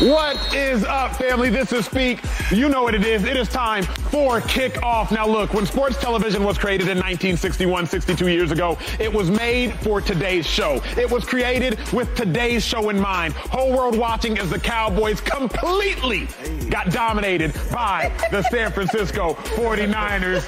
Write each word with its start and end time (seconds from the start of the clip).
What 0.00 0.54
is 0.54 0.82
up, 0.84 1.16
family? 1.16 1.50
This 1.50 1.74
is 1.74 1.84
Speak. 1.84 2.20
You 2.50 2.70
know 2.70 2.82
what 2.82 2.94
it 2.94 3.04
is. 3.04 3.24
It 3.24 3.36
is 3.36 3.50
time 3.50 3.82
for 3.82 4.40
kickoff. 4.40 5.10
Now, 5.10 5.26
look, 5.26 5.52
when 5.52 5.66
sports 5.66 6.00
television 6.00 6.42
was 6.42 6.56
created 6.56 6.88
in 6.88 6.96
1961, 6.96 7.86
62 7.86 8.28
years 8.28 8.50
ago, 8.50 8.78
it 8.98 9.12
was 9.12 9.30
made 9.30 9.74
for 9.80 10.00
today's 10.00 10.46
show. 10.46 10.80
It 10.96 11.10
was 11.10 11.26
created 11.26 11.78
with 11.92 12.14
today's 12.14 12.64
show 12.64 12.88
in 12.88 12.98
mind. 12.98 13.34
Whole 13.34 13.76
world 13.76 13.98
watching 13.98 14.38
as 14.38 14.48
the 14.48 14.58
Cowboys 14.58 15.20
completely 15.20 16.28
got 16.70 16.90
dominated 16.92 17.52
by 17.70 18.10
the 18.30 18.40
San 18.44 18.72
Francisco 18.72 19.34
49ers. 19.34 20.46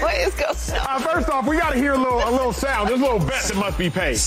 What 0.00 0.14
is 0.14 0.32
going 0.34 0.80
on? 0.80 0.86
Uh, 0.86 1.00
first 1.00 1.28
off, 1.28 1.48
we 1.48 1.56
got 1.56 1.72
to 1.72 1.76
hear 1.76 1.94
a 1.94 1.98
little, 1.98 2.18
a 2.18 2.30
little 2.30 2.52
sound. 2.52 2.88
There's 2.88 3.00
a 3.00 3.02
little 3.02 3.18
bet 3.18 3.42
that 3.42 3.56
must 3.56 3.78
be 3.78 3.90
paid. 3.90 4.20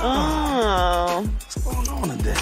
Oh. 0.00 1.28
What's 1.28 1.56
going 1.64 1.88
on 1.88 2.16
today? 2.18 2.36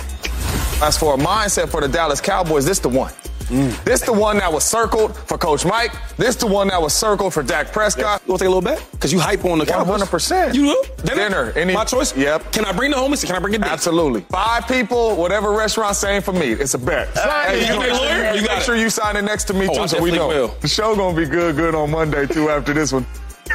As 0.85 0.99
for 0.99 1.15
a 1.15 1.17
mindset 1.17 1.71
for 1.71 1.81
the 1.81 1.89
Dallas 1.89 2.21
Cowboys, 2.21 2.67
this 2.67 2.79
the 2.79 2.91
one. 2.91 3.11
Mm. 3.45 3.83
This 3.85 4.03
the 4.03 4.13
one 4.13 4.37
that 4.39 4.53
was 4.53 4.65
circled 4.65 5.17
for 5.17 5.39
Coach 5.39 5.65
Mike. 5.65 5.93
This 6.19 6.37
the 6.37 6.47
one 6.47 6.69
that 6.69 6.81
was 6.81 6.93
circled 6.93 7.33
for 7.33 7.43
Dak 7.43 7.73
Prescott. 7.73 8.21
You 8.27 8.33
want 8.33 8.41
to 8.41 8.45
take 8.45 8.53
a 8.53 8.55
little 8.55 8.61
bet? 8.61 8.87
Because 8.93 9.11
you 9.13 9.19
hype 9.19 9.45
on 9.47 9.59
the 9.59 9.65
Cowboys. 9.67 10.03
100%. 10.03 10.55
You 10.55 10.67
do? 10.67 10.85
Dinner. 11.15 11.53
Any- 11.57 11.73
My 11.73 11.85
choice? 11.85 12.15
Yep. 12.15 12.53
Can 12.53 12.67
I 12.67 12.73
bring 12.73 12.91
the 12.91 12.99
homies? 12.99 13.25
Can 13.25 13.35
I 13.35 13.39
bring 13.39 13.55
a 13.55 13.59
date? 13.59 13.71
Absolutely. 13.71 14.23
Five 14.31 14.69
people, 14.69 15.17
whatever 15.17 15.53
restaurant, 15.53 15.97
saying 15.97 16.21
for 16.23 16.33
me. 16.33 16.53
It's 16.53 16.75
a 16.75 16.79
bet. 16.79 17.15
Sign 17.17 17.55
it. 17.55 17.67
you 17.69 17.75
You 17.75 17.81
make 17.81 17.89
sure, 17.89 17.97
lawyer? 17.99 18.33
you, 18.35 18.41
You 18.41 18.47
got 18.47 18.55
make 18.55 18.61
it. 18.61 18.65
sure 18.65 18.77
you 18.77 18.91
sign 18.91 19.17
it 19.17 19.23
next 19.23 19.45
to 19.45 19.55
me 19.55 19.69
Oh, 19.71 19.83
too, 19.83 19.89
so 19.89 20.03
we 20.03 20.11
know. 20.11 20.29
will. 20.29 20.49
The 20.61 20.69
show 20.69 20.95
gonna 20.97 21.17
be 21.17 21.25
good, 21.27 21.57
good 21.57 21.75
on 21.75 21.91
Monday 21.91 22.27
too. 22.27 22.51
After 22.51 22.75
this 22.75 22.93
one. 22.93 23.07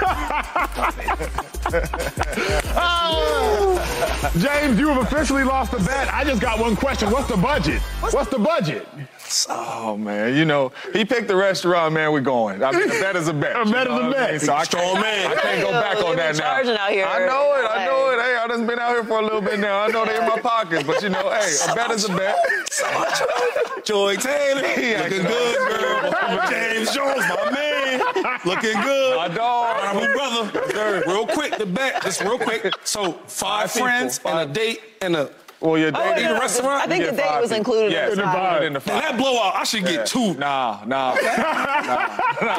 James, 4.37 4.77
you 4.79 4.89
have 4.89 5.01
officially 5.03 5.43
lost 5.43 5.71
the 5.71 5.77
bet. 5.79 6.11
I 6.13 6.23
just 6.23 6.41
got 6.41 6.59
one 6.59 6.75
question. 6.75 7.09
What's 7.09 7.27
the 7.29 7.37
budget? 7.37 7.81
What's 8.11 8.29
the 8.29 8.39
budget? 8.39 8.87
Oh 9.47 9.95
man, 9.95 10.35
you 10.35 10.43
know 10.43 10.71
he 10.91 11.05
picked 11.05 11.27
the 11.27 11.35
restaurant. 11.35 11.93
Man, 11.93 12.11
We're 12.11 12.19
going. 12.21 12.63
I 12.63 12.71
mean, 12.71 12.83
a 12.89 12.99
bet 12.99 13.15
is 13.15 13.27
a 13.27 13.33
bet. 13.33 13.55
A 13.61 13.65
bet 13.71 13.85
is 13.87 13.93
a 13.93 13.95
what 13.95 14.03
I 14.05 14.11
bet. 14.11 14.31
mean? 14.31 14.39
So 14.39 14.53
I 14.53 14.63
Strong 14.63 14.83
can't, 14.95 15.01
man. 15.01 15.31
I 15.37 15.41
can't 15.41 15.61
go 15.61 15.71
back 15.71 15.97
on 16.03 16.15
that 16.15 16.35
now. 16.35 16.39
charging 16.41 16.75
out 16.77 16.89
here. 16.91 17.05
I 17.05 17.19
know 17.27 17.53
it. 17.55 17.65
I 17.69 17.85
know 17.85 18.09
it. 18.11 18.21
Hey, 18.23 18.35
I 18.37 18.47
just 18.47 18.65
been 18.67 18.79
out 18.79 18.89
here 18.91 19.03
for 19.03 19.19
a 19.19 19.21
little 19.23 19.41
bit 19.41 19.59
now. 19.59 19.81
I 19.81 19.87
know 19.87 20.05
they're 20.05 20.21
in 20.21 20.27
my 20.27 20.39
pockets, 20.39 20.83
but 20.83 21.01
you 21.03 21.09
know, 21.09 21.29
hey, 21.29 21.55
a 21.69 21.75
bet 21.75 21.91
is 21.91 22.05
a 22.09 22.15
bet. 22.15 22.35
Joy 23.85 24.15
Taylor. 24.15 24.61
Yeah, 24.61 25.03
looking 25.03 25.17
you 25.21 25.27
good, 25.27 25.57
girl. 25.79 26.49
James 26.49 26.91
Jones, 26.93 27.23
my 27.29 27.51
man. 27.51 28.01
Looking 28.45 28.81
good. 28.81 29.15
My 29.17 29.27
dog. 29.27 29.77
Honorable 29.83 30.13
brother. 30.13 31.03
Real 31.05 31.27
quick, 31.27 31.57
the 31.57 31.65
bet, 31.65 32.01
just 32.03 32.21
real 32.21 32.37
quick. 32.39 32.71
So, 32.83 32.98
five, 33.05 33.15
Five 33.27 33.73
people, 33.73 33.87
friends 33.87 34.17
five- 34.19 34.33
and 34.47 34.51
a 34.51 34.53
date 34.53 34.79
and 35.01 35.15
a. 35.15 35.29
Well, 35.61 35.77
your 35.77 35.91
Oh, 35.93 36.15
date. 36.15 36.21
in 36.25 36.33
the 36.33 36.39
restaurant? 36.39 36.81
I 36.83 36.87
think 36.87 37.03
the 37.03 37.11
date 37.11 37.41
was 37.41 37.51
included 37.51 37.91
Yes, 37.91 38.13
in 38.13 38.17
the 38.19 38.23
in 38.23 38.29
the 38.29 38.33
five. 38.33 38.63
in 38.63 38.73
the 38.73 38.79
Now, 38.79 38.85
five. 38.85 39.01
that 39.01 39.17
blowout, 39.17 39.55
I 39.57 39.63
should 39.65 39.83
get 39.85 40.05
two. 40.05 40.33
Nah, 40.39 40.79
nah. 40.85 41.15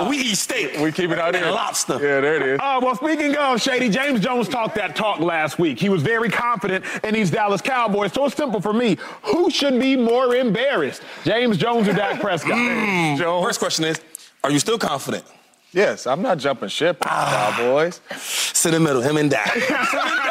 We 0.06 0.18
eat 0.18 0.36
steak. 0.36 0.78
We 0.78 0.92
keep 0.92 1.10
it 1.10 1.18
out 1.18 1.34
and 1.34 1.42
here. 1.42 1.50
lobster. 1.50 1.94
Yeah, 1.94 2.20
there 2.20 2.34
it 2.36 2.42
is. 2.42 2.60
Uh, 2.62 2.78
well, 2.82 2.94
speaking 2.96 3.34
of 3.38 3.58
Shady, 3.62 3.88
James 3.88 4.20
Jones 4.20 4.48
talked 4.50 4.74
that 4.74 4.94
talk 4.96 5.18
last 5.20 5.58
week. 5.58 5.80
He 5.80 5.88
was 5.88 6.02
very 6.02 6.28
confident 6.28 6.84
in 7.02 7.14
these 7.14 7.30
Dallas 7.30 7.62
Cowboys. 7.62 8.12
So 8.12 8.26
it's 8.26 8.36
simple 8.36 8.60
for 8.60 8.74
me. 8.74 8.98
Who 9.22 9.48
should 9.50 9.80
be 9.80 9.96
more 9.96 10.34
embarrassed, 10.36 11.00
James 11.24 11.56
Jones 11.56 11.88
or 11.88 11.94
Dak 11.94 12.20
Prescott? 12.20 12.50
Mm. 12.58 13.16
Jones. 13.16 13.46
First 13.46 13.60
question 13.60 13.86
is 13.86 13.98
Are 14.44 14.50
you 14.50 14.58
still 14.58 14.78
confident? 14.78 15.24
Yes, 15.72 16.06
I'm 16.06 16.20
not 16.20 16.36
jumping 16.38 16.68
ship 16.68 16.98
on 17.10 17.24
the 17.30 17.30
Cowboys. 17.36 18.00
Sit 18.18 18.74
in 18.74 18.82
the 18.82 18.88
middle, 18.88 19.00
him 19.02 19.16
and 19.16 19.30
Dak. 19.30 19.56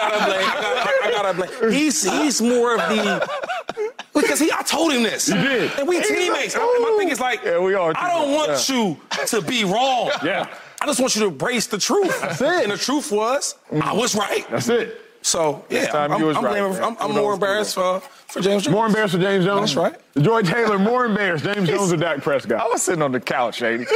I 0.00 0.10
gotta 0.10 0.24
blame. 0.24 0.48
I 0.48 0.54
gotta, 0.60 1.06
I 1.06 1.10
gotta 1.10 1.58
blame. 1.58 1.72
He's 1.72 2.02
he's 2.02 2.40
more 2.40 2.74
of 2.74 2.80
the 2.80 3.28
because 4.14 4.40
he. 4.40 4.50
I 4.52 4.62
told 4.62 4.92
him 4.92 5.02
this. 5.02 5.28
You 5.28 5.34
did. 5.34 5.70
And 5.78 5.88
we 5.88 6.02
teammates. 6.02 6.54
And 6.54 6.62
my 6.64 6.94
thing 6.98 7.08
is 7.10 7.20
like, 7.20 7.42
Yeah, 7.44 7.58
we 7.58 7.74
are 7.74 7.92
I 7.96 8.10
don't 8.12 8.32
want 8.34 8.68
you 8.68 8.96
to 9.26 9.42
be 9.42 9.64
wrong. 9.64 10.10
Yeah. 10.24 10.46
I 10.80 10.86
just 10.86 11.00
want 11.00 11.14
you 11.16 11.22
to 11.22 11.28
embrace 11.28 11.66
the 11.66 11.78
truth. 11.78 12.20
That's 12.20 12.40
it. 12.40 12.62
And 12.62 12.72
the 12.72 12.76
truth 12.76 13.10
was, 13.10 13.56
I 13.82 13.92
was 13.92 14.14
right. 14.14 14.48
That's 14.50 14.68
it. 14.68 15.00
So 15.22 15.64
yeah, 15.68 15.86
time 15.86 16.12
I'm, 16.12 16.20
you 16.20 16.26
was 16.26 16.36
I'm, 16.36 16.44
right, 16.44 16.60
blaming- 16.60 16.82
I'm, 16.82 16.96
I'm 17.00 17.12
more 17.12 17.34
embarrassed 17.34 17.74
for, 17.74 17.98
for 18.00 18.40
James 18.40 18.62
Jones. 18.64 18.72
More 18.72 18.86
embarrassed 18.86 19.14
for 19.14 19.20
James 19.20 19.44
Jones? 19.44 19.74
That's 19.74 19.76
right. 19.76 20.24
Joy 20.24 20.42
Taylor, 20.42 20.78
more 20.78 21.04
embarrassed, 21.06 21.44
James 21.44 21.68
Jones 21.68 21.92
or 21.92 21.96
Dak 21.96 22.22
Prescott? 22.22 22.60
I 22.60 22.68
was 22.68 22.82
sitting 22.82 23.02
on 23.02 23.10
the 23.10 23.18
couch, 23.20 23.56
Shady. 23.56 23.84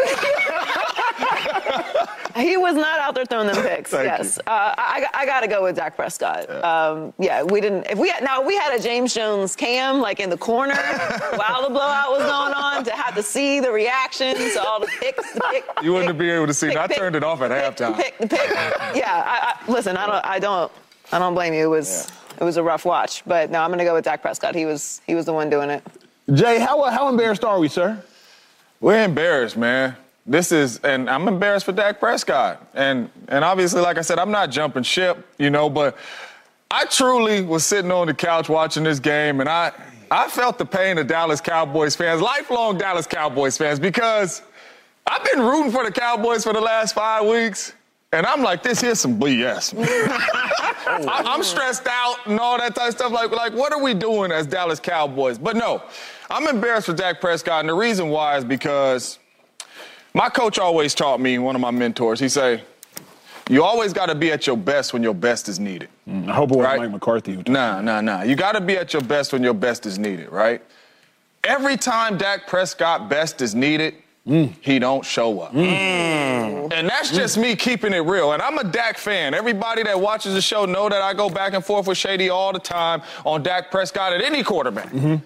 He 2.43 2.57
was 2.57 2.75
not 2.75 3.01
out 3.01 3.15
there 3.15 3.25
throwing 3.25 3.47
them 3.47 3.63
picks. 3.63 3.93
Yes, 4.03 4.39
uh, 4.39 4.43
I, 4.47 5.07
I 5.15 5.27
got 5.27 5.41
to 5.41 5.47
go 5.47 5.63
with 5.63 5.77
Dak 5.77 5.97
Prescott. 5.97 6.47
Yeah. 6.49 6.57
Um, 6.59 7.13
yeah, 7.19 7.43
we 7.43 7.61
didn't. 7.61 7.87
If 7.89 7.99
we 7.99 8.09
had 8.09 8.25
now, 8.25 8.43
we 8.43 8.57
had 8.57 8.79
a 8.79 8.83
James 8.83 9.15
Jones 9.15 9.55
cam 9.55 10.01
like 10.01 10.19
in 10.19 10.29
the 10.31 10.37
corner 10.37 10.75
while 11.37 11.63
the 11.63 11.69
blowout 11.71 12.11
was 12.11 12.23
going 12.23 12.53
on 12.55 12.85
to 12.85 12.91
have 12.93 13.15
to 13.15 13.23
see 13.23 13.61
the 13.61 13.71
reaction 13.71 14.35
to 14.37 14.63
all 14.67 14.81
the 14.81 14.89
picks. 15.01 15.33
The 15.33 15.41
pick, 15.51 15.65
You 15.83 15.93
wouldn't 15.93 16.11
pick, 16.13 16.19
be 16.19 16.31
able 16.31 16.47
to 16.47 16.55
see. 16.55 16.69
pick, 16.69 16.79
I 16.79 16.87
turned 16.89 17.17
it 17.17 17.23
off 17.25 17.41
at 17.43 17.51
pick, 17.51 17.77
halftime. 17.77 17.97
Pick, 17.97 18.19
the 18.19 18.27
pick. 18.27 18.51
Yeah, 18.51 19.23
I, 19.25 19.55
I, 19.55 19.71
listen, 19.73 19.97
I 19.97 20.07
don't, 20.07 20.25
I 20.27 20.39
don't, 20.39 20.73
I 21.13 21.19
don't 21.19 21.35
blame 21.35 21.55
you. 21.55 21.65
It 21.65 21.71
was, 21.71 22.11
it 22.41 22.45
was 22.45 22.57
a 22.57 22.63
rough 22.63 22.85
watch, 22.85 23.23
but 23.27 23.51
no, 23.51 23.61
I'm 23.61 23.69
going 23.69 23.79
to 23.79 23.85
go 23.85 23.95
with 23.95 24.05
Dak 24.05 24.23
Prescott. 24.23 24.55
He 24.55 24.67
was, 24.67 25.01
he 25.07 25.15
was 25.15 25.27
the 25.27 25.33
one 25.33 25.49
doing 25.51 25.71
it. 25.71 25.83
Jay, 26.35 26.59
how, 26.59 26.83
how 26.91 27.09
embarrassed 27.09 27.45
are 27.45 27.59
we, 27.59 27.69
sir? 27.69 28.03
We're 28.81 29.05
embarrassed, 29.05 29.57
man. 29.57 29.97
This 30.25 30.53
is, 30.53 30.79
and 30.79 31.11
I'm 31.11 31.27
embarrassed 31.27 31.67
for 31.67 31.73
Dak 31.73 31.99
Prescott. 31.99 32.65
And 32.75 33.11
and 33.29 33.45
obviously, 33.45 33.81
like 33.81 33.99
I 33.99 34.03
said, 34.03 34.19
I'm 34.19 34.31
not 34.31 34.51
jumping 34.51 34.85
ship, 34.85 35.27
you 35.39 35.51
know, 35.51 35.69
but 35.69 35.97
I 36.71 36.85
truly 36.87 37.43
was 37.43 37.65
sitting 37.67 37.91
on 37.91 38.07
the 38.07 38.15
couch 38.15 38.49
watching 38.49 38.85
this 38.85 39.01
game, 39.01 39.41
and 39.41 39.49
I 39.49 39.73
I 40.11 40.29
felt 40.29 40.59
the 40.59 40.65
pain 40.65 40.99
of 40.99 41.07
Dallas 41.09 41.41
Cowboys 41.41 41.97
fans, 41.97 42.21
lifelong 42.21 42.79
Dallas 42.79 43.07
Cowboys 43.07 43.59
fans, 43.59 43.81
because 43.81 44.43
I've 45.07 45.25
been 45.25 45.41
rooting 45.41 45.73
for 45.73 45.85
the 45.85 45.91
Cowboys 45.91 46.45
for 46.45 46.53
the 46.53 46.61
last 46.61 46.95
five 46.95 47.27
weeks. 47.27 47.73
And 48.15 48.27
I'm 48.27 48.43
like, 48.43 48.63
this 48.63 48.81
here's 48.81 49.01
some 49.01 49.19
BS. 49.19 49.75
I, 50.87 51.23
I'm 51.25 51.43
stressed 51.43 51.87
out 51.87 52.27
and 52.27 52.39
all 52.39 52.59
that 52.59 52.75
type 52.75 52.89
of 52.89 52.95
stuff. 52.95 53.11
Like, 53.11 53.31
like, 53.31 53.55
what 53.55 53.73
are 53.73 53.83
we 53.83 53.95
doing 53.95 54.31
as 54.31 54.47
Dallas 54.47 54.79
Cowboys? 54.79 55.39
But 55.39 55.57
no, 55.57 55.83
I'm 56.31 56.47
embarrassed 56.47 56.87
for 56.87 56.93
Dak 56.93 57.21
Prescott, 57.21 57.61
and 57.61 57.69
the 57.69 57.75
reason 57.75 58.11
why 58.11 58.37
is 58.37 58.45
because 58.45 59.19
my 60.15 60.29
coach 60.29 60.59
always 60.59 60.95
taught 60.95 61.21
me, 61.21 61.39
one 61.39 61.55
of 61.55 61.61
my 61.61 61.71
mentors, 61.71 62.21
he 62.21 62.29
say, 62.29 62.63
you 63.49 63.65
always 63.65 63.93
got 63.93 64.07
to 64.07 64.15
be 64.15 64.31
at 64.31 64.47
your 64.47 64.57
best 64.57 64.93
when 64.93 65.03
your 65.03 65.15
best 65.15 65.49
is 65.49 65.59
needed. 65.59 65.89
Mm, 66.09 66.29
I 66.29 66.35
hope 66.35 66.53
it 66.53 66.57
was 66.57 66.65
Right. 66.65 66.81
Mike 66.81 66.93
McCarthy. 66.93 67.43
Nah, 67.47 67.81
nah, 67.81 68.01
nah. 68.01 68.23
You 68.23 68.37
got 68.37 68.53
to 68.53 68.61
be 68.61 68.77
at 68.77 68.93
your 68.93 69.03
best 69.03 69.33
when 69.33 69.43
your 69.43 69.55
best 69.55 69.85
is 69.85 69.99
needed, 69.99 70.31
right? 70.31 70.63
Every 71.45 71.77
time 71.77 72.17
Dak 72.19 72.47
Prescott 72.47 73.09
best 73.09 73.43
is 73.43 73.55
needed, 73.55 73.95
mm. 74.27 74.55
he 74.61 74.79
don't 74.79 75.05
show 75.05 75.41
up. 75.41 75.53
Mm. 75.53 76.73
And 76.73 76.89
that's 76.89 77.11
just 77.11 77.37
me 77.37 77.57
keeping 77.57 77.93
it 77.93 77.99
real. 78.01 78.33
And 78.33 78.41
I'm 78.41 78.59
a 78.59 78.65
Dak 78.65 78.97
fan. 78.97 79.35
Everybody 79.35 79.83
that 79.83 80.01
watches 80.01 80.35
the 80.35 80.41
show 80.41 80.65
know 80.65 80.89
that 80.89 81.03
I 81.03 81.13
go 81.13 81.29
back 81.29 81.55
and 81.55 81.65
forth 81.65 81.89
with 81.89 81.99
Shady 81.99 82.29
all 82.29 82.53
the 82.53 82.61
time 82.61 83.03
on 83.27 83.43
Dak 83.43 83.71
Prescott 83.73 84.13
at 84.13 84.23
any 84.23 84.45
quarterback. 84.45 84.91
Mm-hmm. 84.91 85.17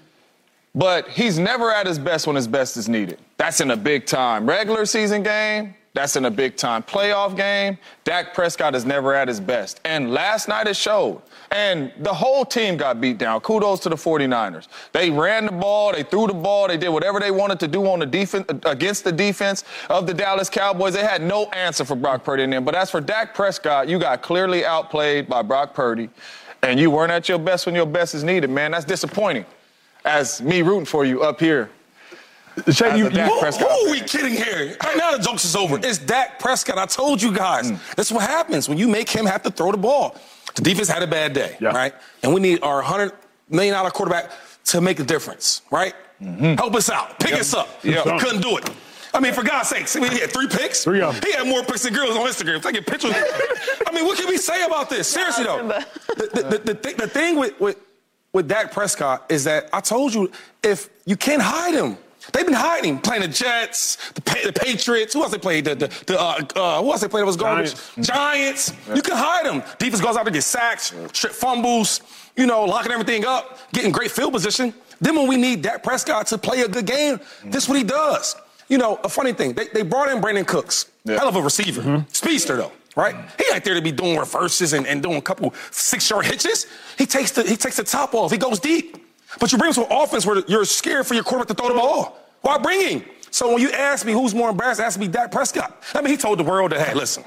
But 0.76 1.08
he's 1.08 1.38
never 1.38 1.72
at 1.72 1.86
his 1.86 1.98
best 1.98 2.26
when 2.26 2.36
his 2.36 2.46
best 2.46 2.76
is 2.76 2.86
needed. 2.86 3.18
That's 3.38 3.62
in 3.62 3.70
a 3.70 3.76
big 3.76 4.04
time 4.06 4.46
regular 4.48 4.84
season 4.84 5.22
game. 5.22 5.74
that's 5.94 6.14
in 6.14 6.26
a 6.26 6.30
big 6.30 6.56
time 6.56 6.82
playoff 6.82 7.34
game, 7.34 7.78
Dak 8.04 8.34
Prescott 8.34 8.74
is 8.74 8.84
never 8.84 9.14
at 9.14 9.28
his 9.28 9.40
best. 9.40 9.80
And 9.86 10.12
last 10.12 10.46
night 10.46 10.66
it 10.66 10.76
showed. 10.76 11.22
And 11.50 11.90
the 12.00 12.12
whole 12.12 12.44
team 12.44 12.76
got 12.76 13.00
beat 13.00 13.16
down. 13.16 13.40
Kudos 13.40 13.80
to 13.80 13.88
the 13.88 13.96
49ers. 13.96 14.68
They 14.92 15.10
ran 15.10 15.46
the 15.46 15.52
ball, 15.52 15.92
they 15.92 16.02
threw 16.02 16.26
the 16.26 16.34
ball, 16.34 16.68
they 16.68 16.76
did 16.76 16.90
whatever 16.90 17.18
they 17.20 17.30
wanted 17.30 17.58
to 17.60 17.68
do 17.68 17.86
on 17.86 18.00
the 18.00 18.04
defense 18.04 18.44
against 18.66 19.04
the 19.04 19.12
defense 19.12 19.64
of 19.88 20.06
the 20.06 20.12
Dallas 20.12 20.50
Cowboys. 20.50 20.92
They 20.92 21.02
had 21.02 21.22
no 21.22 21.46
answer 21.46 21.86
for 21.86 21.96
Brock 21.96 22.22
Purdy 22.22 22.42
in 22.42 22.50
there. 22.50 22.60
But 22.60 22.74
as 22.74 22.90
for 22.90 23.00
Dak 23.00 23.34
Prescott, 23.34 23.88
you 23.88 23.98
got 23.98 24.20
clearly 24.20 24.66
outplayed 24.66 25.26
by 25.26 25.40
Brock 25.40 25.72
Purdy, 25.72 26.10
and 26.62 26.78
you 26.78 26.90
weren't 26.90 27.12
at 27.12 27.30
your 27.30 27.38
best 27.38 27.64
when 27.64 27.74
your 27.74 27.86
best 27.86 28.14
is 28.14 28.22
needed, 28.22 28.50
man. 28.50 28.72
That's 28.72 28.84
disappointing. 28.84 29.46
As 30.06 30.40
me 30.40 30.62
rooting 30.62 30.84
for 30.86 31.04
you 31.04 31.22
up 31.22 31.40
here 31.40 31.68
Shay, 32.70 32.88
As 32.90 32.98
you, 32.98 33.10
Dak 33.10 33.30
you- 33.30 33.38
Prescott 33.38 33.68
Who 33.70 33.88
are 33.88 33.90
we 33.90 34.00
kidding 34.00 34.34
here? 34.34 34.76
Right 34.82 34.96
now, 34.96 35.14
the 35.16 35.22
jokes 35.22 35.44
is 35.44 35.54
over. 35.54 35.78
It's 35.82 35.98
Dak 35.98 36.38
Prescott. 36.38 36.78
I 36.78 36.86
told 36.86 37.20
you 37.20 37.30
guys. 37.32 37.70
Mm. 37.70 37.94
That's 37.96 38.10
what 38.10 38.22
happens 38.22 38.66
when 38.66 38.78
you 38.78 38.88
make 38.88 39.10
him 39.10 39.26
have 39.26 39.42
to 39.42 39.50
throw 39.50 39.72
the 39.72 39.76
ball. 39.76 40.16
The 40.54 40.62
defense 40.62 40.88
had 40.88 41.02
a 41.02 41.06
bad 41.06 41.34
day, 41.34 41.56
Yeah. 41.60 41.68
right? 41.76 41.92
And 42.22 42.32
we 42.32 42.40
need 42.40 42.62
our 42.62 42.82
$100 42.82 43.12
million 43.50 43.74
quarterback 43.90 44.30
to 44.66 44.80
make 44.80 45.00
a 45.00 45.04
difference, 45.04 45.60
right? 45.70 45.94
Help 46.18 46.74
us 46.76 46.88
out. 46.88 47.18
Pick 47.20 47.34
us 47.34 47.52
up. 47.52 47.68
Mm-hmm. 47.82 47.90
Yep. 47.90 48.06
We 48.06 48.18
couldn't 48.20 48.40
do 48.40 48.56
it. 48.56 48.70
I 49.12 49.20
mean, 49.20 49.34
for 49.34 49.42
God's 49.42 49.68
sakes, 49.68 49.94
I 49.96 50.00
mean, 50.00 50.12
he 50.12 50.20
had 50.20 50.30
three 50.30 50.48
picks. 50.48 50.82
Three 50.84 51.00
of 51.02 51.14
'em. 51.14 51.22
He 51.22 51.32
had 51.32 51.46
more 51.46 51.62
picks 51.62 51.82
than 51.82 51.92
girls 51.94 52.16
on 52.16 52.26
Instagram 52.26 52.62
taking 52.62 52.84
pictures. 52.84 53.12
I 53.86 53.92
mean, 53.92 54.04
what 54.06 54.18
can 54.18 54.28
we 54.28 54.38
say 54.38 54.62
about 54.64 54.88
this? 54.90 55.08
Seriously, 55.08 55.44
though. 55.44 55.66
The, 55.68 55.86
the, 56.16 56.42
the, 56.42 56.58
the, 56.58 56.74
thing, 56.74 56.96
the 56.96 57.08
thing 57.08 57.36
with, 57.36 57.58
with, 57.60 57.78
with 58.36 58.46
Dak 58.46 58.70
Prescott 58.70 59.24
is 59.28 59.44
that 59.44 59.68
I 59.72 59.80
told 59.80 60.14
you, 60.14 60.30
if 60.62 60.88
you 61.06 61.16
can't 61.16 61.42
hide 61.42 61.74
him, 61.74 61.96
they've 62.32 62.44
been 62.44 62.54
hiding, 62.54 62.98
playing 63.00 63.22
the 63.22 63.28
Jets, 63.28 63.96
the, 64.12 64.20
the 64.44 64.52
Patriots. 64.52 65.14
Who 65.14 65.22
else 65.22 65.32
they 65.32 65.38
played? 65.38 65.64
The, 65.64 65.74
the, 65.74 66.04
the, 66.06 66.20
uh, 66.20 66.42
uh, 66.54 66.82
who 66.82 66.92
else 66.92 67.00
they 67.00 67.08
played 67.08 67.22
that 67.22 67.26
was 67.26 67.36
garbage? 67.36 67.74
Giants. 67.94 68.70
Giants. 68.70 68.72
You 68.94 69.02
can 69.02 69.16
hide 69.16 69.46
them. 69.46 69.62
Defense 69.78 70.00
goes 70.00 70.16
out 70.16 70.24
to 70.24 70.30
get 70.30 70.42
sacks, 70.42 70.94
strip 71.12 71.32
fumbles, 71.32 72.02
you 72.36 72.46
know, 72.46 72.64
locking 72.64 72.92
everything 72.92 73.24
up, 73.24 73.58
getting 73.72 73.90
great 73.90 74.10
field 74.10 74.32
position. 74.32 74.74
Then 75.00 75.16
when 75.16 75.26
we 75.26 75.36
need 75.36 75.62
Dak 75.62 75.82
Prescott 75.82 76.26
to 76.28 76.38
play 76.38 76.60
a 76.62 76.68
good 76.68 76.86
game, 76.86 77.18
this 77.46 77.64
is 77.64 77.68
what 77.68 77.78
he 77.78 77.84
does. 77.84 78.36
You 78.68 78.78
know, 78.78 79.00
a 79.02 79.08
funny 79.08 79.32
thing, 79.32 79.54
they, 79.54 79.68
they 79.68 79.82
brought 79.82 80.10
in 80.10 80.20
Brandin 80.20 80.46
Cooks. 80.46 80.86
Yeah. 81.04 81.18
Hell 81.18 81.28
of 81.28 81.36
a 81.36 81.42
receiver. 81.42 82.04
Speedster, 82.12 82.56
though, 82.56 82.72
right? 82.96 83.14
He 83.38 83.44
ain't 83.54 83.62
there 83.62 83.74
to 83.74 83.82
be 83.82 83.92
doing 83.92 84.18
reverses 84.18 84.72
and, 84.72 84.86
and 84.86 85.02
doing 85.02 85.16
a 85.16 85.22
couple 85.22 85.54
six-yard 85.70 86.26
hitches. 86.26 86.66
He 86.98 87.06
takes, 87.06 87.30
the, 87.30 87.44
he 87.44 87.56
takes 87.56 87.76
the 87.76 87.84
top 87.84 88.14
off. 88.14 88.32
He 88.32 88.38
goes 88.38 88.58
deep. 88.58 88.96
But 89.38 89.52
you 89.52 89.58
bring 89.58 89.68
him 89.68 89.74
to 89.74 89.86
an 89.86 90.02
offense 90.02 90.26
where 90.26 90.42
you're 90.48 90.64
scared 90.64 91.06
for 91.06 91.14
your 91.14 91.22
quarterback 91.22 91.48
to 91.48 91.62
throw 91.62 91.68
the 91.68 91.74
ball. 91.74 92.18
Why 92.40 92.58
bring 92.58 92.88
him? 92.88 93.04
So 93.30 93.52
when 93.52 93.60
you 93.60 93.70
ask 93.70 94.06
me 94.06 94.12
who's 94.12 94.34
more 94.34 94.48
embarrassed, 94.48 94.80
ask 94.80 94.98
me 94.98 95.08
Dak 95.08 95.30
Prescott. 95.30 95.82
I 95.94 96.00
mean, 96.00 96.10
he 96.10 96.16
told 96.16 96.38
the 96.38 96.44
world 96.44 96.72
that, 96.72 96.80
hey, 96.80 96.94
listen, 96.94 97.22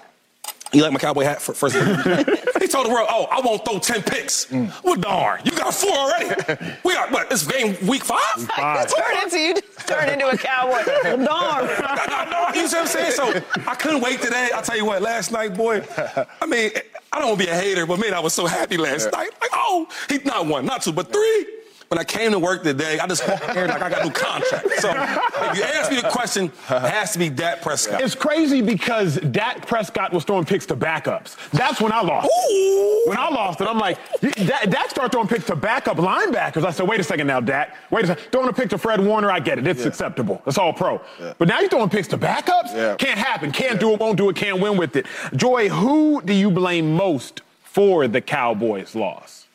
you 0.71 0.83
like 0.83 0.91
my 0.91 0.99
cowboy 0.99 1.23
hat 1.23 1.41
for 1.41 1.53
first? 1.53 1.75
he 2.61 2.67
told 2.67 2.85
the 2.85 2.91
world, 2.91 3.07
"Oh, 3.09 3.27
I 3.31 3.41
won't 3.41 3.65
throw 3.65 3.79
ten 3.79 4.01
picks." 4.01 4.45
Mm. 4.47 4.71
Well, 4.83 4.95
darn, 4.95 5.41
you 5.43 5.51
got 5.51 5.73
four 5.73 5.91
already. 5.91 6.29
we 6.83 6.93
got 6.93 7.11
what? 7.11 7.29
This 7.29 7.45
game 7.45 7.75
week 7.87 8.03
five. 8.03 8.19
I 8.55 8.85
could 8.85 8.95
turn 8.95 9.23
into 9.23 9.39
you 9.39 9.55
turn 9.85 10.09
into 10.09 10.27
a 10.27 10.37
cowboy. 10.37 10.83
Well, 11.03 11.25
darn. 11.25 12.55
you 12.55 12.67
see 12.67 12.77
what 12.77 12.81
I'm 12.81 12.87
saying? 12.87 13.11
So 13.11 13.41
I 13.67 13.75
couldn't 13.75 14.01
wait 14.01 14.21
today. 14.21 14.49
I'll 14.53 14.61
tell 14.61 14.77
you 14.77 14.85
what, 14.85 15.01
last 15.01 15.31
night, 15.31 15.55
boy, 15.55 15.83
I 16.41 16.45
mean, 16.45 16.71
I 17.11 17.19
don't 17.19 17.29
want 17.29 17.39
to 17.39 17.45
be 17.45 17.51
a 17.51 17.55
hater, 17.55 17.85
but 17.85 17.99
man, 17.99 18.13
I 18.13 18.19
was 18.19 18.33
so 18.33 18.45
happy 18.45 18.77
last 18.77 19.11
night. 19.11 19.31
Like, 19.41 19.51
oh, 19.53 19.87
he 20.07 20.19
not 20.19 20.45
one, 20.45 20.65
not 20.65 20.81
two, 20.81 20.91
but 20.91 21.11
three. 21.11 21.45
When 21.89 21.97
I 21.97 22.03
came 22.03 22.31
to 22.33 22.39
work 22.39 22.61
today, 22.61 22.99
I 22.99 23.07
just 23.07 23.27
walked 23.27 23.49
in 23.49 23.55
there 23.55 23.67
like 23.67 23.81
I 23.81 23.89
got 23.89 24.01
a 24.01 24.05
new 24.05 24.11
contract. 24.11 24.69
So 24.77 24.89
if 24.91 25.57
you 25.57 25.63
ask 25.63 25.89
me 25.89 25.99
the 25.99 26.07
question, 26.07 26.45
it 26.45 26.51
has 26.69 27.13
to 27.13 27.19
be 27.19 27.29
Dak 27.29 27.63
Prescott. 27.63 28.01
It's 28.01 28.13
crazy 28.13 28.61
because 28.61 29.15
Dak 29.15 29.65
Prescott 29.65 30.13
was 30.13 30.23
throwing 30.23 30.45
picks 30.45 30.67
to 30.67 30.75
backups. 30.75 31.35
That's 31.49 31.81
when 31.81 31.91
I 31.91 32.01
lost. 32.01 32.27
Ooh. 32.27 33.03
When 33.07 33.17
I 33.17 33.29
lost 33.29 33.59
it, 33.61 33.67
I'm 33.67 33.79
like, 33.79 33.97
Dak, 34.21 34.69
Dak 34.69 34.91
started 34.91 35.11
throwing 35.11 35.27
picks 35.27 35.47
to 35.47 35.55
backup 35.55 35.97
linebackers. 35.97 36.63
I 36.63 36.69
said, 36.69 36.87
wait 36.87 36.99
a 36.99 37.03
second 37.03 37.25
now, 37.25 37.39
Dak. 37.39 37.75
Wait 37.89 38.03
a 38.03 38.07
second. 38.09 38.31
Throwing 38.31 38.49
a 38.49 38.53
pick 38.53 38.69
to 38.69 38.77
Fred 38.77 39.03
Warner, 39.03 39.31
I 39.31 39.39
get 39.39 39.57
it. 39.57 39.65
It's 39.65 39.85
acceptable. 39.85 40.43
That's 40.45 40.59
all 40.59 40.73
pro. 40.73 41.01
But 41.39 41.47
now 41.47 41.59
you're 41.59 41.69
throwing 41.69 41.89
picks 41.89 42.07
to 42.09 42.19
backups? 42.19 42.75
Yeah. 42.75 42.97
Can't 42.99 43.17
happen. 43.17 43.51
Can't 43.51 43.79
do 43.79 43.93
it, 43.93 43.99
won't 43.99 44.17
do 44.17 44.29
it, 44.29 44.35
can't 44.35 44.61
win 44.61 44.77
with 44.77 44.95
it. 44.95 45.07
Joy, 45.35 45.69
who 45.69 46.21
do 46.21 46.33
you 46.33 46.51
blame 46.51 46.95
most 46.95 47.41
for 47.63 48.07
the 48.07 48.21
Cowboys' 48.21 48.93
loss? 48.93 49.47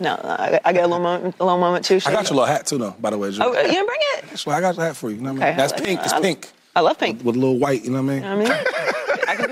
No, 0.00 0.18
I, 0.24 0.60
I 0.64 0.72
get 0.72 0.84
a 0.84 0.86
little 0.86 1.02
moment, 1.02 1.36
a 1.38 1.44
little 1.44 1.58
moment 1.58 1.84
too. 1.84 2.00
I 2.06 2.12
got 2.12 2.24
your 2.28 2.36
little 2.36 2.44
hat 2.46 2.66
too, 2.66 2.78
though, 2.78 2.94
by 3.00 3.10
the 3.10 3.18
way, 3.18 3.30
Joe. 3.30 3.44
Oh, 3.44 3.52
you 3.60 3.68
didn't 3.68 3.86
bring 3.86 4.00
it? 4.16 4.24
That's 4.28 4.44
why 4.46 4.56
I 4.56 4.60
got 4.60 4.76
your 4.76 4.84
hat 4.86 4.96
for 4.96 5.10
you. 5.10 5.16
You 5.16 5.22
know 5.22 5.32
what 5.32 5.42
I 5.42 5.44
mean? 5.46 5.48
Okay, 5.50 5.56
That's 5.56 5.72
I 5.72 5.76
like 5.76 5.84
pink. 5.84 6.00
It's 6.02 6.12
I- 6.12 6.20
pink. 6.20 6.50
I 6.76 6.80
love 6.80 6.98
pink. 6.98 7.22
With 7.22 7.36
a 7.36 7.38
little 7.38 7.58
white, 7.58 7.84
you 7.84 7.90
know 7.90 8.02
what 8.02 8.10
I 8.12 8.14
mean? 8.16 8.24
I 8.24 8.34
mean, 8.34 8.48
I 8.50 8.62
can 8.64 8.64
be 9.03 9.03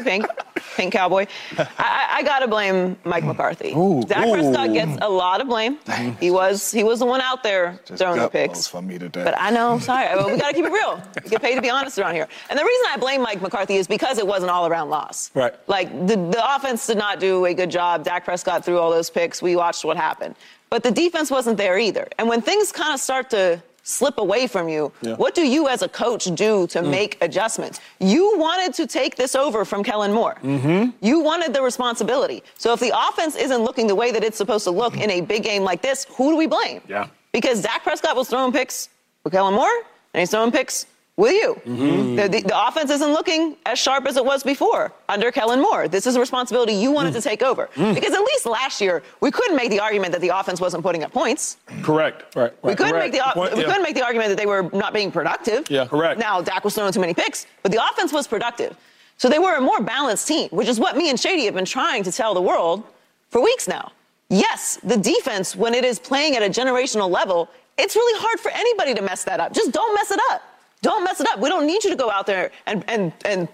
pink. 0.03 0.27
Pink 0.77 0.93
cowboy. 0.93 1.27
I, 1.59 2.09
I, 2.19 2.23
gotta 2.23 2.49
blame 2.49 2.97
Mike 3.05 3.25
McCarthy. 3.25 3.73
Ooh, 3.77 4.03
Dak 4.03 4.27
ooh. 4.27 4.33
Prescott 4.33 4.73
gets 4.73 4.99
a 5.03 5.09
lot 5.09 5.41
of 5.41 5.49
blame. 5.49 5.79
He 6.21 6.31
was 6.31 6.71
he 6.71 6.85
was 6.85 7.01
the 7.01 7.07
one 7.07 7.21
out 7.21 7.43
there 7.43 7.81
throwing 7.85 8.21
the 8.21 8.29
picks. 8.29 8.67
for 8.67 8.81
me 8.81 8.99
today. 8.99 9.25
But 9.25 9.35
I 9.39 9.51
know, 9.51 9.73
I'm 9.73 9.81
sorry, 9.81 10.15
well, 10.17 10.31
we 10.31 10.39
gotta 10.39 10.55
keep 10.55 10.65
it 10.65 10.73
real. 10.73 11.03
We 11.23 11.31
get 11.31 11.43
paid 11.43 11.57
to 11.57 11.63
be 11.63 11.71
honest 11.71 11.99
around 11.99 12.15
here. 12.15 12.29
And 12.49 12.59
the 12.59 12.65
reason 12.65 12.87
I 12.91 12.97
blame 12.97 13.23
Mike 13.23 13.43
McCarthy 13.43 13.77
is 13.77 13.87
because 13.87 14.19
it 14.19 14.27
was 14.27 14.43
an 14.43 14.49
all-around 14.49 14.89
loss. 14.89 15.31
Right. 15.35 15.55
Like 15.69 15.91
the, 16.07 16.17
the 16.17 16.55
offense 16.55 16.87
did 16.87 16.97
not 16.97 17.21
do 17.21 17.45
a 17.45 17.55
good 17.55 17.71
job. 17.71 18.05
Dak 18.05 18.25
Prescott 18.25 18.65
threw 18.65 18.79
all 18.79 18.91
those 18.91 19.11
picks. 19.11 19.43
We 19.43 19.57
watched 19.57 19.85
what 19.85 19.97
happened. 19.97 20.37
But 20.71 20.83
the 20.83 20.91
defense 20.91 21.31
wasn't 21.31 21.59
there 21.59 21.79
either. 21.79 22.09
And 22.19 22.29
when 22.29 22.41
things 22.41 22.73
kind 22.73 22.95
of 22.95 23.01
start 23.01 23.29
to 23.31 23.63
slip 23.83 24.19
away 24.19 24.47
from 24.47 24.69
you, 24.69 24.93
Yeah. 25.03 25.15
what 25.17 25.35
do 25.35 25.47
you 25.47 25.69
as 25.69 25.83
a 25.83 25.89
coach 25.89 26.25
do 26.35 26.67
to 26.69 26.81
mm. 26.81 26.91
make 26.91 27.19
adjustments? 27.21 27.81
You 27.99 28.39
wanted 28.39 28.75
to 28.75 28.87
take 28.87 29.17
this 29.17 29.35
over 29.35 29.65
from 29.65 29.83
Kellen 29.83 30.13
Moore. 30.13 30.39
Mm-hmm. 30.43 30.91
You 31.01 31.21
wanted 31.21 31.53
the 31.53 31.63
responsibility. 31.63 32.43
So 32.59 32.73
if 32.73 32.81
the 32.81 32.93
offense 32.97 33.37
isn't 33.37 33.63
looking 33.63 33.87
the 33.87 33.95
way 33.95 34.13
that 34.13 34.23
it's 34.23 34.37
supposed 34.37 34.65
to 34.65 34.71
look 34.71 34.97
in 34.97 35.11
a 35.11 35.21
big 35.21 35.43
game 35.43 35.63
like 35.65 35.83
this, 35.83 36.07
who 36.17 36.31
do 36.31 36.37
we 36.37 36.47
blame? 36.47 36.81
Yeah. 36.89 37.09
Because 37.33 37.63
Dak 37.63 37.83
Prescott 37.83 38.15
was 38.17 38.29
throwing 38.29 38.53
picks 38.53 38.89
with 39.25 39.33
Kellen 39.33 39.55
Moore, 39.55 39.83
and 40.15 40.21
he's 40.21 40.31
throwing 40.31 40.53
picks 40.53 40.87
with 41.17 41.33
you. 41.33 41.61
Mm-hmm. 41.67 42.17
The, 42.17 42.29
the, 42.29 42.41
the 42.41 42.67
offense 42.67 42.91
isn't 42.91 43.13
looking 43.13 43.57
as 43.67 43.79
sharp 43.79 44.07
as 44.07 44.17
it 44.17 44.25
was 44.25 44.43
before 44.43 44.93
under 45.09 45.31
Kellen 45.31 45.61
Moore. 45.61 45.87
This 45.87 46.07
is 46.07 46.17
a 46.17 46.21
responsibility 46.21 46.73
you 46.73 46.91
wanted 46.91 47.13
to 47.13 47.19
mm. 47.19 47.25
take 47.25 47.43
over. 47.43 47.69
Mm. 47.75 47.95
Because 47.95 48.15
at 48.15 48.21
least 48.21 48.47
last 48.47 48.81
year, 48.81 49.03
we 49.21 49.31
couldn't 49.31 49.57
make 49.57 49.69
the 49.71 49.81
argument 49.81 50.13
that 50.13 50.23
the 50.23 50.31
offense 50.31 50.61
wasn't 50.61 50.83
putting 50.83 51.05
up 51.05 51.13
points. 51.13 51.59
Correct. 51.83 52.35
Right, 52.35 52.53
We 52.65 52.75
couldn't 52.75 52.93
Correct. 52.93 53.13
make 53.13 53.13
the 53.13 53.25
Good 53.25 53.35
point, 53.35 53.53
we 53.55 53.61
yeah. 53.61 53.67
couldn't 53.67 53.83
make 53.83 53.95
the 53.95 54.05
argument 54.05 54.31
that 54.31 54.39
they 54.39 54.47
were 54.47 54.71
not 54.73 54.95
being 54.95 55.13
productive. 55.13 55.71
Yeah. 55.71 55.87
Correct. 55.87 56.19
Now 56.19 56.41
Dak 56.41 56.65
was 56.65 56.75
throwing 56.75 56.93
too 56.93 57.01
many 57.01 57.15
picks, 57.15 57.47
but 57.63 57.73
the 57.73 57.85
offense 57.85 58.13
was 58.13 58.27
productive. 58.27 58.77
So 59.19 59.29
they 59.29 59.39
were 59.39 59.57
a 59.57 59.61
more 59.61 59.83
balanced 59.83 60.27
team, 60.27 60.49
which 60.51 60.67
is 60.69 60.81
what 60.81 60.97
me 60.97 61.11
and 61.11 61.21
Shady 61.21 61.45
have 61.45 61.55
been 61.55 61.67
trying 61.67 62.03
to 62.05 62.13
tell 62.13 62.33
the 62.33 62.43
world 62.43 62.85
for 63.29 63.43
weeks 63.43 63.69
now. 63.69 63.93
Yes, 64.31 64.79
the 64.83 64.97
defense, 64.97 65.55
when 65.55 65.75
it 65.75 65.85
is 65.85 65.99
playing 65.99 66.37
at 66.37 66.43
a 66.43 66.49
generational 66.49 67.11
level, 67.11 67.51
it's 67.77 67.95
really 67.95 68.19
hard 68.19 68.41
for 68.41 68.51
anybody 68.51 68.95
to 68.95 69.03
mess 69.03 69.25
that 69.25 69.41
up. 69.41 69.53
Just 69.53 69.73
don't 69.73 69.95
mess 69.95 70.11
it 70.11 70.21
up. 70.31 70.43
Don't 70.83 71.05
mess 71.05 71.21
it 71.21 71.29
up. 71.29 71.39
We 71.39 71.49
don't 71.49 71.67
need 71.67 71.85
you 71.85 71.91
to 71.91 71.97
go 71.97 72.11
out 72.11 72.27
there 72.27 72.51
and, 72.67 72.85
and, 72.89 73.13
and 73.25 73.49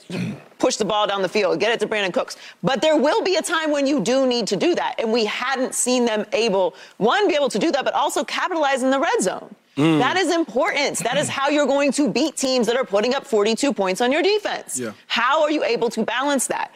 push 0.59 0.77
the 0.77 0.85
ball 0.85 1.07
down 1.07 1.23
the 1.23 1.29
field, 1.29 1.61
get 1.61 1.71
it 1.73 1.81
to 1.81 1.87
Brandin 1.87 2.13
Cooks. 2.13 2.37
But 2.63 2.81
there 2.81 2.97
will 2.97 3.23
be 3.23 3.37
a 3.37 3.43
time 3.43 3.71
when 3.71 3.87
you 3.87 4.01
do 4.01 4.27
need 4.27 4.47
to 4.49 4.57
do 4.57 4.75
that. 4.75 4.97
And 4.99 5.13
we 5.13 5.27
hadn't 5.27 5.75
seen 5.75 6.07
them 6.07 6.25
able, 6.33 6.75
one, 6.97 7.29
be 7.29 7.35
able 7.35 7.51
to 7.51 7.59
do 7.59 7.71
that, 7.73 7.85
but 7.85 7.95
also 7.95 8.25
capitalize 8.25 8.83
in 8.83 8.91
the 8.91 8.99
red 8.99 9.21
zone. 9.21 9.55
Mm. 9.77 9.99
That 9.99 10.17
is 10.17 10.35
important. 10.35 10.99
That 11.01 11.17
is 11.19 11.29
how 11.29 11.51
you're 11.51 11.67
going 11.67 11.93
to 11.93 12.11
beat 12.11 12.37
teams 12.37 12.67
that 12.67 12.77
are 12.77 12.85
putting 12.85 13.15
up 13.15 13.27
42 13.27 13.73
points 13.73 14.01
on 14.01 14.11
your 14.11 14.23
defense. 14.23 14.81
Yeah. 14.81 14.93
How 15.07 15.43
are 15.43 15.51
you 15.51 15.63
able 15.63 15.91
to 15.91 16.05
balance 16.05 16.49
that? 16.49 16.73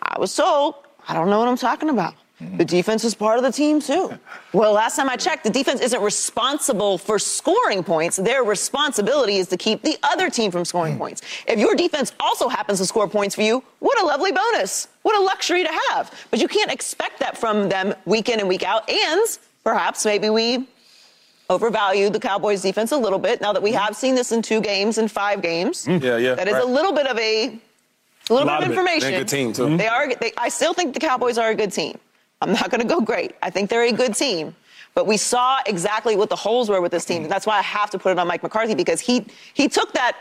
I 0.00 0.18
was 0.18 0.34
told, 0.34 0.76
I 1.08 1.12
don't 1.12 1.28
know 1.28 1.40
what 1.40 1.48
I'm 1.48 1.58
talking 1.58 1.90
about. 1.90 2.14
The 2.40 2.64
defense 2.64 3.02
is 3.02 3.16
part 3.16 3.38
of 3.38 3.42
the 3.42 3.50
team 3.50 3.80
too. 3.80 4.16
Well, 4.52 4.72
last 4.72 4.94
time 4.94 5.08
I 5.08 5.16
checked, 5.16 5.42
the 5.42 5.50
defense 5.50 5.80
isn't 5.80 6.00
responsible 6.00 6.96
for 6.96 7.18
scoring 7.18 7.82
points. 7.82 8.16
Their 8.16 8.44
responsibility 8.44 9.38
is 9.38 9.48
to 9.48 9.56
keep 9.56 9.82
the 9.82 9.98
other 10.04 10.30
team 10.30 10.52
from 10.52 10.64
scoring 10.64 10.92
hmm. 10.92 11.00
points. 11.00 11.22
If 11.48 11.58
your 11.58 11.74
defense 11.74 12.12
also 12.20 12.48
happens 12.48 12.78
to 12.78 12.86
score 12.86 13.08
points 13.08 13.34
for 13.34 13.42
you, 13.42 13.64
what 13.80 14.00
a 14.00 14.06
lovely 14.06 14.30
bonus. 14.30 14.86
What 15.02 15.18
a 15.18 15.20
luxury 15.20 15.64
to 15.64 15.80
have. 15.88 16.14
But 16.30 16.40
you 16.40 16.46
can't 16.46 16.70
expect 16.70 17.18
that 17.18 17.36
from 17.36 17.68
them 17.68 17.94
week 18.04 18.28
in 18.28 18.38
and 18.38 18.48
week 18.48 18.62
out. 18.62 18.88
And 18.88 19.38
perhaps 19.64 20.04
maybe 20.04 20.30
we 20.30 20.68
overvalue 21.50 22.08
the 22.08 22.20
Cowboys 22.20 22.62
defense 22.62 22.92
a 22.92 22.96
little 22.96 23.18
bit 23.18 23.40
now 23.40 23.52
that 23.52 23.62
we 23.62 23.72
hmm. 23.72 23.78
have 23.78 23.96
seen 23.96 24.14
this 24.14 24.30
in 24.30 24.42
two 24.42 24.60
games 24.60 24.98
and 24.98 25.10
five 25.10 25.42
games. 25.42 25.86
Hmm. 25.86 25.96
Yeah, 25.96 26.18
yeah, 26.18 26.34
That 26.36 26.46
is 26.46 26.54
right. 26.54 26.62
a 26.62 26.66
little 26.66 26.92
bit 26.92 27.08
of 27.08 27.18
a 27.18 27.58
a 28.30 28.34
little 28.34 28.46
Lot 28.46 28.60
bit 28.60 28.66
of 28.68 28.72
of 28.72 28.78
it. 28.78 28.78
information. 28.78 29.10
They're 29.10 29.20
a 29.20 29.22
good 29.22 29.28
team, 29.28 29.52
too. 29.52 29.76
They 29.76 29.88
are. 29.88 30.14
They, 30.14 30.32
I 30.36 30.50
still 30.50 30.74
think 30.74 30.94
the 30.94 31.00
Cowboys 31.00 31.38
are 31.38 31.48
a 31.48 31.54
good 31.54 31.72
team. 31.72 31.98
I'm 32.40 32.52
not 32.52 32.70
going 32.70 32.80
to 32.80 32.86
go 32.86 33.00
great. 33.00 33.34
I 33.42 33.50
think 33.50 33.68
they're 33.70 33.82
a 33.82 33.92
good 33.92 34.14
team. 34.14 34.54
But 34.94 35.06
we 35.06 35.16
saw 35.16 35.58
exactly 35.66 36.16
what 36.16 36.28
the 36.28 36.36
holes 36.36 36.68
were 36.68 36.80
with 36.80 36.92
this 36.92 37.04
team. 37.04 37.22
And 37.22 37.30
that's 37.30 37.46
why 37.46 37.58
I 37.58 37.62
have 37.62 37.90
to 37.90 37.98
put 37.98 38.10
it 38.12 38.18
on 38.18 38.26
Mike 38.26 38.42
McCarthy 38.42 38.74
because 38.74 39.00
he 39.00 39.26
he 39.54 39.68
took 39.68 39.92
that 39.92 40.16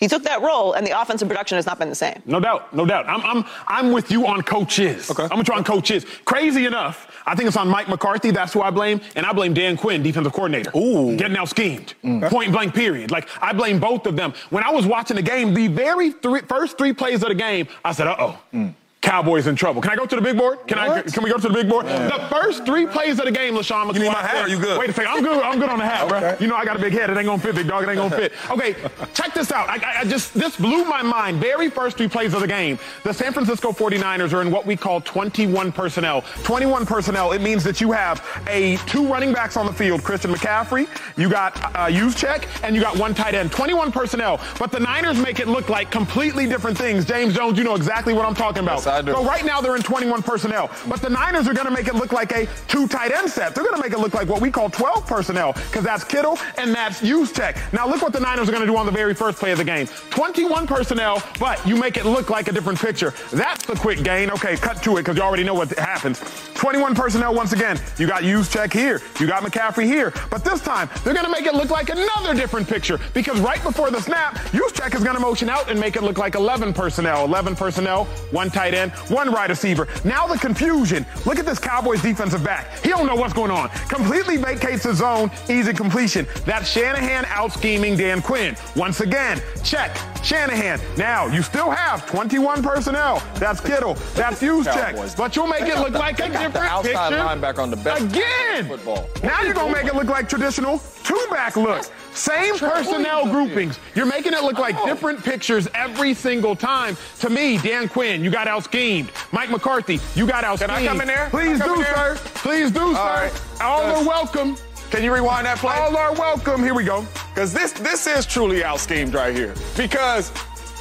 He 0.00 0.08
took 0.08 0.24
that 0.24 0.42
role, 0.42 0.72
and 0.72 0.84
the 0.84 1.00
offensive 1.00 1.28
production 1.28 1.54
has 1.56 1.64
not 1.66 1.78
been 1.78 1.88
the 1.88 1.94
same. 1.94 2.20
No 2.26 2.40
doubt, 2.40 2.74
no 2.74 2.84
doubt. 2.84 3.04
I'm, 3.08 3.22
I'm, 3.30 3.44
I'm 3.68 3.92
with 3.92 4.10
you 4.10 4.26
on 4.26 4.42
coaches. 4.42 5.08
Okay. 5.08 5.28
I'm 5.30 5.38
with 5.38 5.46
you 5.46 5.54
on 5.54 5.62
coaches. 5.62 6.04
Crazy 6.24 6.66
enough, 6.66 7.06
I 7.24 7.36
think 7.36 7.46
it's 7.46 7.56
on 7.56 7.68
Mike 7.68 7.88
McCarthy. 7.88 8.32
That's 8.32 8.52
who 8.52 8.62
I 8.62 8.70
blame, 8.72 9.00
and 9.14 9.24
I 9.24 9.32
blame 9.32 9.54
Dan 9.54 9.76
Quinn, 9.76 10.02
defensive 10.02 10.32
coordinator. 10.32 10.72
Ooh. 10.76 11.16
getting 11.16 11.36
out 11.36 11.50
schemed, 11.50 11.94
point 12.30 12.50
blank. 12.50 12.74
Period. 12.74 13.12
Like 13.12 13.28
I 13.40 13.52
blame 13.52 13.78
both 13.78 14.06
of 14.06 14.16
them. 14.16 14.32
When 14.50 14.64
I 14.64 14.70
was 14.70 14.86
watching 14.86 15.14
the 15.16 15.22
game, 15.22 15.54
the 15.54 15.68
very 15.68 16.10
three, 16.10 16.40
first 16.48 16.76
three 16.78 16.92
plays 16.92 17.22
of 17.22 17.28
the 17.28 17.36
game, 17.36 17.68
I 17.84 17.92
said, 17.92 18.08
"Uh 18.08 18.16
oh." 18.18 18.74
Cowboys 19.02 19.48
in 19.48 19.56
trouble. 19.56 19.82
Can 19.82 19.90
I 19.90 19.96
go 19.96 20.06
to 20.06 20.14
the 20.16 20.22
big 20.22 20.38
board? 20.38 20.60
Can 20.68 20.78
I? 20.78 21.02
Can 21.02 21.24
we 21.24 21.30
go 21.30 21.36
to 21.36 21.48
the 21.48 21.52
big 21.52 21.68
board? 21.68 21.86
The 21.86 22.24
first 22.30 22.64
three 22.64 22.86
plays 22.86 23.18
of 23.18 23.24
the 23.24 23.32
game, 23.32 23.54
LeSean 23.54 23.84
McCoy. 23.86 23.94
You 23.94 24.00
need 24.04 24.08
my 24.12 24.22
hat 24.22 24.46
or 24.46 24.48
you 24.48 24.58
good? 24.60 24.78
Wait 24.78 24.90
a 24.90 24.92
second. 24.92 25.10
I'm 25.12 25.22
good. 25.24 25.42
I'm 25.42 25.58
good 25.58 25.68
on 25.68 25.78
the 25.80 25.84
hat, 25.84 26.08
bro. 26.08 26.36
You 26.38 26.46
know 26.46 26.54
I 26.54 26.64
got 26.64 26.76
a 26.76 26.78
big 26.78 26.92
head. 26.92 27.10
It 27.10 27.16
ain't 27.16 27.26
gonna 27.26 27.42
fit, 27.42 27.56
big 27.56 27.66
dog. 27.66 27.82
It 27.82 27.88
ain't 27.88 27.96
gonna 27.98 28.14
fit. 28.16 28.32
Okay, 28.50 28.74
check 29.12 29.34
this 29.34 29.50
out. 29.50 29.68
I, 29.68 29.74
I- 29.74 30.00
I 30.02 30.04
just 30.04 30.34
this 30.34 30.56
blew 30.56 30.84
my 30.84 31.02
mind. 31.02 31.38
Very 31.40 31.68
first 31.68 31.96
three 31.96 32.08
plays 32.08 32.32
of 32.34 32.40
the 32.40 32.46
game, 32.46 32.78
the 33.04 33.12
San 33.12 33.32
Francisco 33.32 33.72
49ers 33.72 34.32
are 34.32 34.40
in 34.40 34.50
what 34.50 34.66
we 34.66 34.76
call 34.76 35.00
21 35.00 35.70
personnel. 35.72 36.22
21 36.44 36.86
personnel. 36.86 37.32
It 37.32 37.40
means 37.42 37.62
that 37.64 37.80
you 37.80 37.92
have 37.92 38.24
a 38.48 38.76
two 38.86 39.06
running 39.06 39.32
backs 39.32 39.56
on 39.56 39.66
the 39.66 39.72
field, 39.72 40.02
Christian 40.04 40.32
McCaffrey. 40.32 40.88
You 41.18 41.28
got 41.28 41.60
uh, 41.76 41.90
check, 42.12 42.48
and 42.64 42.74
you 42.74 42.80
got 42.80 42.96
one 42.98 43.14
tight 43.14 43.34
end. 43.34 43.50
21 43.52 43.90
personnel. 43.92 44.40
But 44.58 44.70
the 44.72 44.80
Niners 44.80 45.18
make 45.18 45.40
it 45.40 45.48
look 45.48 45.68
like 45.68 45.90
completely 45.90 46.46
different 46.46 46.78
things. 46.78 47.04
James 47.04 47.34
Jones, 47.34 47.58
you 47.58 47.64
know 47.64 47.74
exactly 47.74 48.12
what 48.14 48.24
I'm 48.24 48.34
talking 48.34 48.62
about. 48.62 48.80
So 49.00 49.24
right 49.24 49.44
now 49.44 49.60
they're 49.60 49.76
in 49.76 49.82
21 49.82 50.22
personnel, 50.22 50.70
but 50.88 51.00
the 51.00 51.08
Niners 51.08 51.48
are 51.48 51.54
going 51.54 51.66
to 51.66 51.72
make 51.72 51.88
it 51.88 51.94
look 51.94 52.12
like 52.12 52.32
a 52.32 52.46
two 52.68 52.86
tight 52.86 53.12
end 53.12 53.30
set. 53.30 53.54
They're 53.54 53.64
going 53.64 53.76
to 53.76 53.82
make 53.82 53.92
it 53.92 53.98
look 53.98 54.14
like 54.14 54.28
what 54.28 54.40
we 54.42 54.50
call 54.50 54.68
12 54.68 55.06
personnel 55.06 55.52
because 55.52 55.84
that's 55.84 56.04
Kittle 56.04 56.38
and 56.58 56.74
that's 56.74 57.00
Tech. 57.32 57.56
Now 57.72 57.88
look 57.88 58.02
what 58.02 58.12
the 58.12 58.20
Niners 58.20 58.48
are 58.48 58.52
going 58.52 58.64
to 58.64 58.70
do 58.70 58.76
on 58.76 58.86
the 58.86 58.92
very 58.92 59.14
first 59.14 59.38
play 59.38 59.52
of 59.52 59.58
the 59.58 59.64
game. 59.64 59.86
21 60.10 60.66
personnel, 60.66 61.22
but 61.38 61.64
you 61.66 61.76
make 61.76 61.96
it 61.96 62.04
look 62.04 62.30
like 62.30 62.48
a 62.48 62.52
different 62.52 62.78
picture. 62.78 63.14
That's 63.32 63.64
the 63.66 63.74
quick 63.74 64.02
gain. 64.02 64.30
Okay, 64.30 64.56
cut 64.56 64.82
to 64.82 64.96
it 64.96 65.00
because 65.00 65.16
you 65.16 65.22
already 65.22 65.44
know 65.44 65.54
what 65.54 65.70
happens. 65.78 66.20
21 66.54 66.94
personnel 66.94 67.34
once 67.34 67.52
again. 67.52 67.78
You 67.98 68.06
got 68.06 68.22
Tech 68.50 68.72
here. 68.72 69.00
You 69.20 69.26
got 69.26 69.42
McCaffrey 69.42 69.84
here. 69.84 70.12
But 70.30 70.44
this 70.44 70.60
time 70.60 70.88
they're 71.04 71.14
going 71.14 71.26
to 71.26 71.30
make 71.30 71.46
it 71.46 71.54
look 71.54 71.70
like 71.70 71.88
another 71.88 72.34
different 72.34 72.68
picture 72.68 72.98
because 73.14 73.40
right 73.40 73.62
before 73.62 73.90
the 73.90 74.00
snap, 74.00 74.38
Tech 74.74 74.94
is 74.94 75.04
going 75.04 75.16
to 75.16 75.20
motion 75.20 75.48
out 75.48 75.70
and 75.70 75.78
make 75.78 75.96
it 75.96 76.02
look 76.02 76.18
like 76.18 76.34
11 76.34 76.72
personnel. 76.72 77.24
11 77.24 77.54
personnel, 77.56 78.06
one 78.30 78.50
tight 78.50 78.74
end, 78.74 78.81
one 79.08 79.32
wide 79.32 79.50
receiver. 79.50 79.88
Now 80.04 80.26
the 80.26 80.38
confusion. 80.38 81.06
Look 81.26 81.38
at 81.38 81.46
this 81.46 81.58
Cowboys 81.58 82.02
defensive 82.02 82.42
back. 82.44 82.78
He 82.82 82.88
don't 82.90 83.06
know 83.06 83.14
what's 83.16 83.32
going 83.34 83.50
on. 83.50 83.68
Completely 83.88 84.36
vacates 84.36 84.84
the 84.84 84.94
zone, 84.94 85.30
easy 85.48 85.72
completion. 85.72 86.26
That's 86.44 86.68
Shanahan 86.68 87.24
out 87.26 87.52
scheming 87.52 87.96
Dan 87.96 88.22
Quinn. 88.22 88.56
Once 88.76 89.00
again, 89.00 89.40
check. 89.62 89.96
Shanahan. 90.24 90.80
Now 90.96 91.26
you 91.26 91.42
still 91.42 91.70
have 91.70 92.06
21 92.06 92.62
personnel. 92.62 93.22
That's 93.34 93.60
Kittle. 93.60 93.94
That's 94.14 94.40
check. 94.40 94.96
But 95.16 95.36
you'll 95.36 95.46
make 95.46 95.62
it 95.62 95.78
look 95.78 95.92
like 95.92 96.18
a 96.18 96.22
They 96.22 96.28
got 96.28 96.32
the 96.32 96.48
different 96.48 96.72
outside 96.72 97.10
picture. 97.10 97.24
linebacker 97.24 97.58
on 97.62 97.70
the 97.70 97.76
best 97.76 98.02
Again. 98.04 98.68
football. 98.68 99.08
Now 99.22 99.42
you're 99.42 99.54
gonna 99.54 99.72
make 99.72 99.86
it 99.86 99.94
look 99.94 100.06
like 100.08 100.28
traditional 100.28 100.80
two-back 101.04 101.56
look. 101.56 101.84
Same 102.14 102.56
personnel 102.58 103.26
groupings. 103.26 103.78
You're 103.94 104.06
making 104.06 104.34
it 104.34 104.42
look 104.42 104.58
like 104.58 104.76
oh. 104.78 104.86
different 104.86 105.24
pictures 105.24 105.68
every 105.74 106.14
single 106.14 106.54
time. 106.54 106.96
To 107.20 107.30
me, 107.30 107.58
Dan 107.58 107.88
Quinn, 107.88 108.22
you 108.22 108.30
got 108.30 108.46
out 108.46 108.64
schemed. 108.64 109.10
Mike 109.32 109.50
McCarthy, 109.50 109.98
you 110.14 110.26
got 110.26 110.44
out 110.44 110.58
schemed. 110.58 110.72
Can 110.72 110.82
I 110.82 110.86
come 110.86 111.00
in 111.00 111.06
there? 111.08 111.28
Please 111.30 111.60
Can 111.60 111.62
I 111.62 111.66
come 111.66 111.76
do, 111.78 111.84
there? 111.84 112.16
sir. 112.16 112.20
Please 112.34 112.70
do, 112.70 112.94
sir. 112.94 113.00
right. 113.00 113.42
All 113.60 113.82
are 113.82 114.04
welcome. 114.04 114.56
Can 114.90 115.02
you 115.02 115.14
rewind 115.14 115.46
that 115.46 115.56
play? 115.56 115.74
All 115.74 115.96
are 115.96 116.12
welcome. 116.12 116.62
Here 116.62 116.74
we 116.74 116.84
go. 116.84 117.06
Because 117.30 117.54
this 117.54 117.72
this 117.72 118.06
is 118.06 118.26
truly 118.26 118.62
out 118.62 118.78
schemed 118.78 119.14
right 119.14 119.34
here. 119.34 119.54
Because 119.74 120.30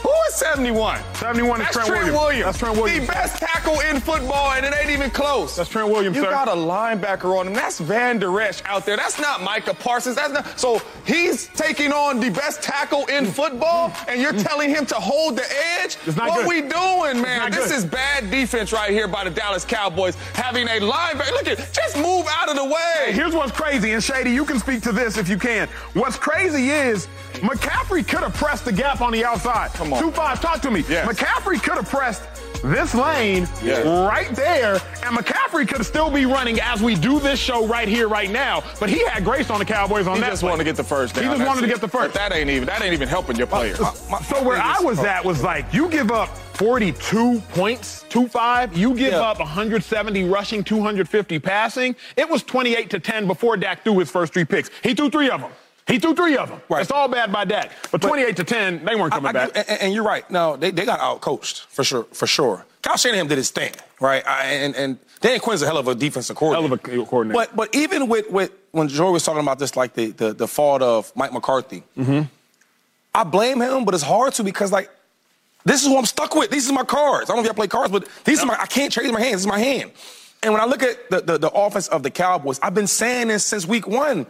who 0.03 0.09
is 0.27 0.35
71? 0.35 0.99
71 1.15 1.61
is 1.61 1.67
Trent, 1.67 1.87
Trent 1.87 1.89
Williams. 2.05 2.17
Williams. 2.17 2.45
That's 2.45 2.57
Trent 2.57 2.77
Williams. 2.77 3.07
The 3.07 3.13
best 3.13 3.37
tackle 3.39 3.79
in 3.81 3.99
football, 3.99 4.51
and 4.53 4.65
it 4.65 4.73
ain't 4.75 4.89
even 4.89 5.09
close. 5.11 5.55
That's 5.55 5.69
Trent 5.69 5.89
Williams, 5.89 6.15
You 6.15 6.23
sir. 6.23 6.29
got 6.29 6.47
a 6.47 6.51
linebacker 6.51 7.37
on 7.39 7.47
him. 7.47 7.53
That's 7.53 7.79
Vander 7.79 8.39
Esch 8.41 8.61
out 8.65 8.85
there. 8.85 8.97
That's 8.97 9.19
not 9.19 9.41
Micah 9.43 9.73
Parsons. 9.73 10.15
That's 10.15 10.33
not. 10.33 10.59
So 10.59 10.81
he's 11.05 11.47
taking 11.49 11.91
on 11.91 12.19
the 12.19 12.29
best 12.29 12.61
tackle 12.61 13.05
in 13.07 13.25
football, 13.25 13.93
and 14.07 14.21
you're 14.21 14.33
telling 14.33 14.69
him 14.69 14.85
to 14.87 14.95
hold 14.95 15.35
the 15.37 15.45
edge. 15.79 15.97
It's 16.05 16.17
not 16.17 16.29
what 16.29 16.39
good. 16.39 16.47
we 16.47 16.61
doing, 16.61 17.21
man? 17.21 17.51
This 17.51 17.67
good. 17.67 17.77
is 17.77 17.85
bad 17.85 18.31
defense 18.31 18.71
right 18.73 18.91
here 18.91 19.07
by 19.07 19.23
the 19.23 19.29
Dallas 19.29 19.65
Cowboys. 19.65 20.15
Having 20.33 20.67
a 20.67 20.79
linebacker. 20.79 21.31
Look 21.31 21.47
at, 21.47 21.71
just 21.73 21.97
move 21.97 22.25
out 22.29 22.49
of 22.49 22.55
the 22.55 22.65
way. 22.65 23.11
Here's 23.13 23.33
what's 23.33 23.51
crazy, 23.51 23.91
and 23.91 24.03
Shady, 24.03 24.31
you 24.31 24.45
can 24.45 24.59
speak 24.59 24.81
to 24.83 24.91
this 24.91 25.17
if 25.17 25.29
you 25.29 25.37
can. 25.37 25.67
What's 25.93 26.17
crazy 26.17 26.69
is 26.69 27.07
McCaffrey 27.41 28.07
could 28.07 28.19
have 28.21 28.33
pressed 28.33 28.65
the 28.65 28.71
gap 28.71 29.01
on 29.01 29.11
the 29.11 29.25
outside. 29.25 29.71
Come 29.73 29.93
on. 29.93 30.01
Two 30.01 30.11
five, 30.11 30.39
talk 30.41 30.61
to 30.61 30.71
me. 30.71 30.83
Yes. 30.87 31.07
McCaffrey 31.07 31.61
could 31.61 31.73
have 31.75 31.89
pressed 31.89 32.23
this 32.63 32.93
lane 32.93 33.47
Yes. 33.63 33.83
right 33.85 34.29
there, 34.35 34.73
and 35.03 35.17
McCaffrey 35.17 35.67
could 35.67 35.83
still 35.83 36.11
be 36.11 36.25
running 36.27 36.59
as 36.61 36.81
we 36.83 36.93
do 36.95 37.19
this 37.19 37.39
show 37.39 37.65
right 37.65 37.87
here, 37.87 38.07
right 38.07 38.29
now. 38.29 38.63
But 38.79 38.89
he 38.89 39.03
had 39.07 39.23
grace 39.25 39.49
on 39.49 39.57
the 39.57 39.65
Cowboys 39.65 40.05
on 40.05 40.15
He 40.15 40.19
that. 40.21 40.27
He 40.27 40.31
just 40.33 40.41
play. 40.41 40.49
wanted 40.51 40.63
to 40.65 40.69
get 40.69 40.75
the 40.75 40.83
first 40.83 41.15
down. 41.15 41.23
He 41.23 41.29
just 41.29 41.39
That's 41.39 41.47
wanted 41.47 41.61
to 41.61 41.67
get 41.67 41.81
the 41.81 41.87
first. 41.87 42.13
But 42.13 42.29
that 42.29 42.33
ain't 42.33 42.49
even 42.51 42.67
that 42.67 42.83
ain't 42.83 42.93
even 42.93 43.07
helping 43.07 43.35
your 43.37 43.47
player. 43.47 43.75
So 43.75 44.43
where 44.43 44.61
I 44.61 44.79
was 44.79 44.99
at 44.99 45.25
was 45.25 45.41
like, 45.43 45.73
you 45.73 45.89
give 45.89 46.11
up 46.11 46.29
42 46.57 47.41
points, 47.49 48.05
2-5. 48.09 48.77
You 48.77 48.93
give 48.93 49.13
Yeah. 49.13 49.21
up 49.21 49.39
170 49.39 50.25
rushing, 50.25 50.63
250 50.63 51.39
passing. 51.39 51.95
It 52.15 52.29
was 52.29 52.43
28 52.43 52.91
to 52.91 52.99
10 52.99 53.25
before 53.25 53.57
Dak 53.57 53.83
threw 53.83 53.97
his 53.97 54.11
first 54.11 54.33
three 54.33 54.45
picks. 54.45 54.69
He 54.83 54.93
threw 54.93 55.09
three 55.09 55.31
of 55.31 55.41
them. 55.41 55.49
He 55.87 55.99
threw 55.99 56.13
three 56.15 56.37
of 56.37 56.49
them. 56.49 56.61
Right. 56.69 56.81
It's 56.81 56.91
all 56.91 57.07
bad 57.07 57.31
by 57.31 57.43
Dak. 57.45 57.71
But 57.91 58.01
28 58.01 58.35
to 58.37 58.43
10, 58.43 58.85
they 58.85 58.95
weren't 58.95 59.11
coming 59.13 59.35
I- 59.35 59.43
I- 59.43 59.47
back. 59.47 59.65
and, 59.69 59.81
and 59.81 59.93
you're 59.93 60.03
right. 60.03 60.29
No, 60.31 60.55
they, 60.55 60.71
they 60.71 60.85
got 60.85 60.99
outcoached 60.99 61.65
for 61.65 61.83
sure. 61.83 62.03
For 62.13 62.27
sure. 62.27 62.65
Kyle 62.81 62.97
Shanahan 62.97 63.27
did 63.27 63.37
his 63.37 63.49
thing, 63.51 63.73
right? 63.99 64.25
I, 64.25 64.45
and 64.45 64.75
and 64.75 64.97
Dan 65.19 65.39
Quinn's 65.39 65.61
a 65.61 65.65
hell 65.67 65.77
of 65.77 65.87
a 65.87 65.93
defensive 65.93 66.35
coordinator. 66.35 66.67
Hell 66.89 66.97
of 66.97 67.03
a 67.03 67.05
coordinator. 67.09 67.33
But 67.37 67.55
but 67.55 67.75
even 67.75 68.07
with 68.07 68.29
with 68.31 68.51
when 68.71 68.87
Joey 68.87 69.11
was 69.11 69.23
talking 69.23 69.41
about 69.41 69.59
this, 69.59 69.75
like 69.75 69.93
the 69.93 70.07
the, 70.11 70.33
the 70.33 70.47
fault 70.47 70.81
of 70.81 71.11
Mike 71.15 71.31
McCarthy, 71.33 71.83
Mm-hmm. 71.97 72.21
I 73.13 73.23
blame 73.25 73.61
him, 73.61 73.83
but 73.85 73.93
it's 73.93 74.03
hard 74.03 74.33
to 74.35 74.43
because 74.43 74.71
like 74.71 74.89
this 75.65 75.81
is 75.81 75.87
who 75.87 75.97
I'm 75.97 76.05
stuck 76.05 76.33
with. 76.33 76.49
These 76.49 76.69
are 76.69 76.73
my 76.73 76.83
cards. 76.83 77.29
I 77.29 77.33
don't 77.33 77.37
know 77.37 77.41
if 77.41 77.45
y'all 77.47 77.53
play 77.55 77.67
cards, 77.67 77.91
but 77.91 78.07
these 78.23 78.41
are 78.41 78.45
my 78.45 78.57
I 78.59 78.65
can't 78.65 78.91
trade 78.91 79.11
my 79.11 79.19
hands. 79.19 79.33
This 79.33 79.41
is 79.41 79.47
my 79.47 79.59
hand. 79.59 79.91
And 80.43 80.53
when 80.53 80.61
I 80.61 80.65
look 80.65 80.81
at 80.81 81.09
the, 81.11 81.21
the 81.21 81.37
the 81.37 81.49
offense 81.51 81.87
of 81.89 82.01
the 82.03 82.09
Cowboys, 82.09 82.59
I've 82.63 82.73
been 82.73 82.87
saying 82.87 83.27
this 83.27 83.45
since 83.45 83.67
week 83.67 83.85
one. 83.87 84.25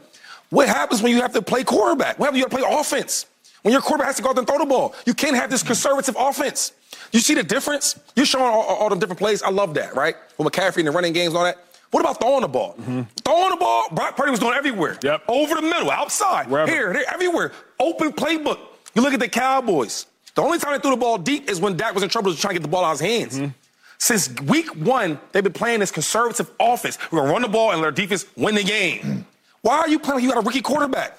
What 0.52 0.68
happens 0.68 1.02
when 1.02 1.12
you 1.12 1.22
have 1.22 1.34
to 1.34 1.42
play 1.42 1.64
quarterback? 1.64 2.20
What 2.20 2.26
happens 2.28 2.44
when 2.44 2.52
you 2.52 2.58
have 2.58 2.64
to 2.64 2.70
play 2.70 2.80
offense? 2.80 3.26
When 3.64 3.72
your 3.72 3.82
quarterback 3.82 4.08
has 4.08 4.16
to 4.18 4.22
go 4.24 4.30
out 4.30 4.38
and 4.38 4.46
throw 4.48 4.58
the 4.60 4.66
ball, 4.66 4.94
you 5.06 5.14
can't 5.14 5.36
have 5.36 5.50
this 5.50 5.64
conservative 5.64 6.16
offense. 6.20 6.74
You 7.12 7.20
see 7.20 7.34
the 7.36 7.44
difference? 7.44 7.98
You're 8.16 8.26
showing 8.26 8.46
all, 8.46 8.62
all, 8.62 8.76
all 8.78 8.90
them 8.90 9.00
different 9.00 9.20
plays. 9.20 9.42
I 9.44 9.50
love 9.50 9.74
that, 9.76 9.96
right? 9.96 10.16
With 10.38 10.48
McCaffrey 10.52 10.78
and 10.78 10.88
the 10.88 10.92
running 10.92 11.14
games 11.14 11.30
and 11.30 11.38
all 11.38 11.44
that. 11.46 11.58
What 11.92 12.02
about 12.02 12.20
throwing 12.20 12.42
the 12.42 12.48
ball? 12.48 12.76
Mm-hmm. 12.80 13.02
Throwing 13.24 13.50
the 13.52 13.58
ball, 13.58 13.88
Brock 13.92 14.16
Purdy 14.16 14.32
was 14.32 14.40
doing 14.40 14.54
everywhere. 14.54 14.98
Yep. 15.04 15.24
Over 15.28 15.56
the 15.56 15.62
middle, 15.62 15.92
outside, 15.92 16.50
Wherever. 16.50 16.72
here, 16.72 16.94
there, 16.94 17.04
everywhere. 17.14 17.52
Open 17.80 18.12
playbook. 18.14 18.60
You 18.96 19.02
look 19.02 19.14
at 19.14 19.20
the 19.20 19.30
Cowboys. 19.30 20.06
The 20.36 20.42
only 20.42 20.58
time 20.58 20.74
they 20.74 20.80
threw 20.80 20.92
the 20.92 20.98
ball 20.98 21.18
deep 21.18 21.50
is 21.50 21.60
when 21.60 21.76
Dak 21.78 21.94
was 21.94 22.04
in 22.04 22.10
trouble 22.10 22.34
trying 22.34 22.56
to 22.56 22.60
get 22.60 22.64
the 22.64 22.70
ball 22.70 22.86
out 22.86 22.94
of 22.94 23.00
his 23.00 23.10
hands. 23.10 23.38
Mm-hmm. 23.38 23.52
Since 23.98 24.42
week 24.42 24.68
one, 24.76 25.20
they've 25.32 25.44
been 25.44 25.54
playing 25.54 25.82
this 25.82 25.92
conservative 25.92 26.50
offense. 26.60 26.98
We're 27.12 27.20
gonna 27.20 27.32
run 27.34 27.42
the 27.44 27.50
ball 27.50 27.72
and 27.72 27.82
let 27.82 27.86
our 27.86 27.92
defense 27.92 28.26
win 28.36 28.56
the 28.56 28.64
game. 28.64 29.26
Why 29.62 29.78
are 29.80 29.90
you 29.90 30.00
playing 30.00 30.16
like 30.16 30.24
you 30.24 30.30
got 30.32 30.44
a 30.44 30.46
rookie 30.46 30.62
quarterback? 30.62 31.18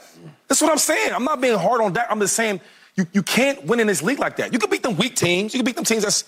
That's 0.49 0.61
what 0.61 0.71
I'm 0.71 0.79
saying. 0.79 1.13
I'm 1.13 1.25
not 1.25 1.41
being 1.41 1.59
hard 1.59 1.81
on 1.81 1.93
Dak. 1.93 2.07
I'm 2.11 2.21
just 2.21 2.35
saying 2.35 2.61
you, 2.97 3.07
you 3.13 3.23
can't 3.23 3.65
win 3.65 3.81
in 3.81 3.87
this 3.87 4.03
league 4.03 4.19
like 4.19 4.37
that. 4.37 4.53
You 4.53 4.59
can 4.59 4.69
beat 4.69 4.83
them 4.83 4.97
weak 4.97 5.15
teams. 5.17 5.55
You 5.55 5.59
can 5.59 5.65
beat 5.65 5.77
them 5.77 5.85
teams 5.85 6.03
that's, 6.03 6.25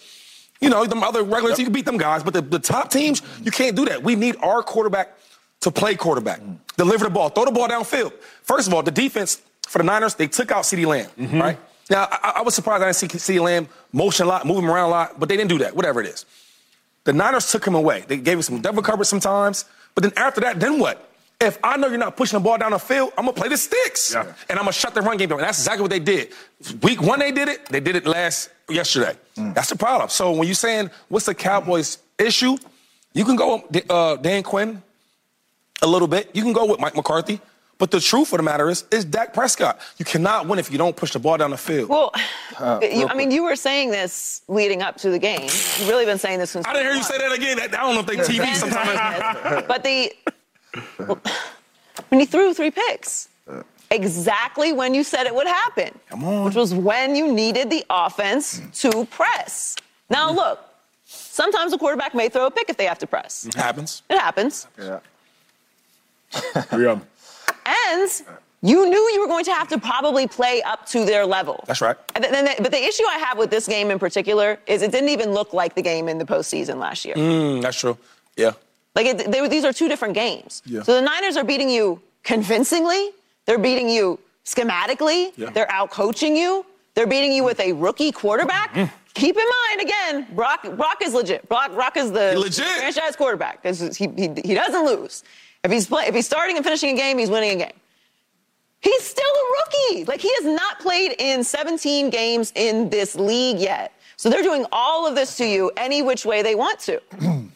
you 0.61 0.71
know, 0.71 0.85
them 0.87 1.03
other 1.03 1.23
regular 1.23 1.51
teams. 1.51 1.59
You 1.59 1.65
can 1.67 1.75
beat 1.75 1.85
them 1.85 1.99
guys. 1.99 2.23
But 2.23 2.35
the, 2.35 2.41
the 2.41 2.59
top 2.59 2.91
teams, 2.91 3.23
you 3.43 3.51
can't 3.51 3.77
do 3.77 3.85
that. 3.87 4.03
We 4.03 4.15
need 4.15 4.37
our 4.43 4.63
quarterback 4.63 5.19
to 5.61 5.71
play 5.71 5.95
quarterback, 5.95 6.41
mm. 6.41 6.57
deliver 6.77 7.05
the 7.05 7.11
ball, 7.11 7.31
throw 7.31 7.45
the 7.47 7.51
ball 7.51 7.69
downfield. 7.69 8.13
First 8.43 8.69
of 8.69 8.75
all, 8.75 8.83
the 8.83 8.91
defense 8.91 9.41
for 9.67 9.79
the 9.79 9.85
Niners, 9.85 10.15
they 10.15 10.27
took 10.29 10.53
out 10.53 10.65
CeeDee 10.65 10.87
Lamb, 10.87 11.09
mm-hmm. 11.19 11.41
right? 11.41 11.59
Now, 11.91 12.07
I, 12.11 12.35
I 12.37 12.43
was 12.43 12.55
surprised 12.55 12.83
I 12.83 12.87
didn't 12.87 12.97
see 12.97 13.35
CeeDee 13.35 13.41
Lamb 13.41 13.69
motion 13.93 14.27
a 14.27 14.29
lot, 14.29 14.47
move 14.47 14.59
him 14.59 14.71
around 14.71 14.89
a 14.89 14.91
lot, 14.91 15.19
but 15.19 15.29
they 15.29 15.37
didn't 15.37 15.51
do 15.51 15.59
that, 15.59 15.75
whatever 15.75 16.01
it 16.01 16.07
is. 16.07 16.27
The 17.05 17.13
Niners 17.13 17.51
took 17.51 17.67
him 17.67 17.75
away. 17.75 18.05
They 18.07 18.17
gave 18.17 18.37
him 18.37 18.43
some 18.43 18.61
double 18.61 18.83
coverage 18.83 19.09
sometimes. 19.09 19.65
But 19.95 20.05
then 20.05 20.13
after 20.17 20.41
that, 20.43 20.61
then 20.61 20.79
what? 20.79 21.11
If 21.41 21.59
I 21.63 21.77
know 21.77 21.89
you're 21.89 21.99
not 21.99 22.17
pushing 22.17 22.39
the 22.39 22.45
ball 22.45 22.57
down 22.59 22.71
the 22.71 22.79
field, 22.79 23.13
I'm 23.19 23.25
gonna 23.25 23.37
play 23.37 23.49
the 23.49 23.57
sticks. 23.57 24.15
Yeah. 24.15 24.33
And 24.49 24.59
I'm 24.59 24.65
gonna 24.65 24.73
shut 24.73 24.95
the 24.95 25.03
run 25.03 25.17
game 25.17 25.29
down. 25.29 25.39
And 25.39 25.49
that's 25.49 25.59
exactly 25.59 25.83
what 25.83 25.91
they 25.91 25.99
did. 25.99 26.33
Week 26.83 27.03
one, 27.03 27.19
they 27.19 27.33
did 27.33 27.49
it. 27.49 27.67
They 27.67 27.81
did 27.81 27.97
it 27.97 28.07
last 28.07 28.51
yesterday. 28.69 29.15
That's 29.37 29.69
the 29.69 29.77
problem. 29.77 30.09
So 30.09 30.33
when 30.33 30.47
you're 30.47 30.55
saying 30.55 30.91
what's 31.09 31.27
the 31.27 31.35
Cowboys' 31.35 31.99
issue, 32.19 32.57
you 33.13 33.25
can 33.25 33.37
go 33.37 33.65
uh, 33.91 34.17
Dan 34.17 34.43
Quinn 34.43 34.83
a 35.83 35.87
little 35.87 36.09
bit. 36.09 36.31
You 36.35 36.43
can 36.43 36.53
go 36.53 36.67
with 36.67 36.81
Mike 36.81 36.95
McCarthy. 36.95 37.41
But 37.77 37.91
the 37.91 38.01
truth 38.01 38.33
of 38.33 38.37
the 38.37 38.43
matter 38.45 38.71
is, 38.71 38.85
is 38.93 39.05
Dak 39.05 39.35
Prescott. 39.35 39.81
You 39.99 40.05
cannot 40.05 40.47
win 40.47 40.59
if 40.59 40.71
you 40.71 40.79
don't 40.79 40.95
push 40.95 41.13
the 41.13 41.19
ball 41.19 41.37
down 41.37 41.51
the 41.51 41.57
field. 41.57 41.89
Well, 41.89 42.13
you, 42.83 43.09
I 43.09 43.15
mean, 43.15 43.31
you 43.31 43.43
were 43.43 43.57
saying 43.57 43.91
this 43.91 44.43
leading 44.49 44.81
up 44.81 44.97
to 44.99 45.11
the 45.11 45.19
game. 45.19 45.43
You've 45.43 45.89
really 45.89 46.05
been 46.05 46.19
saying 46.19 46.39
this 46.39 46.53
since. 46.53 46.67
I 46.67 46.73
didn't 46.73 46.87
hear 46.87 46.97
you 46.97 47.03
say 47.03 47.19
that 47.19 47.33
again. 47.33 47.61
I 47.61 47.67
don't 47.67 47.95
know 47.95 48.01
if 48.01 48.07
they 48.07 48.17
TV 48.17 48.55
sometimes. 48.55 49.67
but 49.67 49.83
the 49.83 50.13
when 52.09 52.21
he 52.21 52.27
threw 52.27 52.55
three 52.55 52.71
picks, 52.71 53.29
exactly 53.91 54.73
when 54.73 54.95
you 54.95 55.05
said 55.05 55.27
it 55.27 55.35
would 55.35 55.47
happen. 55.47 55.99
Come 56.09 56.25
on. 56.25 56.45
Which 56.45 56.55
was 56.55 56.75
when 56.75 57.15
you 57.15 57.33
needed 57.33 57.71
the 57.71 57.85
offense 57.91 58.61
to 58.81 59.07
press. 59.07 59.77
Now, 60.11 60.31
look, 60.33 60.61
sometimes 61.05 61.73
a 61.73 61.79
quarterback 61.79 62.15
may 62.15 62.29
throw 62.29 62.47
a 62.47 62.51
pick 62.51 62.69
if 62.69 62.77
they 62.77 62.87
have 62.87 62.99
to 62.99 63.07
press. 63.07 63.47
It 63.47 63.55
happens. 63.55 64.03
It 64.09 64.19
happens. 64.19 64.67
Yeah. 64.79 65.01
Yeah. 66.73 66.99
And 67.67 68.11
you 68.63 68.89
knew 68.89 69.11
you 69.13 69.21
were 69.21 69.27
going 69.27 69.45
to 69.45 69.53
have 69.53 69.69
to 69.69 69.79
probably 69.79 70.27
play 70.27 70.63
up 70.63 70.87
to 70.87 71.05
their 71.05 71.27
level. 71.27 71.63
That's 71.67 71.81
right. 71.81 71.97
And 72.15 72.25
then, 72.25 72.49
but 72.61 72.73
the 72.73 72.83
issue 72.83 73.05
I 73.09 73.19
have 73.19 73.39
with 73.39 73.51
this 73.51 73.69
game 73.69 73.91
in 73.91 73.99
particular 73.99 74.59
is 74.67 74.83
it 74.83 74.91
didn't 74.91 75.11
even 75.11 75.33
look 75.33 75.53
like 75.53 75.75
the 75.75 75.83
game 75.83 76.09
in 76.09 76.19
the 76.19 76.25
postseason 76.25 76.79
last 76.79 77.05
year. 77.05 77.15
Mm, 77.15 77.63
that's 77.63 77.79
true. 77.79 77.97
Yeah. 78.37 78.53
Like 78.95 79.07
it, 79.07 79.31
they, 79.31 79.47
these 79.49 79.65
are 79.65 79.73
two 79.73 79.89
different 79.89 80.15
games. 80.15 80.63
Yeah. 80.67 80.83
So 80.83 80.95
the 80.95 81.03
Niners 81.03 81.37
are 81.37 81.45
beating 81.45 81.69
you 81.71 82.01
convincingly. 82.23 83.11
They're 83.47 83.59
beating 83.59 83.89
you 83.89 84.19
schematically. 84.45 85.33
Yeah. 85.37 85.51
They're 85.51 85.71
out 85.71 85.91
coaching 85.91 86.37
you. 86.37 86.65
They're 86.95 87.07
beating 87.07 87.33
you 87.33 87.43
with 87.45 87.59
a 87.61 87.73
rookie 87.73 88.13
quarterback. 88.13 88.73
Mm. 88.75 88.91
Keep 89.15 89.37
in 89.37 89.45
mind 89.45 89.81
again, 89.83 90.27
Brock, 90.35 90.63
Brock 90.77 90.99
is 91.03 91.15
legit. 91.15 91.49
Brock, 91.49 91.73
Brock 91.75 91.97
is 91.97 92.11
the 92.13 92.31
He 92.33 92.37
legit. 92.37 92.67
franchise 92.67 93.17
quarterback. 93.17 93.63
'cause 93.63 93.97
He, 93.97 94.07
he, 94.17 94.29
he 94.45 94.55
doesn't 94.55 94.85
lose. 94.87 95.23
If 95.63 95.71
he's 95.73 95.87
play, 95.87 96.05
if 96.07 96.15
he's 96.15 96.27
starting 96.27 96.57
and 96.57 96.65
finishing 96.65 96.91
a 96.91 96.97
game, 96.97 97.19
he's 97.19 97.31
winning 97.31 97.51
a 97.61 97.65
game. 97.67 97.77
He's 98.81 99.03
still 99.03 99.25
a 99.25 99.47
rookie. 99.97 100.05
Like 100.05 100.21
he 100.21 100.31
has 100.41 100.45
not 100.45 100.79
played 100.81 101.15
in 101.19 101.43
17 101.43 102.11
games 102.11 102.53
in 102.55 102.91
this 102.91 103.15
league 103.17 103.59
yet. 103.59 103.93
So 104.17 104.29
they're 104.31 104.43
doing 104.43 104.67
all 104.73 105.07
of 105.07 105.15
this 105.15 105.37
to 105.39 105.47
you 105.47 105.71
any 105.77 106.03
which 106.03 106.25
way 106.27 106.43
they 106.43 106.55
want 106.55 106.79
to. 106.81 107.01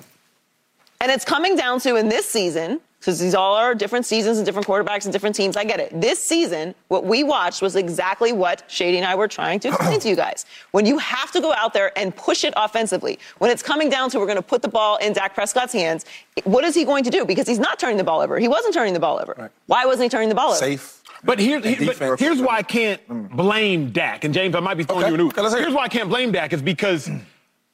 And 1.00 1.12
it's 1.12 1.24
coming 1.24 1.54
down 1.56 1.80
to 1.80 1.94
in 1.96 2.08
this 2.08 2.26
season, 2.28 2.80
because 2.98 3.20
these 3.20 3.34
all 3.34 3.54
are 3.54 3.74
different 3.74 4.04
seasons 4.04 4.38
and 4.38 4.44
different 4.44 4.66
quarterbacks 4.66 5.04
and 5.04 5.12
different 5.12 5.36
teams. 5.36 5.56
I 5.56 5.62
get 5.62 5.78
it. 5.78 6.00
This 6.00 6.18
season, 6.22 6.74
what 6.88 7.04
we 7.04 7.22
watched 7.22 7.62
was 7.62 7.76
exactly 7.76 8.32
what 8.32 8.64
Shady 8.66 8.96
and 8.96 9.06
I 9.06 9.14
were 9.14 9.28
trying 9.28 9.60
to 9.60 9.68
explain 9.72 10.00
to 10.00 10.08
you 10.08 10.16
guys. 10.16 10.44
When 10.72 10.84
you 10.84 10.98
have 10.98 11.30
to 11.32 11.40
go 11.40 11.52
out 11.54 11.72
there 11.72 11.96
and 11.96 12.14
push 12.14 12.42
it 12.42 12.52
offensively, 12.56 13.20
when 13.38 13.50
it's 13.52 13.62
coming 13.62 13.88
down 13.88 14.10
to 14.10 14.18
we're 14.18 14.26
going 14.26 14.36
to 14.36 14.42
put 14.42 14.62
the 14.62 14.68
ball 14.68 14.96
in 14.96 15.12
Dak 15.12 15.34
Prescott's 15.36 15.72
hands, 15.72 16.04
what 16.42 16.64
is 16.64 16.74
he 16.74 16.84
going 16.84 17.04
to 17.04 17.10
do? 17.10 17.24
Because 17.24 17.46
he's 17.46 17.60
not 17.60 17.78
turning 17.78 17.96
the 17.96 18.04
ball 18.04 18.20
over. 18.20 18.38
He 18.40 18.48
wasn't 18.48 18.74
turning 18.74 18.94
the 18.94 19.00
ball 19.00 19.20
over. 19.20 19.52
Why 19.66 19.86
wasn't 19.86 20.04
he 20.04 20.08
turning 20.08 20.28
the 20.28 20.34
ball 20.34 20.48
over? 20.50 20.58
Safe. 20.58 21.00
But, 21.22 21.38
here, 21.38 21.60
he- 21.60 21.86
but 21.86 22.18
here's 22.18 22.40
why 22.40 22.56
I 22.56 22.62
can't 22.62 23.06
mm. 23.08 23.30
blame 23.30 23.90
Dak. 23.90 24.24
And 24.24 24.34
James, 24.34 24.54
I 24.56 24.60
might 24.60 24.74
be 24.74 24.84
throwing 24.84 25.04
Okay. 25.04 25.10
you 25.10 25.14
a 25.14 25.18
new. 25.18 25.28
Okay, 25.28 25.40
let's 25.40 25.54
hear 25.54 25.62
it. 25.62 25.66
Here's 25.66 25.74
why 25.74 25.84
I 25.84 25.88
can't 25.88 26.08
blame 26.08 26.32
Dak 26.32 26.52
is 26.52 26.62
because 26.62 27.10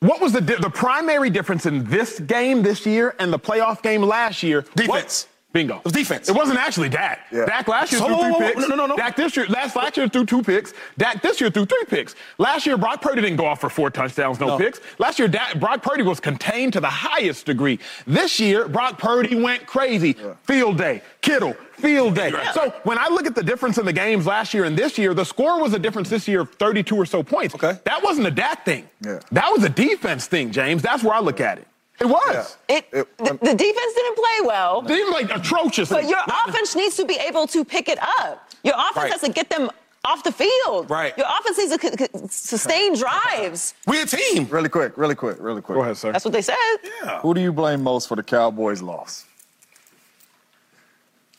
what 0.06 0.20
was 0.20 0.32
the 0.32 0.40
the 0.40 0.70
primary 0.70 1.30
difference 1.30 1.66
in 1.66 1.84
this 1.84 2.20
game 2.20 2.62
this 2.62 2.84
year 2.86 3.14
and 3.18 3.32
the 3.32 3.38
playoff 3.38 3.82
game 3.82 4.02
last 4.02 4.42
year? 4.42 4.60
What- 4.60 4.76
Defense. 4.76 5.28
Bingo. 5.54 5.76
It 5.76 5.84
was 5.84 5.92
defense. 5.92 6.28
It 6.28 6.34
wasn't 6.34 6.58
actually 6.58 6.88
Dak. 6.88 7.20
Yeah. 7.30 7.46
Dak 7.46 7.68
last 7.68 7.92
year 7.92 8.00
So- 8.00 8.08
threw 8.08 8.16
three 8.16 8.24
whoa, 8.32 8.38
whoa, 8.40 8.46
picks. 8.48 8.60
no, 8.60 8.66
no, 8.66 8.74
no, 8.74 8.86
no. 8.86 8.96
Dak 8.96 9.14
this 9.16 9.36
year, 9.36 9.46
last 9.46 9.76
last 9.76 9.96
year 9.96 10.08
threw 10.08 10.26
two 10.26 10.42
picks. 10.42 10.74
Dak 10.98 11.22
this 11.22 11.40
year 11.40 11.48
threw 11.48 11.64
three 11.64 11.84
picks. 11.88 12.16
Last 12.38 12.66
year, 12.66 12.76
Brock 12.76 13.00
Purdy 13.00 13.22
didn't 13.22 13.36
go 13.36 13.46
off 13.46 13.60
for 13.60 13.70
four 13.70 13.88
touchdowns, 13.88 14.40
no, 14.40 14.48
No. 14.48 14.58
picks. 14.58 14.80
Last 14.98 15.18
year, 15.20 15.28
Dak, 15.28 15.58
Brock 15.60 15.80
Purdy 15.82 16.02
was 16.02 16.18
contained 16.18 16.72
to 16.72 16.80
the 16.80 16.90
highest 16.90 17.46
degree. 17.46 17.78
This 18.04 18.40
year, 18.40 18.66
Brock 18.68 18.98
Purdy 18.98 19.36
went 19.40 19.64
crazy. 19.66 20.16
Field 20.42 20.76
day, 20.76 21.02
Kittle, 21.22 21.56
field 21.78 22.16
day. 22.16 22.32
Right. 22.32 22.52
So 22.52 22.74
when 22.82 22.98
I 22.98 23.06
look 23.08 23.24
at 23.26 23.36
the 23.36 23.42
difference 23.44 23.78
in 23.78 23.86
the 23.86 23.92
games 23.92 24.26
last 24.26 24.54
year 24.54 24.64
and 24.64 24.76
this 24.76 24.98
year, 24.98 25.14
the 25.14 25.24
score 25.24 25.60
was 25.60 25.72
a 25.72 25.78
difference 25.78 26.10
this 26.10 26.26
year 26.26 26.40
of 26.40 26.52
32 26.54 26.96
or 26.96 27.06
so 27.06 27.22
points. 27.22 27.54
Okay. 27.54 27.78
That 27.84 28.02
wasn't 28.02 28.26
a 28.26 28.30
Dak 28.32 28.64
thing. 28.64 28.88
Yeah. 29.00 29.20
That 29.30 29.52
was 29.52 29.62
a 29.62 29.68
defense 29.68 30.26
thing, 30.26 30.50
James. 30.50 30.82
That's 30.82 31.04
where 31.04 31.14
I 31.14 31.20
look 31.20 31.40
at 31.40 31.58
it. 31.58 31.68
It 32.00 32.06
was. 32.06 32.56
It, 32.68 32.86
It- 32.92 33.16
the, 33.18 33.30
um, 33.30 33.38
the 33.40 33.54
defense 33.54 33.94
didn't 33.94 34.16
play 34.16 34.46
well. 34.46 34.82
They 34.82 35.02
were 35.04 35.10
like 35.10 35.30
atrocious. 35.30 35.88
But 35.88 36.08
your 36.08 36.18
offense 36.46 36.74
needs 36.74 36.96
to 36.96 37.04
be 37.04 37.14
able 37.16 37.46
to 37.48 37.64
pick 37.64 37.88
it 37.88 37.98
up. 38.20 38.50
Your 38.64 38.74
offense 38.74 38.96
Right. 38.96 39.12
has 39.12 39.20
to 39.22 39.30
get 39.30 39.48
them 39.48 39.70
off 40.04 40.22
the 40.22 40.32
field. 40.32 40.90
Right. 40.90 41.16
Your 41.16 41.26
offense 41.26 41.56
needs 41.56 41.76
to 41.76 41.80
c- 41.80 41.96
c- 41.96 42.28
sustain 42.28 42.94
drives. 42.96 43.74
We 43.86 44.02
a 44.02 44.06
team. 44.06 44.46
Really 44.50 44.68
quick, 44.68 44.92
really 44.98 45.14
quick, 45.14 45.36
really 45.40 45.62
quick. 45.62 45.76
Go 45.76 45.82
ahead, 45.82 45.96
sir. 45.96 46.12
That's 46.12 46.24
what 46.24 46.32
they 46.34 46.42
said. 46.42 46.56
Yeah. 47.02 47.20
Who 47.20 47.32
do 47.32 47.40
you 47.40 47.52
blame 47.52 47.82
most 47.82 48.08
for 48.08 48.16
the 48.16 48.22
Cowboys' 48.22 48.82
loss? 48.82 49.24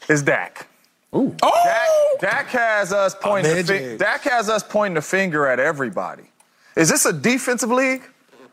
It's 0.08 0.22
Dak. 0.22 0.68
Ooh. 1.16 1.36
Oh! 1.42 2.18
Dak, 2.22 2.32
Dak 2.32 2.48
has 2.48 2.92
us 2.94 3.16
pointing. 3.20 3.56
The 3.56 3.64
fi- 3.64 3.98
Dak 3.98 4.22
has 4.24 4.50
us 4.50 4.64
pointing 4.64 4.96
the 4.96 5.02
finger 5.02 5.48
at 5.48 5.60
everybody. 5.60 6.24
Is 6.76 6.90
this 6.90 7.06
a 7.06 7.14
defensive 7.14 7.72
league? 7.72 8.04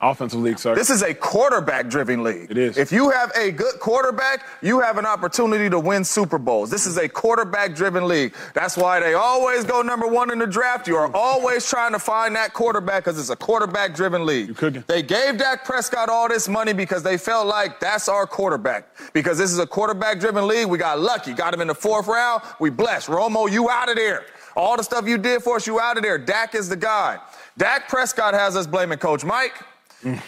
Offensive 0.02 0.40
league, 0.40 0.58
sir. 0.58 0.74
This 0.74 0.90
is 0.90 1.02
a 1.02 1.14
quarterback-driven 1.14 2.24
league. 2.24 2.50
It 2.50 2.58
is. 2.58 2.76
If 2.76 2.90
you 2.90 3.10
have 3.10 3.30
a 3.36 3.52
good 3.52 3.78
quarterback, 3.78 4.44
you 4.60 4.80
have 4.80 4.98
an 4.98 5.06
opportunity 5.06 5.70
to 5.70 5.78
win 5.78 6.02
Super 6.02 6.38
Bowls. 6.38 6.70
This 6.70 6.86
is 6.86 6.96
a 6.96 7.08
quarterback-driven 7.08 8.08
league. 8.08 8.34
That's 8.52 8.76
why 8.76 8.98
they 8.98 9.14
always 9.14 9.64
go 9.64 9.80
number 9.80 10.08
one 10.08 10.32
in 10.32 10.40
the 10.40 10.46
draft. 10.46 10.88
You 10.88 10.96
are 10.96 11.08
mm. 11.08 11.14
always 11.14 11.70
trying 11.70 11.92
to 11.92 12.00
find 12.00 12.34
that 12.34 12.52
quarterback 12.52 13.04
because 13.04 13.16
it's 13.16 13.30
a 13.30 13.36
quarterback-driven 13.36 14.26
league. 14.26 14.48
You 14.48 14.54
couldn't. 14.54 14.88
They 14.88 15.02
gave 15.02 15.38
Dak 15.38 15.64
Prescott 15.64 16.08
all 16.08 16.28
this 16.28 16.48
money 16.48 16.72
because 16.72 17.04
they 17.04 17.16
felt 17.16 17.46
like 17.46 17.78
that's 17.78 18.08
our 18.08 18.26
quarterback. 18.26 18.88
Because 19.12 19.38
this 19.38 19.52
is 19.52 19.60
a 19.60 19.66
quarterback-driven 19.68 20.48
league. 20.48 20.66
We 20.66 20.78
got 20.78 20.98
lucky. 20.98 21.32
Got 21.32 21.54
him 21.54 21.60
in 21.60 21.68
the 21.68 21.76
fourth 21.76 22.08
round. 22.08 22.42
We 22.58 22.70
blessed. 22.70 23.08
Romo, 23.08 23.48
you 23.48 23.70
out 23.70 23.88
of 23.88 23.94
there. 23.94 24.26
All 24.56 24.76
the 24.76 24.82
stuff 24.82 25.06
you 25.06 25.16
did 25.16 25.44
for 25.44 25.56
us, 25.56 25.66
you 25.68 25.78
out 25.78 25.96
of 25.96 26.02
there. 26.02 26.18
Dak 26.18 26.56
is 26.56 26.68
the 26.68 26.76
guy. 26.76 27.20
Dak 27.56 27.88
Prescott 27.88 28.34
has 28.34 28.56
us 28.56 28.66
blaming 28.66 28.98
Coach 28.98 29.24
Mike. 29.24 29.54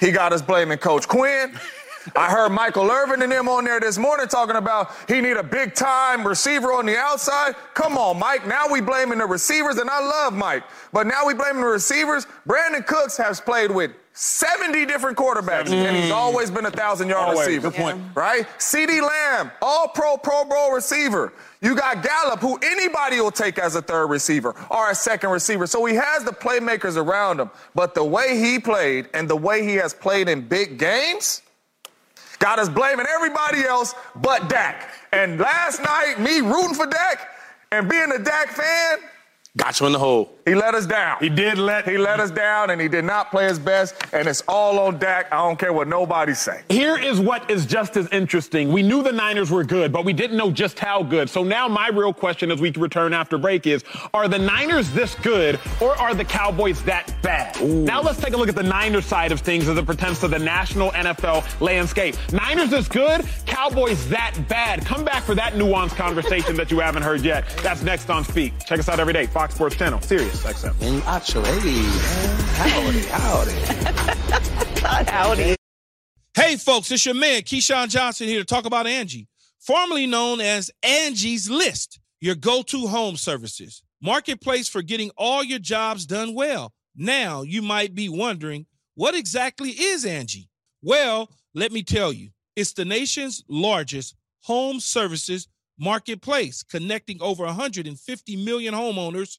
He 0.01 0.11
got 0.11 0.33
us 0.33 0.43
blaming 0.43 0.79
Coach 0.79 1.09
Quinn. 1.09 1.59
I 2.15 2.31
heard 2.31 2.51
Michael 2.51 2.91
Irvin 2.91 3.23
and 3.23 3.33
them 3.33 3.49
on 3.49 3.65
there 3.65 3.81
this 3.81 3.97
morning 3.97 4.29
talking 4.29 4.57
about 4.57 4.93
he 5.09 5.21
need 5.21 5.37
a 5.37 5.43
big 5.43 5.75
time 5.75 6.27
receiver 6.27 6.73
on 6.73 6.87
the 6.87 6.97
outside. 6.97 7.57
Come 7.73 7.97
on, 7.97 8.19
Mike. 8.19 8.47
Now 8.47 8.67
we 8.71 8.81
blaming 8.81 9.19
the 9.19 9.27
receivers, 9.27 9.79
and 9.79 9.89
I 9.89 10.01
love 10.01 10.35
Mike. 10.35 10.65
But 10.93 11.07
now 11.07 11.27
we 11.27 11.33
blaming 11.33 11.63
the 11.63 11.69
receivers. 11.69 12.27
Brandin 12.47 12.87
Cooks 12.87 13.17
has 13.17 13.41
played 13.41 13.71
with 13.71 13.93
70 14.16 14.87
different 14.87 15.18
quarterbacks, 15.18 15.72
and 15.72 15.96
he's 15.96 16.11
mm. 16.11 16.14
always 16.14 16.48
been 16.48 16.66
a 16.66 16.70
thousand 16.70 17.09
yard 17.09 17.31
Always. 17.31 17.48
receiver. 17.48 17.70
Good 17.70 17.77
point. 17.77 18.00
Right? 18.14 18.46
CeeDee 18.59 19.03
Lamb, 19.03 19.50
all 19.61 19.88
pro, 19.88 20.16
pro 20.16 20.44
bowl 20.44 20.72
receiver. 20.72 21.33
You 21.61 21.74
got 21.74 22.00
Gallup, 22.05 22.38
who 22.38 22.57
anybody 22.62 23.20
will 23.20 23.33
take 23.33 23.59
as 23.59 23.74
a 23.74 23.83
third 23.83 24.07
receiver 24.07 24.55
or 24.70 24.92
a 24.92 24.94
second 24.94 25.31
receiver. 25.31 25.66
So 25.66 25.85
he 25.85 25.96
has 25.96 26.22
the 26.22 26.31
playmakers 26.31 26.96
around 26.96 27.40
him. 27.40 27.50
But 27.74 27.96
the 27.96 28.05
way 28.05 28.38
he 28.38 28.61
played 28.61 29.09
and 29.14 29.29
the 29.29 29.37
way 29.37 29.64
he 29.64 29.74
has 29.74 29.92
played 29.92 30.29
in 30.29 30.46
big 30.46 30.79
games, 30.79 31.42
got 32.38 32.61
us 32.61 32.68
blaming 32.68 33.07
everybody 33.12 33.64
else 33.64 33.96
but 34.14 34.48
Dak. 34.48 34.90
And 35.12 35.40
last 35.40 35.83
night, 35.83 36.20
me 36.20 36.40
rooting 36.40 36.74
for 36.74 36.87
Dak 36.87 37.31
and 37.72 37.88
being 37.88 38.12
a 38.12 38.18
Dak 38.20 38.50
fan, 38.50 38.98
Got 39.57 39.79
you 39.79 39.87
in 39.87 39.92
the 39.92 39.98
hole. 39.98 40.34
He 40.44 40.54
let 40.54 40.74
us 40.74 40.85
down. 40.85 41.16
he 41.20 41.30
did 41.30 41.57
let 41.57 41.88
He 41.88 41.96
let 41.96 42.20
us 42.20 42.30
down 42.30 42.68
and 42.70 42.78
he 42.78 42.87
did 42.87 43.04
not 43.04 43.30
play 43.30 43.46
his 43.46 43.59
best. 43.59 43.94
And 44.12 44.28
it's 44.28 44.42
all 44.46 44.78
on 44.78 44.98
Dak. 44.98 45.33
I 45.33 45.37
don't 45.37 45.59
care 45.59 45.72
what 45.72 45.88
nobody 45.88 46.35
say. 46.35 46.62
Here 46.68 46.98
is 46.98 47.18
what 47.18 47.50
is 47.50 47.64
just 47.64 47.96
as 47.96 48.09
interesting. 48.09 48.70
We 48.70 48.83
knew 48.83 49.02
the 49.02 49.12
Niners 49.12 49.50
were 49.50 49.64
good, 49.64 49.90
but 49.90 50.04
we 50.04 50.12
didn't 50.12 50.37
know 50.37 50.50
just 50.50 50.78
how 50.78 51.02
good. 51.02 51.30
So 51.30 51.44
now 51.44 51.66
my 51.66 51.88
real 51.88 52.12
question 52.12 52.50
as 52.50 52.61
we 52.61 52.70
return 52.72 53.14
after 53.14 53.38
break 53.38 53.66
is, 53.66 53.85
are 54.12 54.28
the 54.28 54.38
Niners 54.38 54.90
this 54.90 55.14
good 55.16 55.59
or 55.80 55.96
are 55.96 56.14
the 56.14 56.24
Cowboys 56.24 56.83
that 56.85 57.14
bad? 57.22 57.59
Now 57.64 58.02
let's 58.02 58.20
take 58.20 58.35
a 58.35 58.37
look 58.37 58.50
at 58.50 58.54
the 58.54 58.62
Niners 58.62 59.07
side 59.07 59.33
of 59.33 59.40
things 59.40 59.66
as 59.66 59.78
it 59.78 59.87
pertains 59.87 60.20
to 60.20 60.28
the 60.28 60.38
national 60.38 60.90
NFL 60.90 61.61
landscape. 61.62 62.16
Niners 62.33 62.72
is 62.72 62.87
good, 62.87 63.26
Cowboys 63.46 64.07
that 64.11 64.37
bad. 64.48 64.85
Come 64.85 65.07
back 65.07 65.22
for 65.22 65.35
that 65.35 65.54
nuanced 65.54 65.96
conversation 65.96 66.54
that 66.57 66.70
you 66.70 66.80
haven't 66.80 67.02
heard 67.02 67.22
yet. 67.22 67.48
That's 67.62 67.83
next 67.83 68.11
on 68.11 68.24
Speak. 68.24 68.52
Check 68.66 68.78
us 68.78 68.90
out 68.90 69.00
every 69.00 69.14
day, 69.14 69.26
Fox 69.26 69.54
Sports 69.54 69.76
Channel, 69.76 70.00
Sirius 70.02 70.34
XM. 70.38 70.75
And 70.83 71.03
Acho, 71.03 71.44
hey, 71.44 71.64
man. 71.64 72.40
Howdy, 72.57 73.01
howdy. 73.07 73.53
Howdy. 75.11 75.57
Hey, 76.35 76.57
folks, 76.57 76.90
it's 76.90 77.07
your 77.07 77.14
man, 77.14 77.42
Keyshawn 77.42 77.88
Johnson, 77.88 78.27
here 78.27 78.40
to 78.40 78.44
talk 78.44 78.66
about 78.66 78.87
Angie, 78.87 79.29
formerly 79.61 80.07
known 80.07 80.40
as 80.40 80.70
Angie's 80.83 81.49
List, 81.49 82.01
your 82.20 82.35
go 82.35 82.62
to 82.62 82.87
home 82.87 83.16
services. 83.16 83.83
Marketplace 84.03 84.68
for 84.68 84.83
getting 84.83 85.11
all 85.16 85.42
your 85.42 85.59
jobs 85.59 86.07
done 86.07 86.35
well. 86.35 86.73
Now, 86.97 87.42
you 87.42 87.62
might 87.62 87.94
be 87.94 88.09
wondering, 88.09 88.66
what 88.94 89.14
exactly 89.14 89.70
is 89.70 90.05
Angie? 90.05 90.49
Well, 90.83 91.31
let 91.55 91.73
me 91.73 91.83
tell 91.83 92.12
you, 92.12 92.31
it's 92.57 92.73
the 92.73 92.85
nation's 92.85 93.42
largest 93.49 94.14
home 94.42 94.81
services 94.81 95.49
marketplace, 95.79 96.62
connecting 96.62 97.20
over 97.20 97.44
150 97.44 98.44
million 98.44 98.75
homeowners 98.75 99.38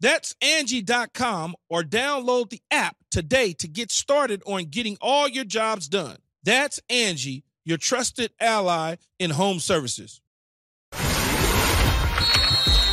That's 0.00 0.34
Angie.com 0.40 1.54
or 1.68 1.82
download 1.82 2.50
the 2.50 2.62
app 2.70 2.96
today 3.10 3.52
to 3.54 3.68
get 3.68 3.90
started 3.90 4.42
on 4.46 4.64
getting 4.64 4.96
all 5.00 5.28
your 5.28 5.44
jobs 5.44 5.88
done. 5.88 6.16
That's 6.42 6.80
Angie, 6.88 7.44
your 7.64 7.78
trusted 7.78 8.32
ally 8.40 8.96
in 9.18 9.30
home 9.30 9.60
services. 9.60 10.20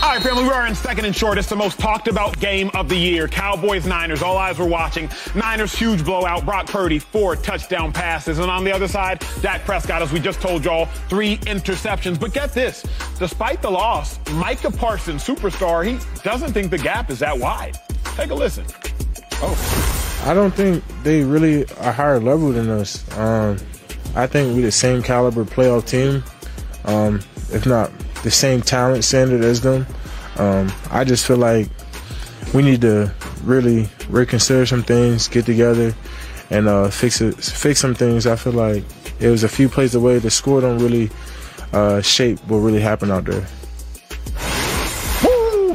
All 0.08 0.14
right, 0.14 0.24
family, 0.24 0.44
we 0.44 0.52
are 0.52 0.66
in 0.66 0.74
second 0.74 1.04
and 1.04 1.14
short. 1.14 1.38
It's 1.38 1.50
the 1.50 1.56
most 1.58 1.80
talked 1.80 2.08
about 2.08 2.40
game 2.40 2.72
of 2.74 2.88
the 2.88 2.96
year. 2.96 3.28
Cowboys, 3.28 3.86
Niners. 3.86 4.22
All 4.22 4.38
eyes 4.38 4.58
were 4.58 4.66
watching. 4.66 5.10
Niners, 5.36 5.78
huge 5.78 6.06
blowout. 6.06 6.46
Brock 6.46 6.68
Purdy, 6.68 6.98
four 6.98 7.36
touchdown 7.36 7.92
passes. 7.92 8.40
And 8.40 8.50
on 8.50 8.64
the 8.64 8.72
other 8.72 8.88
side, 8.88 9.22
Dak 9.42 9.66
Prescott, 9.66 10.02
as 10.02 10.14
we 10.14 10.22
just 10.22 10.40
told 10.40 10.64
y'all, 10.64 10.86
three 11.10 11.40
interceptions. 11.40 12.18
But 12.18 12.32
get 12.32 12.54
this 12.54 12.86
despite 13.20 13.62
the 13.62 13.70
loss, 13.70 14.18
Micah 14.32 14.72
Parsons, 14.72 15.28
superstar, 15.28 15.86
he 15.86 16.00
doesn't 16.24 16.54
think 16.54 16.72
the 16.72 16.78
gap 16.78 17.10
is 17.10 17.20
that 17.20 17.38
wide. 17.38 17.78
Take 18.16 18.30
a 18.30 18.36
listen. 18.36 18.66
Oh. 19.42 20.24
I 20.26 20.34
don't 20.34 20.54
think 20.54 20.86
they 21.04 21.24
really 21.24 21.66
are 21.80 21.92
higher 21.92 22.22
level 22.22 22.54
than 22.54 22.70
us. 22.70 23.04
Um, 23.18 23.58
I 24.16 24.26
think 24.26 24.56
we're 24.56 24.62
the 24.62 24.72
same 24.72 25.04
caliber 25.04 25.44
playoff 25.44 25.86
team, 25.86 26.24
um, 26.86 27.20
if 27.52 27.66
not 27.66 27.92
the 28.28 28.32
same 28.32 28.62
talent 28.62 29.06
standard 29.06 29.42
as 29.42 29.62
them. 29.62 29.88
Um, 30.36 30.70
I 30.92 31.06
just 31.06 31.26
feel 31.26 31.38
like 31.38 31.70
we 32.54 32.62
need 32.62 32.82
to 32.82 33.10
really 33.46 33.88
reconsider 34.10 34.66
some 34.66 34.84
things, 34.84 35.30
get 35.30 35.46
together, 35.46 35.96
and 36.50 36.68
uh, 36.68 36.90
fix 36.90 37.22
it, 37.22 37.36
fix 37.36 37.80
some 37.80 37.96
things. 37.96 38.28
I 38.28 38.36
feel 38.36 38.52
like 38.52 38.84
it 39.22 39.30
was 39.30 39.46
a 39.46 39.48
few 39.48 39.70
plays 39.70 39.96
away. 39.96 40.20
The 40.20 40.30
score 40.30 40.60
don't 40.60 40.80
really 40.80 41.10
uh, 41.72 42.02
shape 42.02 42.40
what 42.48 42.58
really 42.58 42.82
happened 42.82 43.14
out 43.14 43.24
there. 43.24 43.48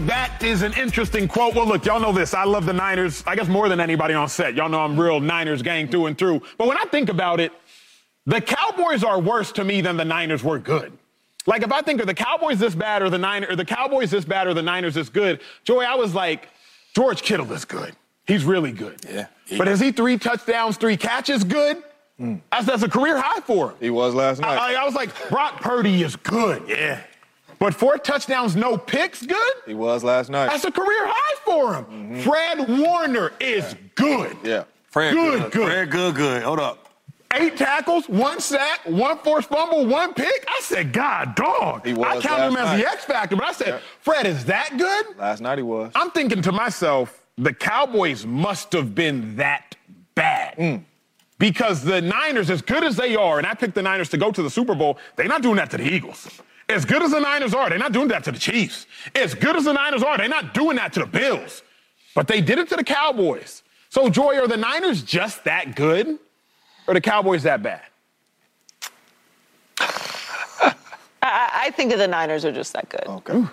That 0.07 0.43
is 0.43 0.61
an 0.61 0.75
interesting 0.75 1.29
quote. 1.29 1.55
Well, 1.55 1.67
look, 1.67 1.87
y'all 1.87 2.01
know 2.01 2.13
this. 2.13 2.35
I 2.35 2.45
love 2.45 2.67
the 2.67 2.75
Niners, 2.75 3.25
I 3.27 3.35
guess 3.35 3.49
more 3.49 3.71
than 3.71 3.81
anybody 3.81 4.13
on 4.13 4.29
set. 4.29 4.55
Y'all 4.55 4.69
know 4.69 4.81
I'm 4.81 5.01
real 5.01 5.21
Niners 5.21 5.63
gang 5.63 5.89
through 5.89 6.05
and 6.05 6.19
through. 6.19 6.43
But 6.59 6.69
when 6.69 6.77
I 6.77 6.85
think 6.85 7.09
about 7.09 7.41
it, 7.41 7.51
the 8.27 8.43
Cowboys 8.43 9.05
are 9.05 9.19
worse 9.19 9.53
to 9.53 9.65
me 9.65 9.81
than 9.81 9.97
the 9.97 10.05
Niners 10.05 10.45
were 10.45 10.59
good. 10.59 10.99
Like 11.47 11.63
if 11.63 11.73
I 11.73 11.83
think 11.83 12.01
of 12.01 12.07
the 12.07 12.15
Cowboys 12.15 12.59
this 12.59 12.75
bad 12.75 13.03
or 13.03 13.11
the 13.11 13.19
Niners 13.19 13.51
or 13.51 13.57
the 13.57 13.65
Cowboys 13.65 14.11
this 14.11 14.25
bad 14.25 14.47
or 14.47 14.55
the 14.55 14.63
Niners 14.63 14.95
this 14.95 15.09
good, 15.09 15.41
Joey, 15.65 15.85
I 15.85 15.95
was 15.95 16.15
like, 16.15 16.49
George 16.95 17.23
Kittle 17.23 17.53
is 17.53 17.65
good. 17.65 17.95
He's 18.27 18.45
really 18.45 18.73
good. 18.73 19.01
Yeah. 19.11 19.27
But 19.59 19.67
is 19.69 19.81
he 19.81 19.91
three 19.93 20.19
touchdowns, 20.19 20.77
three 20.77 20.97
catches 20.97 21.43
good? 21.43 21.83
Hmm. 22.19 22.37
That's, 22.53 22.67
that's 22.67 22.83
a 22.83 22.89
career 22.89 23.21
high 23.21 23.41
for 23.41 23.71
him. 23.71 23.77
He 23.81 23.91
was 23.91 24.15
last 24.15 24.41
night. 24.41 24.57
I, 24.59 24.81
I 24.81 24.85
was 24.85 24.95
like, 24.95 25.11
Brock 25.29 25.61
Purdy 25.61 26.03
is 26.03 26.15
good. 26.17 26.63
Yeah. 26.69 27.03
But 27.59 27.75
four 27.75 27.97
touchdowns, 27.99 28.57
no 28.57 28.77
picks, 28.77 29.25
good? 29.25 29.53
he 29.67 29.75
was 29.75 30.03
last 30.03 30.31
night. 30.31 30.49
That's 30.51 30.65
a 30.65 30.73
career 30.73 31.07
high 31.07 31.41
for 31.45 31.75
him. 31.75 32.21
Fred 32.23 32.69
Warner 32.69 33.33
is 33.41 33.75
good. 33.95 34.37
yeah. 34.45 34.65
Fred 34.91 35.15
Good, 35.15 35.41
good, 35.41 35.53
good. 35.53 35.67
Fred 35.69 35.91
good, 35.91 36.15
good. 36.17 36.43
Hold 36.43 36.59
up. 36.59 36.82
Eight 37.35 37.57
tackles, 37.57 38.09
one 38.09 38.41
sack, 38.41 38.81
one 38.85 39.19
forced 39.19 39.49
fumble, 39.49 39.87
one 39.87 40.13
pick. 40.13 40.45
I 40.49 40.61
said, 40.63 40.93
God, 40.93 41.35
dog. 41.35 41.87
He 41.87 41.95
was 41.95 42.07
I 42.07 42.21
counted 42.21 42.49
him 42.49 42.57
as 42.57 42.79
the. 42.79 42.87
X 42.89 43.05
factor, 43.05 43.37
but 43.37 43.47
I 43.47 43.53
said, 43.53 43.69
Yeah. 43.69 43.79
Fred, 44.01 44.27
is 44.27 44.45
that 44.47 44.77
good? 44.77 45.19
Last 45.19 45.41
night 45.41 45.59
he 45.59 45.65
was. 45.65 45.93
I'm 45.95 46.11
thinking 46.11 46.43
to 46.43 46.53
myself, 46.53 47.27
the 47.39 47.55
Cowboys 47.55 48.27
must 48.27 48.73
have 48.73 48.95
been 48.95 49.37
that 49.37 49.77
bad. 50.15 50.57
Mm. 50.57 50.85
Because 51.39 51.83
the 51.83 52.01
Niners, 52.01 52.51
as 52.51 52.63
good 52.63 52.85
as 52.85 52.97
they 52.97 53.17
are, 53.17 53.39
and 53.39 53.47
I 53.47 53.55
picked 53.55 53.75
the 53.75 53.83
Niners 53.83 54.09
to 54.11 54.17
go 54.19 54.31
to 54.31 54.43
the 54.43 54.51
Super 54.51 54.75
Bowl, 54.75 54.99
they're 55.17 55.27
not 55.27 55.43
doing 55.43 55.57
that 55.57 55.71
to 55.71 55.77
the 55.77 55.93
Eagles. 55.93 56.29
As 56.69 56.85
good 56.85 57.03
as 57.03 57.11
the 57.11 57.19
Niners 57.19 57.53
are, 57.55 57.69
they're 57.69 57.79
not 57.79 57.93
doing 57.93 58.09
that 58.09 58.23
to 58.25 58.33
the 58.33 58.39
Chiefs. 58.39 58.87
As 59.15 59.35
good 59.35 59.57
as 59.57 59.65
the 59.65 59.73
Niners 59.73 60.03
are, 60.03 60.17
they're 60.17 60.29
not 60.29 60.55
doing 60.55 60.77
that 60.77 60.93
to 60.93 61.01
the 61.01 61.07
Bills. 61.07 61.63
But 62.15 62.29
they 62.29 62.41
did 62.41 62.59
it 62.59 62.69
to 62.69 62.77
the 62.77 62.85
Cowboys. 62.85 63.63
So, 63.89 64.09
Joy, 64.09 64.37
are 64.37 64.47
the 64.47 64.57
Niners 64.57 65.03
just 65.03 65.45
that 65.45 65.75
good? 65.75 66.19
Or 66.87 66.95
the 66.95 67.01
Cowboys 67.01 67.43
that 67.45 67.63
bad? 67.63 67.83
I, 69.81 70.75
I 71.23 71.71
think 71.77 71.91
that 71.91 71.99
the 71.99 72.09
Niners 72.09 72.45
are 72.45 72.53
just 72.53 72.73
that 72.73 72.89
good. 72.89 73.07
Okay. 73.07 73.45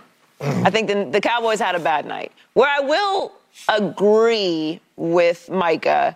I 0.42 0.70
think 0.70 0.88
the, 0.88 1.06
the 1.12 1.22
Cowboys 1.22 1.60
had 1.60 1.76
a 1.76 1.80
bad 1.80 2.06
night. 2.06 2.32
Where 2.54 2.70
I 2.70 2.80
will 2.80 3.34
agree 3.68 4.80
with 4.96 5.50
Micah, 5.50 6.16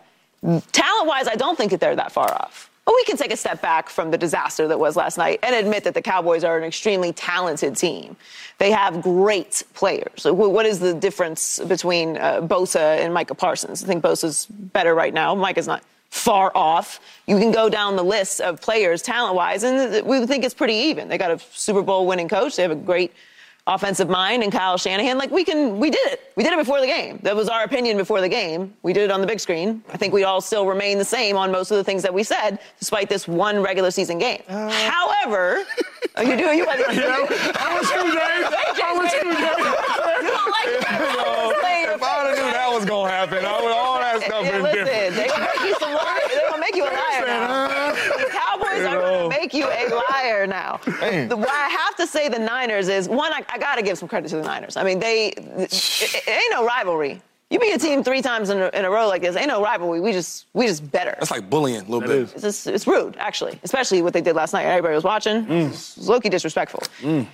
talent 0.72 1.08
wise, 1.08 1.28
I 1.28 1.36
don't 1.36 1.58
think 1.58 1.72
that 1.72 1.80
they're 1.80 1.96
that 1.96 2.12
far 2.12 2.32
off. 2.32 2.70
But 2.86 2.96
we 2.96 3.04
can 3.06 3.16
take 3.16 3.32
a 3.32 3.38
step 3.38 3.62
back 3.62 3.90
from 3.90 4.12
the 4.12 4.18
disaster 4.18 4.68
that 4.68 4.78
was 4.78 4.98
last 4.98 5.18
night 5.18 5.40
and 5.42 5.56
admit 5.56 5.86
that 5.86 5.94
the 5.94 6.02
Cowboys 6.02 6.44
are 6.44 6.58
an 6.58 6.66
extremely 6.66 7.14
talented 7.14 7.78
team. 7.78 8.18
They 8.58 8.72
have 8.72 9.02
great 9.02 9.64
players. 9.74 10.26
What 10.26 10.66
is 10.66 10.80
the 10.80 10.94
difference 10.94 11.60
between 11.60 12.18
uh, 12.18 12.42
Bosa 12.42 13.00
and 13.00 13.14
Micah 13.14 13.36
Parsons? 13.36 13.84
I 13.84 13.88
think 13.88 14.04
Bosa's 14.04 14.48
better 14.48 14.94
right 14.96 15.14
now. 15.14 15.34
Micah's 15.34 15.68
not 15.68 15.82
far 16.14 16.52
off. 16.54 17.00
You 17.26 17.40
can 17.40 17.52
go 17.52 17.70
down 17.70 17.96
the 17.96 18.04
list 18.04 18.40
of 18.40 18.62
players 18.62 19.02
talent 19.02 19.36
wise, 19.36 19.64
and 19.64 20.06
we 20.06 20.24
think 20.28 20.44
it's 20.44 20.54
pretty 20.54 20.76
even. 20.76 21.10
They 21.10 21.18
got 21.18 21.32
a 21.32 21.40
Super 21.40 21.82
Bowl 21.82 22.06
winning 22.06 22.30
coach. 22.30 22.56
They 22.56 22.62
have 22.62 22.72
a 22.72 22.76
great 22.76 23.12
offensive 23.66 24.10
mind 24.10 24.44
and 24.44 24.52
Kyle 24.52 24.78
Shanahan. 24.78 25.18
Like 25.18 25.32
we 25.32 25.44
can, 25.44 25.80
we 25.80 25.90
did 25.90 26.06
it. 26.12 26.32
We 26.36 26.44
did 26.44 26.54
it 26.54 26.60
before 26.60 26.82
the 26.82 26.86
game. 26.86 27.20
That 27.24 27.36
was 27.36 27.50
our 27.50 27.64
opinion 27.64 27.98
before 27.98 28.22
the 28.22 28.30
game. 28.30 28.76
We 28.84 28.94
did 28.94 29.04
it 29.04 29.12
on 29.12 29.22
the 29.22 29.28
big 29.28 29.40
screen. 29.40 29.84
I 29.92 29.98
think 29.98 30.14
we 30.14 30.24
all 30.24 30.40
still 30.40 30.68
remain 30.68 31.00
the 31.00 31.06
same 31.06 31.36
on 31.36 31.52
most 31.52 31.72
of 31.72 31.78
the 31.78 31.84
things 31.84 32.04
that 32.04 32.14
we 32.14 32.24
said, 32.24 32.60
despite 32.78 33.10
this 33.10 33.28
one 33.28 33.62
regular 33.64 33.90
season 33.90 34.20
game. 34.20 34.44
Uh, 34.48 34.70
However, 34.70 35.64
oh, 36.16 36.22
you 36.22 36.36
do 36.38 36.44
you. 36.44 36.66
You 36.66 37.02
know? 37.02 37.26
How 37.56 37.78
was 37.78 37.90
you, 37.96 38.04
James? 38.04 38.80
How 38.80 38.98
was 38.98 39.12
you? 39.14 39.20
You 39.30 40.30
don't 40.30 40.52
like 40.52 40.68
If 41.94 42.02
I 42.02 42.24
would 42.24 42.36
have 42.36 42.46
knew 42.46 42.52
that 42.54 42.70
was 42.72 42.86
gonna 42.86 43.10
happen, 43.12 43.46
I 43.46 43.62
would 43.62 43.72
all 43.72 44.00
that 44.00 44.22
stuff 44.24 44.44
Yeah, 44.46 44.52
been 44.52 44.64
listen, 44.64 44.86
different. 44.86 45.16
they're 45.16 45.28
gonna 45.28 45.46
make 45.46 45.62
you 45.70 45.76
some 45.80 45.94
liar. 45.94 46.22
They're 46.34 46.50
gonna 46.50 46.62
make 46.62 46.76
you 46.76 46.84
a 46.84 46.90
liar 46.90 47.26
now. 47.28 47.92
The 48.18 48.30
Cowboys 48.32 48.86
are 48.86 49.02
gonna 49.02 49.30
make 49.30 49.54
you 49.54 49.68
a 49.68 50.02
liar 50.12 50.48
now. 50.48 50.78
The, 50.86 51.36
why 51.38 51.46
I 51.48 51.70
have 51.70 51.96
to 51.98 52.08
say 52.08 52.30
the 52.30 52.40
Niners 52.40 52.88
is 52.90 53.08
one. 53.08 53.32
I, 53.32 53.44
I 53.50 53.58
gotta 53.60 53.82
give 53.84 53.98
some 53.98 54.08
credit 54.10 54.30
to 54.30 54.38
the 54.38 54.44
Niners. 54.44 54.76
I 54.76 54.84
mean, 54.84 55.00
they 55.00 55.28
it, 55.28 55.74
it 55.74 56.28
ain't 56.28 56.52
no 56.52 56.66
rivalry. 56.66 57.22
You 57.54 57.60
beat 57.60 57.76
a 57.76 57.78
team 57.78 58.04
three 58.04 58.24
times 58.24 58.50
in 58.50 58.58
a, 58.58 58.70
in 58.74 58.84
a 58.84 58.90
row 58.90 59.08
like 59.08 59.22
this, 59.22 59.36
ain't 59.36 59.48
no 59.48 59.62
rivalry. 59.62 60.00
We 60.02 60.12
just 60.12 60.48
we 60.54 60.66
just 60.66 60.90
better. 60.92 61.16
That's 61.20 61.30
like 61.30 61.52
bullying 61.52 61.82
a 61.82 61.84
little 61.84 62.00
That 62.00 62.08
bit. 62.08 62.18
is. 62.18 62.34
It's, 62.34 62.42
just, 62.42 62.68
it's 62.68 62.88
rude, 62.88 63.16
actually, 63.20 63.60
especially 63.62 64.02
what 64.02 64.12
they 64.12 64.22
did 64.22 64.36
last 64.36 64.54
night. 64.54 64.66
Everybody 64.66 64.96
was 64.96 65.04
watching. 65.04 65.46
Mm. 65.46 65.68
It's 65.70 65.96
low-key 66.00 66.30
disrespectful. 66.30 66.82
Mm. 67.02 67.28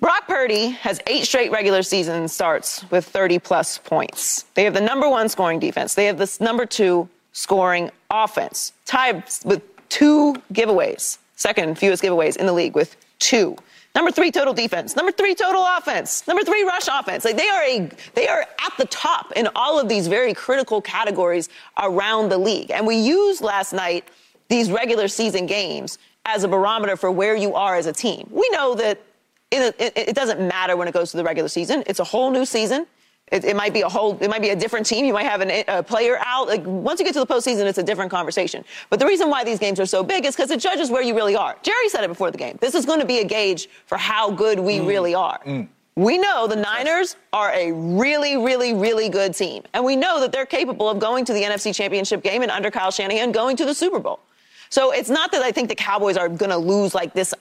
Brock 0.00 0.26
Purdy 0.26 0.70
has 0.70 1.00
eight 1.06 1.26
straight 1.26 1.52
regular 1.52 1.84
season 1.84 2.26
starts 2.26 2.84
with 2.90 3.06
30 3.06 3.38
plus 3.38 3.78
points. 3.78 4.46
They 4.54 4.64
have 4.64 4.74
the 4.74 4.80
number 4.80 5.08
one 5.08 5.28
scoring 5.28 5.60
defense. 5.60 5.94
They 5.94 6.06
have 6.06 6.18
this 6.18 6.40
number 6.40 6.66
two 6.66 7.08
scoring 7.32 7.92
offense, 8.10 8.72
tied 8.84 9.22
with 9.44 9.62
two 9.88 10.34
giveaways, 10.52 11.18
second 11.36 11.78
fewest 11.78 12.02
giveaways 12.02 12.36
in 12.36 12.46
the 12.46 12.52
league 12.52 12.74
with 12.74 12.96
two. 13.20 13.56
Number 13.96 14.10
three 14.10 14.30
total 14.30 14.52
defense. 14.52 14.94
Number 14.94 15.10
three 15.10 15.34
total 15.34 15.64
offense. 15.64 16.26
Number 16.28 16.44
three 16.44 16.62
rush 16.64 16.86
offense. 16.86 17.24
Like 17.24 17.38
they 17.38 17.48
are 17.48 17.62
a 17.62 17.90
they 18.14 18.28
are 18.28 18.42
at 18.42 18.72
the 18.76 18.84
top 18.84 19.32
in 19.32 19.48
all 19.56 19.80
of 19.80 19.88
these 19.88 20.06
very 20.06 20.34
critical 20.34 20.82
categories 20.82 21.48
around 21.78 22.28
the 22.28 22.36
league. 22.36 22.70
And 22.70 22.86
we 22.86 22.96
used 22.96 23.40
last 23.40 23.72
night 23.72 24.06
these 24.48 24.70
regular 24.70 25.08
season 25.08 25.46
games 25.46 25.98
as 26.26 26.44
a 26.44 26.48
barometer 26.48 26.94
for 26.94 27.10
where 27.10 27.34
you 27.34 27.54
are 27.54 27.74
as 27.74 27.86
a 27.86 27.92
team. 27.92 28.28
We 28.30 28.46
know 28.52 28.74
that 28.74 29.00
it, 29.50 29.74
it, 29.78 29.92
it 29.96 30.14
doesn't 30.14 30.46
matter 30.46 30.76
when 30.76 30.88
it 30.88 30.92
goes 30.92 31.10
to 31.12 31.16
the 31.16 31.24
regular 31.24 31.48
season. 31.48 31.82
It's 31.86 31.98
a 31.98 32.04
whole 32.04 32.30
new 32.30 32.44
season. 32.44 32.86
It, 33.32 33.44
it 33.44 33.56
might 33.56 33.74
be 33.74 33.80
a 33.80 33.88
whole, 33.88 34.16
it 34.20 34.28
might 34.28 34.42
be 34.42 34.50
a 34.50 34.56
different 34.56 34.86
team. 34.86 35.04
You 35.04 35.12
might 35.12 35.26
have 35.26 35.40
an, 35.40 35.64
a 35.66 35.82
player 35.82 36.18
out. 36.24 36.46
Like 36.46 36.64
once 36.64 37.00
you 37.00 37.04
get 37.04 37.12
to 37.14 37.20
the 37.20 37.26
postseason, 37.26 37.64
it's 37.66 37.78
a 37.78 37.82
different 37.82 38.10
conversation. 38.10 38.64
But 38.88 39.00
the 39.00 39.06
reason 39.06 39.28
why 39.28 39.42
these 39.42 39.58
games 39.58 39.80
are 39.80 39.86
so 39.86 40.04
big 40.04 40.24
is 40.24 40.36
because 40.36 40.50
it 40.52 40.60
judges 40.60 40.90
where 40.90 41.02
you 41.02 41.14
really 41.14 41.34
are. 41.34 41.56
Jerry 41.62 41.88
said 41.88 42.04
it 42.04 42.08
before 42.08 42.30
the 42.30 42.38
game. 42.38 42.56
This 42.60 42.76
is 42.76 42.86
going 42.86 43.00
to 43.00 43.06
be 43.06 43.18
a 43.18 43.24
gauge 43.24 43.68
for 43.86 43.98
how 43.98 44.30
good 44.30 44.60
we 44.60 44.78
mm. 44.78 44.86
really 44.86 45.14
are. 45.14 45.40
Mm. 45.44 45.68
We 45.96 46.18
know 46.18 46.46
the 46.46 46.56
Niners 46.56 47.16
are 47.32 47.52
a 47.52 47.72
really, 47.72 48.36
really, 48.36 48.74
really 48.74 49.08
good 49.08 49.34
team. 49.34 49.62
And 49.72 49.82
we 49.84 49.96
know 49.96 50.20
that 50.20 50.30
they're 50.30 50.46
capable 50.46 50.88
of 50.88 50.98
going 50.98 51.24
to 51.24 51.32
the 51.32 51.42
NFC 51.42 51.74
Championship 51.74 52.22
game 52.22 52.42
and 52.42 52.50
under 52.50 52.70
Kyle 52.70 52.90
Shanahan 52.90 53.32
going 53.32 53.56
to 53.56 53.64
the 53.64 53.74
Super 53.74 53.98
Bowl. 53.98 54.20
So 54.68 54.92
it's 54.92 55.08
not 55.08 55.32
that 55.32 55.42
I 55.42 55.52
think 55.52 55.68
the 55.68 55.74
Cowboys 55.74 56.16
are 56.16 56.28
going 56.28 56.50
to 56.50 56.58
lose 56.58 56.94
like 56.94 57.14
this 57.14 57.34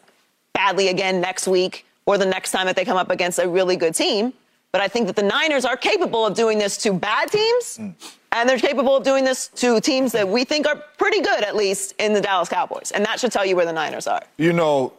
badly 0.53 0.87
again 0.87 1.19
next 1.19 1.47
week 1.47 1.85
or 2.05 2.17
the 2.17 2.25
next 2.25 2.51
time 2.51 2.65
that 2.67 2.75
they 2.75 2.85
come 2.85 2.97
up 2.97 3.11
against 3.11 3.39
a 3.39 3.47
really 3.47 3.75
good 3.75 3.93
team. 3.93 4.33
But 4.75 4.81
I 4.81 4.89
think 4.89 5.07
that 5.07 5.15
the 5.15 5.23
Niners 5.23 5.63
are 5.63 5.77
capable 5.77 6.25
of 6.25 6.33
doing 6.33 6.57
this 6.57 6.75
to 6.79 6.91
bad 6.91 7.31
teams. 7.31 7.77
Mm. 7.77 7.93
And 8.33 8.49
they're 8.49 8.59
capable 8.59 8.97
of 8.97 9.05
doing 9.05 9.23
this 9.23 9.47
to 9.55 9.79
teams 9.79 10.11
that 10.11 10.27
we 10.27 10.43
think 10.43 10.67
are 10.67 10.75
pretty 10.97 11.21
good, 11.21 11.45
at 11.45 11.55
least 11.55 11.93
in 11.97 12.11
the 12.11 12.19
Dallas 12.19 12.49
Cowboys. 12.49 12.91
And 12.91 13.05
that 13.05 13.17
should 13.17 13.31
tell 13.31 13.45
you 13.45 13.55
where 13.55 13.65
the 13.65 13.71
Niners 13.71 14.05
are. 14.05 14.21
You 14.35 14.51
know, 14.51 14.91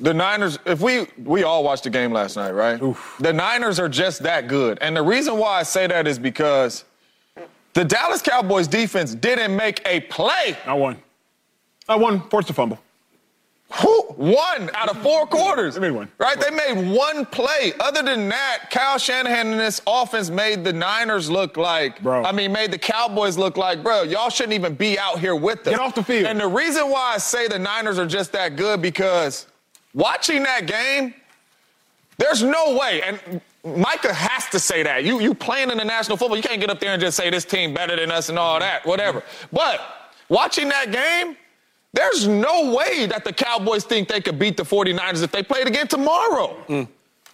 the 0.00 0.12
Niners, 0.12 0.58
if 0.66 0.80
we 0.80 1.06
we 1.22 1.44
all 1.44 1.62
watched 1.62 1.84
the 1.84 1.90
game 1.90 2.12
last 2.12 2.34
night, 2.34 2.50
right? 2.50 2.80
The 3.20 3.32
Niners 3.32 3.78
are 3.78 3.88
just 3.88 4.24
that 4.24 4.48
good. 4.48 4.76
And 4.80 4.96
the 4.96 5.02
reason 5.02 5.38
why 5.38 5.60
I 5.60 5.62
say 5.62 5.86
that 5.86 6.08
is 6.08 6.18
because 6.18 6.84
the 7.74 7.84
Dallas 7.84 8.22
Cowboys 8.22 8.66
defense 8.66 9.14
didn't 9.14 9.54
make 9.54 9.82
a 9.86 10.00
play. 10.00 10.56
I 10.66 10.74
won. 10.74 11.00
I 11.88 11.94
won. 11.94 12.28
Forced 12.28 12.50
a 12.50 12.54
fumble. 12.54 12.80
Who 13.82 14.02
one 14.14 14.70
out 14.74 14.88
of 14.88 14.96
four 14.98 15.26
quarters? 15.26 15.74
They 15.74 15.80
made 15.80 15.90
one. 15.90 16.08
Right? 16.18 16.40
They 16.40 16.50
made 16.50 16.88
one 16.96 17.26
play. 17.26 17.72
Other 17.80 18.02
than 18.02 18.28
that, 18.28 18.70
Kyle 18.70 18.96
Shanahan 18.96 19.48
and 19.48 19.60
this 19.60 19.82
offense 19.86 20.30
made 20.30 20.62
the 20.62 20.72
Niners 20.72 21.28
look 21.28 21.56
like, 21.56 22.00
Bro. 22.00 22.24
I 22.24 22.30
mean, 22.30 22.52
made 22.52 22.70
the 22.70 22.78
Cowboys 22.78 23.36
look 23.36 23.56
like, 23.56 23.82
bro, 23.82 24.02
y'all 24.02 24.30
shouldn't 24.30 24.54
even 24.54 24.74
be 24.74 24.98
out 24.98 25.18
here 25.18 25.34
with 25.34 25.66
us. 25.66 25.70
Get 25.70 25.80
off 25.80 25.96
the 25.96 26.02
field. 26.02 26.26
And 26.26 26.38
the 26.38 26.46
reason 26.46 26.88
why 26.90 27.14
I 27.14 27.18
say 27.18 27.48
the 27.48 27.58
Niners 27.58 27.98
are 27.98 28.06
just 28.06 28.32
that 28.32 28.54
good 28.54 28.80
because 28.80 29.46
watching 29.94 30.44
that 30.44 30.66
game, 30.66 31.12
there's 32.18 32.42
no 32.42 32.78
way, 32.78 33.02
and 33.02 33.42
Micah 33.64 34.14
has 34.14 34.46
to 34.50 34.60
say 34.60 34.84
that. 34.84 35.04
You 35.04 35.20
you 35.20 35.34
playing 35.34 35.70
in 35.70 35.78
the 35.78 35.84
national 35.84 36.16
football, 36.16 36.36
you 36.36 36.42
can't 36.42 36.60
get 36.60 36.70
up 36.70 36.78
there 36.78 36.92
and 36.92 37.00
just 37.00 37.16
say 37.16 37.30
this 37.30 37.44
team 37.44 37.74
better 37.74 37.96
than 37.96 38.12
us 38.12 38.28
and 38.28 38.38
all 38.38 38.60
that, 38.60 38.86
whatever. 38.86 39.24
But 39.52 39.80
watching 40.28 40.68
that 40.68 40.92
game, 40.92 41.36
there's 41.96 42.28
no 42.28 42.74
way 42.74 43.06
that 43.06 43.24
the 43.24 43.32
Cowboys 43.32 43.84
think 43.84 44.08
they 44.08 44.20
could 44.20 44.38
beat 44.38 44.56
the 44.56 44.62
49ers 44.62 45.22
if 45.22 45.32
they 45.32 45.42
played 45.42 45.66
again 45.66 45.88
tomorrow. 45.88 46.56
Mm. 46.68 46.88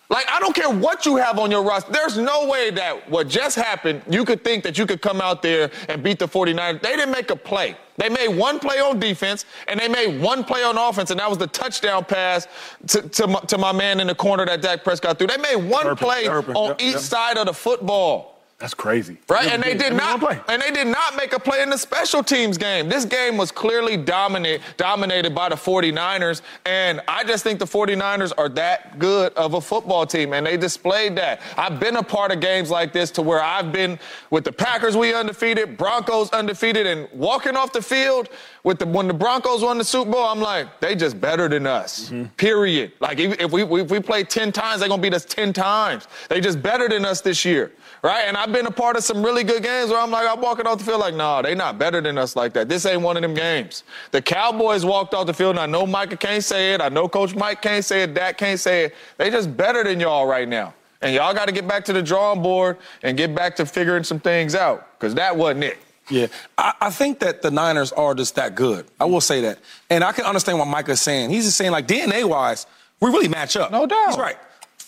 Like, 0.08 0.30
I 0.30 0.38
don't 0.40 0.54
care 0.54 0.68
what 0.68 1.06
you 1.06 1.16
have 1.16 1.38
on 1.38 1.50
your 1.50 1.62
roster. 1.62 1.90
There's 1.90 2.18
no 2.18 2.46
way 2.46 2.70
that 2.70 3.10
what 3.10 3.28
just 3.28 3.56
happened, 3.56 4.02
you 4.10 4.24
could 4.24 4.44
think 4.44 4.62
that 4.62 4.76
you 4.76 4.86
could 4.86 5.00
come 5.00 5.22
out 5.22 5.40
there 5.40 5.70
and 5.88 6.02
beat 6.02 6.18
the 6.18 6.28
49ers. 6.28 6.82
They 6.82 6.96
didn't 6.96 7.12
make 7.12 7.30
a 7.30 7.36
play. 7.36 7.76
They 7.96 8.08
made 8.08 8.28
one 8.28 8.58
play 8.58 8.78
on 8.78 9.00
defense, 9.00 9.46
and 9.68 9.80
they 9.80 9.88
made 9.88 10.20
one 10.20 10.44
play 10.44 10.62
on 10.62 10.76
offense, 10.76 11.10
and 11.10 11.18
that 11.18 11.28
was 11.28 11.38
the 11.38 11.46
touchdown 11.46 12.04
pass 12.04 12.46
to, 12.88 13.02
to, 13.08 13.26
my, 13.26 13.40
to 13.40 13.58
my 13.58 13.72
man 13.72 14.00
in 14.00 14.06
the 14.06 14.14
corner 14.14 14.44
that 14.44 14.60
Dak 14.60 14.84
Prescott 14.84 15.18
threw. 15.18 15.26
They 15.26 15.38
made 15.38 15.56
one 15.56 15.84
Turpin, 15.84 16.06
play 16.06 16.24
Turpin, 16.24 16.56
on 16.56 16.68
yep, 16.68 16.82
each 16.82 16.92
yep. 16.92 17.00
side 17.00 17.38
of 17.38 17.46
the 17.46 17.54
football. 17.54 18.31
That's 18.62 18.74
crazy. 18.74 19.18
Right, 19.28 19.50
and 19.50 19.60
they 19.60 19.76
did 19.76 19.92
not 19.92 20.22
and 20.48 20.62
they 20.62 20.70
did 20.70 20.86
not 20.86 21.16
make 21.16 21.32
a 21.32 21.40
play 21.40 21.62
in 21.62 21.70
the 21.70 21.76
special 21.76 22.22
teams 22.22 22.56
game. 22.56 22.88
This 22.88 23.04
game 23.04 23.36
was 23.36 23.50
clearly 23.50 23.96
dominate, 23.96 24.60
dominated 24.76 25.34
by 25.34 25.48
the 25.48 25.56
49ers, 25.56 26.42
and 26.64 27.00
I 27.08 27.24
just 27.24 27.42
think 27.42 27.58
the 27.58 27.64
49ers 27.64 28.32
are 28.38 28.48
that 28.50 29.00
good 29.00 29.32
of 29.32 29.54
a 29.54 29.60
football 29.60 30.06
team, 30.06 30.32
and 30.32 30.46
they 30.46 30.56
displayed 30.56 31.16
that. 31.16 31.40
I've 31.56 31.80
been 31.80 31.96
a 31.96 32.04
part 32.04 32.30
of 32.30 32.38
games 32.38 32.70
like 32.70 32.92
this 32.92 33.10
to 33.12 33.22
where 33.22 33.42
I've 33.42 33.72
been 33.72 33.98
with 34.30 34.44
the 34.44 34.52
Packers, 34.52 34.96
we 34.96 35.12
undefeated, 35.12 35.76
Broncos 35.76 36.30
undefeated, 36.30 36.86
and 36.86 37.08
walking 37.12 37.56
off 37.56 37.72
the 37.72 37.82
field 37.82 38.28
with 38.62 38.78
the 38.78 38.86
when 38.86 39.08
the 39.08 39.14
Broncos 39.14 39.62
won 39.62 39.76
the 39.76 39.84
Super 39.84 40.12
Bowl, 40.12 40.24
I'm 40.24 40.40
like, 40.40 40.78
they 40.78 40.94
just 40.94 41.20
better 41.20 41.48
than 41.48 41.66
us. 41.66 42.10
Mm-hmm. 42.10 42.26
Period. 42.36 42.92
Like 43.00 43.18
if 43.18 43.40
if 43.40 43.50
we 43.50 43.64
if 43.64 43.90
we 43.90 43.98
play 43.98 44.22
10 44.22 44.52
times, 44.52 44.80
they're 44.80 44.88
gonna 44.88 45.02
beat 45.02 45.14
us 45.14 45.24
10 45.24 45.52
times. 45.52 46.06
They 46.28 46.40
just 46.40 46.62
better 46.62 46.88
than 46.88 47.04
us 47.04 47.20
this 47.20 47.44
year. 47.44 47.72
Right? 48.02 48.24
And 48.26 48.36
I've 48.36 48.50
been 48.52 48.66
a 48.66 48.70
part 48.70 48.96
of 48.96 49.04
some 49.04 49.24
really 49.24 49.44
good 49.44 49.62
games 49.62 49.90
where 49.90 50.00
I'm 50.00 50.10
like, 50.10 50.28
I'm 50.28 50.40
walking 50.40 50.66
off 50.66 50.78
the 50.78 50.84
field 50.84 50.98
like, 50.98 51.14
nah, 51.14 51.40
they 51.40 51.54
not 51.54 51.78
better 51.78 52.00
than 52.00 52.18
us 52.18 52.34
like 52.34 52.52
that. 52.54 52.68
This 52.68 52.84
ain't 52.84 53.00
one 53.00 53.16
of 53.16 53.22
them 53.22 53.32
games. 53.32 53.84
The 54.10 54.20
Cowboys 54.20 54.84
walked 54.84 55.14
off 55.14 55.28
the 55.28 55.32
field, 55.32 55.50
and 55.50 55.60
I 55.60 55.66
know 55.66 55.86
Micah 55.86 56.16
can't 56.16 56.42
say 56.42 56.74
it. 56.74 56.80
I 56.80 56.88
know 56.88 57.08
Coach 57.08 57.36
Mike 57.36 57.62
can't 57.62 57.84
say 57.84 58.02
it. 58.02 58.12
Dak 58.12 58.38
can't 58.38 58.58
say 58.58 58.86
it. 58.86 58.94
They 59.18 59.30
just 59.30 59.56
better 59.56 59.84
than 59.84 60.00
y'all 60.00 60.26
right 60.26 60.48
now. 60.48 60.74
And 61.00 61.14
y'all 61.14 61.32
got 61.32 61.46
to 61.46 61.52
get 61.52 61.68
back 61.68 61.84
to 61.84 61.92
the 61.92 62.02
drawing 62.02 62.42
board 62.42 62.78
and 63.04 63.16
get 63.16 63.36
back 63.36 63.54
to 63.56 63.66
figuring 63.66 64.02
some 64.02 64.18
things 64.18 64.56
out 64.56 64.98
because 64.98 65.14
that 65.14 65.36
wasn't 65.36 65.64
it. 65.64 65.78
Yeah, 66.10 66.26
I, 66.58 66.74
I 66.80 66.90
think 66.90 67.20
that 67.20 67.42
the 67.42 67.52
Niners 67.52 67.92
are 67.92 68.14
just 68.14 68.34
that 68.34 68.56
good. 68.56 68.86
I 68.98 69.04
will 69.04 69.20
say 69.20 69.42
that, 69.42 69.60
and 69.88 70.02
I 70.02 70.10
can 70.10 70.24
understand 70.24 70.58
what 70.58 70.66
Micah's 70.66 71.00
saying. 71.00 71.30
He's 71.30 71.44
just 71.44 71.56
saying 71.56 71.70
like 71.70 71.86
DNA 71.86 72.24
wise, 72.24 72.66
we 73.00 73.10
really 73.10 73.28
match 73.28 73.56
up. 73.56 73.70
No 73.70 73.86
doubt. 73.86 74.08
He's 74.08 74.18
right. 74.18 74.36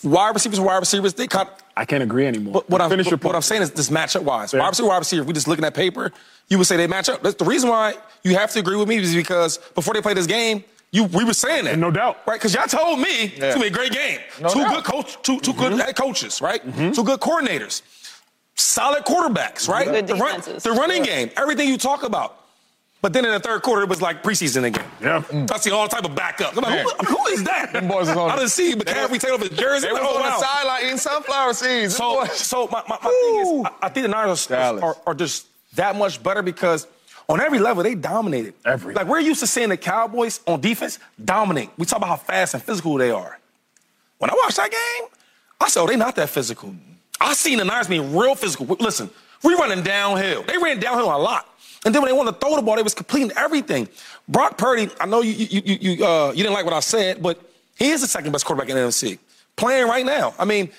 Wide 0.05 0.33
receivers, 0.35 0.59
wide 0.59 0.77
receivers, 0.77 1.13
they 1.15 1.27
kind. 1.27 1.49
I 1.75 1.83
can't 1.85 2.03
agree 2.03 2.25
anymore. 2.27 2.53
But 2.53 2.69
what 2.69 2.81
I'm, 2.81 2.89
Finish 2.89 3.07
your 3.07 3.17
what, 3.17 3.23
what. 3.25 3.35
I'm 3.35 3.41
saying 3.41 3.63
is 3.63 3.71
this 3.71 3.89
matchup 3.89 4.21
wise, 4.21 4.53
Yeah. 4.53 4.59
wide 4.61 4.69
receiver, 4.69 4.87
wide 4.87 4.97
receiver. 4.99 5.21
If 5.23 5.27
we 5.27 5.33
just 5.33 5.47
looking 5.47 5.65
at 5.65 5.73
paper, 5.73 6.11
you 6.47 6.57
would 6.57 6.67
say 6.67 6.77
they 6.77 6.87
match 6.87 7.09
up. 7.09 7.21
That's 7.23 7.35
the 7.35 7.45
reason 7.45 7.69
why 7.69 7.95
you 8.23 8.35
have 8.37 8.51
to 8.51 8.59
agree 8.59 8.77
with 8.77 8.87
me 8.87 8.97
is 8.97 9.13
because 9.15 9.57
before 9.73 9.93
they 9.93 10.01
play 10.01 10.13
this 10.13 10.27
game, 10.27 10.63
you 10.91 11.05
we 11.05 11.23
were 11.25 11.33
saying 11.33 11.65
that. 11.65 11.77
No 11.77 11.91
doubt. 11.91 12.19
right? 12.27 12.39
Because 12.39 12.53
y'all 12.53 12.67
told 12.67 12.99
me 12.99 13.07
it's 13.09 13.37
Yeah. 13.39 13.49
gonna 13.49 13.61
be 13.61 13.67
a 13.67 13.71
great 13.71 13.91
game. 13.91 14.19
No 14.41 14.49
two 14.49 14.59
doubt. 14.61 14.75
good 14.75 14.83
coach, 14.85 15.17
two 15.23 15.39
two 15.41 15.51
Mm-hmm. 15.53 15.75
good 15.75 15.79
head 15.81 15.95
coaches, 15.95 16.39
right? 16.41 16.61
Two 16.93 17.03
good 17.03 17.19
coordinators, 17.19 17.81
solid 18.55 19.03
quarterbacks, 19.05 19.67
right? 19.67 19.85
Good 19.87 20.07
the, 20.07 20.15
run, 20.15 20.35
defenses. 20.37 20.63
the 20.63 20.71
running 20.71 21.03
game, 21.03 21.29
everything 21.35 21.67
you 21.67 21.77
talk 21.77 22.03
about. 22.03 22.44
But 23.05 23.13
then 23.13 23.23
in 23.23 23.31
the 23.31 23.39
third 23.39 23.61
quarter, 23.61 23.83
it 23.83 23.89
was 23.89 24.01
like 24.01 24.23
preseason 24.23 24.63
again. 24.63 24.83
Yeah. 24.99 25.21
Mm. 25.21 25.51
I 25.51 25.57
see 25.59 25.69
all 25.69 25.87
type 25.87 26.05
of 26.05 26.15
backup. 26.15 26.57
I'm 26.57 26.63
like, 26.63 26.79
who, 26.79 27.15
who 27.15 27.27
is 27.27 27.43
that? 27.43 27.71
Them 27.71 27.87
boys 27.87 28.07
was 28.07 28.17
on- 28.17 28.31
I 28.31 28.35
didn't 28.35 28.49
see 28.49 28.73
McCaffrey 28.73 29.19
take 29.19 29.31
off 29.31 29.41
his 29.41 29.55
jersey. 29.55 29.85
They 29.85 29.93
was 29.93 30.01
oh, 30.03 30.15
on 30.15 30.21
wow. 30.21 30.29
the 30.39 30.43
sideline 30.43 30.85
eating 30.85 30.97
sunflower 30.97 31.53
seeds. 31.53 31.95
So, 31.95 32.25
so 32.33 32.67
my, 32.71 32.81
my, 32.89 32.97
my 33.03 33.11
thing 33.11 33.35
is, 33.41 33.65
I, 33.65 33.85
I 33.85 33.89
think 33.89 34.05
the 34.05 34.07
Niners 34.07 34.49
are, 34.49 34.83
are, 34.83 34.97
are 35.05 35.13
just 35.13 35.45
that 35.75 35.95
much 35.95 36.23
better 36.23 36.41
because 36.41 36.87
on 37.29 37.39
every 37.39 37.59
level 37.59 37.83
they 37.83 37.93
dominated. 37.93 38.55
Every. 38.65 38.95
Like 38.95 39.05
we're 39.05 39.19
used 39.19 39.41
to 39.41 39.45
seeing 39.45 39.69
the 39.69 39.77
Cowboys 39.77 40.39
on 40.47 40.59
defense 40.59 40.97
dominate. 41.23 41.69
We 41.77 41.85
talk 41.85 41.97
about 41.97 42.09
how 42.09 42.15
fast 42.15 42.55
and 42.55 42.63
physical 42.63 42.95
they 42.95 43.11
are. 43.11 43.39
When 44.17 44.31
I 44.31 44.33
watched 44.33 44.57
that 44.57 44.71
game, 44.71 45.09
I 45.61 45.69
said, 45.69 45.81
oh, 45.81 45.85
they 45.85 45.95
not 45.95 46.15
that 46.15 46.29
physical. 46.29 46.73
I 47.21 47.35
seen 47.35 47.59
the 47.59 47.65
Niners 47.65 47.87
being 47.87 48.17
real 48.17 48.33
physical. 48.33 48.65
Listen, 48.79 49.11
we 49.43 49.53
running 49.53 49.83
downhill. 49.83 50.41
They 50.41 50.57
ran 50.57 50.79
downhill 50.79 51.15
a 51.15 51.19
lot. 51.19 51.47
And 51.85 51.93
then 51.93 52.01
when 52.01 52.09
they 52.09 52.17
wanted 52.17 52.33
to 52.33 52.37
throw 52.39 52.55
the 52.55 52.61
ball, 52.63 52.75
they 52.75 52.83
was 52.83 52.95
completing 52.95 53.31
everything. 53.37 53.87
Brock 54.27 54.57
Purdy, 54.57 54.89
I 54.99 55.05
know 55.05 55.21
you 55.21 55.31
you 55.31 55.61
you 55.63 55.77
you, 55.79 56.05
uh, 56.05 56.31
you 56.31 56.43
didn't 56.43 56.53
like 56.53 56.65
what 56.65 56.73
I 56.73 56.79
said, 56.79 57.21
but 57.21 57.39
he 57.77 57.91
is 57.91 58.01
the 58.01 58.07
second 58.07 58.31
best 58.31 58.45
quarterback 58.45 58.69
in 58.69 58.75
the 58.75 58.81
NFC. 58.81 59.19
Playing 59.55 59.87
right 59.87 60.05
now. 60.05 60.33
I 60.39 60.45
mean, 60.45 60.71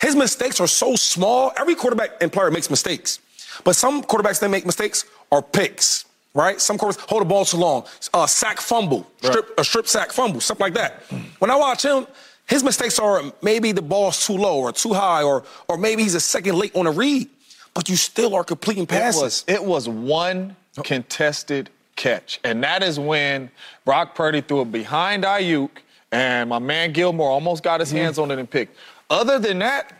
his 0.00 0.16
mistakes 0.16 0.58
are 0.58 0.66
so 0.66 0.96
small. 0.96 1.52
Every 1.58 1.74
quarterback 1.74 2.10
and 2.20 2.32
player 2.32 2.50
makes 2.50 2.70
mistakes. 2.70 3.20
But 3.64 3.76
some 3.76 4.02
quarterbacks 4.02 4.40
that 4.40 4.50
make 4.50 4.66
mistakes 4.66 5.04
are 5.32 5.42
picks, 5.42 6.04
right? 6.34 6.60
Some 6.60 6.78
quarterbacks 6.78 7.08
hold 7.08 7.22
the 7.22 7.26
ball 7.26 7.44
too 7.44 7.56
long, 7.58 7.84
uh, 8.12 8.26
sack 8.26 8.60
fumble, 8.60 9.06
strip, 9.22 9.58
a 9.58 9.64
strip 9.64 9.86
sack 9.86 10.12
fumble, 10.12 10.40
something 10.40 10.64
like 10.64 10.74
that. 10.74 11.02
When 11.38 11.50
I 11.50 11.56
watch 11.56 11.84
him, 11.84 12.06
his 12.46 12.62
mistakes 12.62 12.98
are 12.98 13.22
maybe 13.42 13.72
the 13.72 13.82
ball's 13.82 14.24
too 14.26 14.34
low 14.34 14.60
or 14.60 14.72
too 14.72 14.94
high, 14.94 15.22
or 15.22 15.44
or 15.68 15.76
maybe 15.76 16.02
he's 16.02 16.14
a 16.14 16.20
second 16.20 16.56
late 16.56 16.74
on 16.76 16.86
a 16.86 16.90
read, 16.90 17.28
but 17.76 17.90
you 17.90 17.96
still 17.96 18.34
are 18.34 18.42
completing 18.42 18.84
It 18.84 18.88
passes. 18.88 19.22
was, 19.22 19.44
it 19.46 19.62
was 19.62 19.86
one 19.86 20.56
contested 20.82 21.68
catch. 21.94 22.40
And 22.42 22.64
that 22.64 22.82
is 22.82 22.98
when 22.98 23.50
Brock 23.84 24.14
Purdy 24.14 24.40
threw 24.40 24.62
it 24.62 24.72
behind 24.72 25.24
Aiyuk, 25.24 25.68
and 26.10 26.48
my 26.48 26.58
man 26.58 26.94
Gilmore 26.94 27.28
almost 27.28 27.62
got 27.62 27.80
his 27.80 27.90
mm-hmm. 27.90 27.98
hands 27.98 28.18
on 28.18 28.30
it 28.30 28.38
and 28.38 28.50
picked. 28.50 28.78
Other 29.10 29.38
than 29.38 29.58
that, 29.58 29.92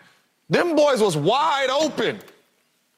them 0.49 0.75
boys 0.75 1.03
was 1.03 1.19
wide 1.19 1.69
open. 1.69 2.19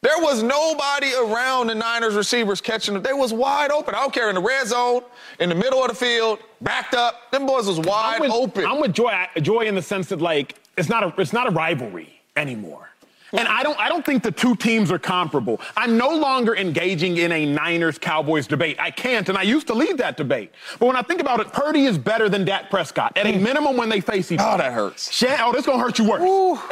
There 0.00 0.18
was 0.18 0.44
nobody 0.44 1.12
around 1.12 1.66
the 1.66 1.74
Niners 1.74 2.14
receivers 2.14 2.60
catching 2.60 2.94
it. 2.94 3.02
They 3.02 3.12
was 3.12 3.32
wide 3.32 3.72
open. 3.72 3.96
I 3.96 3.98
don't 3.98 4.14
care 4.14 4.28
in 4.28 4.36
the 4.36 4.40
red 4.40 4.68
zone, 4.68 5.02
in 5.40 5.48
the 5.48 5.56
middle 5.56 5.82
of 5.82 5.88
the 5.88 5.96
field, 5.96 6.38
backed 6.60 6.94
up. 6.94 7.32
Them 7.32 7.46
boys 7.46 7.66
was 7.66 7.80
wide 7.80 8.14
I'm 8.16 8.20
with, 8.20 8.30
open. 8.30 8.64
I'm 8.64 8.80
with 8.80 8.94
Joy. 8.94 9.26
Joy 9.42 9.62
in 9.62 9.74
the 9.74 9.82
sense 9.82 10.08
that 10.10 10.20
like 10.20 10.54
it's 10.76 10.88
not 10.88 11.02
a 11.02 11.20
it's 11.20 11.32
not 11.32 11.48
a 11.48 11.50
rivalry 11.50 12.20
anymore. 12.36 12.87
And 13.32 13.46
I 13.46 13.62
don't 13.62 13.78
I 13.78 13.88
don't 13.88 14.04
think 14.04 14.22
the 14.22 14.32
two 14.32 14.56
teams 14.56 14.90
are 14.90 14.98
comparable. 14.98 15.60
I'm 15.76 15.98
no 15.98 16.08
longer 16.08 16.56
engaging 16.56 17.18
in 17.18 17.30
a 17.32 17.44
Niners 17.44 17.98
Cowboys 17.98 18.46
debate. 18.46 18.76
I 18.80 18.90
can't, 18.90 19.28
and 19.28 19.36
I 19.36 19.42
used 19.42 19.66
to 19.66 19.74
lead 19.74 19.98
that 19.98 20.16
debate. 20.16 20.52
But 20.78 20.86
when 20.86 20.96
I 20.96 21.02
think 21.02 21.20
about 21.20 21.40
it, 21.40 21.52
Purdy 21.52 21.84
is 21.84 21.98
better 21.98 22.28
than 22.28 22.44
Dak 22.44 22.70
Prescott 22.70 23.16
at 23.16 23.26
a 23.26 23.36
minimum 23.38 23.76
when 23.76 23.88
they 23.88 24.00
face 24.00 24.32
each 24.32 24.40
other. 24.40 24.54
Oh, 24.54 24.56
that 24.66 24.72
hurts. 24.72 25.12
Shan- 25.12 25.40
oh, 25.42 25.52
this 25.52 25.66
gonna 25.66 25.82
hurt 25.82 25.98
you 25.98 26.08
worse. 26.08 26.22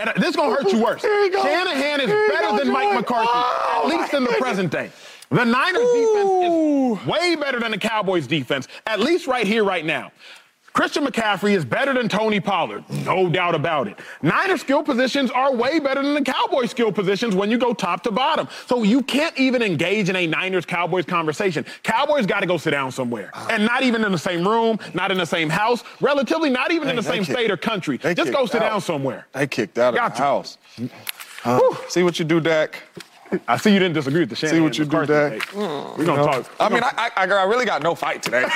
And, 0.01 0.09
uh, 0.11 0.13
this 0.17 0.35
gonna 0.35 0.55
hurt 0.55 0.73
you 0.73 0.83
worse. 0.83 1.03
Here 1.03 1.21
you 1.21 1.31
go. 1.33 1.43
Shanahan 1.43 2.01
is 2.01 2.07
Here 2.07 2.29
better 2.31 2.57
than 2.65 2.73
Mike 2.73 2.95
McCarthy, 2.95 3.29
Oh, 3.33 3.83
at 3.85 3.89
least 4.01 4.15
in 4.15 4.25
the 4.25 4.33
present 4.39 4.71
day. 4.73 4.91
The 5.29 5.45
Niners 5.45 5.83
defense 5.93 6.31
is 7.03 7.07
way 7.07 7.35
better 7.35 7.59
than 7.59 7.73
the 7.73 7.79
Cowboys 7.79 8.27
defense, 8.27 8.69
at 8.87 9.01
least 9.01 9.27
right 9.27 9.47
here, 9.47 9.65
right 9.65 9.85
now. 9.85 10.13
Christian 10.77 11.07
McCaffrey 11.07 11.53
is 11.53 11.65
better 11.65 11.95
than 11.95 12.07
Tony 12.07 12.39
Pollard, 12.39 12.85
no 13.07 13.31
doubt 13.31 13.55
about 13.55 13.89
it. 13.89 13.99
Niners 14.21 14.61
skill 14.61 14.83
positions 14.83 15.31
are 15.31 15.55
way 15.55 15.79
better 15.79 16.03
than 16.03 16.13
the 16.13 16.21
Cowboys 16.21 16.71
skill 16.71 16.93
positions 16.93 17.35
when 17.35 17.51
you 17.51 17.57
go 17.57 17.73
top 17.73 18.03
to 18.03 18.11
bottom. 18.11 18.47
So 18.67 18.83
you 18.83 19.01
can't 19.03 19.35
even 19.39 19.63
engage 19.63 20.11
in 20.11 20.17
a 20.17 20.27
Niners 20.27 20.67
Cowboys 20.67 21.07
conversation. 21.07 21.65
Cowboys 21.83 22.27
got 22.27 22.41
to 22.41 22.47
go 22.47 22.59
sit 22.59 22.73
down 22.73 22.93
somewhere. 22.93 23.31
And 23.49 23.65
not 23.65 23.85
even 23.85 24.05
in 24.05 24.13
the 24.13 24.19
same 24.19 24.47
room, 24.47 24.79
not 24.93 25.11
in 25.11 25.17
the 25.17 25.25
same 25.25 25.49
house, 25.49 25.83
relatively 26.03 26.51
not 26.51 26.71
even 26.71 26.91
in 26.91 26.97
the 26.97 27.03
same 27.03 27.25
state 27.25 27.51
or 27.51 27.57
country. 27.57 27.97
Just 27.97 28.31
go 28.31 28.45
sit 28.45 28.61
out. 28.61 28.69
down 28.69 28.81
somewhere. 28.83 29.27
they 29.33 29.47
kicked 29.47 29.79
out 29.79 29.97
of 29.97 30.13
the 30.13 30.19
house. 30.19 30.59
Uh, 31.43 31.59
see 31.89 32.03
what 32.03 32.19
you 32.19 32.27
do, 32.27 32.39
Dak. 32.39 32.83
I 33.49 33.57
see 33.57 33.73
you 33.73 33.79
didn't 33.79 33.95
disagree 33.95 34.21
with 34.21 34.31
the 34.31 34.37
Shanahan. 34.37 34.59
See 34.59 34.63
what 34.63 34.79
you 34.79 34.85
do, 34.85 34.91
McCarthy 34.99 35.13
Dak. 35.13 35.33
debate. 35.51 35.55
We're 35.99 36.05
going 36.05 36.19
to 36.19 36.25
talk. 36.25 36.51
I 36.61 36.69
mean, 36.69 36.83
I, 36.85 37.11
I, 37.17 37.27
I 37.27 37.45
really 37.45 37.65
got 37.67 37.83
no 37.83 37.95
fight 37.95 38.23
today. 38.23 38.41
you 38.43 38.47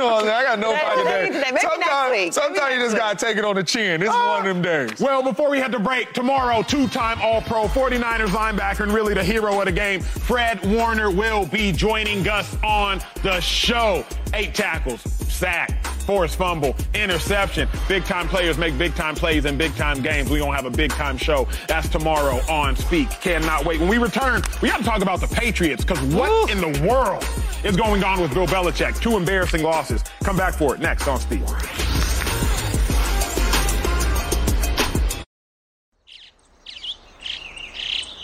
know, 0.00 0.06
what 0.14 0.26
I 0.28 0.42
got 0.42 0.58
no 0.58 0.72
Today, 0.72 0.80
fucking 0.82 1.04
today, 1.04 1.20
day. 1.20 1.26
today. 1.26 1.38
Maybe 1.40 1.52
next 1.52 1.62
Sometimes. 1.62 2.10
Maybe 2.12 2.30
sometimes 2.32 2.74
you 2.74 2.80
just 2.80 2.92
week. 2.94 2.98
gotta 3.00 3.16
take 3.26 3.36
it 3.36 3.44
on 3.44 3.54
the 3.56 3.62
chin. 3.64 4.00
This 4.00 4.08
is 4.10 4.14
one 4.14 4.46
of 4.46 4.54
them 4.54 4.62
days. 4.62 5.00
Well, 5.00 5.22
before 5.22 5.50
we 5.50 5.58
head 5.58 5.72
to 5.72 5.78
break, 5.78 6.12
tomorrow, 6.12 6.62
two-time 6.62 7.20
All-Pro 7.22 7.64
49ers 7.68 8.28
linebacker 8.28 8.80
and 8.80 8.92
really 8.92 9.14
the 9.14 9.24
hero 9.24 9.58
of 9.58 9.66
the 9.66 9.72
game, 9.72 10.00
Fred 10.00 10.64
Warner 10.66 11.10
will 11.10 11.46
be 11.46 11.72
joining 11.72 12.26
us 12.28 12.56
on 12.64 13.00
the 13.22 13.40
show. 13.40 14.04
Eight 14.34 14.54
tackles, 14.54 15.00
sack, 15.00 15.84
forced 15.84 16.36
fumble, 16.36 16.76
interception. 16.94 17.68
Big-time 17.88 18.28
players 18.28 18.58
make 18.58 18.76
big-time 18.76 19.14
plays 19.14 19.44
in 19.44 19.56
big-time 19.56 20.02
games. 20.02 20.30
We're 20.30 20.40
going 20.40 20.52
to 20.52 20.56
have 20.56 20.66
a 20.66 20.76
big-time 20.76 21.16
show. 21.16 21.48
That's 21.66 21.88
tomorrow 21.88 22.40
on 22.48 22.76
Speak. 22.76 23.10
Cannot 23.10 23.64
wait. 23.64 23.80
When 23.80 23.88
we 23.88 23.98
return, 23.98 24.42
we 24.62 24.68
got 24.68 24.78
to 24.78 24.84
talk 24.84 25.02
about 25.02 25.20
the 25.20 25.28
Patriots 25.28 25.84
because 25.84 26.00
what 26.14 26.50
in 26.50 26.60
the 26.60 26.86
world 26.86 27.26
is 27.64 27.76
going 27.76 28.04
on 28.04 28.20
with 28.20 28.34
Bill 28.34 28.46
Belichick? 28.46 29.00
Two 29.00 29.16
embarrassing 29.16 29.62
losses. 29.62 30.04
Come 30.22 30.36
back 30.36 30.54
for 30.54 30.74
it 30.74 30.80
next 30.80 31.08
on 31.08 31.18
Speak. 31.20 31.42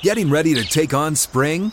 Getting 0.03 0.29
ready 0.29 0.53
to 0.55 0.65
take 0.65 0.93
on 0.93 1.17
spring? 1.17 1.73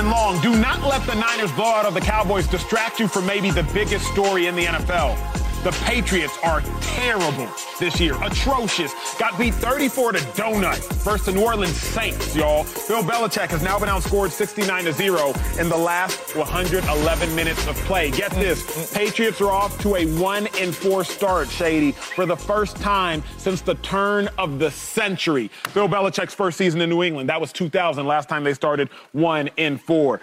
And 0.00 0.08
long. 0.08 0.40
Do 0.40 0.56
not 0.56 0.80
let 0.82 1.06
the 1.06 1.14
Niners 1.14 1.52
blowout 1.52 1.84
of 1.84 1.92
the 1.92 2.00
Cowboys 2.00 2.46
distract 2.46 2.98
you 2.98 3.06
from 3.06 3.26
maybe 3.26 3.50
the 3.50 3.62
biggest 3.74 4.06
story 4.06 4.46
in 4.46 4.56
the 4.56 4.64
NFL. 4.64 5.14
The 5.62 5.72
Patriots 5.84 6.38
are 6.42 6.62
terrible 6.80 7.46
this 7.78 8.00
year. 8.00 8.14
Atrocious. 8.22 8.94
Got 9.18 9.38
beat 9.38 9.52
34 9.52 10.12
to 10.12 10.18
donut 10.18 10.78
versus 11.02 11.26
the 11.26 11.32
New 11.32 11.44
Orleans 11.44 11.76
Saints, 11.76 12.34
y'all. 12.34 12.64
Bill 12.88 13.02
Belichick 13.02 13.48
has 13.48 13.62
now 13.62 13.78
been 13.78 13.90
outscored 13.90 14.30
69 14.30 14.84
to 14.84 14.92
0 14.94 15.34
in 15.58 15.68
the 15.68 15.76
last 15.76 16.34
111 16.34 17.36
minutes 17.36 17.66
of 17.66 17.76
play. 17.80 18.10
Get 18.10 18.30
this. 18.30 18.90
Patriots 18.94 19.42
are 19.42 19.50
off 19.50 19.78
to 19.82 19.96
a 19.96 20.06
1 20.06 20.46
in 20.58 20.72
4 20.72 21.04
start, 21.04 21.50
Shady, 21.50 21.92
for 21.92 22.24
the 22.24 22.36
first 22.36 22.78
time 22.78 23.22
since 23.36 23.60
the 23.60 23.74
turn 23.76 24.30
of 24.38 24.58
the 24.58 24.70
century. 24.70 25.50
Bill 25.74 25.90
Belichick's 25.90 26.32
first 26.32 26.56
season 26.56 26.80
in 26.80 26.88
New 26.88 27.02
England. 27.02 27.28
That 27.28 27.38
was 27.38 27.52
2000, 27.52 28.06
last 28.06 28.30
time 28.30 28.44
they 28.44 28.54
started 28.54 28.88
1 29.12 29.50
in 29.58 29.76
4. 29.76 30.22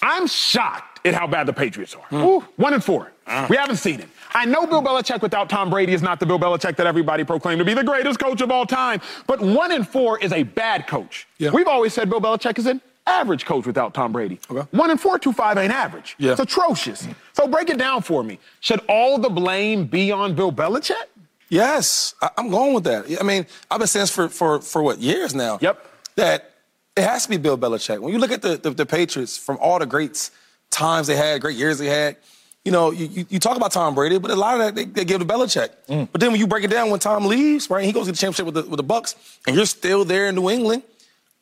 I'm 0.00 0.26
shocked 0.26 1.06
at 1.06 1.12
how 1.12 1.26
bad 1.26 1.46
the 1.46 1.52
Patriots 1.52 1.94
are. 1.94 2.06
Hmm. 2.06 2.16
Ooh, 2.16 2.40
one 2.56 2.72
and 2.72 2.82
4 2.82 3.12
Uh-uh. 3.32 3.46
We 3.48 3.56
haven't 3.56 3.76
seen 3.76 4.00
it. 4.00 4.08
I 4.34 4.44
know 4.44 4.66
Bill 4.66 4.82
Belichick 4.82 5.22
without 5.22 5.48
Tom 5.48 5.70
Brady 5.70 5.92
is 5.92 6.02
not 6.02 6.20
the 6.20 6.26
Bill 6.26 6.38
Belichick 6.38 6.76
that 6.76 6.86
everybody 6.86 7.24
proclaimed 7.24 7.58
to 7.58 7.64
be 7.64 7.74
the 7.74 7.84
greatest 7.84 8.18
coach 8.18 8.40
of 8.40 8.50
all 8.50 8.66
time. 8.66 9.00
But 9.26 9.40
one 9.40 9.72
in 9.72 9.84
four 9.84 10.18
is 10.18 10.32
a 10.32 10.42
bad 10.42 10.86
coach. 10.86 11.26
Yeah. 11.38 11.50
We've 11.50 11.68
always 11.68 11.92
said 11.92 12.08
Bill 12.08 12.20
Belichick 12.20 12.58
is 12.58 12.66
an 12.66 12.80
average 13.06 13.44
coach 13.44 13.66
without 13.66 13.94
Tom 13.94 14.12
Brady. 14.12 14.38
Okay. 14.50 14.66
One 14.70 14.90
and 14.90 15.00
four, 15.00 15.18
two 15.18 15.32
five 15.32 15.58
ain't 15.58 15.72
average. 15.72 16.14
Yeah. 16.18 16.32
It's 16.32 16.40
atrocious. 16.40 17.06
So 17.32 17.48
break 17.48 17.68
it 17.68 17.78
down 17.78 18.02
for 18.02 18.22
me. 18.22 18.38
Should 18.60 18.80
all 18.88 19.18
the 19.18 19.30
blame 19.30 19.86
be 19.86 20.12
on 20.12 20.34
Bill 20.34 20.52
Belichick? 20.52 20.94
Yes, 21.48 22.14
I, 22.22 22.30
I'm 22.38 22.48
going 22.48 22.72
with 22.72 22.84
that. 22.84 23.04
I 23.20 23.24
mean, 23.24 23.46
I've 23.70 23.78
been 23.78 23.88
saying 23.88 24.04
this 24.04 24.14
for, 24.14 24.28
for, 24.28 24.62
for 24.62 24.82
what, 24.82 24.98
years 24.98 25.34
now? 25.34 25.58
Yep. 25.60 25.86
That 26.16 26.52
it 26.96 27.02
has 27.02 27.24
to 27.24 27.28
be 27.28 27.36
Bill 27.36 27.58
Belichick. 27.58 28.00
When 28.00 28.12
you 28.12 28.18
look 28.18 28.32
at 28.32 28.40
the, 28.40 28.56
the, 28.56 28.70
the 28.70 28.86
Patriots 28.86 29.36
from 29.36 29.58
all 29.60 29.78
the 29.78 29.86
great 29.86 30.30
times 30.70 31.06
they 31.08 31.16
had, 31.16 31.42
great 31.42 31.56
years 31.56 31.78
they 31.78 31.86
had, 31.86 32.16
you 32.64 32.70
know, 32.70 32.92
you, 32.92 33.26
you, 33.28 33.38
talk 33.40 33.56
about 33.56 33.72
Tom 33.72 33.94
Brady, 33.94 34.18
but 34.18 34.30
a 34.30 34.36
lot 34.36 34.54
of 34.54 34.60
that 34.60 34.74
they, 34.74 34.84
they 34.84 35.04
give 35.04 35.20
to 35.20 35.26
Belichick. 35.26 35.70
Mm. 35.88 36.08
But 36.12 36.20
then 36.20 36.30
when 36.30 36.38
you 36.38 36.46
break 36.46 36.62
it 36.62 36.70
down, 36.70 36.90
when 36.90 37.00
Tom 37.00 37.26
leaves, 37.26 37.68
right, 37.68 37.84
he 37.84 37.90
goes 37.90 38.06
to 38.06 38.12
the 38.12 38.18
championship 38.18 38.46
with 38.46 38.54
the, 38.54 38.62
with 38.62 38.76
the 38.76 38.84
Bucs, 38.84 39.16
and 39.46 39.56
you're 39.56 39.66
still 39.66 40.04
there 40.04 40.28
in 40.28 40.36
New 40.36 40.48
England, 40.48 40.84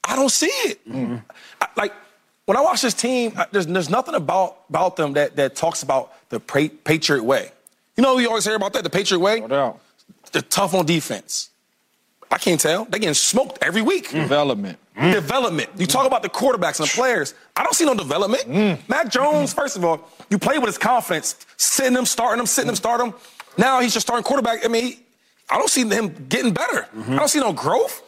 I 0.02 0.16
don't 0.16 0.30
see 0.30 0.46
it. 0.46 0.88
Mm-hmm. 0.88 1.16
I, 1.60 1.68
like, 1.76 1.92
when 2.46 2.56
I 2.56 2.62
watch 2.62 2.80
this 2.80 2.94
team, 2.94 3.34
I, 3.36 3.46
there's, 3.52 3.66
there's 3.66 3.90
nothing 3.90 4.14
about, 4.14 4.56
about 4.70 4.96
them 4.96 5.12
that, 5.12 5.36
that 5.36 5.56
talks 5.56 5.82
about 5.82 6.12
the 6.30 6.40
pra- 6.40 6.70
Patriot 6.70 7.22
way. 7.22 7.52
You 7.96 8.02
know, 8.02 8.16
you 8.16 8.28
always 8.28 8.46
hear 8.46 8.56
about 8.56 8.72
that, 8.72 8.82
the 8.82 8.90
Patriot 8.90 9.20
way? 9.20 9.40
No 9.40 9.48
doubt. 9.48 9.80
They're 10.32 10.42
tough 10.42 10.72
on 10.72 10.86
defense. 10.86 11.49
I 12.30 12.38
can't 12.38 12.60
tell. 12.60 12.84
They're 12.84 13.00
getting 13.00 13.14
smoked 13.14 13.58
every 13.62 13.82
week. 13.82 14.10
Development. 14.10 14.78
Mm. 14.96 15.12
Development. 15.12 15.68
You 15.76 15.86
talk 15.86 16.06
about 16.06 16.22
the 16.22 16.28
quarterbacks 16.28 16.78
and 16.78 16.88
the 16.88 16.92
players. 16.94 17.34
I 17.56 17.64
don't 17.64 17.74
see 17.74 17.84
no 17.84 17.94
development. 17.94 18.44
Mm. 18.44 18.78
Mac 18.88 19.08
Jones, 19.10 19.52
first 19.52 19.76
of 19.76 19.84
all, 19.84 20.08
you 20.30 20.38
play 20.38 20.58
with 20.58 20.68
his 20.68 20.78
confidence, 20.78 21.34
sitting 21.56 21.96
him, 21.96 22.06
starting 22.06 22.38
him, 22.40 22.46
sitting 22.46 22.68
him, 22.68 22.76
starting 22.76 23.08
him. 23.08 23.14
Now 23.58 23.80
he's 23.80 23.92
just 23.92 24.06
starting 24.06 24.22
quarterback. 24.24 24.64
I 24.64 24.68
mean, 24.68 24.84
he- 24.84 25.00
I 25.52 25.58
don't 25.58 25.68
see 25.68 25.84
him 25.88 26.26
getting 26.28 26.52
better. 26.52 26.86
Mm-hmm. 26.96 27.14
I 27.14 27.16
don't 27.16 27.28
see 27.28 27.40
no 27.40 27.52
growth. 27.52 28.02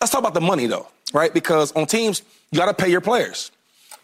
Let's 0.00 0.10
talk 0.10 0.18
about 0.20 0.34
the 0.34 0.40
money 0.40 0.66
though, 0.66 0.88
right? 1.12 1.32
Because 1.32 1.70
on 1.72 1.86
teams, 1.86 2.22
you 2.50 2.58
got 2.58 2.66
to 2.66 2.74
pay 2.74 2.90
your 2.90 3.00
players. 3.00 3.52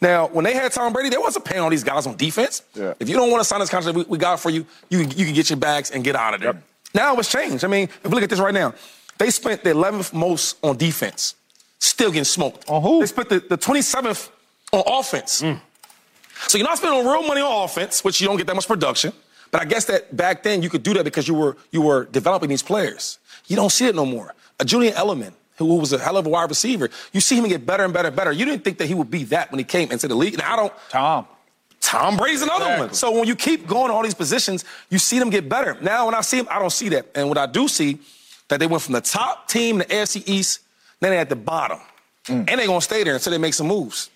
Now, 0.00 0.28
when 0.28 0.44
they 0.44 0.54
had 0.54 0.70
Tom 0.70 0.92
Brady, 0.92 1.08
they 1.08 1.18
wasn't 1.18 1.44
paying 1.44 1.60
all 1.62 1.70
these 1.70 1.82
guys 1.84 2.06
on 2.06 2.16
defense. 2.16 2.62
Yeah. 2.74 2.94
If 3.00 3.08
you 3.08 3.16
don't 3.16 3.30
want 3.30 3.40
to 3.40 3.44
sign 3.44 3.58
this 3.60 3.70
contract 3.70 3.96
we, 3.96 4.04
we 4.04 4.18
got 4.18 4.38
for 4.38 4.50
you, 4.50 4.66
you 4.90 5.00
can, 5.00 5.10
you 5.18 5.24
can 5.24 5.34
get 5.34 5.50
your 5.50 5.56
bags 5.56 5.90
and 5.90 6.04
get 6.04 6.14
out 6.14 6.34
of 6.34 6.40
there. 6.40 6.62
Now 6.94 7.16
it's 7.16 7.30
changed. 7.30 7.64
I 7.64 7.68
mean, 7.68 7.84
if 7.84 8.04
we 8.04 8.10
look 8.10 8.22
at 8.22 8.30
this 8.30 8.38
right 8.38 8.54
now, 8.54 8.74
they 9.18 9.30
spent 9.30 9.64
the 9.64 9.70
11th 9.70 10.12
most 10.12 10.56
on 10.62 10.76
defense, 10.76 11.34
still 11.78 12.10
getting 12.10 12.24
smoked. 12.24 12.68
On 12.68 12.80
who? 12.80 13.00
They 13.00 13.06
spent 13.06 13.28
the, 13.28 13.40
the 13.40 13.58
27th 13.58 14.30
on 14.72 14.82
offense. 14.86 15.42
Mm. 15.42 15.60
So 16.48 16.58
you're 16.58 16.66
not 16.66 16.78
spending 16.78 17.04
real 17.06 17.22
money 17.22 17.40
on 17.40 17.64
offense, 17.64 18.02
which 18.04 18.20
you 18.20 18.26
don't 18.26 18.36
get 18.36 18.46
that 18.46 18.54
much 18.54 18.66
production. 18.66 19.12
But 19.50 19.62
I 19.62 19.64
guess 19.66 19.84
that 19.86 20.16
back 20.16 20.42
then 20.42 20.62
you 20.62 20.70
could 20.70 20.82
do 20.82 20.94
that 20.94 21.04
because 21.04 21.28
you 21.28 21.34
were 21.34 21.56
you 21.70 21.80
were 21.80 22.06
developing 22.06 22.48
these 22.48 22.62
players. 22.62 23.18
You 23.46 23.54
don't 23.54 23.70
see 23.70 23.86
it 23.86 23.94
no 23.94 24.04
more. 24.04 24.34
A 24.58 24.64
Julian 24.64 24.94
Edelman, 24.94 25.32
who 25.58 25.76
was 25.76 25.92
a 25.92 25.98
hell 25.98 26.16
of 26.16 26.26
a 26.26 26.28
wide 26.28 26.48
receiver, 26.48 26.90
you 27.12 27.20
see 27.20 27.36
him 27.36 27.46
get 27.46 27.64
better 27.64 27.84
and 27.84 27.92
better 27.92 28.08
and 28.08 28.16
better. 28.16 28.32
You 28.32 28.44
didn't 28.44 28.64
think 28.64 28.78
that 28.78 28.86
he 28.86 28.94
would 28.94 29.10
be 29.10 29.24
that 29.24 29.52
when 29.52 29.58
he 29.58 29.64
came 29.64 29.92
into 29.92 30.08
the 30.08 30.16
league. 30.16 30.34
And 30.34 30.42
I 30.42 30.56
don't. 30.56 30.72
Tom. 30.90 31.26
Tom 31.84 32.16
Brady's 32.16 32.40
another 32.40 32.78
one. 32.78 32.94
So 32.94 33.10
when 33.12 33.26
you 33.26 33.36
keep 33.36 33.66
going 33.66 33.88
to 33.88 33.94
all 33.94 34.02
these 34.02 34.14
positions, 34.14 34.64
you 34.88 34.98
see 34.98 35.18
them 35.18 35.28
get 35.28 35.48
better. 35.50 35.76
Now 35.82 36.06
when 36.06 36.14
I 36.14 36.22
see 36.22 36.38
them, 36.38 36.48
I 36.50 36.58
don't 36.58 36.70
see 36.72 36.88
that. 36.90 37.06
And 37.14 37.28
what 37.28 37.36
I 37.36 37.44
do 37.46 37.68
see, 37.68 37.98
that 38.48 38.58
they 38.58 38.66
went 38.66 38.82
from 38.82 38.94
the 38.94 39.00
top 39.02 39.48
team 39.48 39.80
in 39.80 39.88
the 39.88 39.94
AFC 39.94 40.26
East, 40.26 40.60
then 41.00 41.10
they're 41.10 41.20
at 41.20 41.28
the 41.28 41.36
bottom, 41.36 41.78
mm. 42.26 42.36
and 42.36 42.48
they're 42.48 42.66
gonna 42.66 42.80
stay 42.80 43.04
there 43.04 43.14
until 43.14 43.30
they 43.32 43.38
make 43.38 43.52
some 43.54 43.66
moves. 43.66 44.10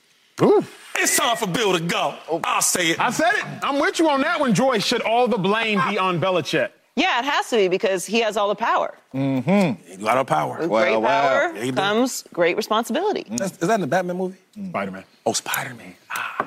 It's 0.96 1.16
time 1.16 1.36
for 1.36 1.46
Bill 1.46 1.72
to 1.74 1.80
go. 1.80 2.14
Oh. 2.30 2.40
I'll 2.44 2.62
say 2.62 2.88
it. 2.88 3.00
I 3.00 3.10
said 3.10 3.32
it. 3.34 3.44
I'm 3.62 3.78
with 3.80 3.98
you 3.98 4.08
on 4.08 4.20
that 4.22 4.40
one, 4.40 4.54
Joy. 4.54 4.78
Should 4.78 5.02
all 5.02 5.28
the 5.28 5.38
blame 5.38 5.80
be 5.88 5.98
on 5.98 6.20
Belichick? 6.20 6.70
Yeah, 6.96 7.20
it 7.20 7.24
has 7.26 7.48
to 7.50 7.56
be 7.56 7.68
because 7.68 8.04
he 8.04 8.20
has 8.20 8.36
all 8.36 8.48
the 8.48 8.54
power. 8.56 8.96
Mm-hmm. 9.14 9.90
You 10.00 10.04
got 10.04 10.16
no 10.16 10.24
power. 10.24 10.58
With 10.58 10.68
Well, 10.70 10.84
great 10.84 10.96
well. 10.96 11.00
power 11.48 11.54
Yeah, 11.56 11.62
he 11.64 11.70
do. 11.70 11.76
comes 11.76 12.24
great 12.32 12.56
responsibility. 12.56 13.26
Is 13.30 13.52
that 13.52 13.74
in 13.74 13.80
the 13.82 13.86
Batman 13.86 14.16
movie? 14.16 14.36
Mm. 14.56 14.70
Spider-Man. 14.70 15.04
Oh, 15.24 15.32
Spider 15.32 15.74
Man. 15.74 15.94
Ah. 16.10 16.46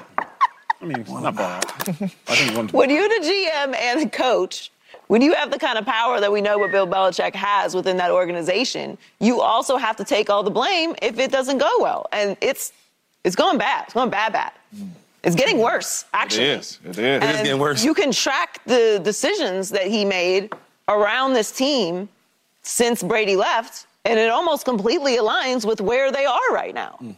I 0.81 0.85
mean, 0.85 0.99
it's 0.99 1.09
not 1.09 1.35
far 1.35 1.57
out. 1.57 1.89
I 1.89 1.93
think 1.93 2.57
one. 2.57 2.67
When 2.69 2.89
you're 2.89 3.07
the 3.07 3.25
GM 3.25 3.75
and 3.75 4.01
the 4.01 4.09
coach, 4.09 4.71
when 5.07 5.21
you 5.21 5.33
have 5.33 5.51
the 5.51 5.59
kind 5.59 5.77
of 5.77 5.85
power 5.85 6.19
that 6.19 6.31
we 6.31 6.41
know 6.41 6.57
what 6.57 6.71
Bill 6.71 6.87
Belichick 6.87 7.35
has 7.35 7.75
within 7.75 7.97
that 7.97 8.11
organization, 8.11 8.97
you 9.19 9.41
also 9.41 9.77
have 9.77 9.95
to 9.97 10.03
take 10.03 10.29
all 10.29 10.43
the 10.43 10.51
blame 10.51 10.95
if 11.01 11.19
it 11.19 11.31
doesn't 11.31 11.57
go 11.57 11.71
well. 11.79 12.07
And 12.11 12.37
it's 12.41 12.73
it's 13.23 13.35
going 13.35 13.57
bad. 13.57 13.83
It's 13.85 13.93
going 13.93 14.09
bad, 14.09 14.33
bad. 14.33 14.51
It's 15.23 15.35
getting 15.35 15.59
worse, 15.59 16.05
actually. 16.13 16.45
is. 16.45 16.79
It 16.83 16.89
is. 16.91 16.97
is 16.97 16.99
And 16.99 17.21
getting 17.21 17.59
worse. 17.59 17.83
You 17.83 17.93
can 17.93 18.11
track 18.11 18.59
the 18.65 18.99
decisions 19.03 19.69
that 19.69 19.85
he 19.85 20.03
made 20.03 20.51
around 20.87 21.33
this 21.33 21.51
team 21.51 22.09
since 22.63 23.03
Brady 23.03 23.35
left, 23.35 23.85
and 24.05 24.17
it 24.17 24.29
almost 24.29 24.65
completely 24.65 25.17
aligns 25.17 25.65
with 25.65 25.79
where 25.79 26.11
they 26.11 26.25
are 26.25 26.51
right 26.51 26.73
now. 26.73 26.95
Hmm. 26.99 27.11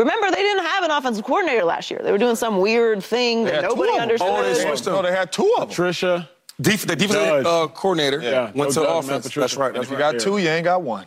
Remember, 0.00 0.30
they 0.30 0.42
didn't 0.42 0.64
have 0.64 0.82
an 0.84 0.90
offensive 0.90 1.24
coordinator 1.24 1.62
last 1.64 1.90
year. 1.90 2.00
They 2.02 2.10
were 2.10 2.18
doing 2.18 2.34
some 2.36 2.58
weird 2.58 3.02
thing 3.04 3.44
They 3.44 3.50
that 3.52 3.62
nobody 3.64 3.98
understood. 3.98 4.28
Oh, 4.30 4.42
they 4.42 4.54
switched 4.54 4.84
them. 4.84 4.94
No, 4.94 5.02
they 5.02 5.12
had 5.12 5.30
two 5.30 5.54
of 5.58 5.68
them. 5.68 5.76
Trisha. 5.76 6.26
Def- 6.60 6.86
the 6.86 6.96
defensive 6.96 7.44
Judge. 7.44 7.46
uh, 7.46 7.66
coordinator 7.68 8.20
Yeah, 8.20 8.44
went 8.44 8.56
no 8.56 8.64
to 8.66 8.72
Judge, 8.74 9.04
offense. 9.04 9.34
That's 9.34 9.56
right. 9.56 9.72
That's 9.74 9.84
If 9.86 9.90
you 9.90 9.96
right. 9.98 10.12
got 10.12 10.20
two, 10.20 10.38
you 10.38 10.48
ain't 10.48 10.64
got 10.64 10.80
one. 10.82 11.06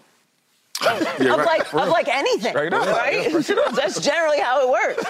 of 0.85 0.99
like 1.45 1.73
of 1.73 1.89
like 1.89 2.07
anything, 2.07 2.51
Straight 2.51 2.73
up. 2.73 2.85
right? 2.87 3.31
that's 3.75 3.99
generally 3.99 4.39
how 4.39 4.61
it 4.61 4.69
works. 4.69 5.03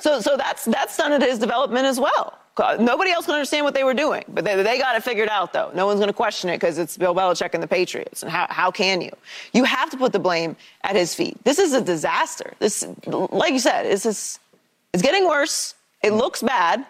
So 0.00 0.20
so 0.20 0.36
that's 0.36 0.64
that's 0.64 0.94
stunted 0.94 1.22
his 1.22 1.38
development 1.38 1.86
as 1.86 2.00
well. 2.00 2.38
Nobody 2.78 3.10
else 3.10 3.26
can 3.26 3.34
understand 3.34 3.64
what 3.64 3.74
they 3.74 3.84
were 3.84 3.94
doing, 3.94 4.24
but 4.28 4.44
they, 4.44 4.62
they 4.62 4.78
got 4.78 4.96
it 4.96 5.02
figured 5.02 5.28
out 5.28 5.52
though. 5.52 5.70
No 5.74 5.86
one's 5.86 5.98
going 5.98 6.08
to 6.08 6.14
question 6.14 6.50
it 6.50 6.56
because 6.56 6.78
it's 6.78 6.96
Bill 6.96 7.14
Belichick 7.14 7.54
and 7.54 7.62
the 7.62 7.68
Patriots. 7.68 8.22
And 8.22 8.30
how 8.30 8.46
how 8.50 8.70
can 8.70 9.00
you? 9.00 9.10
You 9.52 9.64
have 9.64 9.90
to 9.90 9.96
put 9.96 10.12
the 10.12 10.18
blame 10.18 10.56
at 10.82 10.94
his 10.96 11.14
feet. 11.14 11.36
This 11.44 11.58
is 11.58 11.72
a 11.72 11.80
disaster. 11.80 12.54
This, 12.58 12.86
like 13.06 13.52
you 13.52 13.58
said, 13.58 13.86
it's 13.86 14.02
just, 14.04 14.40
it's 14.92 15.02
getting 15.02 15.26
worse. 15.26 15.74
It 16.02 16.12
looks 16.12 16.42
bad. 16.42 16.84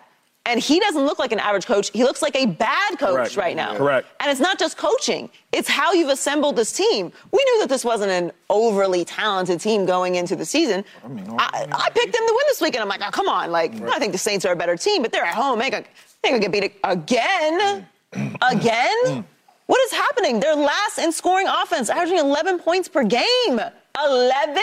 And 0.46 0.58
he 0.58 0.80
doesn't 0.80 1.04
look 1.04 1.18
like 1.18 1.32
an 1.32 1.38
average 1.38 1.66
coach. 1.66 1.90
He 1.90 2.02
looks 2.02 2.22
like 2.22 2.34
a 2.34 2.46
bad 2.46 2.98
coach 2.98 3.14
Correct. 3.14 3.36
right 3.36 3.54
now. 3.54 3.76
Correct. 3.76 4.08
And 4.20 4.30
it's 4.30 4.40
not 4.40 4.58
just 4.58 4.76
coaching, 4.76 5.30
it's 5.52 5.68
how 5.68 5.92
you've 5.92 6.08
assembled 6.08 6.56
this 6.56 6.72
team. 6.72 7.12
We 7.30 7.44
knew 7.44 7.60
that 7.60 7.68
this 7.68 7.84
wasn't 7.84 8.10
an 8.10 8.32
overly 8.48 9.04
talented 9.04 9.60
team 9.60 9.84
going 9.84 10.14
into 10.14 10.36
the 10.36 10.46
season. 10.46 10.84
I, 11.04 11.08
mean, 11.08 11.26
I 11.30 11.90
picked 11.94 12.12
them 12.12 12.26
to 12.26 12.32
win 12.32 12.44
this 12.48 12.60
weekend. 12.60 12.82
I'm 12.82 12.88
like, 12.88 13.02
oh, 13.06 13.10
come 13.10 13.28
on. 13.28 13.50
Like, 13.50 13.74
I 13.82 13.98
think 13.98 14.12
the 14.12 14.18
Saints 14.18 14.44
are 14.46 14.52
a 14.52 14.56
better 14.56 14.76
team, 14.76 15.02
but 15.02 15.12
they're 15.12 15.24
at 15.24 15.34
home. 15.34 15.58
They 15.58 15.70
could, 15.70 15.84
they 16.22 16.30
could 16.30 16.40
get 16.40 16.52
beat 16.52 16.72
again. 16.84 17.86
Mm. 18.12 18.36
again? 18.42 19.04
Mm. 19.06 19.24
What 19.66 19.80
is 19.82 19.92
happening? 19.92 20.40
They're 20.40 20.56
last 20.56 20.98
in 20.98 21.12
scoring 21.12 21.46
offense, 21.46 21.90
averaging 21.90 22.18
11 22.18 22.58
points 22.58 22.88
per 22.88 23.04
game. 23.04 23.60
11? 24.04 24.62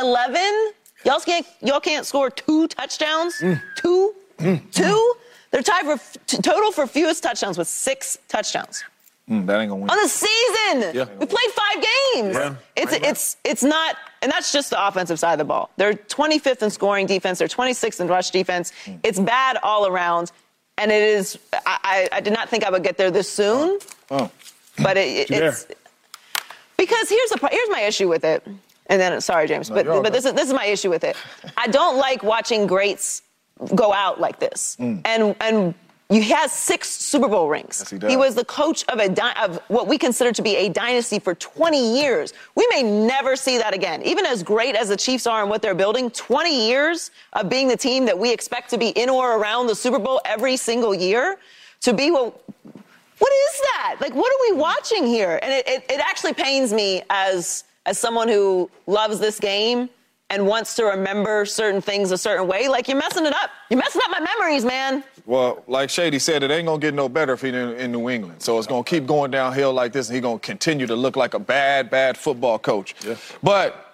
11? 0.00 0.72
Y'all 1.04 1.20
can't, 1.20 1.46
y'all 1.60 1.80
can't 1.80 2.06
score 2.06 2.30
two 2.30 2.66
touchdowns? 2.68 3.34
Mm. 3.40 3.60
Two? 3.76 4.14
Two? 4.38 5.14
They're 5.50 5.62
tied 5.62 5.84
for 5.84 5.92
f- 5.92 6.16
t- 6.26 6.38
total 6.38 6.72
for 6.72 6.86
fewest 6.86 7.22
touchdowns 7.22 7.56
with 7.58 7.68
six 7.68 8.18
touchdowns 8.28 8.84
Mm, 9.28 9.44
that 9.46 9.58
ain't 9.60 9.70
gonna 9.70 9.80
win. 9.80 9.90
on 9.90 9.98
the 10.00 10.08
season. 10.08 10.94
Yeah. 10.94 11.04
We 11.18 11.26
played 11.26 11.50
five 11.50 11.84
games. 12.14 12.34
Yeah. 12.36 12.54
It's 12.76 12.92
it's 12.92 13.36
it's 13.42 13.62
not, 13.64 13.96
and 14.22 14.30
that's 14.30 14.52
just 14.52 14.70
the 14.70 14.86
offensive 14.86 15.18
side 15.18 15.32
of 15.32 15.38
the 15.38 15.44
ball. 15.44 15.70
They're 15.76 15.94
25th 15.94 16.62
in 16.62 16.70
scoring 16.70 17.06
defense. 17.06 17.40
They're 17.40 17.48
26th 17.48 18.00
in 18.00 18.06
rush 18.06 18.30
defense. 18.30 18.72
It's 19.02 19.18
bad 19.18 19.58
all 19.64 19.88
around, 19.88 20.30
and 20.78 20.92
it 20.92 21.02
is. 21.02 21.38
I, 21.52 21.58
I, 21.82 22.08
I 22.12 22.20
did 22.20 22.34
not 22.34 22.48
think 22.48 22.62
I 22.64 22.70
would 22.70 22.84
get 22.84 22.98
there 22.98 23.10
this 23.10 23.28
soon, 23.28 23.80
Oh. 24.12 24.30
but 24.80 24.96
it, 24.96 25.28
You 25.28 25.38
it's 25.42 25.66
because 26.76 27.08
here's 27.08 27.30
the 27.30 27.48
here's 27.50 27.70
my 27.70 27.80
issue 27.80 28.08
with 28.08 28.22
it. 28.24 28.46
And 28.88 29.00
then 29.00 29.20
sorry, 29.20 29.48
James, 29.48 29.68
but 29.70 29.86
you're 29.86 30.02
but 30.04 30.12
this 30.12 30.24
is 30.24 30.34
this 30.34 30.46
is 30.46 30.54
my 30.54 30.66
issue 30.66 30.90
with 30.90 31.02
it. 31.02 31.16
I 31.56 31.66
don't 31.66 31.96
like 31.96 32.22
watching 32.22 32.68
greats 32.68 33.22
go 33.74 33.92
out 33.92 34.20
like 34.20 34.38
this, 34.38 34.76
mm. 34.80 35.00
and 35.04 35.36
and. 35.40 35.74
He 36.08 36.22
has 36.30 36.52
six 36.52 36.88
Super 36.88 37.26
Bowl 37.26 37.48
rings. 37.48 37.78
Yes, 37.80 37.90
he 37.90 37.98
does. 37.98 38.16
was 38.16 38.36
the 38.36 38.44
coach 38.44 38.84
of 38.84 39.00
a 39.00 39.08
dy- 39.08 39.34
of 39.42 39.60
what 39.66 39.88
we 39.88 39.98
consider 39.98 40.30
to 40.30 40.40
be 40.40 40.54
a 40.54 40.68
dynasty 40.68 41.18
for 41.18 41.34
20 41.34 41.98
years. 41.98 42.32
We 42.54 42.64
may 42.70 42.84
never 42.84 43.34
see 43.34 43.58
that 43.58 43.74
again. 43.74 44.04
Even 44.04 44.24
as 44.24 44.44
great 44.44 44.76
as 44.76 44.88
the 44.88 44.96
Chiefs 44.96 45.26
are 45.26 45.40
and 45.40 45.50
what 45.50 45.62
they're 45.62 45.74
building, 45.74 46.12
20 46.12 46.68
years 46.68 47.10
of 47.32 47.48
being 47.48 47.66
the 47.66 47.76
team 47.76 48.04
that 48.04 48.16
we 48.16 48.32
expect 48.32 48.70
to 48.70 48.78
be 48.78 48.90
in 48.90 49.08
or 49.08 49.36
around 49.36 49.66
the 49.66 49.74
Super 49.74 49.98
Bowl 49.98 50.20
every 50.24 50.56
single 50.56 50.94
year, 50.94 51.38
to 51.80 51.92
be 51.92 52.12
what 52.12 52.40
what 53.18 53.32
is 53.32 53.60
that? 53.72 53.96
Like, 54.00 54.14
what 54.14 54.30
are 54.32 54.52
we 54.52 54.60
watching 54.60 55.06
here? 55.06 55.38
And 55.42 55.52
it, 55.52 55.66
it, 55.66 55.84
it 55.90 56.00
actually 56.00 56.34
pains 56.34 56.72
me 56.72 57.02
as 57.10 57.64
as 57.86 57.98
someone 57.98 58.28
who 58.28 58.70
loves 58.86 59.18
this 59.18 59.40
game 59.40 59.88
and 60.30 60.46
wants 60.46 60.74
to 60.74 60.84
remember 60.84 61.46
certain 61.46 61.80
things 61.80 62.10
a 62.10 62.18
certain 62.18 62.48
way. 62.48 62.68
Like, 62.68 62.88
you're 62.88 62.98
messing 62.98 63.26
it 63.26 63.34
up. 63.34 63.50
You're 63.70 63.78
messing 63.78 64.02
up 64.04 64.10
my 64.10 64.20
memories, 64.20 64.64
man. 64.64 65.04
Well, 65.24 65.62
like 65.66 65.90
Shady 65.90 66.18
said, 66.18 66.42
it 66.42 66.50
ain't 66.50 66.66
gonna 66.66 66.78
get 66.78 66.94
no 66.94 67.08
better 67.08 67.32
if 67.32 67.42
he's 67.42 67.54
in, 67.54 67.74
in 67.74 67.92
New 67.92 68.08
England. 68.08 68.42
So 68.42 68.58
it's 68.58 68.66
gonna 68.66 68.84
keep 68.84 69.06
going 69.06 69.30
downhill 69.30 69.72
like 69.72 69.92
this, 69.92 70.08
and 70.08 70.14
he's 70.14 70.22
gonna 70.22 70.38
continue 70.38 70.86
to 70.86 70.96
look 70.96 71.16
like 71.16 71.34
a 71.34 71.38
bad, 71.38 71.90
bad 71.90 72.16
football 72.16 72.58
coach. 72.58 72.94
Yeah. 73.04 73.16
But 73.42 73.85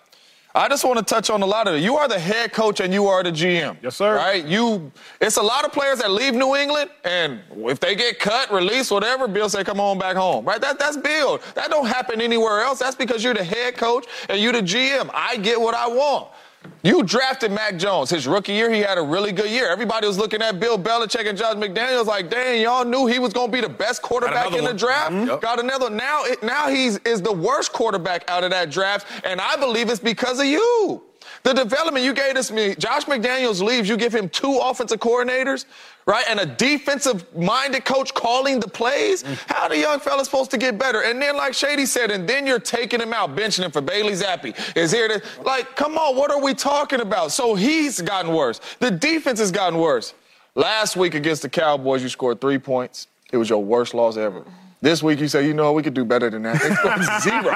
I 0.55 0.69
just 0.69 0.85
want 0.85 0.99
to 0.99 1.05
touch 1.05 1.31
on 1.31 1.41
a 1.41 1.47
lot 1.47 1.67
of 1.67 1.75
it. 1.75 1.79
You 1.79 1.97
are 1.97 2.09
the 2.09 2.19
head 2.19 2.53
coach 2.53 2.81
and 2.81 2.93
you 2.93 3.07
are 3.07 3.23
the 3.23 3.33
GM. 3.33 3.79
Yes, 3.83 3.97
sir. 3.97 4.17
Right? 4.17 4.45
You. 4.45 4.93
It's 5.21 5.39
a 5.39 5.43
lot 5.43 5.65
of 5.65 5.73
players 5.73 6.01
that 6.01 6.11
leave 6.11 6.35
New 6.35 6.57
England, 6.57 6.91
and 7.05 7.41
if 7.57 7.81
they 7.81 7.95
get 7.95 8.19
cut, 8.19 8.53
released, 8.53 8.91
whatever, 8.91 9.27
Bill 9.27 9.49
say, 9.49 9.65
"Come 9.65 9.81
on 9.81 9.99
back 9.99 10.17
home." 10.17 10.45
Right? 10.45 10.61
That 10.61 10.79
that's 10.79 10.99
Bill. 10.99 11.41
That 11.55 11.71
don't 11.71 11.87
happen 11.87 12.21
anywhere 12.21 12.61
else. 12.61 12.79
That's 12.79 12.97
because 12.97 13.25
you're 13.25 13.35
the 13.35 13.45
head 13.45 13.77
coach 13.79 14.07
and 14.29 14.41
you're 14.41 14.53
the 14.53 14.63
GM. 14.63 15.11
I 15.15 15.39
get 15.39 15.59
what 15.59 15.75
I 15.75 15.89
want. 15.89 16.29
You 16.85 17.03
drafted 17.05 17.53
Mac 17.53 17.77
Jones. 17.77 18.11
His 18.11 18.27
rookie 18.27 18.53
year, 18.53 18.73
he 18.73 18.81
had 18.81 18.99
a 18.99 19.03
really 19.03 19.31
good 19.33 19.51
year. 19.51 19.71
Everybody 19.71 20.07
was 20.07 20.19
looking 20.19 20.43
at 20.43 20.59
Bill 20.59 20.77
Belichick 20.79 21.29
and 21.29 21.39
Josh 21.39 21.55
McDaniels 21.55 22.07
like, 22.07 22.29
dang, 22.29 22.61
y'all 22.61 22.85
knew 22.85 23.07
he 23.07 23.19
was 23.21 23.33
going 23.33 23.49
to 23.49 23.53
be 23.53 23.61
the 23.61 23.69
best 23.69 24.03
quarterback 24.03 24.47
in 24.53 24.59
the 24.59 24.71
one. 24.71 24.77
draft. 24.77 25.13
Mhm. 25.13 25.27
Yep. 25.29 25.41
Got 25.43 25.61
another. 25.61 25.91
Now, 25.91 26.25
it, 26.25 26.43
now 26.43 26.69
he's 26.69 26.99
is 26.99 27.23
the 27.23 27.33
worst 27.33 27.73
quarterback 27.73 28.29
out 28.29 28.43
of 28.43 28.51
that 28.51 28.71
draft, 28.71 29.07
and 29.25 29.41
I 29.41 29.57
believe 29.57 29.91
it's 29.91 30.01
because 30.01 30.41
of 30.41 30.47
you. 30.47 31.03
The 31.45 31.53
development 31.53 32.05
you 32.05 32.13
gave 32.13 32.37
us, 32.37 32.53
me, 32.53 32.77
Josh 32.77 33.05
McDaniels 33.07 33.61
leaves. 33.61 33.89
You 33.89 33.97
give 33.97 34.15
him 34.15 34.29
two 34.29 34.59
offensive 34.63 35.01
coordinators, 35.01 35.65
right, 36.07 36.25
and 36.29 36.39
a 36.39 36.47
defensive-minded 36.47 37.85
coach 37.85 38.15
calling 38.15 38.61
the 38.61 38.69
plays. 38.69 39.25
Mm. 39.25 39.39
How 39.49 39.67
the 39.67 39.79
young 39.79 39.99
fella's 39.99 40.27
supposed 40.27 40.53
to 40.53 40.57
get 40.57 40.79
better? 40.79 41.03
And 41.03 41.21
then, 41.21 41.37
like 41.37 41.53
Shady 41.55 41.85
said, 41.85 42.13
and 42.13 42.29
then 42.29 42.47
you're 42.47 42.61
taking 42.61 43.01
him 43.01 43.13
out, 43.13 43.35
benching 43.35 43.65
him 43.65 43.73
for 43.73 43.81
Bailey 43.81 44.13
Zappe. 44.13 44.77
Is 44.77 44.93
here 44.93 45.09
to 45.09 45.21
like, 45.43 45.75
come 45.75 45.99
on, 45.99 46.17
what 46.17 46.31
are 46.31 46.41
we 46.41 46.55
talking 46.55 47.01
about? 47.01 47.33
So 47.33 47.57
he's 47.57 48.01
gotten 48.01 48.33
worse. 48.33 48.61
The 48.79 48.93
defense 48.93 49.41
has 49.41 49.51
gotten 49.51 49.81
worse. 49.81 50.15
Last 50.55 50.97
week 50.97 51.15
against 51.15 51.43
the 51.43 51.49
Cowboys, 51.49 52.03
you 52.03 52.09
scored 52.09 52.41
three 52.41 52.59
points. 52.59 53.09
It 53.33 53.37
was 53.37 53.51
your 53.51 53.65
worst 53.65 53.95
loss 53.95 54.17
ever. 54.17 54.45
This 54.83 55.01
week, 55.01 55.21
you 55.21 55.29
say, 55.29 55.47
you 55.47 55.55
know, 55.55 55.73
we 55.73 55.83
could 55.85 55.95
do 55.95 56.05
better 56.05 56.29
than 56.29 56.43
that. 56.43 56.61
They 56.61 56.75
scored 56.75 57.03
zero. 57.23 57.55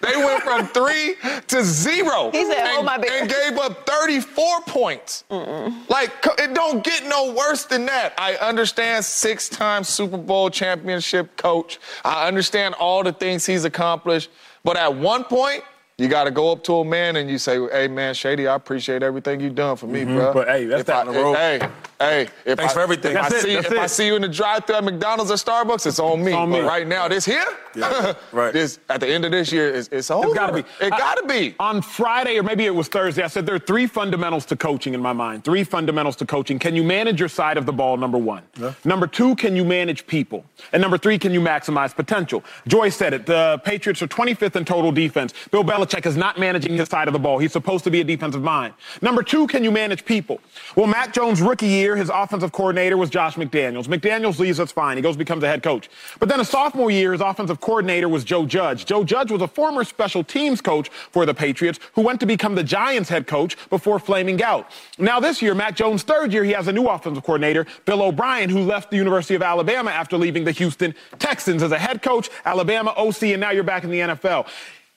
they 0.00 0.16
went 0.16 0.42
from 0.42 0.66
three 0.68 1.16
to 1.48 1.62
zero. 1.62 2.30
He 2.30 2.42
said, 2.46 2.56
oh, 2.56 2.60
and, 2.60 2.68
"Hold 2.68 2.86
my 2.86 2.96
beer." 2.96 3.20
and 3.20 3.28
gave 3.28 3.58
up 3.58 3.86
34 3.86 4.62
points. 4.62 5.24
Like, 5.28 6.10
it 6.38 6.54
don't 6.54 6.82
get 6.82 7.04
no 7.06 7.34
worse 7.34 7.66
than 7.66 7.84
that. 7.84 8.14
I 8.16 8.36
understand 8.36 9.04
six-time 9.04 9.84
Super 9.84 10.16
Bowl 10.16 10.48
championship 10.48 11.36
coach. 11.36 11.78
I 12.02 12.26
understand 12.26 12.74
all 12.76 13.02
the 13.02 13.12
things 13.12 13.44
he's 13.44 13.66
accomplished. 13.66 14.30
But 14.64 14.78
at 14.78 14.96
one 14.96 15.24
point, 15.24 15.64
you 15.98 16.08
got 16.08 16.24
to 16.24 16.30
go 16.30 16.50
up 16.50 16.64
to 16.64 16.76
a 16.76 16.84
man 16.84 17.16
and 17.16 17.30
you 17.30 17.36
say, 17.36 17.60
"Hey, 17.68 17.88
man, 17.88 18.14
Shady, 18.14 18.48
I 18.48 18.54
appreciate 18.54 19.02
everything 19.02 19.38
you've 19.40 19.54
done 19.54 19.76
for 19.76 19.86
me, 19.86 20.00
mm-hmm. 20.00 20.16
bro. 20.16 20.32
But, 20.32 20.48
hey, 20.48 20.64
that's 20.64 20.80
if 20.80 20.86
down 20.86 21.08
I, 21.08 21.12
the 21.12 21.18
road. 21.18 21.34
Hey, 21.34 21.68
hey, 21.98 22.28
if 22.44 22.58
Thanks 22.58 22.72
I, 22.72 22.74
for 22.74 22.80
everything. 22.80 23.12
If, 23.12 23.18
I 23.18 23.22
That's 23.28 23.34
it, 23.36 23.42
see, 23.42 23.54
that's 23.54 23.66
if 23.66 23.78
I 23.78 23.86
see 23.86 24.06
you 24.06 24.16
in 24.16 24.22
the 24.22 24.28
drive-thru 24.28 24.76
at 24.76 24.84
McDonald's 24.84 25.30
or 25.30 25.34
Starbucks, 25.34 25.86
it's 25.86 25.98
on 25.98 26.24
me. 26.24 26.32
on 26.32 26.50
me. 26.50 26.60
But 26.60 26.66
right 26.66 26.86
now, 26.86 27.08
this 27.08 27.24
here, 27.24 27.44
Yeah, 27.74 28.14
right. 28.32 28.52
this 28.52 28.78
at 28.88 29.00
the 29.00 29.08
end 29.08 29.24
of 29.24 29.30
this 29.32 29.52
year, 29.52 29.72
it's, 29.74 29.88
it's 29.92 30.10
over. 30.10 30.26
It's 30.28 30.34
got 30.34 30.46
to 30.48 30.52
be. 30.62 30.64
It 30.80 30.90
got 30.90 31.16
to 31.16 31.26
be. 31.26 31.54
On 31.58 31.82
Friday, 31.82 32.38
or 32.38 32.42
maybe 32.42 32.64
it 32.66 32.74
was 32.74 32.88
Thursday, 32.88 33.22
I 33.22 33.26
said 33.28 33.46
there 33.46 33.54
are 33.54 33.58
three 33.60 33.86
fundamentals 33.86 34.44
to 34.46 34.56
coaching 34.56 34.94
in 34.94 35.00
my 35.00 35.12
mind. 35.12 35.44
Three 35.44 35.64
fundamentals 35.64 36.16
to 36.16 36.26
coaching. 36.26 36.58
Can 36.58 36.74
you 36.74 36.82
manage 36.84 37.20
your 37.20 37.28
side 37.28 37.56
of 37.56 37.66
the 37.66 37.72
ball, 37.72 37.96
number 37.96 38.18
one? 38.18 38.42
Number 38.84 39.06
two, 39.06 39.34
can 39.36 39.56
you 39.56 39.64
manage 39.64 40.06
people? 40.06 40.44
And 40.72 40.80
number 40.80 40.98
three, 40.98 41.18
can 41.18 41.32
you 41.32 41.40
maximize 41.40 41.94
potential? 41.94 42.44
Joy 42.66 42.88
said 42.88 43.12
it. 43.14 43.26
The 43.26 43.60
Patriots 43.64 44.02
are 44.02 44.06
25th 44.08 44.56
in 44.56 44.64
total 44.64 44.92
defense. 44.92 45.32
Bill 45.50 45.64
Belichick 45.64 46.06
is 46.06 46.16
not 46.16 46.38
managing 46.38 46.76
his 46.76 46.88
side 46.88 47.08
of 47.08 47.12
the 47.12 47.18
ball. 47.18 47.38
He's 47.38 47.52
supposed 47.52 47.84
to 47.84 47.90
be 47.90 48.00
a 48.00 48.04
defensive 48.04 48.42
mind. 48.42 48.74
Number 49.02 49.22
two, 49.22 49.46
can 49.46 49.64
you 49.64 49.70
manage 49.70 50.04
people? 50.04 50.40
Well, 50.76 50.86
Mac 50.86 51.12
Jones' 51.12 51.40
rookie 51.42 51.66
year, 51.66 51.93
his 51.96 52.10
offensive 52.12 52.52
coordinator 52.52 52.96
was 52.96 53.10
Josh 53.10 53.36
McDaniels. 53.36 53.86
McDaniels 53.86 54.38
leaves, 54.38 54.58
that's 54.58 54.72
fine. 54.72 54.96
He 54.96 55.02
goes, 55.02 55.16
becomes 55.16 55.42
a 55.42 55.48
head 55.48 55.62
coach. 55.62 55.88
But 56.18 56.28
then 56.28 56.40
a 56.40 56.44
sophomore 56.44 56.90
year, 56.90 57.12
his 57.12 57.20
offensive 57.20 57.60
coordinator 57.60 58.08
was 58.08 58.24
Joe 58.24 58.46
Judge. 58.46 58.84
Joe 58.84 59.04
Judge 59.04 59.30
was 59.30 59.42
a 59.42 59.48
former 59.48 59.84
special 59.84 60.24
teams 60.24 60.60
coach 60.60 60.88
for 60.88 61.26
the 61.26 61.34
Patriots 61.34 61.78
who 61.94 62.02
went 62.02 62.20
to 62.20 62.26
become 62.26 62.54
the 62.54 62.64
Giants 62.64 63.08
head 63.08 63.26
coach 63.26 63.56
before 63.70 63.98
flaming 63.98 64.42
out. 64.42 64.70
Now, 64.98 65.20
this 65.20 65.42
year, 65.42 65.54
Mac 65.54 65.76
Jones' 65.76 66.02
third 66.02 66.32
year, 66.32 66.44
he 66.44 66.52
has 66.52 66.68
a 66.68 66.72
new 66.72 66.86
offensive 66.86 67.22
coordinator, 67.24 67.66
Bill 67.84 68.02
O'Brien, 68.02 68.50
who 68.50 68.60
left 68.60 68.90
the 68.90 68.96
University 68.96 69.34
of 69.34 69.42
Alabama 69.42 69.90
after 69.90 70.16
leaving 70.16 70.44
the 70.44 70.52
Houston 70.52 70.94
Texans 71.18 71.62
as 71.62 71.72
a 71.72 71.78
head 71.78 72.02
coach, 72.02 72.30
Alabama 72.44 72.94
OC, 72.96 73.22
and 73.24 73.40
now 73.40 73.50
you're 73.50 73.62
back 73.62 73.84
in 73.84 73.90
the 73.90 74.00
NFL. 74.00 74.46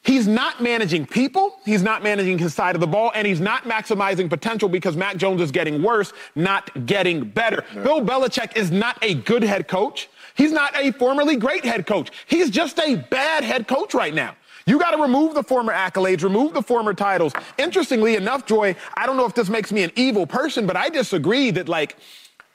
He's 0.08 0.26
not 0.26 0.64
managing 0.64 1.05
people. 1.05 1.60
He's 1.66 1.84
not 1.84 2.01
managing 2.01 2.38
his 2.38 2.53
side 2.53 2.76
of 2.76 2.80
the 2.80 2.88
ball, 2.88 3.12
and 3.14 3.28
he's 3.28 3.41
not 3.41 3.66
maximizing 3.66 4.30
potential 4.30 4.70
because 4.70 4.95
Mac 4.95 5.18
Jones 5.18 5.41
is 5.41 5.51
getting 5.51 5.84
worse, 5.84 6.14
not 6.34 6.86
getting 6.86 7.26
better. 7.26 7.66
Bill 7.74 8.01
Belichick 8.01 8.55
is 8.55 8.72
not 8.72 8.97
a 9.01 9.16
good 9.16 9.43
head 9.43 9.68
coach. 9.68 10.08
He's 10.34 10.53
not 10.53 10.74
a 10.78 10.93
formerly 10.93 11.36
great 11.36 11.66
head 11.66 11.86
coach. 11.86 12.10
He's 12.26 12.49
just 12.49 12.80
a 12.80 12.95
bad 12.95 13.43
head 13.43 13.68
coach 13.68 13.93
right 13.93 14.14
now. 14.14 14.38
You 14.66 14.80
got 14.80 14.91
to 14.91 15.01
remove 15.01 15.34
the 15.34 15.43
former 15.43 15.74
accolades, 15.74 16.24
remove 16.24 16.53
the 16.53 16.62
former 16.62 16.93
titles. 16.93 17.34
Interestingly 17.58 18.16
enough, 18.16 18.45
Joy, 18.45 18.78
I 18.95 19.08
don't 19.08 19.18
know 19.18 19.26
if 19.26 19.36
this 19.36 19.49
makes 19.49 19.74
me 19.74 19.84
an 19.84 19.91
evil 19.97 20.26
person, 20.26 20.66
but 20.66 20.78
I 20.78 20.88
disagree 20.88 21.51
that, 21.51 21.68
like, 21.68 21.97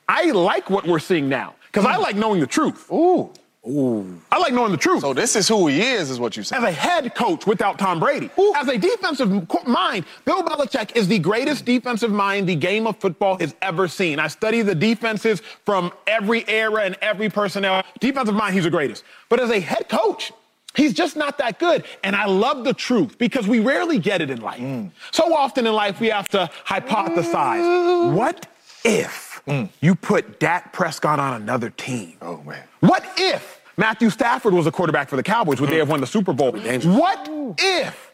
I 0.09 0.31
like 0.31 0.71
what 0.71 0.87
we're 0.87 1.01
seeing 1.01 1.29
now 1.29 1.55
because 1.67 1.85
I 1.85 1.97
hmm. 1.97 2.03
like 2.03 2.17
knowing 2.17 2.41
the 2.41 2.47
truth. 2.47 2.91
Ooh. 2.91 3.31
I 3.65 4.39
like 4.39 4.53
knowing 4.53 4.73
the 4.73 4.77
truth. 4.77 5.03
So 5.03 5.15
this 5.15 5.37
is 5.37 5.47
who 5.47 5.69
he 5.69 5.83
is, 5.83 6.11
is 6.11 6.19
what 6.19 6.37
you 6.37 6.43
say. 6.43 6.57
As 6.57 6.65
a 6.65 6.73
head 6.73 7.15
coach 7.15 7.47
without 7.47 7.79
Tom 7.79 8.01
Brady, 8.01 8.29
as 8.57 8.67
a 8.67 8.77
defensive 8.77 9.31
mind, 9.67 10.05
Bill 10.25 10.43
Belichick 10.43 10.97
is 10.97 11.07
the 11.07 11.21
greatest 11.21 11.65
defensive 11.65 12.11
mind 12.11 12.49
the 12.49 12.57
game 12.57 12.89
of 12.89 12.97
football 12.97 13.39
has 13.39 13.55
ever 13.63 13.87
seen. 13.87 14.19
I 14.19 14.27
study 14.27 14.63
the 14.63 14.75
defenses 14.75 15.43
from 15.65 15.93
every 16.09 16.49
era 16.49 16.83
and 16.83 16.97
every 17.01 17.29
personnel. 17.29 17.85
Defensive 18.01 18.35
mind, 18.35 18.55
he's 18.55 18.65
the 18.65 18.71
greatest. 18.71 19.05
But 19.29 19.39
as 19.39 19.51
a 19.51 19.61
head 19.61 19.89
coach, 19.89 20.33
He's 20.75 20.95
just 20.95 21.17
not 21.17 21.37
that 21.37 21.59
good. 21.59 21.85
And 22.03 22.17
I 22.17 22.25
love 22.25 22.65
the 22.65 22.73
truth 22.73 23.19
because 23.19 23.47
we 23.47 23.61
rarely 23.61 23.99
get 23.99 24.23
it 24.23 24.31
in 24.31 24.41
life. 24.41 24.61
Mm. 24.61 24.91
So 25.11 25.35
often 25.35 25.67
in 25.67 25.75
life, 25.75 26.01
we 26.01 26.09
have 26.09 26.29
to 26.31 26.49
hypothesize. 26.67 27.61
Mm. 27.61 28.15
What 28.15 28.47
if 28.83 29.43
mm. 29.47 29.69
you 29.81 29.95
put 29.95 30.41
Dak 30.41 30.73
Prescott 30.73 31.19
on 31.19 31.43
another 31.43 31.69
team? 31.69 32.15
Oh, 32.23 32.39
man. 32.39 32.63
What 32.81 33.05
if 33.19 33.52
Matthew 33.77 34.11
Stafford 34.11 34.53
was 34.53 34.67
a 34.67 34.73
quarterback 34.73 35.09
for 35.09 35.17
the 35.17 35.23
Cowboys? 35.23 35.61
Would 35.61 35.71
they 35.71 35.79
have 35.79 35.89
won 35.89 36.01
the 36.01 36.07
Super 36.07 36.33
Bowl? 36.33 36.53
What 36.53 37.29
if 37.59 38.13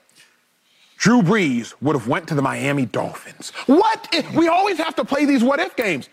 Drew 0.97 1.23
Brees 1.23 1.75
would 1.81 1.95
have 1.95 2.09
went 2.09 2.29
to 2.29 2.35
the 2.35 2.43
Miami 2.43 2.87
Dolphins? 2.87 3.51
What 3.67 4.09
if 4.13 4.33
we 4.35 4.49
always 4.49 4.79
have 4.79 4.95
to 4.97 5.05
play 5.05 5.25
these 5.25 5.43
what 5.43 5.61
if 5.61 5.75
games? 5.77 6.09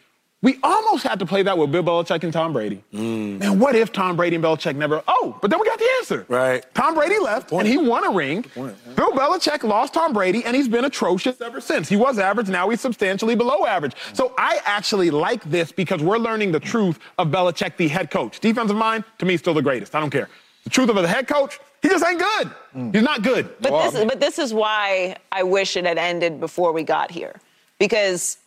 We 0.46 0.60
almost 0.62 1.02
had 1.02 1.18
to 1.18 1.26
play 1.26 1.42
that 1.42 1.58
with 1.58 1.72
Bill 1.72 1.82
Belichick 1.82 2.24
and 2.24 2.32
Tom 2.32 2.54
Brady. 2.54 2.84
Mm. 2.94 3.40
Man, 3.40 3.58
what 3.58 3.76
if 3.76 3.92
Tom 3.92 4.16
Brady 4.16 4.36
and 4.36 4.46
Belichick 4.46 4.76
never? 4.76 5.02
Oh, 5.08 5.36
but 5.42 5.50
then 5.50 5.60
we 5.60 5.66
got 5.66 5.80
the 5.80 5.90
answer. 5.98 6.24
Right. 6.30 6.64
Tom 6.76 6.94
Brady 6.94 7.18
left 7.18 7.52
and 7.52 7.68
he 7.68 7.78
won 7.78 8.06
a 8.06 8.12
ring. 8.12 8.46
Bill 8.54 9.12
Belichick 9.12 9.64
lost 9.64 9.96
Tom 9.96 10.14
Brady 10.14 10.46
and 10.46 10.56
he's 10.56 10.68
been 10.68 10.86
atrocious 10.86 11.42
ever 11.42 11.60
since. 11.60 11.90
He 11.90 11.96
was 11.96 12.20
average, 12.20 12.48
now 12.48 12.70
he's 12.70 12.80
substantially 12.80 13.34
below 13.34 13.66
average. 13.66 13.96
So 14.14 14.36
I 14.38 14.60
actually 14.66 15.10
like 15.10 15.44
this 15.46 15.72
because 15.72 16.04
we're 16.04 16.20
learning 16.20 16.52
the 16.52 16.60
truth 16.60 17.00
of 17.18 17.30
Belichick, 17.30 17.76
the 17.78 17.88
head 17.88 18.12
coach. 18.12 18.40
Defensive 18.40 18.78
mind, 18.78 19.04
to 19.18 19.26
me, 19.26 19.38
still 19.38 19.56
the 19.56 19.64
greatest. 19.64 19.96
I 19.96 20.00
don't 20.00 20.12
care. 20.12 20.30
The 20.64 20.70
truth 20.70 20.90
of 20.90 20.96
the 20.96 21.08
head 21.08 21.28
coach, 21.28 21.60
he 21.82 21.90
just 21.90 22.06
ain't 22.06 22.20
good. 22.20 22.52
Mm. 22.76 22.94
He's 22.94 23.04
not 23.04 23.24
good. 23.24 23.50
But 23.62 23.82
this, 23.82 23.96
is, 23.96 24.06
but 24.06 24.20
this 24.20 24.38
is 24.38 24.54
why 24.54 25.18
I 25.32 25.42
wish 25.42 25.76
it 25.76 25.86
had 25.86 25.98
ended 25.98 26.40
before 26.40 26.72
we 26.72 26.84
got 26.84 27.10
here, 27.10 27.42
because 27.80 28.38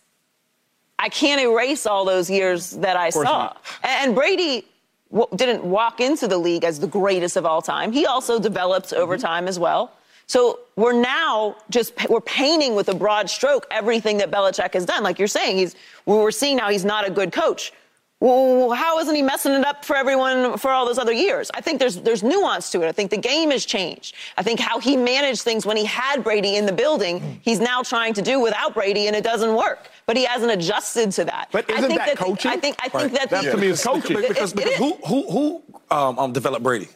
I 0.99 1.09
can't 1.09 1.41
erase 1.41 1.87
all 1.87 2.05
those 2.05 2.29
years 2.29 2.71
that 2.73 2.97
I 2.97 3.11
saw. 3.11 3.23
not. 3.23 3.65
And 3.85 4.15
Brady 4.15 4.67
w- 5.11 5.29
didn't 5.37 5.65
walk 5.65 6.01
into 6.01 6.27
the 6.27 6.39
league 6.39 6.65
as 6.65 6.81
the 6.81 6.87
greatest 6.89 7.37
of 7.37 7.47
all 7.47 7.63
time. 7.63 7.93
He 7.93 8.05
also 8.07 8.39
developed 8.41 8.93
over 8.93 9.17
Mm-hmm. 9.17 9.27
time 9.27 9.49
as 9.49 9.59
well. 9.59 9.93
So 10.27 10.59
we're 10.77 10.93
now 11.01 11.57
just 11.71 11.93
we're 12.11 12.21
painting 12.21 12.75
with 12.75 12.89
a 12.91 12.95
broad 12.95 13.31
stroke 13.31 13.67
everything 13.71 14.19
that 14.19 14.31
Belichick 14.31 14.75
has 14.75 14.85
done. 14.85 15.03
Like 15.03 15.19
you're 15.19 15.27
saying, 15.29 15.57
he's 15.57 15.75
we're 16.05 16.31
seeing 16.31 16.57
now 16.59 16.69
he's 16.69 16.85
not 16.85 17.07
a 17.07 17.11
good 17.11 17.33
coach. 17.33 17.73
Well, 18.21 18.73
how 18.73 18.99
isn't 18.99 19.15
he 19.15 19.23
messing 19.23 19.53
it 19.53 19.65
up 19.65 19.85
for 19.85 19.95
everyone 19.95 20.59
for 20.59 20.73
all 20.73 20.85
those 20.87 20.99
other 20.99 21.13
years? 21.13 21.53
I 21.55 21.61
think 21.61 21.79
there's 21.79 21.99
there's 21.99 22.25
nuance 22.25 22.69
to 22.71 22.83
it. 22.83 22.89
I 22.89 22.93
think 22.93 23.11
the 23.13 23.17
game 23.17 23.53
has 23.53 23.65
changed. 23.65 24.17
I 24.37 24.43
think 24.43 24.59
how 24.59 24.81
he 24.81 24.97
managed 24.97 25.43
things 25.43 25.65
when 25.65 25.77
he 25.77 25.85
had 25.85 26.25
Brady 26.25 26.57
in 26.57 26.67
the 26.67 26.73
building, 26.73 27.39
he's 27.43 27.61
now 27.61 27.83
trying 27.83 28.15
to 28.15 28.23
do 28.23 28.41
without 28.41 28.75
Brady, 28.75 29.07
and 29.07 29.15
it 29.15 29.23
doesn't 29.23 29.55
work. 29.55 29.89
But 30.07 30.17
he 30.17 30.25
hasn't 30.25 30.51
adjusted 30.51 31.13
to 31.13 31.25
that. 31.27 31.49
But 31.53 31.71
I 31.71 31.75
isn't 31.79 31.89
think 31.91 32.01
that 32.01 32.11
the- 32.19 32.25
coaching? 32.25 32.51
I 32.51 32.57
think 32.57 32.77
I 32.83 32.89
think 32.89 33.13
that 33.13 33.31
That 33.31 33.45
the- 33.45 33.51
to 33.53 33.57
me 33.57 33.69
is 33.69 33.85
coaching. 33.85 34.17
It- 34.19 34.29
Because, 34.29 34.51
it- 34.53 34.57
because 34.57 34.73
it 34.73 34.79
who 34.79 34.95
who 35.07 35.31
who 35.31 35.63
um, 35.97 36.19
um, 36.19 36.33
developed 36.33 36.65
Brady? 36.65 36.89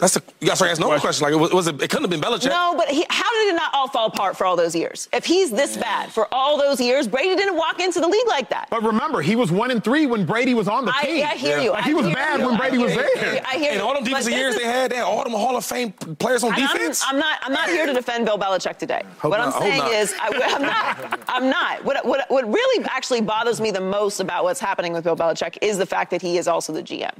That's 0.00 0.16
a 0.16 0.22
you 0.40 0.48
guys 0.48 0.60
are 0.62 0.66
asking 0.66 0.88
no 0.88 0.98
question. 0.98 1.24
Like 1.24 1.34
it 1.34 1.36
was, 1.36 1.52
was 1.52 1.66
it, 1.66 1.74
it 1.82 1.90
couldn't 1.90 2.10
have 2.10 2.10
been 2.10 2.20
Belichick. 2.20 2.48
No, 2.48 2.74
but 2.76 2.88
he, 2.88 3.04
how 3.10 3.30
did 3.34 3.52
it 3.52 3.56
not 3.56 3.72
all 3.74 3.86
fall 3.88 4.06
apart 4.06 4.36
for 4.36 4.46
all 4.46 4.56
those 4.56 4.74
years? 4.74 5.08
If 5.12 5.26
he's 5.26 5.50
this 5.50 5.76
bad 5.76 6.10
for 6.10 6.26
all 6.32 6.56
those 6.58 6.80
years, 6.80 7.06
Brady 7.06 7.36
didn't 7.36 7.56
walk 7.56 7.80
into 7.80 8.00
the 8.00 8.08
league 8.08 8.26
like 8.26 8.48
that. 8.48 8.68
But 8.70 8.82
remember, 8.82 9.20
he 9.20 9.36
was 9.36 9.52
one 9.52 9.70
and 9.70 9.84
three 9.84 10.06
when 10.06 10.24
Brady 10.24 10.54
was 10.54 10.68
on 10.68 10.86
the 10.86 10.92
I, 10.96 11.04
team. 11.04 11.24
I 11.26 11.34
hear 11.36 11.58
you. 11.58 11.70
Like, 11.70 11.84
I 11.84 11.88
he 11.88 11.94
was 11.94 12.06
bad 12.06 12.40
you. 12.40 12.46
when 12.46 12.56
Brady 12.56 12.78
was 12.78 12.94
you. 12.94 13.02
there. 13.02 13.42
I 13.46 13.54
hear 13.56 13.62
you. 13.64 13.68
And 13.68 13.80
all 13.82 13.92
them 13.94 14.02
But 14.02 14.08
defensive 14.08 14.32
years 14.32 14.54
is- 14.54 14.60
they 14.60 14.66
had, 14.66 14.90
they 14.90 14.96
had 14.96 15.04
all 15.04 15.22
them 15.22 15.32
Hall 15.34 15.56
of 15.56 15.64
Fame 15.64 15.92
players 15.92 16.42
on 16.42 16.54
And 16.54 16.62
I'm, 16.64 16.76
defense. 16.76 17.04
I'm 17.06 17.18
not. 17.18 17.38
I'm 17.42 17.52
not 17.52 17.68
here 17.68 17.86
to 17.86 17.92
defend 17.92 18.24
Bill 18.24 18.38
Belichick 18.38 18.78
today. 18.78 19.02
what 19.20 19.38
I'm 19.38 19.52
saying 19.52 19.78
not. 19.78 19.92
is, 19.92 20.14
I, 20.18 20.28
am 20.28 20.62
not. 20.62 21.20
I'm 21.28 21.50
not. 21.50 21.84
What, 21.84 22.04
what, 22.06 22.30
what 22.30 22.46
really 22.50 22.84
actually 22.90 23.20
bothers 23.20 23.60
me 23.60 23.70
the 23.70 23.80
most 23.80 24.20
about 24.20 24.44
what's 24.44 24.60
happening 24.60 24.92
with 24.94 25.04
Bill 25.04 25.16
Belichick 25.16 25.58
is 25.60 25.76
the 25.78 25.86
fact 25.86 26.10
that 26.10 26.22
he 26.22 26.38
is 26.38 26.48
also 26.48 26.72
the 26.72 26.82
GM. 26.82 27.12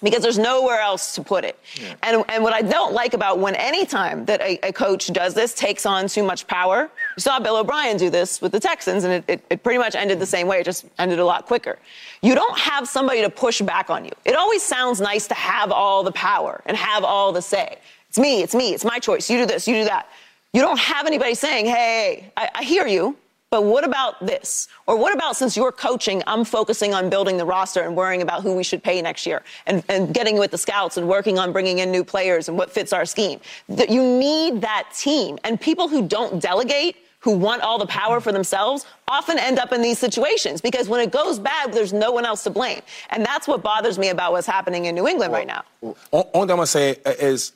Because 0.00 0.22
there's 0.22 0.38
nowhere 0.38 0.80
else 0.80 1.14
to 1.16 1.22
put 1.22 1.44
it. 1.44 1.58
And, 2.04 2.24
and 2.28 2.44
what 2.44 2.52
I 2.52 2.62
don't 2.62 2.92
like 2.92 3.14
about 3.14 3.40
when 3.40 3.56
any 3.56 3.84
time 3.84 4.24
that 4.26 4.40
a, 4.40 4.58
a 4.68 4.72
coach 4.72 5.08
does 5.08 5.34
this, 5.34 5.54
takes 5.54 5.84
on 5.86 6.06
too 6.06 6.22
much 6.22 6.46
power, 6.46 6.88
you 7.16 7.20
saw 7.20 7.40
Bill 7.40 7.56
O'Brien 7.56 7.96
do 7.96 8.08
this 8.08 8.40
with 8.40 8.52
the 8.52 8.60
Texans, 8.60 9.02
and 9.02 9.12
it, 9.12 9.24
it, 9.26 9.44
it 9.50 9.62
pretty 9.64 9.78
much 9.78 9.96
ended 9.96 10.20
the 10.20 10.26
same 10.26 10.46
way. 10.46 10.60
It 10.60 10.64
just 10.64 10.86
ended 10.98 11.18
a 11.18 11.24
lot 11.24 11.46
quicker. 11.46 11.78
You 12.22 12.36
don't 12.36 12.56
have 12.58 12.86
somebody 12.86 13.22
to 13.22 13.30
push 13.30 13.60
back 13.60 13.90
on 13.90 14.04
you. 14.04 14.12
It 14.24 14.36
always 14.36 14.62
sounds 14.62 15.00
nice 15.00 15.26
to 15.28 15.34
have 15.34 15.72
all 15.72 16.04
the 16.04 16.12
power 16.12 16.62
and 16.66 16.76
have 16.76 17.02
all 17.02 17.32
the 17.32 17.42
say. 17.42 17.78
It's 18.08 18.18
me, 18.18 18.42
it's 18.42 18.54
me, 18.54 18.74
it's 18.74 18.84
my 18.84 19.00
choice. 19.00 19.28
You 19.28 19.38
do 19.38 19.46
this, 19.46 19.66
you 19.66 19.74
do 19.74 19.84
that. 19.84 20.08
You 20.52 20.62
don't 20.62 20.78
have 20.78 21.06
anybody 21.06 21.34
saying, 21.34 21.66
hey, 21.66 22.32
I, 22.36 22.48
I 22.54 22.62
hear 22.62 22.86
you, 22.86 23.16
but 23.50 23.64
what 23.64 23.84
about 23.84 24.24
this? 24.24 24.68
Or 24.86 24.96
what 24.96 25.14
about 25.14 25.36
since 25.36 25.56
you're 25.56 25.72
coaching, 25.72 26.22
I'm 26.26 26.44
focusing 26.44 26.92
on 26.92 27.08
building 27.08 27.38
the 27.38 27.46
roster 27.46 27.80
and 27.80 27.96
worrying 27.96 28.20
about 28.20 28.42
who 28.42 28.54
we 28.54 28.62
should 28.62 28.82
pay 28.82 29.00
next 29.00 29.26
year 29.26 29.42
and, 29.66 29.82
and 29.88 30.12
getting 30.12 30.38
with 30.38 30.50
the 30.50 30.58
scouts 30.58 30.98
and 30.98 31.08
working 31.08 31.38
on 31.38 31.50
bringing 31.52 31.78
in 31.78 31.90
new 31.90 32.04
players 32.04 32.48
and 32.48 32.58
what 32.58 32.70
fits 32.70 32.92
our 32.92 33.06
scheme. 33.06 33.40
That 33.70 33.88
you 33.88 34.02
need 34.02 34.60
that 34.60 34.90
team. 34.94 35.38
And 35.44 35.58
people 35.58 35.88
who 35.88 36.06
don't 36.06 36.42
delegate, 36.42 36.96
who 37.20 37.38
want 37.38 37.62
all 37.62 37.78
the 37.78 37.86
power 37.86 38.20
for 38.20 38.32
themselves, 38.32 38.84
often 39.08 39.38
end 39.38 39.58
up 39.58 39.72
in 39.72 39.80
these 39.80 39.98
situations 39.98 40.60
because 40.60 40.86
when 40.90 41.00
it 41.00 41.10
goes 41.10 41.38
bad, 41.38 41.72
there's 41.72 41.94
no 41.94 42.12
one 42.12 42.26
else 42.26 42.44
to 42.44 42.50
blame. 42.50 42.82
And 43.08 43.24
that's 43.24 43.48
what 43.48 43.62
bothers 43.62 43.98
me 43.98 44.10
about 44.10 44.32
what's 44.32 44.46
happening 44.46 44.84
in 44.84 44.94
New 44.94 45.08
England 45.08 45.32
right 45.32 45.46
now. 45.46 45.64
Only 45.82 45.94
thing 46.12 46.40
I'm 46.42 46.46
gonna 46.48 46.66
say 46.66 46.96
uh, 47.06 47.14
is, 47.18 47.52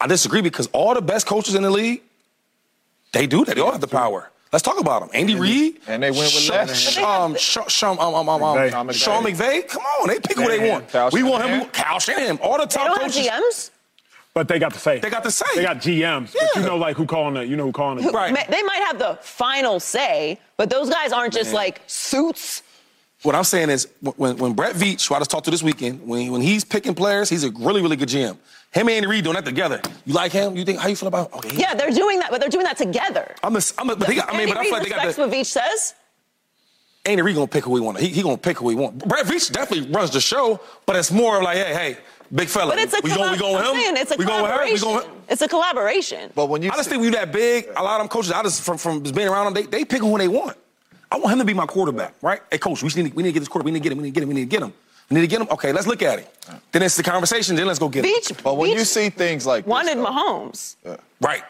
I 0.00 0.06
disagree 0.06 0.40
because 0.40 0.66
all 0.68 0.94
the 0.94 1.02
best 1.02 1.26
coaches 1.26 1.54
in 1.54 1.62
the 1.62 1.70
league, 1.70 2.00
they 3.12 3.26
do 3.26 3.44
that. 3.44 3.56
They 3.56 3.60
all 3.60 3.72
have 3.72 3.82
the 3.82 3.86
power. 3.86 4.30
Let's 4.52 4.62
talk 4.64 4.80
about 4.80 5.00
them. 5.02 5.10
Andy 5.14 5.36
Reid 5.36 5.78
and 5.86 6.02
they 6.02 6.10
went 6.10 6.22
with 6.24 6.30
Sean, 6.32 6.56
less. 6.66 6.98
Um, 6.98 7.36
Sean, 7.36 7.68
Sean, 7.68 7.98
um, 8.00 8.14
um, 8.14 8.28
um, 8.28 8.42
um, 8.42 8.56
McVay. 8.88 8.92
Sean 8.94 9.22
McVay. 9.24 9.68
Come 9.68 9.82
on, 10.00 10.08
they 10.08 10.18
pick 10.18 10.36
who 10.36 10.48
they 10.48 10.68
want. 10.68 10.88
Cal 10.88 11.10
we 11.12 11.22
want 11.22 11.44
him. 11.44 11.48
Shanahan. 11.50 11.66
We, 11.66 11.70
Cal 11.72 12.00
Shanahan. 12.00 12.38
All 12.38 12.58
the 12.58 12.66
They 12.66 12.74
top 12.74 12.86
don't 12.88 13.02
have 13.02 13.12
coaches. 13.12 13.28
GMs. 13.28 13.70
But 14.34 14.48
they 14.48 14.58
got 14.58 14.72
the 14.72 14.78
say. 14.78 14.98
They 15.00 15.10
got 15.10 15.22
the 15.24 15.30
say. 15.30 15.44
They 15.56 15.62
got 15.62 15.76
GMs. 15.78 16.32
But 16.32 16.60
you 16.60 16.66
know, 16.66 16.76
like 16.76 16.96
who 16.96 17.06
calling 17.06 17.34
the, 17.34 17.46
you 17.46 17.56
know 17.56 17.64
who 17.66 17.72
calling 17.72 18.04
the. 18.04 18.10
Right. 18.10 18.32
Ma- 18.32 18.44
They 18.48 18.62
might 18.62 18.82
have 18.86 18.98
the 18.98 19.18
final 19.22 19.78
say, 19.80 20.38
but 20.56 20.68
those 20.70 20.88
guys 20.90 21.12
aren't 21.12 21.32
just 21.32 21.52
like 21.52 21.80
suits. 21.86 22.62
What 23.22 23.34
I'm 23.34 23.44
saying 23.44 23.68
is, 23.70 23.86
when, 24.16 24.36
when 24.38 24.54
Brett 24.54 24.74
Veach, 24.74 25.06
who 25.08 25.14
I 25.14 25.18
just 25.18 25.30
talked 25.30 25.44
to 25.44 25.50
this 25.50 25.62
weekend, 25.62 26.06
when, 26.08 26.32
when 26.32 26.40
he's 26.40 26.64
picking 26.64 26.94
players, 26.94 27.28
he's 27.28 27.44
a 27.44 27.50
really, 27.50 27.82
really 27.82 27.96
good 27.96 28.08
GM. 28.08 28.36
Him 28.72 28.86
and 28.86 28.90
Andy 28.96 29.08
Reid 29.08 29.24
doing 29.24 29.34
that 29.34 29.44
together. 29.44 29.80
You 30.06 30.14
like 30.14 30.30
him? 30.32 30.56
You 30.56 30.64
think 30.64 30.78
how 30.78 30.88
you 30.88 30.94
feel 30.96 31.08
about? 31.08 31.32
Okay, 31.34 31.50
oh, 31.52 31.56
Yeah, 31.58 31.74
they're 31.74 31.90
doing 31.90 32.20
that, 32.20 32.30
but 32.30 32.40
they're 32.40 32.48
doing 32.50 32.64
that 32.64 32.76
together. 32.76 33.34
I'm 33.42 33.56
a, 33.56 33.60
I'm 33.78 33.90
a, 33.90 33.96
but 33.96 34.08
he 34.08 34.14
got, 34.14 34.28
I 34.28 34.32
mean, 34.32 34.42
Andy 34.42 34.52
but 34.52 34.58
I 34.58 34.62
feel 34.64 34.72
like 34.74 34.82
they 34.84 34.88
got 34.90 34.96
respects 35.06 35.16
the, 35.16 35.22
what 35.22 35.30
Veach 35.32 35.46
says. 35.46 35.94
Andy 37.04 37.22
Reid 37.22 37.34
gonna 37.34 37.48
pick 37.48 37.64
who 37.64 37.74
he 37.74 37.80
want. 37.80 37.98
He, 37.98 38.08
he 38.08 38.22
gonna 38.22 38.36
pick 38.36 38.58
who 38.58 38.68
he 38.68 38.76
want. 38.76 38.98
Brett 39.08 39.26
Veach 39.26 39.50
definitely 39.50 39.90
runs 39.90 40.10
the 40.10 40.20
show, 40.20 40.60
but 40.86 40.94
it's 40.96 41.10
more 41.10 41.38
of 41.38 41.42
like, 41.42 41.56
hey, 41.56 41.72
hey, 41.74 41.96
big 42.32 42.46
fella, 42.48 42.72
But 42.72 42.78
it's 42.78 42.92
a 42.94 43.00
we 43.02 43.10
going, 43.10 43.32
we 43.32 43.36
collab- 43.36 43.40
going 43.40 43.54
with 43.56 43.64
I'm 43.64 43.74
him. 43.74 43.80
saying 43.82 43.96
it's 43.96 44.10
a 44.12 44.16
we 44.16 44.24
going 44.24 44.42
with 44.42 44.50
her. 44.52 44.64
We 44.64 44.78
collaboration. 44.78 44.84
going 44.86 44.96
with 44.96 45.04
him. 45.06 45.22
It's 45.30 45.42
a 45.42 45.48
collaboration. 45.48 46.32
But 46.36 46.48
when 46.48 46.62
you 46.62 46.70
I 46.70 46.76
just 46.76 46.84
see- 46.84 46.90
think 46.90 47.02
we 47.02 47.10
that 47.10 47.32
big. 47.32 47.66
A 47.76 47.82
lot 47.82 47.94
of 48.00 48.02
them 48.02 48.08
coaches, 48.08 48.30
I 48.30 48.42
just 48.42 48.62
from 48.62 48.78
from 48.78 49.02
just 49.02 49.14
being 49.16 49.28
around 49.28 49.46
them, 49.46 49.54
they 49.54 49.62
they 49.78 49.84
pick 49.84 50.00
who 50.02 50.16
they 50.16 50.28
want. 50.28 50.56
I 51.10 51.16
want 51.18 51.32
him 51.32 51.38
to 51.40 51.44
be 51.44 51.54
my 51.54 51.66
quarterback, 51.66 52.14
right? 52.22 52.40
Hey, 52.52 52.58
coach, 52.58 52.82
we 52.84 52.88
just 52.88 52.96
need 52.98 53.10
to, 53.10 53.16
we 53.16 53.24
need 53.24 53.30
to 53.30 53.32
get 53.32 53.40
this 53.40 53.48
quarterback. 53.48 53.64
We 53.64 53.72
need 53.72 53.80
to 53.80 53.82
get 53.82 53.92
him. 53.92 53.98
We 53.98 54.04
need 54.04 54.10
to 54.10 54.14
get 54.14 54.22
him. 54.22 54.28
We 54.28 54.34
need 54.36 54.40
to 54.42 54.46
get 54.56 54.62
him. 54.62 54.72
We 55.10 55.16
need 55.16 55.22
to 55.22 55.26
get 55.26 55.40
him. 55.40 55.48
Okay, 55.50 55.72
let's 55.72 55.86
look 55.88 56.02
at 56.02 56.20
him. 56.20 56.26
Then 56.72 56.82
it's 56.82 56.96
the 56.96 57.02
conversation. 57.02 57.56
Then 57.56 57.66
let's 57.66 57.78
go 57.80 57.88
get 57.88 58.04
him. 58.04 58.12
Veach, 58.12 58.42
But 58.42 58.56
when 58.56 58.70
Veach 58.70 58.74
you 58.78 58.84
see 58.84 59.10
things 59.10 59.44
like 59.46 59.64
this, 59.64 59.70
wanted 59.70 59.98
though, 59.98 60.06
Mahomes. 60.06 60.76
Right. 61.20 61.42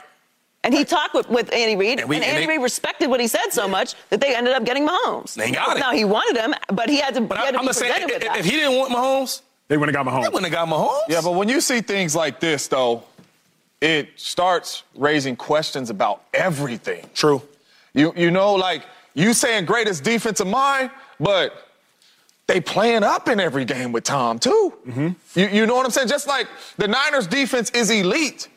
And 0.64 0.74
he 0.74 0.84
talked 0.84 1.14
with, 1.14 1.28
with 1.30 1.52
Andy 1.52 1.76
Reid, 1.76 1.92
And 1.92 2.00
and, 2.00 2.08
we- 2.08 2.16
and 2.16 2.24
Andy 2.24 2.46
Reid 2.46 2.61
respected 2.62 3.08
what 3.08 3.20
he 3.20 3.26
said 3.26 3.50
so 3.50 3.66
much 3.68 3.94
that 4.11 4.20
they 4.20 4.34
ended 4.34 4.54
up 4.54 4.64
getting 4.64 4.86
Mahomes. 4.86 5.34
They 5.34 5.50
got 5.50 5.76
it. 5.76 5.80
Now 5.80 5.92
he 5.92 6.04
wanted 6.04 6.38
him, 6.40 6.54
but 6.72 6.88
he 6.90 6.98
had 7.00 7.14
to, 7.14 7.20
But 7.22 7.38
he 7.38 7.42
I, 7.42 7.46
had 7.46 7.52
to 7.52 7.58
I'm 7.58 7.64
be 7.64 7.68
just 7.68 7.78
saying, 7.78 7.92
presented 7.92 8.14
with 8.14 8.22
if, 8.22 8.28
that. 8.28 8.38
if 8.38 8.44
he 8.44 8.50
didn't 8.52 8.76
want 8.78 8.92
Mahomes, 8.92 9.42
They 9.68 9.76
wouldn't 9.78 9.96
have 9.96 10.04
got 10.06 10.12
he 10.12 10.18
Mahomes. 10.28 10.32
wouldn't 10.32 10.52
have 10.54 10.68
got 10.68 10.74
Mahomes. 10.74 11.00
Yeah, 11.08 11.20
but 11.22 11.32
when 11.34 11.48
you 11.48 11.61
see 11.61 11.80
things 11.80 12.14
like 12.16 12.40
this, 12.40 12.66
though, 12.68 13.04
it 13.80 14.08
starts 14.16 14.82
raising 14.94 15.36
questions 15.36 15.88
about 15.90 16.22
everything. 16.34 17.08
True. 17.14 17.40
You 17.94 18.12
you 18.16 18.30
know, 18.30 18.54
like 18.54 18.82
you 19.14 19.32
saying 19.32 19.64
greatest 19.64 20.04
defensive 20.04 20.46
mind, 20.46 20.90
but 21.18 21.70
they 22.51 22.61
playing 22.61 23.05
up 23.05 23.28
in 23.28 23.38
every 23.38 23.64
game 23.64 23.92
with 23.92 24.03
Tom 24.03 24.38
too. 24.38 24.74
Mm-hmm. 24.86 25.38
You 25.38 25.48
you 25.48 25.66
know 25.66 25.76
what 25.76 25.84
I'm 25.86 25.92
saying? 25.92 26.09
Just 26.09 26.26
like 26.26 26.48
the 26.78 26.88
Niners 26.88 27.28
defense 27.28 27.70
is 27.70 27.90
elite. 27.90 28.48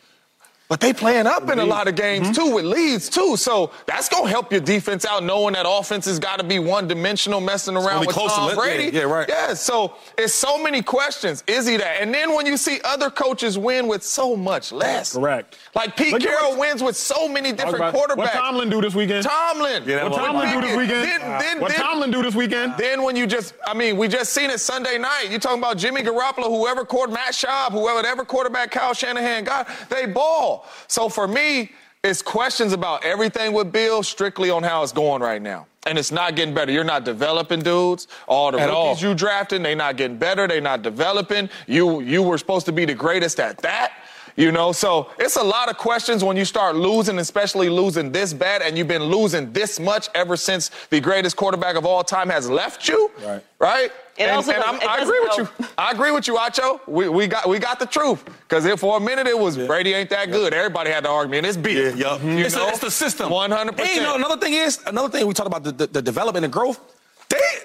But 0.69 0.79
they 0.79 0.93
playing 0.93 1.27
up 1.27 1.49
in 1.49 1.59
a 1.59 1.65
lot 1.65 1.87
of 1.87 1.95
games 1.95 2.27
mm-hmm. 2.27 2.33
too 2.33 2.55
with 2.55 2.65
leads 2.65 3.09
too. 3.09 3.35
So 3.37 3.71
that's 3.85 4.09
gonna 4.09 4.29
help 4.29 4.51
your 4.51 4.61
defense 4.61 5.05
out, 5.05 5.23
knowing 5.23 5.53
that 5.53 5.65
offense 5.67 6.05
has 6.05 6.19
got 6.19 6.37
to 6.37 6.43
be 6.43 6.59
one 6.59 6.87
dimensional, 6.87 7.41
messing 7.41 7.75
around 7.75 8.01
with 8.01 8.15
to 8.15 8.27
Tom 8.27 8.47
let- 8.47 8.57
Brady. 8.57 8.85
yeah, 8.85 9.01
yeah, 9.01 9.11
right. 9.11 9.29
Yeah, 9.29 9.53
so 9.53 9.95
it's 10.17 10.33
so 10.33 10.61
many 10.61 10.81
questions. 10.81 11.43
Is 11.47 11.67
he 11.67 11.77
that? 11.77 12.01
And 12.01 12.13
then 12.13 12.33
when 12.35 12.45
you 12.45 12.57
see 12.57 12.79
other 12.83 13.09
coaches 13.09 13.57
win 13.57 13.87
with 13.87 14.03
so 14.03 14.35
much 14.35 14.71
less. 14.71 15.15
Correct. 15.15 15.57
Like 15.75 15.97
Pete 15.97 16.13
Look 16.13 16.21
Carroll 16.21 16.57
wins 16.57 16.83
with 16.83 16.95
so 16.95 17.27
many 17.27 17.51
different 17.51 17.95
quarterbacks. 17.95 18.17
What 18.17 18.31
Tomlin 18.31 18.69
do 18.69 18.81
this 18.81 18.95
weekend? 18.95 19.25
Tomlin. 19.25 19.83
Yeah, 19.85 20.03
What 20.03 20.13
Tomlin 20.13 20.53
do 20.53 20.61
this 20.61 20.77
weekend? 20.77 21.03
Then, 21.03 21.39
then, 21.39 21.59
what 21.59 21.71
then, 21.71 21.79
Tomlin 21.79 22.11
do 22.11 22.21
this 22.21 22.35
weekend? 22.35 22.75
then 22.77 23.03
when 23.03 23.15
you 23.15 23.27
just, 23.27 23.53
I 23.65 23.73
mean, 23.73 23.97
we 23.97 24.07
just 24.07 24.33
seen 24.33 24.49
it 24.49 24.59
Sunday 24.59 24.97
night. 24.97 25.27
You 25.29 25.39
talking 25.39 25.59
about 25.59 25.77
Jimmy 25.77 26.03
Garoppolo, 26.03 26.45
whoever 26.45 26.85
court 26.85 27.11
Matt 27.11 27.33
Schaub, 27.33 27.71
whoever 27.71 28.03
whatever 28.03 28.25
quarterback 28.25 28.69
Kyle 28.69 28.93
Shanahan 28.93 29.45
got, 29.45 29.67
they 29.89 30.05
ball. 30.05 30.52
So 30.87 31.09
for 31.09 31.27
me, 31.27 31.71
it's 32.03 32.21
questions 32.21 32.73
about 32.73 33.05
everything 33.05 33.53
with 33.53 33.71
Bill, 33.71 34.03
strictly 34.03 34.49
on 34.49 34.61
how 34.61 34.83
it's 34.83 34.91
going 34.91 35.21
right 35.21 35.41
now. 35.41 35.67
And 35.85 35.97
it's 35.97 36.11
not 36.11 36.35
getting 36.35 36.53
better. 36.53 36.71
You're 36.71 36.83
not 36.83 37.05
developing 37.05 37.61
dudes. 37.61 38.07
All 38.27 38.51
the 38.51 38.59
At 38.59 38.69
rookies 38.69 39.03
all. 39.03 39.09
you 39.09 39.15
drafted, 39.15 39.63
they 39.63 39.75
not 39.75 39.97
getting 39.97 40.17
better. 40.17 40.47
They 40.47 40.59
not 40.59 40.81
developing. 40.81 41.49
You 41.67 42.01
you 42.01 42.21
were 42.23 42.37
supposed 42.37 42.65
to 42.67 42.71
be 42.71 42.85
the 42.85 42.93
greatest 42.93 43.39
at 43.39 43.57
that. 43.59 43.91
You 44.35 44.51
know, 44.51 44.71
so 44.71 45.11
it's 45.19 45.35
a 45.35 45.43
lot 45.43 45.69
of 45.69 45.77
questions 45.77 46.23
when 46.23 46.35
you 46.37 46.45
start 46.45 46.75
losing, 46.75 47.19
especially 47.19 47.69
losing 47.69 48.11
this 48.11 48.33
bad, 48.33 48.61
and 48.63 48.75
you've 48.77 48.87
been 48.87 49.03
losing 49.03 49.53
this 49.53 49.79
much 49.79 50.09
ever 50.15 50.35
since 50.35 50.71
the 50.89 50.99
greatest 50.99 51.35
quarterback 51.35 51.75
of 51.75 51.85
all 51.85 52.03
time 52.03 52.29
has 52.29 52.49
left 52.49 52.87
you. 52.87 53.11
Right. 53.23 53.43
Right? 53.59 53.91
It 54.17 54.23
and, 54.23 54.31
also 54.31 54.51
and 54.51 54.63
I'm- 54.63 54.75
it 54.75 54.83
I 54.87 54.99
doesn't 54.99 55.15
agree 55.15 55.19
with 55.27 55.37
you. 55.59 55.65
I 55.77 55.91
agree 55.91 56.11
with 56.11 56.27
you, 56.27 56.35
Acho. 56.35 56.79
We, 56.87 57.09
we 57.09 57.27
got 57.27 57.47
we 57.49 57.57
got 57.59 57.79
the 57.79 57.85
truth. 57.87 58.23
Because 58.47 58.65
if 58.65 58.79
for 58.79 58.97
a 58.97 58.99
minute 58.99 59.25
it 59.27 59.37
was 59.37 59.57
Brady 59.57 59.93
ain't 59.93 60.09
that 60.11 60.31
good, 60.31 60.53
everybody 60.53 60.89
had 60.91 61.03
to 61.05 61.09
argue, 61.09 61.37
and 61.37 61.45
it's 61.47 61.57
beat. 61.57 61.77
Yeah, 61.77 61.93
yup. 61.95 62.23
You 62.23 62.29
It's, 62.39 62.55
know? 62.55 62.65
the, 62.65 62.71
it's 62.71 62.79
the 62.79 62.91
system. 62.91 63.31
100%. 63.31 63.79
Hey, 63.79 63.95
you 63.95 64.01
know, 64.01 64.15
another 64.15 64.37
thing 64.37 64.53
is, 64.53 64.79
another 64.85 65.09
thing 65.09 65.25
we 65.25 65.33
talked 65.33 65.47
about 65.47 65.63
the, 65.63 65.71
the, 65.71 65.87
the 65.87 66.01
development 66.01 66.43
and 66.43 66.53
growth. 66.53 66.79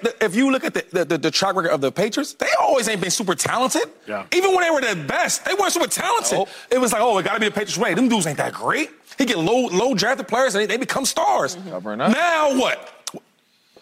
They 0.01 0.11
they, 0.19 0.25
if 0.25 0.35
you 0.35 0.51
look 0.51 0.63
at 0.63 0.73
the, 0.73 0.85
the, 0.91 1.05
the, 1.05 1.17
the 1.17 1.31
track 1.31 1.55
record 1.55 1.71
of 1.71 1.81
the 1.81 1.91
Patriots, 1.91 2.33
they 2.33 2.49
always 2.59 2.87
ain't 2.87 3.01
been 3.01 3.11
super 3.11 3.35
talented. 3.35 3.83
Yeah. 4.07 4.25
Even 4.33 4.53
when 4.53 4.63
they 4.63 4.69
were 4.69 4.81
the 4.81 4.95
best, 5.07 5.45
they 5.45 5.53
weren't 5.53 5.73
super 5.73 5.87
talented. 5.87 6.39
Nope. 6.39 6.49
It 6.71 6.79
was 6.79 6.93
like, 6.93 7.01
oh, 7.01 7.17
it 7.17 7.23
got 7.23 7.33
to 7.33 7.39
be 7.39 7.47
the 7.47 7.51
Patriots 7.51 7.77
way. 7.77 7.93
Them 7.93 8.09
dudes 8.09 8.27
ain't 8.27 8.37
that 8.37 8.53
great. 8.53 8.91
He 9.17 9.25
get 9.25 9.37
low 9.37 9.67
low 9.67 9.93
drafted 9.93 10.27
players 10.27 10.55
and 10.55 10.61
they, 10.61 10.67
they 10.67 10.77
become 10.77 11.05
stars. 11.05 11.55
Mm-hmm. 11.55 11.69
Covering 11.69 12.01
up. 12.01 12.11
Now 12.11 12.57
what? 12.57 12.93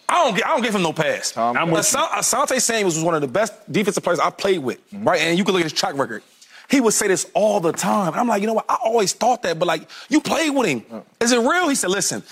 I 0.08 0.24
don't, 0.24 0.46
I 0.46 0.48
don't 0.48 0.62
give 0.62 0.74
him 0.74 0.82
no 0.82 0.92
pass. 0.92 1.32
Tom 1.32 1.56
I'm 1.56 1.70
with 1.70 1.80
Asa- 1.94 2.36
Asante 2.36 2.60
Samuels 2.60 2.94
was 2.94 3.04
one 3.04 3.14
of 3.14 3.20
the 3.20 3.28
best 3.28 3.52
defensive 3.70 4.02
players 4.02 4.18
I 4.18 4.30
played 4.30 4.60
with, 4.60 4.78
mm-hmm. 4.90 5.06
right? 5.06 5.20
And 5.20 5.38
you 5.38 5.44
can 5.44 5.52
look 5.52 5.60
at 5.60 5.70
his 5.70 5.78
track 5.78 5.96
record. 5.96 6.22
He 6.70 6.80
would 6.80 6.94
say 6.94 7.08
this 7.08 7.30
all 7.34 7.60
the 7.60 7.72
time. 7.72 8.08
And 8.08 8.16
I'm 8.16 8.28
like, 8.28 8.40
you 8.40 8.46
know 8.46 8.54
what? 8.54 8.66
I 8.68 8.76
always 8.84 9.12
thought 9.12 9.42
that, 9.42 9.58
but 9.58 9.66
like, 9.66 9.88
you 10.08 10.20
played 10.20 10.50
with 10.50 10.68
him. 10.68 10.84
Oh. 10.90 11.04
Is 11.20 11.32
it 11.32 11.38
real? 11.38 11.68
He 11.68 11.74
said, 11.74 11.90
listen, 11.90 12.22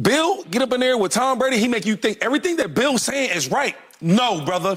Bill, 0.00 0.42
get 0.44 0.62
up 0.62 0.72
in 0.72 0.80
there 0.80 0.98
with 0.98 1.12
Tom 1.12 1.38
Brady. 1.38 1.58
He 1.58 1.68
make 1.68 1.86
you 1.86 1.96
think 1.96 2.18
everything 2.20 2.56
that 2.56 2.74
Bill's 2.74 3.02
saying 3.02 3.30
is 3.30 3.50
right. 3.50 3.76
No, 4.00 4.44
brother. 4.44 4.76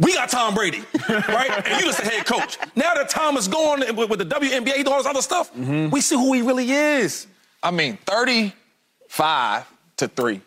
We 0.00 0.14
got 0.14 0.30
Tom 0.30 0.54
Brady, 0.54 0.82
right? 1.08 1.50
and 1.50 1.80
you 1.80 1.86
just 1.86 2.02
the 2.02 2.08
head 2.08 2.24
coach. 2.24 2.58
Now 2.74 2.94
that 2.94 3.10
Tom 3.10 3.36
is 3.36 3.46
going 3.46 3.80
with, 3.94 4.08
with 4.08 4.18
the 4.18 4.24
WNBA, 4.24 4.76
he 4.76 4.82
doing 4.82 4.88
all 4.88 4.98
this 4.98 5.06
other 5.06 5.20
stuff, 5.20 5.52
mm-hmm. 5.52 5.90
we 5.90 6.00
see 6.00 6.16
who 6.16 6.32
he 6.32 6.40
really 6.40 6.70
is. 6.70 7.26
I 7.62 7.70
mean, 7.70 7.98
35 8.06 9.66
to 9.98 10.08
3. 10.08 10.40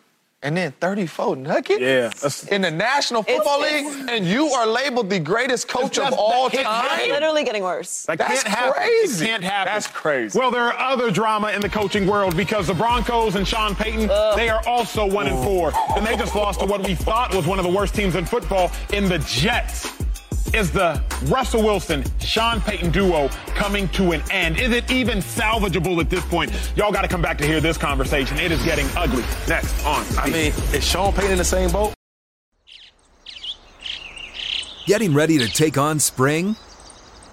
And 0.44 0.54
then 0.54 0.72
34 0.78 1.36
nuggets 1.36 1.80
Yeah, 1.80 2.54
in 2.54 2.60
the 2.60 2.70
National 2.70 3.22
Football 3.22 3.62
It's- 3.64 3.96
League, 3.96 4.10
and 4.10 4.26
you 4.26 4.48
are 4.48 4.66
labeled 4.66 5.08
the 5.08 5.18
greatest 5.18 5.68
coach 5.68 5.98
of 5.98 6.12
all 6.12 6.50
that 6.50 6.62
time. 6.64 7.00
It's 7.00 7.08
literally 7.08 7.44
getting 7.44 7.62
worse. 7.62 8.02
That 8.02 8.18
That's 8.18 8.42
can't 8.42 8.54
happen. 8.54 8.72
crazy. 8.74 9.24
It 9.24 9.28
can't 9.28 9.42
happen. 9.42 9.72
That's 9.72 9.86
crazy. 9.86 10.38
Well, 10.38 10.50
there 10.50 10.64
are 10.64 10.78
other 10.78 11.10
drama 11.10 11.48
in 11.52 11.62
the 11.62 11.68
coaching 11.70 12.06
world 12.06 12.36
because 12.36 12.66
the 12.66 12.74
Broncos 12.74 13.36
and 13.36 13.48
Sean 13.48 13.74
Payton, 13.74 14.08
they 14.36 14.50
are 14.50 14.62
also 14.68 15.06
one 15.06 15.26
and 15.28 15.42
four. 15.42 15.72
And 15.96 16.06
they 16.06 16.14
just 16.14 16.34
lost 16.34 16.60
to 16.60 16.66
what 16.66 16.82
we 16.86 16.94
thought 16.94 17.34
was 17.34 17.46
one 17.46 17.58
of 17.58 17.64
the 17.64 17.72
worst 17.72 17.94
teams 17.94 18.14
in 18.14 18.26
football 18.26 18.70
in 18.92 19.08
the 19.08 19.20
Jets. 19.20 19.90
Is 20.54 20.70
the 20.70 21.02
Russell 21.24 21.64
Wilson, 21.64 22.04
Sean 22.20 22.60
Payton 22.60 22.92
duo 22.92 23.28
coming 23.56 23.88
to 23.88 24.12
an 24.12 24.22
end? 24.30 24.56
Is 24.56 24.70
it 24.70 24.88
even 24.88 25.18
salvageable 25.18 25.98
at 25.98 26.08
this 26.08 26.24
point? 26.26 26.52
Y'all 26.76 26.92
got 26.92 27.02
to 27.02 27.08
come 27.08 27.20
back 27.20 27.38
to 27.38 27.44
hear 27.44 27.60
this 27.60 27.76
conversation. 27.76 28.38
It 28.38 28.52
is 28.52 28.62
getting 28.62 28.86
ugly. 28.96 29.24
Next 29.48 29.84
on. 29.84 30.06
I 30.16 30.30
mean, 30.30 30.52
is 30.72 30.84
Sean 30.84 31.12
Payton 31.12 31.32
in 31.32 31.38
the 31.38 31.44
same 31.44 31.72
boat? 31.72 31.92
Getting 34.86 35.12
ready 35.12 35.38
to 35.38 35.48
take 35.48 35.76
on 35.76 35.98
spring? 35.98 36.54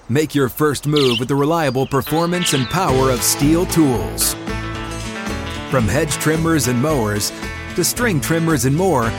Make 0.09 0.33
your 0.33 0.49
first 0.49 0.87
move 0.87 1.19
with 1.19 1.27
the 1.27 1.35
reliable 1.35 1.85
performance 1.85 2.53
and 2.53 2.65
power 2.69 3.11
of 3.11 3.19
STIHL 3.19 3.71
tools. 3.71 4.33
From 5.69 5.87
hedge 5.87 6.13
trimmers 6.13 6.67
and 6.67 6.81
mowers 6.81 7.31
to 7.75 7.83
string 7.83 8.19
trimmers 8.19 8.65
and 8.65 8.75
more, 8.75 9.11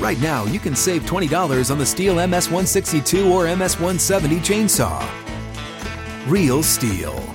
right 0.00 0.20
now 0.20 0.44
you 0.44 0.58
can 0.58 0.74
save 0.74 1.02
$20 1.02 1.70
on 1.70 1.78
the 1.78 1.84
STIHL 1.84 2.16
MS162 2.16 3.30
or 3.30 3.44
MS170 3.44 4.38
chainsaw. 4.40 5.00
Real 6.26 6.62
STIHL. 6.62 7.34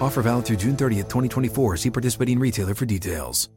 Offer 0.00 0.22
valid 0.22 0.44
through 0.44 0.56
June 0.56 0.76
30th, 0.76 1.08
2024. 1.08 1.76
See 1.78 1.90
participating 1.90 2.38
retailer 2.38 2.74
for 2.74 2.84
details. 2.84 3.48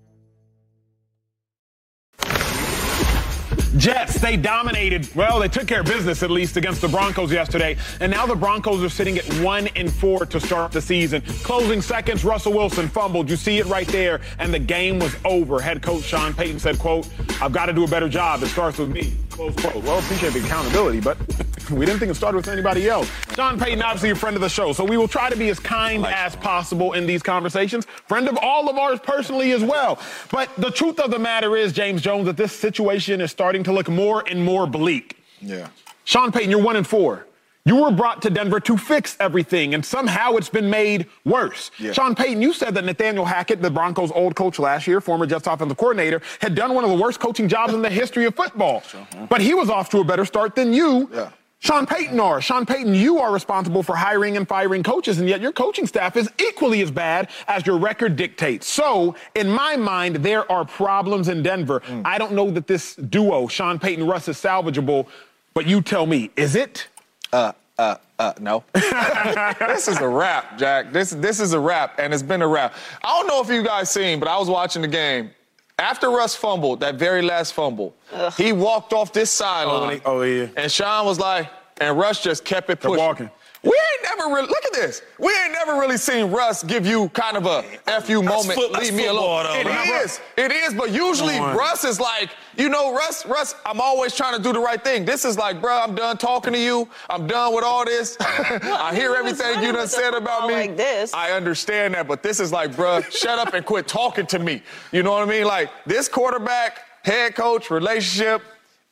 Jets, 3.79 4.19
they 4.19 4.35
dominated. 4.35 5.07
Well, 5.15 5.39
they 5.39 5.47
took 5.47 5.65
care 5.65 5.79
of 5.79 5.85
business 5.85 6.21
at 6.21 6.29
least 6.29 6.57
against 6.57 6.81
the 6.81 6.89
Broncos 6.89 7.31
yesterday. 7.31 7.77
And 8.01 8.11
now 8.11 8.25
the 8.25 8.35
Broncos 8.35 8.83
are 8.83 8.89
sitting 8.89 9.17
at 9.17 9.25
one 9.41 9.67
and 9.77 9.91
four 9.91 10.25
to 10.25 10.39
start 10.39 10.73
the 10.73 10.81
season. 10.81 11.21
Closing 11.43 11.81
seconds, 11.81 12.25
Russell 12.25 12.51
Wilson 12.51 12.89
fumbled. 12.89 13.29
You 13.29 13.37
see 13.37 13.57
it 13.57 13.65
right 13.67 13.87
there. 13.87 14.19
And 14.37 14.53
the 14.53 14.59
game 14.59 14.99
was 14.99 15.15
over. 15.23 15.61
Head 15.61 15.81
coach 15.81 16.03
Sean 16.03 16.33
Payton 16.33 16.59
said, 16.59 16.77
quote, 16.77 17.07
I've 17.41 17.53
got 17.53 17.67
to 17.67 17.73
do 17.73 17.85
a 17.85 17.87
better 17.87 18.09
job. 18.09 18.43
It 18.43 18.47
starts 18.47 18.79
with 18.79 18.89
me. 18.89 19.13
Close 19.29 19.55
quote. 19.55 19.81
Well, 19.85 19.99
appreciate 19.99 20.33
the 20.33 20.43
accountability, 20.43 20.99
but 20.99 21.17
we 21.71 21.85
didn't 21.85 21.99
think 21.99 22.11
it 22.11 22.15
started 22.15 22.35
with 22.35 22.49
anybody 22.49 22.89
else. 22.89 23.09
Sean 23.35 23.57
Payton, 23.57 23.81
obviously 23.81 24.09
a 24.09 24.15
friend 24.15 24.35
of 24.35 24.41
the 24.41 24.49
show, 24.49 24.73
so 24.73 24.83
we 24.83 24.97
will 24.97 25.07
try 25.07 25.29
to 25.29 25.37
be 25.37 25.47
as 25.47 25.59
kind 25.59 26.05
as 26.05 26.35
possible 26.35 26.91
in 26.91 27.05
these 27.05 27.23
conversations. 27.23 27.85
Friend 27.85 28.27
of 28.27 28.37
all 28.41 28.69
of 28.69 28.77
ours 28.77 28.99
personally 29.01 29.53
as 29.53 29.63
well. 29.63 29.97
But 30.29 30.53
the 30.57 30.71
truth 30.71 30.99
of 30.99 31.11
the 31.11 31.19
matter 31.19 31.55
is, 31.55 31.71
James 31.71 32.01
Jones, 32.01 32.25
that 32.25 32.35
this 32.35 32.51
situation 32.51 33.21
is 33.21 33.31
starting 33.31 33.63
to 33.63 33.68
look 33.73 33.89
more 33.89 34.23
and 34.27 34.43
more 34.43 34.67
bleak. 34.67 35.17
Yeah. 35.41 35.67
Sean 36.03 36.31
Payton, 36.31 36.49
you're 36.49 36.61
one 36.61 36.75
and 36.75 36.87
four. 36.87 37.25
You 37.65 37.75
were 37.83 37.91
brought 37.91 38.21
to 38.23 38.29
Denver 38.29 38.59
to 38.61 38.77
fix 38.77 39.15
everything, 39.19 39.73
and 39.73 39.85
somehow 39.85 40.35
it's 40.37 40.49
been 40.49 40.69
made 40.69 41.07
worse. 41.25 41.69
Yeah. 41.77 41.91
Sean 41.91 42.15
Payton, 42.15 42.41
you 42.41 42.53
said 42.53 42.73
that 42.73 42.83
Nathaniel 42.83 43.25
Hackett, 43.25 43.61
the 43.61 43.69
Broncos' 43.69 44.11
old 44.11 44.35
coach 44.35 44.57
last 44.57 44.87
year, 44.87 45.01
former 45.01 45.25
Jets 45.27 45.45
offensive 45.45 45.77
coordinator, 45.77 46.21
had 46.39 46.55
done 46.55 46.73
one 46.73 46.83
of 46.83 46.89
the 46.89 46.95
worst 46.95 47.19
coaching 47.19 47.47
jobs 47.47 47.73
in 47.73 47.81
the 47.81 47.89
history 47.89 48.25
of 48.25 48.33
football. 48.33 48.81
But 49.29 49.41
he 49.41 49.53
was 49.53 49.69
off 49.69 49.89
to 49.91 49.99
a 49.99 50.03
better 50.03 50.25
start 50.25 50.55
than 50.55 50.73
you. 50.73 51.09
Yeah. 51.13 51.29
Sean 51.59 51.85
Payton 51.85 52.19
are. 52.19 52.39
Sean 52.39 52.65
Payton, 52.65 52.93
you 52.93 53.19
are 53.19 53.33
responsible 53.33 53.83
for 53.83 53.95
hiring 53.95 54.37
and 54.37 54.47
firing 54.47 54.81
coaches, 54.81 55.19
and 55.19 55.27
yet 55.27 55.41
your 55.41 55.51
coaching 55.51 55.85
staff 55.85 56.15
is 56.15 56.29
equally 56.39 56.81
as 56.81 56.89
bad 56.89 57.29
as 57.49 57.65
your 57.65 57.77
record 57.77 58.15
dictates. 58.15 58.65
So, 58.65 59.15
in 59.35 59.49
my 59.49 59.75
mind, 59.75 60.17
there 60.17 60.49
are 60.49 60.63
problems 60.63 61.27
in 61.27 61.43
Denver. 61.43 61.81
I 62.05 62.17
don't 62.17 62.31
know 62.31 62.49
that 62.51 62.65
this 62.65 62.95
duo, 62.95 63.47
Sean 63.47 63.77
Payton 63.77 64.07
Russ, 64.07 64.29
is 64.29 64.37
salvageable, 64.37 65.07
but 65.53 65.67
you 65.67 65.81
tell 65.81 66.05
me, 66.05 66.31
is 66.37 66.55
it? 66.55 66.87
Uh, 67.33 67.51
uh, 67.77 67.95
uh, 68.19 68.33
no. 68.39 68.63
this 68.73 69.87
is 69.89 69.99
a 69.99 70.07
wrap, 70.07 70.57
Jack. 70.57 70.93
This 70.93 71.11
this 71.11 71.39
is 71.39 71.53
a 71.53 71.59
wrap, 71.59 71.99
and 71.99 72.13
it's 72.13 72.23
been 72.23 72.41
a 72.41 72.47
wrap. 72.47 72.73
I 73.03 73.17
don't 73.17 73.27
know 73.27 73.41
if 73.41 73.49
you 73.49 73.63
guys 73.63 73.89
seen, 73.89 74.19
but 74.19 74.27
I 74.27 74.37
was 74.37 74.49
watching 74.49 74.81
the 74.81 74.87
game. 74.87 75.31
After 75.79 76.09
Russ 76.09 76.35
fumbled, 76.35 76.81
that 76.81 76.95
very 76.95 77.21
last 77.21 77.53
fumble, 77.53 77.95
he 78.37 78.51
walked 78.51 78.91
off 78.91 79.13
this 79.13 79.31
sideline. 79.31 80.01
Oh, 80.05 80.19
oh, 80.19 80.21
yeah. 80.23 80.47
And 80.57 80.69
Sean 80.69 81.05
was 81.05 81.19
like, 81.19 81.49
and 81.79 81.97
Russ 81.97 82.21
just 82.21 82.43
kept 82.43 82.69
it 82.69 82.81
pushing. 82.81 82.97
walking. 82.97 83.31
We 83.61 83.71
ain't 83.71 84.17
never 84.17 84.33
really 84.33 84.47
look 84.47 84.63
at 84.65 84.71
this. 84.73 85.01
We 85.17 85.33
ain't 85.43 85.51
never 85.51 85.73
really 85.73 85.97
seen 85.97 86.31
Russ 86.31 86.63
give 86.63 86.85
you 86.85 87.09
kind 87.09 87.35
of 87.35 87.45
a 87.45 87.63
fu 88.01 88.23
moment. 88.23 88.53
foot- 88.53 88.71
leave 88.71 88.93
me 88.93 89.07
alone. 89.07 89.43
though, 89.43 89.53
It 89.59 89.63
bro. 89.65 89.97
is. 90.01 90.21
It 90.37 90.51
is. 90.53 90.73
But 90.73 90.91
usually 90.91 91.37
Russ 91.39 91.83
is 91.83 91.99
like, 91.99 92.29
you 92.55 92.69
know, 92.69 92.93
Russ. 92.93 93.25
Russ. 93.25 93.55
I'm 93.65 93.81
always 93.81 94.15
trying 94.15 94.37
to 94.37 94.41
do 94.41 94.53
the 94.53 94.61
right 94.61 94.81
thing. 94.81 95.03
This 95.03 95.25
is 95.25 95.37
like, 95.37 95.59
bro. 95.59 95.77
I'm 95.77 95.93
done 95.93 96.17
talking 96.17 96.53
to 96.53 96.59
you. 96.59 96.87
I'm 97.09 97.27
done 97.27 97.53
with 97.53 97.65
all 97.65 97.83
this. 97.83 98.15
I 98.21 98.95
hear 98.95 99.13
everything 99.15 99.47
you 99.47 99.53
running 99.55 99.73
done 99.73 99.81
with 99.81 99.91
said 99.91 100.13
about 100.13 100.47
me. 100.47 100.53
like 100.53 100.77
this. 100.77 101.13
I 101.13 101.31
understand 101.31 101.95
that, 101.95 102.07
but 102.07 102.23
this 102.23 102.39
is 102.39 102.53
like, 102.53 102.73
bro, 102.77 103.01
shut 103.01 103.39
up 103.39 103.53
and 103.53 103.65
quit 103.65 103.89
talking 103.89 104.25
to 104.27 104.39
me. 104.39 104.63
You 104.93 105.03
know 105.03 105.11
what 105.11 105.23
I 105.23 105.25
mean? 105.25 105.43
Like 105.45 105.69
this 105.85 106.07
quarterback, 106.07 106.79
head 107.03 107.35
coach, 107.35 107.69
relationship, 107.69 108.41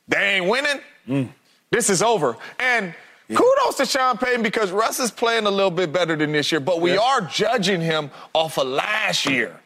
they 0.08 0.36
ain't 0.36 0.46
winning. 0.46 0.80
Mm. 1.08 1.28
This 1.70 1.88
is 1.88 2.02
over. 2.02 2.36
And 2.58 2.94
kudos 3.28 3.76
to 3.76 3.86
Sean 3.86 4.16
Payton 4.16 4.42
because 4.42 4.70
Russ 4.70 4.98
is 4.98 5.10
playing 5.10 5.46
a 5.46 5.50
little 5.50 5.70
bit 5.70 5.92
better 5.92 6.16
than 6.16 6.32
this 6.32 6.50
year, 6.50 6.60
but 6.60 6.80
we 6.80 6.96
are 6.96 7.20
judging 7.22 7.80
him 7.80 8.10
off 8.34 8.58
of 8.58 8.66
last 8.66 9.26
year. 9.26 9.58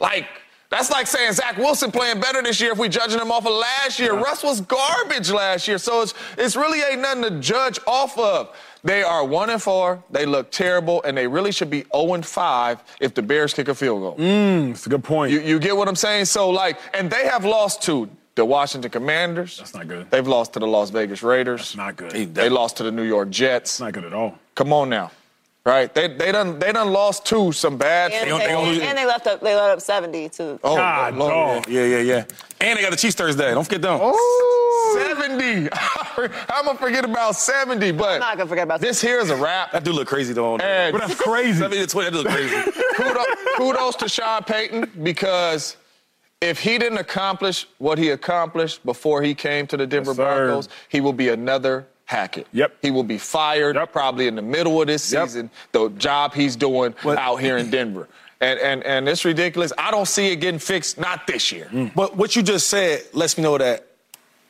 Like, 0.00 0.26
that's 0.70 0.88
like 0.88 1.08
saying 1.08 1.32
Zach 1.32 1.56
Wilson 1.56 1.90
playing 1.90 2.20
better 2.20 2.40
this 2.42 2.60
year 2.60 2.70
if 2.70 2.78
we 2.78 2.88
judging 2.88 3.20
him 3.20 3.32
off 3.32 3.44
of 3.44 3.52
last 3.52 3.98
year. 3.98 4.14
Russ 4.14 4.44
was 4.44 4.60
garbage 4.60 5.28
last 5.28 5.66
year, 5.66 5.78
so 5.78 6.02
it's 6.02 6.14
it's 6.38 6.54
really 6.54 6.80
ain't 6.80 7.00
nothing 7.00 7.24
to 7.24 7.40
judge 7.40 7.80
off 7.88 8.16
of. 8.16 8.54
They 8.84 9.02
are 9.02 9.24
one 9.24 9.50
and 9.50 9.60
four. 9.60 10.02
They 10.10 10.26
look 10.26 10.52
terrible, 10.52 11.02
and 11.02 11.16
they 11.16 11.26
really 11.26 11.50
should 11.50 11.70
be 11.70 11.84
0 11.92 12.14
and 12.14 12.24
five 12.24 12.82
if 13.00 13.14
the 13.14 13.20
Bears 13.20 13.52
kick 13.52 13.66
a 13.66 13.74
field 13.74 14.00
goal. 14.00 14.16
Mmm, 14.16 14.68
that's 14.68 14.86
a 14.86 14.90
good 14.90 15.04
point. 15.04 15.32
You, 15.32 15.40
you 15.40 15.58
get 15.58 15.76
what 15.76 15.88
I'm 15.88 15.96
saying? 15.96 16.26
So, 16.26 16.48
like, 16.50 16.78
and 16.94 17.10
they 17.10 17.26
have 17.26 17.44
lost 17.44 17.82
to 17.82 18.08
the 18.36 18.44
Washington 18.44 18.90
Commanders. 18.90 19.58
That's 19.58 19.74
not 19.74 19.88
good. 19.88 20.10
They've 20.10 20.26
lost 20.26 20.52
to 20.54 20.58
the 20.60 20.66
Las 20.66 20.90
Vegas 20.90 21.22
Raiders. 21.22 21.60
That's 21.60 21.76
not 21.76 21.96
good. 21.96 22.10
They, 22.12 22.24
they 22.24 22.48
lost 22.48 22.76
to 22.78 22.82
the 22.84 22.92
New 22.92 23.02
York 23.04 23.30
Jets. 23.30 23.72
It's 23.72 23.80
not 23.80 23.92
good 23.92 24.04
at 24.04 24.12
all. 24.14 24.38
Come 24.54 24.72
on 24.72 24.88
now. 24.88 25.10
Right? 25.66 25.92
They 25.94 26.08
they 26.08 26.32
done 26.32 26.58
they 26.58 26.72
done 26.72 26.90
lost 26.90 27.26
to 27.26 27.52
some 27.52 27.76
bad 27.76 28.12
And, 28.12 28.30
don't- 28.30 28.38
they, 28.40 28.46
they 28.78 28.86
and 28.86 28.96
they 28.96 29.04
left 29.04 29.26
up. 29.26 29.40
They 29.42 29.54
let 29.54 29.70
up 29.70 29.80
70 29.82 30.30
to. 30.30 30.58
Oh, 30.64 30.74
God, 30.76 31.14
Lord. 31.16 31.32
dog. 31.64 31.68
Yeah, 31.68 31.84
yeah, 31.84 31.98
yeah. 31.98 32.24
And 32.62 32.78
they 32.78 32.82
got 32.82 32.90
the 32.92 32.96
Chiefs 32.96 33.14
Thursday. 33.14 33.52
Don't 33.52 33.64
forget 33.64 33.82
them. 33.82 33.98
Oh, 34.02 35.14
70. 35.18 35.68
I'm 36.50 36.64
gonna 36.64 36.78
forget 36.78 37.04
about 37.04 37.36
70, 37.36 37.92
but 37.92 38.14
I'm 38.14 38.20
not 38.20 38.36
gonna 38.38 38.48
forget 38.48 38.64
about 38.64 38.80
this 38.80 39.00
here 39.02 39.18
is 39.20 39.28
a 39.30 39.36
wrap. 39.36 39.72
That 39.72 39.84
do 39.84 39.92
look 39.92 40.08
crazy 40.08 40.32
though. 40.32 40.54
on 40.54 40.58
there. 40.60 40.88
And 40.88 40.92
But 40.98 41.06
that's 41.06 41.20
crazy. 41.20 41.58
70 41.58 41.80
to 41.82 41.86
20, 41.86 42.10
that 42.10 42.16
do 42.16 42.22
look 42.22 42.32
crazy. 42.32 42.72
kudos, 42.96 43.26
kudos 43.56 43.96
to 43.96 44.08
Sean 44.08 44.42
Payton 44.42 44.90
because 45.02 45.76
if 46.40 46.58
he 46.60 46.78
didn't 46.78 46.98
accomplish 46.98 47.66
what 47.78 47.98
he 47.98 48.10
accomplished 48.10 48.84
before 48.84 49.22
he 49.22 49.34
came 49.34 49.66
to 49.66 49.76
the 49.76 49.86
Denver 49.86 50.10
Yes. 50.12 50.16
Broncos, 50.16 50.68
he 50.88 51.00
will 51.00 51.12
be 51.12 51.28
another 51.28 51.86
Hackett. 52.06 52.46
Yep. 52.52 52.76
He 52.82 52.90
will 52.90 53.04
be 53.04 53.18
fired 53.18 53.76
Yep. 53.76 53.92
probably 53.92 54.26
in 54.26 54.34
the 54.36 54.42
middle 54.42 54.80
of 54.80 54.86
this 54.86 55.12
Yep. 55.12 55.28
season, 55.28 55.50
the 55.72 55.90
job 55.90 56.34
he's 56.34 56.56
doing 56.56 56.94
But- 57.04 57.18
out 57.18 57.36
here 57.36 57.56
in 57.56 57.70
Denver. 57.70 58.08
And, 58.40 58.58
and, 58.58 58.82
and 58.84 59.06
it's 59.06 59.24
ridiculous. 59.26 59.70
I 59.76 59.90
don't 59.90 60.08
see 60.08 60.32
it 60.32 60.36
getting 60.36 60.58
fixed, 60.58 60.98
not 60.98 61.26
this 61.26 61.52
year. 61.52 61.68
Mm. 61.70 61.92
But 61.94 62.16
what 62.16 62.34
you 62.34 62.42
just 62.42 62.68
said 62.68 63.02
lets 63.12 63.36
me 63.36 63.44
know 63.44 63.58
that 63.58 63.86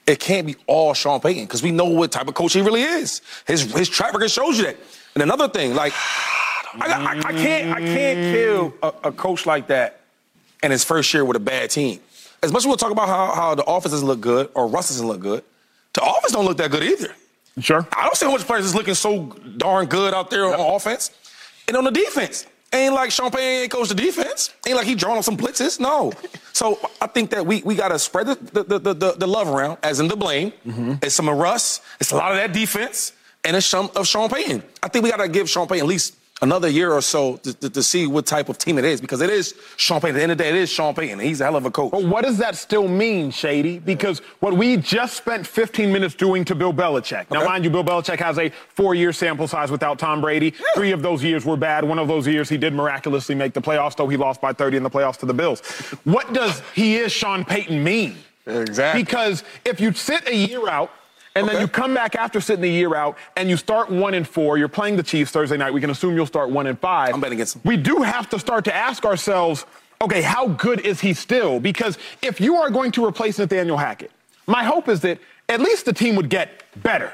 it 0.07 0.21
can't 0.21 0.47
be 0.47 0.55
all 0.69 0.95
Sean 0.95 1.21
Payton 1.21 1.45
because 1.45 1.61
we 1.63 1.73
know 1.73 1.87
what 1.87 2.13
type 2.13 2.29
of 2.29 2.35
coach 2.35 2.53
he 2.53 2.61
really 2.63 2.83
is. 2.83 3.21
His 3.47 3.63
his 3.75 3.89
track 3.89 4.13
record 4.13 4.31
shows 4.31 4.59
you 4.59 4.65
that. 4.67 4.77
And 5.15 5.23
another 5.25 5.49
thing, 5.49 5.75
like 5.75 5.93
I, 6.75 6.87
I, 6.87 7.19
I 7.19 7.33
can't 7.33 7.73
I 7.77 7.81
can't 7.81 8.35
kill 8.35 8.75
a, 8.83 9.09
a 9.09 9.13
coach 9.13 9.45
like 9.45 9.67
that 9.69 10.00
in 10.63 10.71
his 10.71 10.85
first 10.85 11.13
year 11.15 11.25
with 11.25 11.37
a 11.37 11.41
bad 11.41 11.71
team 11.71 12.01
as 12.43 12.53
much 12.53 12.63
as 12.63 12.67
we'll 12.67 12.77
talk 12.77 12.93
about 12.93 13.09
how, 13.09 13.35
how 13.35 13.55
the 13.55 13.65
offense 13.65 13.93
doesn't 13.93 14.07
look 14.07 14.21
good 14.21 14.51
or 14.55 14.67
Russ 14.67 14.89
doesn't 14.89 15.07
look 15.07 15.21
good, 15.21 15.45
the 15.93 16.03
offense 16.03 16.33
don't 16.33 16.45
look 16.45 16.57
that 16.59 16.71
good 16.71 16.83
either. 16.83 17.15
Sure. 17.59 17.87
I 17.93 18.05
don't 18.05 18.17
see 18.17 18.27
how 18.27 18.33
much 18.33 18.43
players 18.43 18.65
is 18.65 18.75
looking 18.75 18.95
so 18.95 19.27
darn 19.57 19.87
good 19.87 20.15
out 20.15 20.31
there 20.31 20.47
on 20.47 20.75
offense. 20.75 21.11
And 21.69 21.77
on 21.77 21.85
the 21.85 21.91
defense, 21.91 22.47
ain't 22.73 22.95
like 22.95 23.11
Payton 23.11 23.39
ain't 23.39 23.71
coach 23.71 23.89
the 23.89 23.95
defense. 23.95 24.55
Ain't 24.67 24.77
like 24.77 24.87
he 24.87 24.95
drawn 24.95 25.17
on 25.17 25.23
some 25.23 25.37
blitzes. 25.37 25.81
No. 25.81 26.13
So 26.53 26.79
I 27.01 27.07
think 27.07 27.31
that 27.31 27.47
we 27.47 27.63
we 27.63 27.75
got 27.75 27.89
to 27.89 27.99
spread 27.99 28.27
the, 28.27 28.35
the, 28.35 28.79
the, 28.79 28.93
the, 28.93 29.13
the 29.13 29.27
love 29.27 29.49
around, 29.49 29.79
as 29.83 29.99
in 29.99 30.09
the 30.09 30.17
blame. 30.17 30.53
Mm-hmm. 30.67 30.95
It's 31.01 31.15
some 31.15 31.27
of 31.27 31.39
Russ. 31.39 31.81
It's 32.01 32.11
a 32.11 32.17
lot 32.17 32.33
of 32.33 32.37
that 32.37 32.53
defense. 32.53 33.13
And 33.45 33.57
it's 33.57 33.65
some 33.65 33.89
of 33.97 34.07
Sean 34.07 34.29
Payton. 34.29 34.63
I 34.83 34.89
think 34.89 35.05
we 35.05 35.11
got 35.11 35.19
to 35.19 35.29
give 35.29 35.49
Sean 35.49 35.67
Payton 35.67 35.85
at 35.85 35.89
least 35.89 36.17
another 36.43 36.69
year 36.69 36.93
or 36.93 37.01
so 37.03 37.37
to, 37.39 37.53
to, 37.55 37.71
to 37.71 37.83
see 37.83 38.07
what 38.07 38.27
type 38.27 38.49
of 38.49 38.59
team 38.59 38.79
it 38.79 38.85
is 38.85 39.01
because 39.01 39.21
it 39.21 39.31
is 39.31 39.55
Sean 39.77 40.01
Payton. 40.01 40.17
At 40.17 40.19
the 40.19 40.23
end 40.23 40.33
of 40.33 40.39
the 40.39 40.45
day, 40.45 40.51
it 40.51 40.57
is 40.57 40.71
Sean 40.71 40.95
Payton. 40.95 41.19
He's 41.19 41.41
a 41.41 41.45
hell 41.45 41.57
of 41.57 41.65
a 41.67 41.71
coach. 41.71 41.91
But 41.93 42.05
what 42.05 42.25
does 42.25 42.39
that 42.39 42.57
still 42.57 42.89
mean, 42.89 43.31
Shady? 43.31 43.79
Because 43.79 44.21
what 44.41 44.55
we 44.55 44.77
just 44.77 45.17
spent 45.17 45.47
15 45.47 45.93
minutes 45.93 46.15
doing 46.15 46.45
to 46.47 46.55
Bill 46.55 46.73
Belichick. 46.73 47.31
Now, 47.31 47.39
Okay. 47.41 47.47
mind 47.49 47.65
you, 47.65 47.71
Bill 47.71 47.85
Belichick 47.85 48.19
has 48.19 48.39
a 48.39 48.51
four-year 48.75 49.13
sample 49.13 49.49
size 49.49 49.71
without 49.71 49.99
Tom 49.99 50.21
Brady. 50.21 50.55
Three 50.75 50.93
of 50.93 51.03
those 51.03 51.23
years 51.23 51.45
were 51.45 51.57
bad. 51.57 51.85
One 51.85 51.99
of 51.99 52.09
those 52.09 52.27
years 52.27 52.49
he 52.49 52.57
did 52.57 52.73
miraculously 52.75 53.35
make 53.35 53.53
the 53.53 53.61
playoffs, 53.63 53.97
though 53.97 54.09
he 54.09 54.17
lost 54.17 54.41
by 54.41 54.53
30 54.53 54.79
in 54.79 54.83
the 54.83 54.91
playoffs 54.91 55.19
to 55.19 55.27
the 55.27 55.35
Bills. 55.35 55.61
What 56.05 56.33
does 56.33 56.63
he 56.75 56.97
is 56.97 57.13
Sean 57.13 57.45
Payton 57.45 57.83
mean? 57.83 58.17
Exactly. 58.47 59.03
Because 59.03 59.45
if 59.65 59.81
you 59.81 59.93
sit 59.93 60.27
a 60.29 60.35
year 60.35 60.69
out 60.69 60.91
and 61.35 61.49
then 61.49 61.61
you 61.61 61.69
come 61.69 61.95
back 61.95 62.17
after 62.17 62.41
sitting 62.41 62.63
the 62.63 62.71
year 62.71 62.95
out 62.95 63.17
and 63.37 63.49
you 63.49 63.57
start 63.57 63.91
one 63.91 64.15
and 64.15 64.27
four, 64.27 64.59
you're 64.59 64.69
playing 64.69 64.97
the 64.97 65.03
Chiefs 65.03 65.31
Thursday 65.31 65.57
night. 65.57 65.73
We 65.73 65.81
can 65.81 65.91
assume 65.91 66.15
you'll 66.15 66.27
start 66.27 66.51
one 66.51 66.67
and 66.67 66.79
five. 66.79 67.15
I'm 67.15 67.21
betting 67.21 67.37
against 67.37 67.55
them. 67.55 67.63
We 67.65 67.77
do 67.77 68.03
have 68.03 68.29
to 68.31 68.39
start 68.39 68.65
to 68.65 68.75
ask 68.75 69.05
ourselves, 69.05 69.67
okay, 70.03 70.23
how 70.23 70.49
good 70.49 70.81
is 70.81 71.01
he 71.01 71.15
still? 71.15 71.61
Because 71.61 71.99
if 72.23 72.41
you 72.41 72.57
are 72.57 72.71
going 72.71 72.91
to 72.93 73.05
replace 73.05 73.39
Nathaniel 73.39 73.77
Hackett, 73.77 74.11
my 74.47 74.65
hope 74.65 74.89
is 74.89 75.01
that 75.01 75.19
at 75.49 75.61
least 75.61 75.85
the 75.85 75.93
team 75.93 76.17
would 76.17 76.29
get 76.31 76.65
better. 76.83 77.13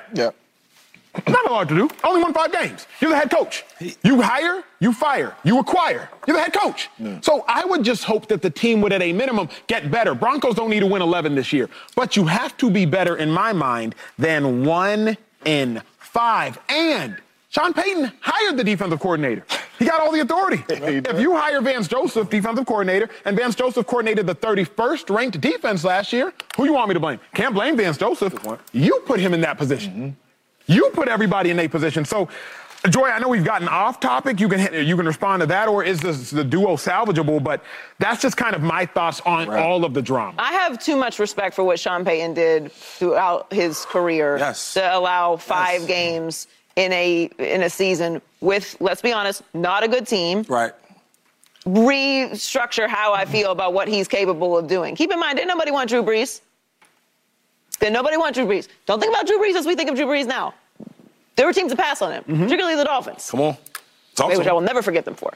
Not 1.29 1.51
a 1.51 1.53
lot 1.53 1.69
to 1.69 1.75
do. 1.75 1.89
Only 2.05 2.23
won 2.23 2.33
five 2.33 2.53
games. 2.53 2.87
You're 3.01 3.11
the 3.11 3.17
head 3.17 3.31
coach. 3.31 3.65
You 4.03 4.21
hire, 4.21 4.63
you 4.81 4.93
fire, 4.93 5.35
you 5.45 5.59
acquire. 5.59 6.09
You're 6.27 6.37
the 6.37 6.43
head 6.43 6.53
coach. 6.53 6.89
So 7.23 7.45
I 7.49 7.65
would 7.65 7.83
just 7.83 8.05
hope 8.05 8.29
that 8.29 8.43
the 8.43 8.51
team 8.51 8.81
would, 8.83 8.93
at 8.93 9.03
a 9.03 9.13
minimum, 9.13 9.49
get 9.67 9.91
better. 9.91 10.15
Broncos 10.15 10.55
don't 10.55 10.71
need 10.71 10.81
to 10.81 10.87
win 10.87 11.03
11 11.03 11.35
this 11.35 11.53
year, 11.53 11.69
but 11.95 12.17
you 12.17 12.25
have 12.27 12.57
to 12.59 12.71
be 12.71 12.85
better, 12.87 13.17
in 13.17 13.31
my 13.31 13.53
mind, 13.53 13.95
than 14.19 14.65
one 14.65 15.17
in 15.45 15.83
five. 15.99 16.59
And 16.69 17.17
Sean 17.51 17.73
Payton 17.73 18.13
hired 18.21 18.57
the 18.57 18.65
defensive 18.65 19.01
coordinator. 19.01 19.45
He 19.79 19.85
got 19.85 20.01
all 20.01 20.13
the 20.13 20.21
authority. 20.21 20.65
if 20.69 21.21
you 21.21 21.37
hire 21.37 21.61
Vance 21.61 21.89
Joseph, 21.89 22.29
defensive 22.31 22.67
coordinator, 22.67 23.09
and 23.25 23.37
Vance 23.37 23.55
Joseph 23.55 23.87
coordinated 23.87 24.27
the 24.27 24.35
31st 24.35 25.15
ranked 25.15 25.41
defense 25.41 25.85
last 25.85 26.13
year, 26.13 26.33
who 26.57 26.65
you 26.65 26.73
want 26.73 26.89
me 26.89 26.95
to 26.95 27.01
blame? 27.01 27.21
Can't 27.35 27.55
blame 27.55 27.77
Vance 27.77 27.99
Joseph. 27.99 28.35
You 28.73 29.03
put 29.07 29.21
him 29.21 29.35
in 29.35 29.41
that 29.43 29.59
position. 29.59 30.17
You 30.67 30.91
put 30.91 31.09
everybody 31.09 31.51
in 31.51 31.59
a 31.59 31.69
position. 31.69 32.05
So, 32.05 32.29
Joy, 32.91 33.09
I 33.09 33.19
know 33.19 33.29
we've 33.29 33.45
gotten 33.45 33.69
off 33.69 33.99
topic. 34.01 34.39
You 34.39 34.49
can 34.49 34.61
hit, 34.61 34.87
you 34.87 34.97
can 34.97 35.07
respond 35.07 35.41
to 35.41 35.47
that, 35.47 35.67
or 35.69 35.83
is 35.83 35.99
this 36.01 36.31
the 36.31 36.45
duo 36.45 36.77
salvageable? 36.77 37.43
But 37.43 37.63
that's 37.99 38.21
just 38.23 38.37
kind 38.37 38.55
of 38.55 38.63
my 38.63 38.87
thoughts 38.87 39.21
on 39.23 39.49
all 39.51 39.85
of 39.85 39.93
the 39.95 40.03
drama. 40.03 40.35
I 40.39 40.53
have 40.53 40.79
too 40.83 40.95
much 40.97 41.19
respect 41.19 41.55
for 41.57 41.65
what 41.65 41.81
Sean 41.81 42.05
Payton 42.05 42.35
did 42.35 42.71
throughout 42.73 43.53
his 43.53 43.85
career 43.87 44.37
Yes. 44.39 44.75
to 44.75 44.97
allow 44.97 45.37
five 45.37 45.81
Yes. 45.81 45.89
games 45.89 46.47
in 46.77 46.93
a 46.93 47.31
in 47.39 47.63
a 47.63 47.71
season 47.71 48.21
with, 48.41 48.77
let's 48.81 49.01
be 49.03 49.13
honest, 49.13 49.43
not 49.55 49.83
a 49.83 49.89
good 49.89 50.07
team. 50.07 50.45
Right. 50.49 50.73
Restructure 51.67 52.87
how 52.87 53.13
I 53.13 53.25
feel 53.25 53.51
about 53.51 53.73
what 53.73 53.89
he's 53.89 54.07
capable 54.07 54.57
of 54.57 54.69
doing. 54.69 54.95
Keep 54.95 55.11
in 55.13 55.19
mind, 55.19 55.39
didn't 55.39 55.49
nobody 55.49 55.73
want 55.73 55.89
Drew 55.91 56.03
Brees? 56.03 56.41
Did 57.81 57.93
nobody 57.93 58.17
wants 58.17 58.39
Drew 58.39 58.47
Brees? 58.47 58.69
Don't 58.87 59.01
think 59.01 59.13
about 59.13 59.27
Drew 59.27 59.39
Brees 59.39 59.55
as 59.55 59.67
we 59.67 59.75
think 59.75 59.91
of 59.91 59.97
Drew 59.97 60.07
Brees 60.07 60.27
now. 60.27 60.55
There 61.37 61.47
were 61.47 61.53
teams 61.53 61.71
that 61.71 61.79
passed 61.79 62.03
on 62.03 62.13
him, 62.13 62.23
mm-hmm. 62.25 62.45
particularly 62.45 62.77
the 62.77 62.85
Dolphins 62.85 63.31
Come 63.31 63.41
on. 63.41 63.57
Talk 64.15 64.37
which 64.37 64.47
I 64.47 64.53
will 64.53 64.63
never 64.63 64.81
forget 64.81 65.05
them 65.05 65.15
for. 65.15 65.35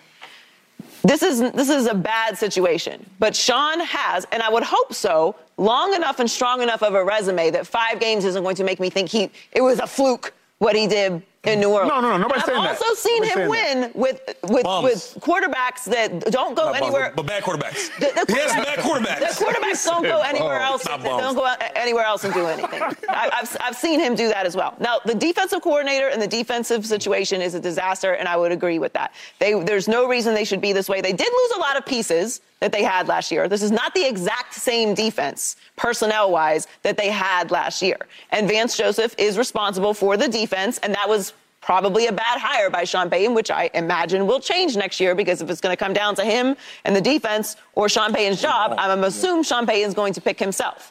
This 1.03 1.23
is 1.23 1.41
this 1.53 1.69
is 1.69 1.87
a 1.87 1.95
bad 1.95 2.37
situation, 2.37 3.09
but 3.19 3.35
Sean 3.35 3.81
has, 3.81 4.27
and 4.33 4.43
I 4.43 4.51
would 4.51 4.63
hope 4.63 4.93
so, 4.93 5.35
long 5.57 5.95
enough 5.95 6.21
and 6.21 6.31
strong 6.31 6.63
enough 6.63 6.83
of 6.83 6.95
a 6.95 7.05
resume 7.05 7.51
that 7.51 7.67
five 7.67 8.01
games 8.01 8.25
isn't 8.25 8.43
going 8.43 8.57
to 8.57 8.65
make 8.65 8.81
me 8.81 8.91
think 8.91 9.09
he 9.09 9.31
it 9.53 9.61
was 9.61 9.79
a 9.79 9.87
fluke 9.87 10.35
what 10.59 10.77
he 10.77 10.87
did 10.87 11.23
in 11.45 11.59
New 11.59 11.71
Orleans. 11.71 11.89
No, 11.89 12.01
no, 12.01 12.11
no, 12.11 12.17
nobody's 12.19 12.43
I've 12.43 12.49
saying 12.51 12.63
that. 12.63 12.81
also 12.83 12.95
seen 12.95 13.23
Nobody's 13.23 13.33
him 13.35 13.51
saying 13.53 13.81
win 13.83 13.93
with 13.95 14.21
with 14.51 14.63
Bums. 14.65 14.85
with 14.85 15.23
quarterbacks 15.23 15.85
that 15.85 16.21
don't 16.31 16.55
go 16.55 16.65
Not 16.67 16.73
bums, 16.75 16.83
anywhere. 16.83 17.13
but 17.17 17.27
bad 17.27 17.43
quarterbacks. 17.43 17.91
The, 17.99 18.25
the 18.27 18.33
he 18.35 18.39
has 18.41 18.53
bad 18.53 18.79
quarterbacks. 18.81 19.39
The 19.39 19.45
quarterbacks 19.47 19.85
don't 19.87 20.03
go 20.03 20.21
anywhere 20.25 20.61
else. 20.61 20.85
Not 20.85 21.03
Don't 21.03 21.35
go 21.35 21.47
anywhere 21.75 22.05
else 22.05 22.25
and 22.25 22.35
do 22.35 22.45
anything. 22.47 22.83
I, 23.09 23.31
I've, 23.33 23.57
I've 23.61 23.77
seen 23.77 24.01
him 24.01 24.15
do 24.15 24.29
that 24.29 24.45
as 24.45 24.55
well. 24.55 24.75
Now, 24.81 24.99
the 25.07 25.15
defensive 25.15 25.63
coordinator 25.63 26.09
and 26.09 26.21
the 26.21 26.27
defensive 26.27 26.85
situation 26.85 27.41
is 27.41 27.55
a 27.55 27.61
disaster, 27.61 28.13
and 28.15 28.29
I 28.29 28.37
would 28.37 28.53
agree 28.53 28.79
with 28.79 28.93
that. 28.93 29.15
They, 29.39 29.59
there's 29.63 29.89
no 29.89 30.07
reason 30.09 30.35
they 30.35 30.45
should 30.45 30.61
be 30.61 30.75
this 30.75 30.89
way. 30.91 31.01
They 31.01 31.13
did 31.15 31.29
lose 31.33 31.53
a 31.57 31.61
lot 31.61 31.77
of 31.79 31.87
pieces 31.87 32.43
that 32.61 32.73
they 32.73 32.83
had 32.83 33.09
last 33.09 33.33
year. 33.33 33.49
This 33.49 33.63
is 33.63 33.71
not 33.71 33.95
the 33.95 34.07
exact 34.07 34.53
same 34.53 34.93
defense, 34.93 35.57
personnel-wise, 35.77 36.67
that 36.83 36.99
they 36.99 37.09
had 37.09 37.51
last 37.51 37.81
year. 37.81 37.97
And 38.31 38.47
Vance 38.47 38.77
Joseph 38.77 39.15
is 39.17 39.39
responsible 39.39 39.95
for 39.95 40.19
the 40.19 40.29
defense, 40.29 40.77
and 40.83 40.95
that 40.95 41.09
was 41.09 41.30
probably 41.71 42.09
a 42.09 42.13
bad 42.13 42.41
hire 42.41 42.69
by 42.69 42.83
Sean 42.83 43.09
Payton, 43.09 43.33
which 43.33 43.49
I 43.49 43.71
imagine 43.75 44.27
will 44.27 44.41
change 44.41 44.77
next 44.77 44.99
year 44.99 45.15
because 45.15 45.41
if 45.41 45.49
it's 45.49 45.61
going 45.61 45.73
to 45.73 45.77
come 45.77 45.93
down 45.93 46.17
to 46.17 46.25
him 46.25 46.57
and 46.85 46.97
the 46.97 47.01
defense 47.01 47.55
or 47.77 47.89
Sean 47.89 48.13
Payton's 48.13 48.43
job, 48.43 48.75
I'm 48.77 48.89
going 48.89 49.03
to 49.03 49.07
assume 49.07 49.45
Sean 49.45 49.69
Payton's 49.69 49.95
going 49.95 50.13
to 50.15 50.21
pick 50.21 50.41
himself. 50.41 50.91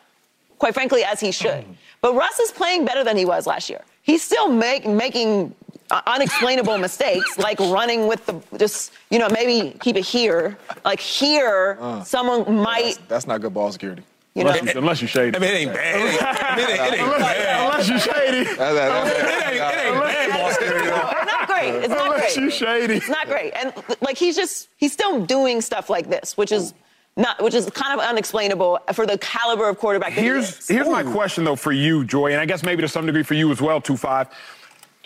Quite 0.58 0.74
frankly, 0.74 1.04
as 1.04 1.20
he 1.20 1.34
should. 1.34 1.66
But 2.00 2.16
Russ 2.16 2.40
is 2.40 2.52
playing 2.52 2.86
better 2.86 3.04
than 3.04 3.18
he 3.18 3.26
was 3.26 3.46
last 3.46 3.70
year. 3.70 3.82
He's 4.04 4.24
still 4.24 4.48
make, 4.50 4.88
making 4.88 5.54
uh, 5.92 6.02
unexplainable 6.08 6.78
mistakes, 6.88 7.38
like 7.38 7.60
running 7.60 8.08
with 8.08 8.26
the 8.26 8.42
just, 8.58 8.94
you 9.10 9.20
know, 9.20 9.28
maybe 9.28 9.78
keep 9.82 9.98
it 9.98 10.06
here. 10.06 10.58
Like 10.86 11.02
here, 11.02 11.78
someone 12.06 12.56
might, 12.56 13.00
That's 13.10 13.28
not 13.28 13.42
good 13.42 13.54
ball 13.54 13.70
security. 13.74 14.04
you 14.34 14.46
know. 14.46 14.52
Unless, 14.52 14.76
unless 14.76 15.02
you 15.02 15.10
shady. 15.10 15.36
I 15.36 15.40
mean, 15.40 15.50
it 15.50 15.56
ain't 15.56 15.74
bad. 15.74 15.96
It 16.00 16.14
ain't, 16.14 16.24
I 16.24 16.56
mean, 16.56 16.70
it, 16.70 16.72
it 16.72 17.00
ain't 17.02 17.20
bad. 17.20 17.66
Unless 17.66 17.90
you 17.90 18.00
shady. 18.00 18.38
It 18.38 18.60
ain't, 18.60 19.74
it 19.74 19.86
ain't 19.86 20.00
bad 20.00 20.30
ball 20.40 20.52
security. 20.52 20.86
though. 20.88 21.10
It's 21.12 21.32
not 21.32 21.48
great. 21.48 21.79
It's 21.92 22.00
not 22.00 22.16
great. 22.16 22.36
you 22.38 22.50
shady. 22.50 22.94
It's 22.96 23.10
not 23.10 23.28
great. 23.28 23.54
And 23.54 23.74
like 24.02 24.18
he's 24.18 24.36
just 24.36 24.70
he's 24.78 24.94
still 24.94 25.26
doing 25.26 25.62
stuff 25.62 25.90
like 25.90 26.10
this, 26.10 26.38
which 26.38 26.52
is 26.52 26.74
not 27.18 27.42
which 27.44 27.54
is 27.54 27.70
kind 27.72 28.00
of 28.00 28.06
unexplainable 28.06 28.80
for 28.94 29.06
the 29.06 29.18
caliber 29.18 29.68
of 29.70 29.78
quarterback. 29.78 30.14
that 30.16 30.22
he 30.22 30.28
Here's 30.28 30.60
is. 30.60 30.68
here's 30.68 30.88
my 30.88 31.04
question 31.04 31.44
though 31.44 31.56
for 31.56 31.72
you, 31.72 32.04
Joy, 32.06 32.32
and 32.32 32.40
I 32.40 32.46
guess 32.46 32.64
maybe 32.64 32.82
to 32.82 32.88
some 32.88 33.06
degree 33.06 33.24
for 33.24 33.34
you 33.34 33.52
as 33.52 33.62
well, 33.62 33.82
two 33.82 33.98
five. 33.98 34.28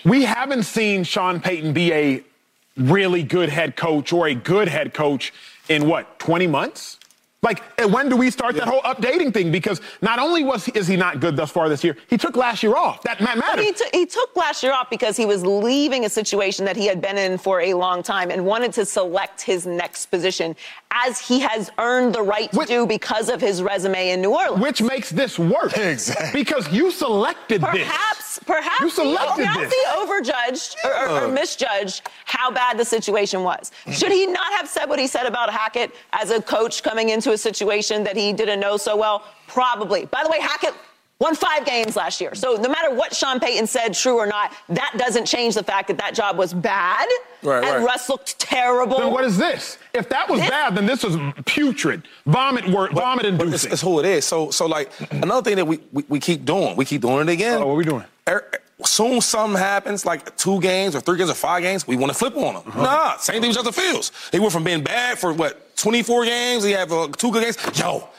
We 0.05 0.23
haven't 0.23 0.63
seen 0.63 1.03
Sean 1.03 1.39
Payton 1.39 1.73
be 1.73 1.93
a 1.93 2.23
really 2.75 3.23
good 3.23 3.49
head 3.49 3.75
coach 3.75 4.11
or 4.11 4.27
a 4.27 4.36
good 4.36 4.67
head 4.67 4.93
coach 4.93 5.34
in 5.69 5.88
what 5.88 6.19
20 6.19 6.47
months. 6.47 6.99
Like, 7.44 7.62
when 7.91 8.08
do 8.10 8.16
we 8.16 8.32
start 8.32 8.56
that 8.56 8.68
whole 8.68 8.82
updating 8.82 9.34
thing? 9.34 9.52
Because 9.52 9.82
not 10.02 10.18
only 10.18 10.44
was 10.44 10.68
is 10.70 10.88
he 10.88 10.96
not 10.96 11.20
good 11.20 11.36
thus 11.36 11.52
far 11.52 11.68
this 11.70 11.84
year, 11.84 11.98
he 12.10 12.18
took 12.18 12.38
last 12.38 12.64
year 12.64 12.76
off. 12.76 13.04
That 13.04 13.20
But 13.20 13.38
matters. 13.38 13.66
he, 13.66 13.74
t- 13.74 13.86
he 13.94 14.06
took 14.06 14.36
last 14.36 14.64
year 14.64 14.72
off 14.74 14.89
because 14.89 15.18
he 15.18 15.26
was 15.26 15.46
leaving 15.46 16.06
a 16.06 16.10
situation 16.10 16.64
that 16.66 16.78
he 16.78 16.88
had 16.88 17.02
been 17.02 17.18
in 17.18 17.38
for 17.38 17.60
a 17.62 17.74
long 17.74 18.02
time 18.02 18.32
and 18.32 18.46
wanted 18.46 18.72
to 18.74 18.86
select 18.86 19.41
his 19.41 19.66
next 19.68 20.06
position, 20.08 20.56
as 20.91 21.20
he 21.20 21.39
has 21.41 21.70
earned 21.78 22.16
the 22.16 22.22
right 22.22 22.50
to 22.52 22.58
Which- 22.60 22.70
do 22.70 22.88
because 22.88 23.28
of 23.30 23.41
his 23.41 23.62
resume 23.62 24.12
in 24.12 24.22
New 24.22 24.32
Orleans. 24.34 24.62
which 24.64 24.82
makes 24.82 25.10
this 25.10 25.38
worse. 25.38 25.74
Exactly. 25.94 26.39
Because 26.41 26.72
you 26.72 26.91
selected 26.91 27.62
this. 27.62 27.70
Perhaps, 27.70 28.32
perhaps, 28.46 28.80
You 28.82 28.88
he, 28.88 28.91
selected 28.94 29.44
perhaps 29.46 29.60
this. 29.62 29.74
he 29.74 29.86
overjudged 29.98 30.76
or, 30.84 30.91
or, 30.91 31.10
or 31.10 31.26
uh. 31.26 31.28
misjudged 31.30 32.10
how 32.26 32.52
bad 32.52 32.78
the 32.78 32.86
situation 32.86 33.44
was. 33.44 33.72
Should 33.91 34.12
he 34.12 34.26
not 34.28 34.52
have 34.54 34.68
said 34.68 34.86
what 34.88 35.00
he 35.00 35.08
said 35.08 35.26
about 35.26 35.50
Hackett 35.52 35.91
as 36.14 36.32
a 36.32 36.41
coach 36.41 36.84
coming 36.84 37.10
into 37.10 37.32
a 37.32 37.38
situation 37.38 38.04
that 38.04 38.16
he 38.16 38.34
didn't 38.34 38.60
know 38.60 38.78
so 38.78 38.96
well? 38.96 39.26
Probably. 39.48 40.06
By 40.06 40.24
the 40.24 40.30
way, 40.30 40.39
Hackett 40.39 40.74
won 41.24 41.36
five 41.36 41.65
games 41.65 41.95
last 41.95 42.19
year. 42.21 42.36
So 42.36 42.55
no 42.55 42.69
matter 42.69 42.93
what 42.93 43.15
Sean 43.15 43.39
Payton 43.39 43.67
said, 43.67 43.93
true 43.93 44.17
or 44.17 44.28
not, 44.28 44.51
that 44.69 44.93
doesn't 44.97 45.26
change 45.26 45.55
the 45.55 45.63
fact 45.63 45.88
that 45.88 45.97
that 45.97 46.13
job 46.13 46.38
was 46.38 46.53
bad 46.53 47.07
Right, 47.41 47.63
and 47.63 47.78
right. 47.78 47.86
Russ 47.86 48.09
looked 48.09 48.38
terrible. 48.39 48.97
Then 48.99 49.11
what 49.11 49.24
is 49.24 49.38
this? 49.38 49.78
If 49.93 50.09
that 50.09 50.30
was 50.30 50.39
This- 50.41 50.49
bad, 50.49 50.76
then 50.76 50.86
this 50.86 51.03
was 51.03 51.17
putrid, 51.45 52.03
vomit, 52.26 52.67
wor- 52.69 52.89
vomit 52.89 53.24
But 53.24 53.34
it's, 53.34 53.43
inducing. 53.65 53.71
it's 53.74 53.82
who 53.82 53.99
it 53.99 54.05
is. 54.05 54.26
So, 54.26 54.49
so 54.51 54.65
like 54.65 54.91
another 55.11 55.41
thing 55.41 55.55
that 55.57 55.65
we, 55.65 55.80
we, 55.91 56.03
we 56.09 56.19
keep 56.19 56.45
doing, 56.45 56.76
we 56.76 56.86
keep 56.86 57.01
doing 57.01 57.28
it 57.28 57.32
again. 57.32 57.61
Oh, 57.61 57.67
what 57.67 57.74
are 57.74 57.78
we 57.78 57.84
doing? 57.86 58.03
Er- 58.28 58.49
Soon 58.86 59.21
something 59.21 59.57
happens, 59.57 60.05
like 60.05 60.36
two 60.36 60.59
games 60.59 60.93
or 60.95 60.99
three 60.99 61.17
games 61.17 61.30
or 61.30 61.36
five 61.36 61.61
games, 61.61 61.88
we 61.88 61.95
want 61.95 62.11
to 62.11 62.17
flip 62.17 62.36
on 62.36 62.55
them. 62.55 62.63
Uh-huh. 62.67 62.82
Nah, 62.84 63.17
same 63.17 63.39
thing 63.39 63.49
with 63.49 63.55
Justin 63.55 63.71
Fields. 63.71 64.11
He 64.32 64.39
went 64.39 64.51
from 64.51 64.63
being 64.65 64.84
bad 64.84 65.17
for 65.19 65.32
what 65.32 65.78
24 65.78 66.26
games. 66.26 66.63
He 66.65 66.71
had 66.71 66.91
uh, 66.91 67.07
two 67.15 67.32
good 67.32 67.43
games. 67.43 67.57
Yo, 67.80 68.09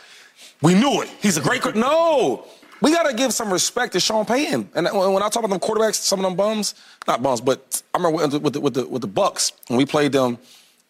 we 0.62 0.74
knew 0.74 1.02
it. 1.02 1.08
He's 1.20 1.36
a 1.36 1.40
great. 1.42 1.60
co- 1.60 1.72
No, 1.72 2.46
we 2.80 2.92
got 2.92 3.04
to 3.04 3.14
give 3.14 3.32
some 3.32 3.52
respect 3.52 3.92
to 3.92 4.00
Sean 4.00 4.24
Payton. 4.24 4.70
And 4.74 4.86
when 4.92 5.22
I 5.22 5.28
talk 5.28 5.44
about 5.44 5.50
them 5.50 5.60
quarterbacks, 5.60 5.96
some 5.96 6.20
of 6.20 6.24
them 6.24 6.36
bums, 6.36 6.74
not 7.06 7.22
bums, 7.22 7.40
but 7.40 7.82
I 7.94 7.98
remember 7.98 8.38
with 8.38 8.52
the, 8.52 8.60
with 8.60 8.74
the, 8.74 8.86
with 8.86 9.02
the, 9.02 9.08
Bucs 9.08 9.52
when 9.68 9.78
we 9.78 9.86
played 9.86 10.12
them. 10.12 10.38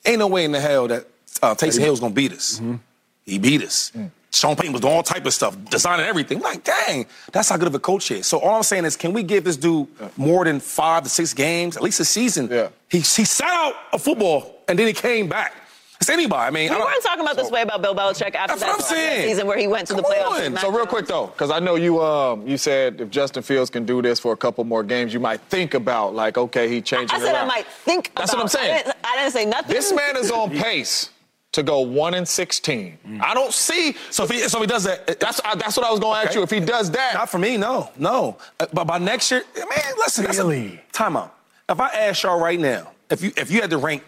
Ain't 0.06 0.18
no 0.18 0.26
way 0.26 0.44
in 0.44 0.52
the 0.52 0.60
hell 0.60 0.88
that 0.88 1.06
uh, 1.42 1.54
Taysom 1.54 1.80
Hill 1.80 1.92
was 1.92 2.00
gonna 2.00 2.14
beat 2.14 2.32
us. 2.32 2.56
Mm-hmm. 2.56 2.76
He 3.24 3.38
beat 3.38 3.62
us. 3.62 3.90
Sean 4.34 4.56
Payton 4.56 4.72
was 4.72 4.82
doing 4.82 4.92
all 4.92 5.02
type 5.02 5.24
of 5.24 5.32
stuff, 5.32 5.56
designing 5.70 6.06
everything. 6.06 6.40
We're 6.40 6.48
like, 6.48 6.64
dang, 6.64 7.06
that's 7.32 7.48
how 7.48 7.56
good 7.56 7.68
of 7.68 7.74
a 7.74 7.78
coach 7.78 8.08
he 8.08 8.16
is. 8.16 8.26
So 8.26 8.38
all 8.40 8.56
I'm 8.56 8.62
saying 8.64 8.84
is, 8.84 8.96
can 8.96 9.12
we 9.12 9.22
give 9.22 9.44
this 9.44 9.56
dude 9.56 9.86
more 10.16 10.44
than 10.44 10.60
five 10.60 11.04
to 11.04 11.08
six 11.08 11.32
games, 11.32 11.76
at 11.76 11.82
least 11.82 12.00
a 12.00 12.04
season? 12.04 12.48
Yeah. 12.50 12.68
He, 12.90 12.98
he 12.98 13.24
sat 13.24 13.48
out 13.48 13.74
of 13.92 14.02
football 14.02 14.62
and 14.68 14.78
then 14.78 14.88
he 14.88 14.92
came 14.92 15.28
back. 15.28 15.54
It's 16.00 16.10
anybody. 16.10 16.42
I 16.42 16.50
mean, 16.50 16.68
We 16.70 16.74
I 16.76 16.78
don't- 16.78 16.86
weren't 16.86 17.02
talking 17.02 17.20
about 17.24 17.36
this 17.36 17.50
way 17.50 17.62
about 17.62 17.80
Bill 17.80 17.94
Belichick 17.94 18.34
after 18.34 18.48
That's 18.48 18.60
that 18.60 18.68
what 18.68 18.74
I'm 18.76 18.80
saying. 18.82 19.28
season 19.28 19.46
where 19.46 19.56
he 19.56 19.66
went 19.66 19.86
to 19.88 19.94
the 19.94 20.02
playoffs. 20.02 20.46
on. 20.46 20.56
So 20.58 20.70
real 20.70 20.86
quick 20.86 21.06
though, 21.06 21.28
because 21.28 21.50
I 21.50 21.60
know 21.60 21.76
you 21.76 22.02
um 22.02 22.46
you 22.46 22.58
said 22.58 23.00
if 23.00 23.10
Justin 23.10 23.42
Fields 23.42 23.70
can 23.70 23.84
do 23.86 24.02
this 24.02 24.18
for 24.20 24.32
a 24.32 24.36
couple 24.36 24.64
more 24.64 24.82
games, 24.82 25.14
you 25.14 25.20
might 25.20 25.40
think 25.42 25.72
about 25.74 26.14
like, 26.14 26.36
okay, 26.36 26.68
he 26.68 26.82
changed. 26.82 27.12
I 27.12 27.18
it 27.18 27.20
said 27.22 27.34
I 27.34 27.44
might 27.46 27.66
think 27.66 28.12
That's 28.16 28.32
about 28.32 28.38
what 28.38 28.42
I'm 28.42 28.48
saying. 28.48 28.74
I 28.74 28.76
didn't, 28.82 28.96
I 29.04 29.16
didn't 29.16 29.32
say 29.32 29.44
nothing. 29.46 29.74
This 29.74 29.92
man 29.92 30.16
is 30.16 30.30
on 30.30 30.50
pace 30.58 31.10
to 31.52 31.62
go 31.62 31.78
one 31.80 32.14
and 32.14 32.26
sixteen. 32.28 32.98
Mm. 33.06 33.22
I 33.22 33.32
don't 33.32 33.52
see. 33.52 33.94
So 34.10 34.24
if 34.24 34.30
he, 34.30 34.40
so 34.40 34.58
if 34.58 34.62
he 34.62 34.66
does 34.66 34.82
that, 34.84 35.20
That's 35.20 35.40
I, 35.44 35.54
that's 35.54 35.76
what 35.76 35.86
I 35.86 35.90
was 35.90 36.00
going 36.00 36.20
to 36.20 36.26
ask 36.26 36.34
you. 36.36 36.42
If 36.42 36.50
he 36.50 36.58
does 36.60 36.90
that, 36.90 37.14
Not 37.14 37.30
for 37.30 37.38
me, 37.38 37.56
no, 37.56 37.90
no. 37.96 38.36
Uh, 38.58 38.66
but 38.72 38.84
by 38.84 38.98
next 38.98 39.30
year, 39.30 39.44
man, 39.56 39.68
listen. 39.98 40.24
that's 40.24 40.38
a- 40.38 40.44
Really? 40.44 40.80
time 40.92 41.16
out. 41.16 41.32
If 41.68 41.78
I 41.80 41.88
ask 41.90 42.24
y'all 42.24 42.40
right 42.40 42.58
now, 42.60 42.90
if 43.08 43.22
you 43.22 43.32
if 43.36 43.50
you 43.52 43.60
had 43.60 43.70
to 43.70 43.78
rank 43.78 44.02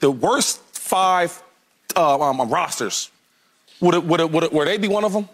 the 0.00 0.10
worst 0.10 0.60
five 0.86 1.42
uh, 1.96 2.20
um, 2.20 2.48
rosters, 2.48 3.10
would 3.80 3.94
it 3.94 4.04
would 4.04 4.20
it 4.20 4.30
would 4.30 4.44
it 4.44 4.52
would 4.52 4.68
they 4.68 4.78
be 4.78 4.88
one 4.88 5.04
of 5.04 5.12
them? 5.12 5.28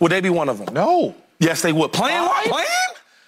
Would 0.00 0.10
they 0.12 0.20
be 0.20 0.30
one 0.30 0.48
of 0.48 0.58
them? 0.58 0.74
no. 0.74 1.14
Yes, 1.40 1.62
they 1.62 1.72
would. 1.72 1.92
Playing 1.92 2.26
Five? 2.28 2.44
playing? 2.44 2.66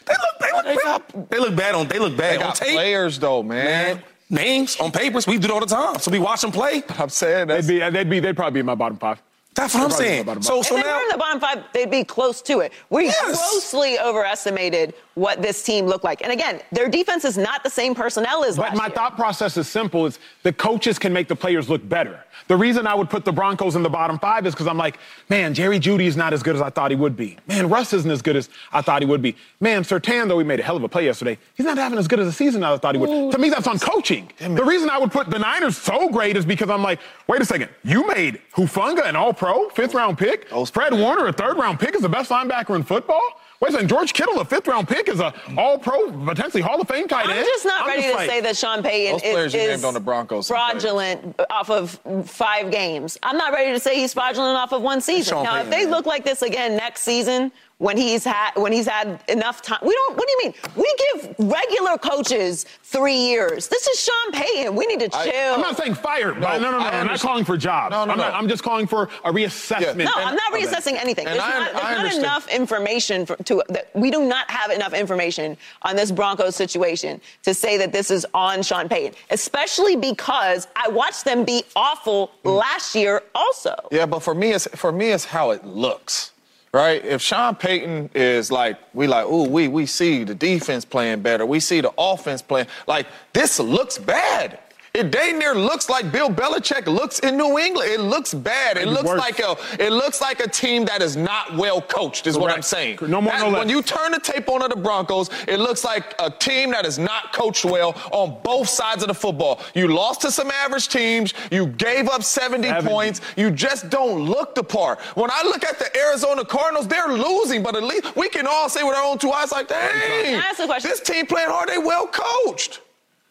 They 0.06 0.14
look 0.14 0.38
they 0.40 0.52
look, 0.52 0.64
They 0.64 0.74
they, 0.76 0.82
got- 0.82 1.30
they 1.30 1.38
look 1.38 1.56
bad 1.56 1.74
on 1.74 1.88
they 1.88 1.98
look 1.98 2.16
bad 2.16 2.40
They 2.40 2.44
on 2.44 2.52
tape. 2.54 2.72
players 2.74 3.18
though, 3.18 3.42
man. 3.42 3.96
Man, 3.96 4.02
names 4.30 4.76
on 4.80 4.90
papers, 4.92 5.26
we 5.26 5.38
do 5.38 5.48
it 5.48 5.50
all 5.50 5.60
the 5.60 5.66
time. 5.66 5.98
So 5.98 6.10
we 6.10 6.18
watch 6.20 6.40
them 6.40 6.52
play. 6.52 6.82
I'm 6.98 7.08
saying 7.08 7.48
They'd 7.48 7.66
be, 7.66 7.78
they'd 7.78 8.08
be, 8.08 8.20
they'd 8.20 8.36
probably 8.36 8.54
be 8.54 8.60
in 8.60 8.66
my 8.66 8.74
bottom 8.76 8.96
five. 8.96 9.20
That's 9.56 9.72
what 9.74 9.82
I'm 9.84 9.88
They're 9.88 9.96
probably 9.96 10.06
saying. 10.06 10.20
about 10.22 10.36
a 10.38 10.42
So 10.42 10.60
If 10.60 10.66
so 10.66 10.74
they 10.76 10.82
now 10.82 10.96
were 10.96 11.02
in 11.02 11.08
the 11.08 11.16
bottom 11.18 11.40
five, 11.40 11.64
they'd 11.72 11.90
be 11.90 12.04
close 12.04 12.42
to 12.42 12.60
it. 12.60 12.72
We 12.90 13.06
Yes. 13.06 13.20
grossly 13.24 13.98
overestimated 13.98 14.94
what 15.14 15.40
this 15.40 15.62
team 15.62 15.86
looked 15.86 16.04
like. 16.04 16.22
And 16.22 16.30
again, 16.30 16.60
their 16.72 16.88
defense 16.88 17.24
is 17.24 17.38
not 17.38 17.64
the 17.64 17.70
same 17.70 17.94
personnel 17.94 18.44
as 18.44 18.56
But 18.56 18.68
last 18.70 18.76
my 18.76 18.86
year. 18.86 18.94
thought 18.94 19.16
process 19.16 19.56
is 19.56 19.66
simple: 19.66 20.04
is 20.06 20.18
the 20.42 20.52
coaches 20.52 20.98
can 20.98 21.12
make 21.12 21.26
the 21.26 21.36
players 21.36 21.70
look 21.70 21.86
better. 21.88 22.22
The 22.48 22.56
reason 22.56 22.86
I 22.86 22.94
would 22.94 23.10
put 23.10 23.24
the 23.24 23.32
Broncos 23.32 23.76
in 23.76 23.82
the 23.82 23.90
bottom 23.90 24.18
five 24.18 24.46
is 24.46 24.54
because 24.54 24.66
I'm 24.66 24.78
like, 24.78 24.98
man, 25.28 25.54
Jerry 25.54 25.78
Jeudy 25.78 26.06
is 26.06 26.16
not 26.16 26.32
as 26.32 26.42
good 26.42 26.54
as 26.54 26.62
I 26.62 26.70
thought 26.70 26.90
he 26.90 26.96
would 26.96 27.16
be. 27.16 27.36
Man, 27.46 27.68
Russ 27.68 27.92
isn't 27.92 28.10
as 28.10 28.22
good 28.22 28.36
as 28.36 28.48
I 28.72 28.82
thought 28.82 29.02
he 29.02 29.06
would 29.06 29.22
be. 29.22 29.36
Man, 29.60 29.84
Sutton, 29.84 30.28
though 30.28 30.38
he 30.38 30.44
made 30.44 30.60
a 30.60 30.62
hell 30.62 30.76
of 30.76 30.82
a 30.82 30.88
play 30.88 31.04
yesterday, 31.04 31.38
he's 31.54 31.66
not 31.66 31.78
having 31.78 31.98
as 31.98 32.08
good 32.08 32.20
as 32.20 32.26
a 32.26 32.32
season 32.32 32.62
as 32.62 32.78
I 32.78 32.78
thought 32.78 32.94
he 32.94 33.00
would. 33.00 33.32
To 33.32 33.38
me, 33.38 33.50
that's 33.50 33.66
on 33.66 33.78
coaching. 33.78 34.30
The 34.38 34.64
reason 34.64 34.90
I 34.90 34.98
would 34.98 35.12
put 35.12 35.30
the 35.30 35.38
Niners 35.38 35.76
so 35.76 36.08
great 36.08 36.36
is 36.36 36.44
because 36.44 36.70
I'm 36.70 36.82
like, 36.82 37.00
wait 37.26 37.40
a 37.40 37.44
second, 37.44 37.70
you 37.84 38.06
made 38.06 38.40
Hufanga 38.54 39.06
an 39.06 39.16
All-Pro, 39.16 39.68
fifth 39.70 39.94
round 39.94 40.18
pick. 40.18 40.48
Fred 40.72 40.92
Warner, 40.92 41.26
a 41.26 41.32
third 41.32 41.58
round 41.58 41.80
pick, 41.80 41.94
is 41.94 42.02
the 42.02 42.08
best 42.08 42.30
linebacker 42.30 42.76
in 42.76 42.82
football. 42.82 43.40
Wait 43.60 43.70
a 43.70 43.72
second, 43.72 43.88
George 43.88 44.12
Kittle, 44.12 44.38
a 44.40 44.44
fifth 44.44 44.68
round 44.68 44.86
pick, 44.86 45.08
is 45.08 45.18
a 45.20 45.32
All-Pro, 45.56 46.12
potentially 46.26 46.62
Hall 46.62 46.78
of 46.80 46.88
Fame 46.88 47.08
tight 47.08 47.28
end. 47.28 47.38
I'm 47.38 47.44
just 47.44 47.64
not 47.64 47.82
I'm 47.82 47.88
ready 47.88 48.02
just 48.02 48.12
to 48.12 48.16
like- 48.18 48.30
say 48.30 48.40
that 48.42 48.56
Sean 48.56 48.82
Payton 48.82 49.12
Those 49.12 49.20
players 49.22 49.54
is, 49.54 49.62
is 49.62 49.68
named 49.68 49.84
on 49.84 49.94
the 49.94 50.00
Broncos 50.00 50.48
players. 50.48 50.60
fraudulent 50.82 51.40
off 51.48 51.70
of 51.70 51.98
five 52.28 52.70
games. 52.70 53.16
I'm 53.22 53.38
not 53.38 53.52
ready 53.54 53.72
to 53.72 53.80
say 53.80 53.96
he's 53.98 54.12
fraudulent 54.12 54.58
off 54.58 54.72
of 54.72 54.82
one 54.82 55.00
season. 55.00 55.32
Sean 55.36 55.44
now, 55.44 55.52
Payton, 55.54 55.66
if 55.66 55.70
they 55.70 55.82
man. 55.84 55.90
look 55.90 56.04
like 56.06 56.24
this 56.24 56.42
again 56.42 56.76
next 56.76 57.02
season, 57.02 57.50
when 57.78 57.98
he's 57.98 58.24
had 58.24 58.52
when 58.54 58.72
he's 58.72 58.86
had 58.86 59.20
enough 59.28 59.60
time, 59.60 59.78
we 59.82 59.92
don't. 59.92 60.16
What 60.16 60.26
do 60.26 60.32
you 60.32 60.38
mean? 60.44 60.54
We 60.76 60.96
give 61.12 61.34
regular 61.38 61.98
coaches 61.98 62.64
three 62.82 63.16
years. 63.16 63.68
This 63.68 63.86
is 63.86 64.02
Sean 64.02 64.32
Payton. 64.32 64.74
We 64.74 64.86
need 64.86 65.00
to 65.00 65.08
chill. 65.08 65.54
I'm 65.54 65.60
not 65.60 65.76
saying 65.76 65.94
fire. 65.94 66.34
No, 66.34 66.40
No, 66.40 66.58
no, 66.58 66.70
no, 66.70 66.78
no. 66.78 66.84
I 66.84 67.00
I'm 67.00 67.06
not 67.06 67.20
calling 67.20 67.44
for 67.44 67.56
jobs. 67.58 67.92
No, 67.92 68.04
no, 68.06 68.12
I'm, 68.12 68.18
not- 68.18 68.32
I'm 68.32 68.48
just 68.48 68.62
calling 68.62 68.86
for 68.86 69.10
a 69.24 69.32
reassessment. 69.32 69.98
Yeah. 69.98 70.04
No, 70.04 70.12
I'm 70.16 70.36
not 70.36 70.54
of 70.54 70.58
it. 70.58 70.68
reassessing 70.68 70.94
anything. 70.94 71.26
And 71.26 71.38
There's, 71.38 71.44
I- 71.46 71.58
not, 71.58 71.72
there's 71.72 71.84
I 71.84 72.02
not 72.02 72.14
enough 72.14 72.48
information 72.48 73.26
for, 73.26 73.36
to 73.36 73.62
that 73.68 73.90
we 73.94 74.10
do 74.10 74.24
not 74.24 74.50
have 74.50 74.70
enough 74.70 74.94
information 74.94 75.56
on 75.82 75.96
this 75.96 76.10
Broncos 76.10 76.56
situation 76.56 77.20
to 77.42 77.52
say 77.52 77.76
that 77.76 77.92
this 77.92 78.10
is 78.10 78.26
on 78.32 78.62
Sean 78.62 78.88
Payton, 78.88 79.14
especially 79.30 79.96
because 79.96 80.66
I 80.76 80.88
watched 80.88 81.24
them 81.24 81.44
be 81.44 81.62
awful 81.74 82.30
mm. 82.42 82.58
last 82.58 82.94
year 82.94 83.22
also. 83.34 83.74
Yeah, 83.92 84.06
but 84.06 84.20
for 84.20 84.34
me, 84.34 84.52
it's 84.52 84.66
for 84.68 84.92
me, 84.92 85.10
it's 85.10 85.26
how 85.26 85.50
it 85.50 85.64
looks, 85.66 86.32
right? 86.76 87.02
If 87.02 87.22
Sean 87.22 87.54
Payton 87.54 88.10
is 88.14 88.52
like, 88.52 88.78
we 88.92 89.06
like, 89.06 89.24
ooh, 89.26 89.48
we 89.48 89.66
we 89.66 89.86
see 89.86 90.24
the 90.24 90.34
defense 90.34 90.84
playing 90.84 91.22
better, 91.22 91.46
we 91.46 91.58
see 91.58 91.80
the 91.80 91.92
offense 91.96 92.42
playing 92.42 92.66
like 92.86 93.06
this 93.32 93.58
looks 93.58 93.96
bad. 93.96 94.58
It 94.96 95.10
dang 95.10 95.38
near 95.38 95.54
looks 95.54 95.90
like 95.90 96.10
Bill 96.10 96.30
Belichick 96.30 96.86
looks 96.86 97.18
in 97.18 97.36
New 97.36 97.58
England. 97.58 97.90
It 97.90 98.00
looks 98.00 98.32
bad. 98.32 98.78
It 98.78 98.86
Maybe 98.86 98.90
looks 98.92 99.04
worse. 99.08 99.18
like 99.20 99.38
a 99.40 99.54
it 99.78 99.92
looks 99.92 100.22
like 100.22 100.40
a 100.40 100.48
team 100.48 100.86
that 100.86 101.02
is 101.02 101.16
not 101.16 101.54
well 101.54 101.82
coached, 101.82 102.26
is 102.26 102.38
what 102.38 102.50
I'm 102.50 102.62
saying. 102.62 102.98
No 103.02 103.20
more, 103.20 103.32
That- 103.32 103.40
no 103.42 103.48
less. 103.50 103.58
When 103.58 103.68
you 103.68 103.82
turn 103.82 104.12
the 104.12 104.20
tape 104.20 104.48
on 104.48 104.62
of 104.62 104.70
the 104.70 104.76
Broncos, 104.76 105.28
it 105.46 105.58
looks 105.60 105.84
like 105.84 106.14
a 106.18 106.30
team 106.30 106.70
that 106.70 106.86
is 106.86 106.98
not 106.98 107.32
coached 107.34 107.64
well 107.66 107.94
on 108.10 108.38
both 108.42 108.70
sides 108.70 109.02
of 109.02 109.08
the 109.08 109.14
football. 109.14 109.60
You 109.74 109.88
lost 109.88 110.22
to 110.22 110.30
some 110.30 110.50
average 110.50 110.88
teams. 110.88 111.34
You 111.50 111.66
gave 111.66 112.08
up 112.08 112.22
70, 112.22 112.66
70. 112.66 112.88
points. 112.88 113.20
You 113.36 113.50
just 113.50 113.90
don't 113.90 114.20
look 114.24 114.54
the 114.54 114.64
part. 114.64 114.98
When 115.14 115.30
I 115.30 115.42
look 115.44 115.62
at 115.62 115.78
the 115.78 115.94
Arizona 115.94 116.42
Cardinals, 116.42 116.88
they're 116.88 117.08
losing, 117.12 117.62
but 117.62 117.76
at 117.76 117.82
least 117.82 118.16
we 118.16 118.30
can 118.30 118.46
all 118.46 118.70
say 118.70 118.82
with 118.82 118.96
our 118.96 119.04
own 119.04 119.18
two 119.18 119.30
eyes, 119.30 119.52
like, 119.52 119.68
dang, 119.68 120.36
I 120.36 120.38
ask 120.38 120.58
a 120.58 120.66
question? 120.66 120.90
this 120.90 121.00
team 121.00 121.26
playing 121.26 121.50
hard, 121.50 121.68
they 121.68 121.76
well 121.78 122.06
coached. 122.06 122.80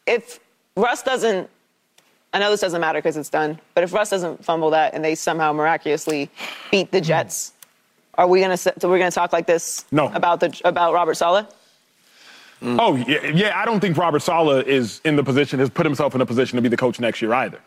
If 0.05 0.39
Russ 0.78 1.01
doesn't, 1.01 1.49
I 2.36 2.39
know 2.39 2.51
this 2.51 2.59
doesn't 2.59 2.81
matter 2.81 2.99
because 2.99 3.15
it's 3.15 3.29
done, 3.29 3.57
but 3.75 3.86
if 3.86 3.93
Russ 3.93 4.09
doesn't 4.09 4.43
fumble 4.43 4.69
that 4.71 4.93
and 4.93 5.03
they 5.05 5.15
somehow 5.15 5.53
miraculously 5.53 6.29
beat 6.69 6.91
the 6.91 6.99
Jets, 6.99 7.53
are 8.15 8.27
we 8.27 8.41
gonna 8.41 8.57
so 8.57 8.73
we're 8.83 8.97
gonna 8.97 9.09
talk 9.09 9.31
like 9.31 9.47
this 9.47 9.86
No. 9.91 10.11
about 10.13 10.41
the 10.41 10.53
about 10.65 10.93
Robert 10.93 11.13
Saleh? 11.15 11.45
Mm. 12.61 12.77
Oh, 12.79 12.95
yeah, 12.97 13.25
yeah. 13.27 13.57
I 13.57 13.63
don't 13.63 13.79
think 13.79 13.95
Robert 13.97 14.21
Saleh 14.21 14.65
is 14.67 14.99
in 15.05 15.15
the 15.15 15.23
position, 15.23 15.59
has 15.59 15.69
put 15.69 15.86
himself 15.86 16.13
in 16.13 16.19
a 16.21 16.25
position 16.25 16.57
to 16.57 16.61
be 16.61 16.67
the 16.69 16.77
coach 16.77 16.99
next 16.99 17.21
year 17.21 17.33
either. 17.33 17.59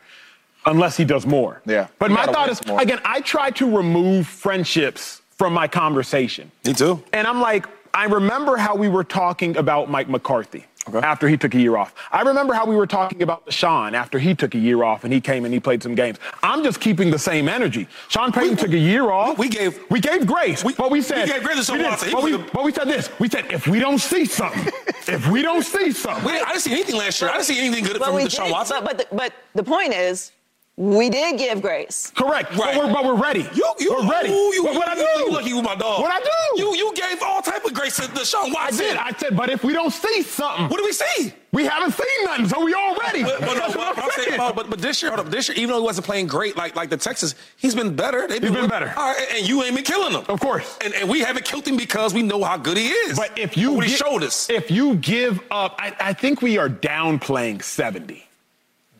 Unless 0.67 0.97
he 0.99 1.05
does 1.05 1.25
more. 1.25 1.63
Yeah. 1.65 1.87
But 1.99 2.11
You 2.11 2.17
my 2.17 2.27
thought 2.27 2.51
is, 2.51 2.65
more. 2.67 2.81
again, 2.81 2.99
I 3.05 3.21
try 3.23 3.51
to 3.53 3.75
remove 3.75 4.27
friendships 4.27 5.23
from 5.37 5.55
my 5.55 5.67
conversation. 5.69 6.51
Me 6.67 6.75
too. 6.75 7.03
And 7.15 7.27
I'm 7.27 7.41
like, 7.41 7.67
I 7.99 8.05
remember 8.05 8.57
how 8.57 8.77
we 8.77 8.89
were 8.89 9.03
talking 9.03 9.57
about 9.57 9.91
Mike 9.91 10.09
McCarthy 10.09 10.65
after 11.03 11.29
he 11.29 11.37
took 11.37 11.53
a 11.57 11.59
year 11.59 11.77
off. 11.77 11.93
I 12.13 12.23
remember 12.23 12.55
how 12.55 12.65
we 12.65 12.77
were 12.77 12.87
talking 12.87 13.23
about 13.23 13.45
Deshaun 13.45 13.93
after 13.95 14.21
he 14.21 14.37
took 14.37 14.55
a 14.55 14.59
year 14.59 14.85
off 14.85 15.03
and 15.03 15.13
he 15.13 15.21
came 15.21 15.45
and 15.45 15.53
he 15.53 15.59
played 15.59 15.83
some 15.83 15.97
games. 15.97 16.19
I'm 16.45 16.63
just 16.63 16.81
keeping 16.81 17.11
the 17.11 17.19
same 17.19 17.49
energy. 17.49 17.89
Sean 18.09 18.31
Payton 18.31 18.57
took 18.57 18.71
a 18.71 18.79
year 18.79 19.11
off. 19.11 19.37
we 19.37 19.49
gave- 19.49 19.81
we 19.91 19.99
gave 19.99 20.29
grace. 20.29 20.63
we- 20.63 20.75
but 20.75 20.93
we 20.93 21.03
said 21.03 21.23
we 21.23 21.27
said 21.27 21.35
gave 21.41 21.43
grace 21.43 21.59
to 21.59 21.65
Sean 21.65 21.77
we 21.79 21.83
did. 21.83 21.91
Watson. 21.91 22.11
But 22.13 22.23
we, 22.23 22.35
a- 22.35 22.39
but 22.39 22.65
we 22.65 22.73
said 22.73 22.87
this. 22.87 23.11
We 23.19 23.29
said 23.29 23.47
if 23.51 23.67
we 23.67 23.81
don't 23.81 23.99
see 23.99 24.25
something, 24.27 24.73
if 25.09 25.27
we 25.29 25.43
don't 25.43 25.65
see 25.65 25.91
something, 25.91 26.25
We 26.25 26.33
didn't- 26.35 26.47
I 26.47 26.51
didn't 26.53 26.63
see 26.63 26.73
anything 26.75 26.97
last 26.97 27.21
year. 27.21 27.31
I 27.31 27.33
didn't 27.35 27.47
see 27.47 27.59
anything 27.59 27.83
good 27.83 27.99
But 27.99 28.11
from 28.13 28.15
Deshaun 28.19 28.45
did, 28.45 28.53
Watson. 28.53 28.77
but, 28.85 28.97
but, 28.97 29.11
the, 29.11 29.17
but 29.17 29.33
the 29.57 29.65
point 29.65 29.93
is, 29.93 30.31
we 30.79 31.11
did 31.11 31.39
give 31.39 31.61
grace. 31.61 32.13
correct. 32.15 32.51
Right. 32.57 32.77
But, 32.77 32.85
we're, 32.87 32.93
but 32.93 33.05
we're 33.05 33.21
ready. 33.21 33.41
You, 33.53 33.75
you, 33.81 33.93
we're 33.95 34.09
ready. 34.09 34.29
You, 34.29 34.53
you, 34.55 34.63
what, 34.65 34.75
what 34.77 34.89
I 34.89 34.95
do? 34.95 35.01
You 35.25 35.33
lucky 35.33 35.53
with 35.53 35.65
my 35.65 35.75
dog. 35.75 36.01
What 36.01 36.13
I 36.13 36.21
do? 36.21 36.63
You, 36.63 36.77
you 36.77 36.93
gave 36.95 37.21
all 37.21 37.43
type 37.43 37.65
of 37.65 37.75
grace 37.75 37.97
to 37.97 38.03
Deshaun 38.03 38.51
I 38.51 38.53
Watson. 38.53 38.85
did. 38.85 38.97
I 38.97 39.11
said, 39.13 39.37
but 39.37 39.51
if 39.51 39.65
we 39.65 39.73
don't 39.73 39.93
see 39.93 40.23
something, 40.23 40.69
what 40.69 40.79
do 40.79 40.85
we 40.85 40.93
see? 40.93 41.33
we 41.51 41.65
haven't 41.65 41.93
seen 41.93 42.07
nothing, 42.25 42.47
so 42.47 42.63
we 42.65 42.75
all 42.75 42.95
ready. 42.97 43.25
Uh, 43.25 43.27
but, 43.27 43.41
but, 43.41 43.55
That's 43.55 43.75
but, 43.75 43.97
but, 43.97 43.99
I'm 43.99 44.05
I'm 44.05 44.11
saying, 44.11 44.29
saying. 44.29 44.39
but, 44.39 44.55
but, 44.55 44.71
but 44.71 44.79
this 44.81 45.03
year, 45.03 45.11
hold 45.11 45.27
up, 45.27 45.33
this 45.33 45.49
year, 45.49 45.57
even 45.57 45.71
though 45.71 45.79
he 45.81 45.85
wasn't 45.85 46.07
playing 46.07 46.27
great 46.29 46.57
like 46.57 46.77
like 46.77 46.91
the 46.91 46.97
Texas, 46.97 47.35
he's 47.57 47.75
been 47.75 47.97
better. 47.97 48.29
They've 48.29 48.41
He's 48.41 48.53
been 48.53 48.69
better. 48.69 48.93
All 48.97 49.13
right, 49.13 49.27
and 49.35 49.49
you 49.49 49.63
ain't 49.65 49.75
been 49.75 49.85
killing 49.85 50.13
him. 50.13 50.25
Of 50.29 50.39
course. 50.41 50.79
And, 50.85 50.95
and 50.95 51.09
we 51.09 51.21
haven't 51.21 51.45
killed 51.47 51.67
him 51.67 51.77
because 51.77 52.15
we 52.15 52.23
know 52.23 52.45
how 52.45 52.57
good 52.57 52.77
he 52.77 52.87
is. 52.89 53.17
But 53.19 53.37
if 53.37 53.57
you 53.57 53.73
what 53.73 53.85
he 53.87 53.91
gi- 53.91 53.97
showed 53.97 54.23
us, 54.23 54.49
if 54.51 54.71
you 54.71 54.95
give 54.97 55.41
up, 55.51 55.75
I, 55.81 55.97
I 55.99 56.13
think 56.13 56.41
we 56.43 56.59
are 56.59 56.69
downplaying 56.69 57.63
70. 57.65 58.28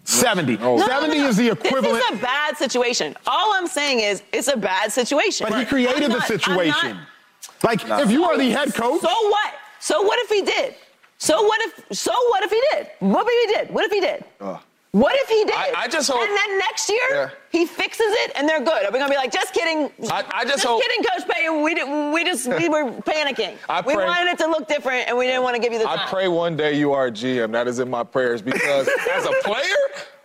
70. 0.09 0.57
No, 0.57 0.79
70 0.79 1.19
no, 1.19 1.23
no. 1.23 1.29
is 1.29 1.37
the 1.37 1.51
equivalent. 1.51 1.85
This 1.85 2.05
is 2.05 2.19
a 2.19 2.23
bad 2.23 2.57
situation. 2.57 3.15
All 3.27 3.53
I'm 3.55 3.67
saying 3.67 4.01
is 4.01 4.23
it's 4.33 4.49
a 4.49 4.57
bad 4.57 4.91
situation. 4.91 5.47
but 5.49 5.59
he 5.59 5.67
created 5.67 6.05
I'm 6.05 6.13
the 6.13 6.21
situation. 6.23 6.97
not- 6.97 7.07
like, 7.63 7.85
if 7.85 8.11
you 8.11 8.25
are 8.25 8.39
the 8.39 8.51
head 8.51 8.73
coach, 8.75 9.03
So 9.03 9.09
what? 9.09 9.55
So 9.81 10.03
what 10.03 10.19
if 10.23 10.31
he 10.31 10.43
did? 10.43 10.75
So 11.19 11.43
what 11.43 11.61
if? 11.63 11.97
So 11.99 12.13
what 12.31 12.43
if 12.45 12.51
he 12.51 12.63
did? 12.73 12.89
What 13.01 13.27
if 13.29 13.49
he 13.51 13.55
did? 13.55 13.75
What 13.75 13.85
if 13.85 13.93
he 13.93 14.01
did? 14.01 14.25
What 14.93 15.15
if 15.17 15.29
he 15.29 15.45
did? 15.45 15.55
I- 15.55 15.83
I 15.83 15.89
just 15.89 16.09
hope- 16.11 16.23
And 16.23 16.31
then 16.37 16.59
next 16.59 16.89
year 16.89 16.99
Yeah. 17.13 17.29
he 17.51 17.67
fixes 17.67 18.07
it 18.25 18.33
and 18.35 18.49
they're 18.49 18.61
good. 18.61 18.87
Are 18.87 18.91
we 18.91 18.99
gonna 18.99 19.11
be 19.11 19.17
like, 19.17 19.31
just 19.31 19.53
kidding? 19.53 19.93
I- 20.11 20.25
I 20.33 20.45
just 20.45 20.55
just 20.55 20.65
hope- 20.65 20.83
kidding, 20.83 21.05
Coach 21.05 21.29
Payton. 21.29 21.63
We 21.63 21.75
did, 21.75 22.13
we 22.13 22.25
just 22.25 22.49
we 22.49 22.69
were 22.71 22.85
panicking. 23.03 23.57
I 23.69 23.83
we 23.83 23.95
pray- 23.95 24.07
wanted 24.07 24.33
it 24.33 24.39
to 24.39 24.47
look 24.47 24.67
different 24.67 25.07
and 25.09 25.19
we 25.19 25.27
didn't 25.27 25.43
want 25.43 25.57
to 25.57 25.61
give 25.61 25.73
you 25.75 25.79
the 25.79 25.85
time. 25.85 26.01
I 26.01 26.07
pray 26.07 26.29
one 26.29 26.57
day 26.57 26.73
you 26.75 26.93
are 26.95 27.07
a 27.07 27.11
GM. 27.13 27.53
That 27.53 27.69
is 27.69 27.81
in 27.81 27.91
my 27.91 28.03
prayers 28.03 28.41
because 28.41 28.89
as 29.13 29.27
a 29.27 29.33
player, 29.45 29.63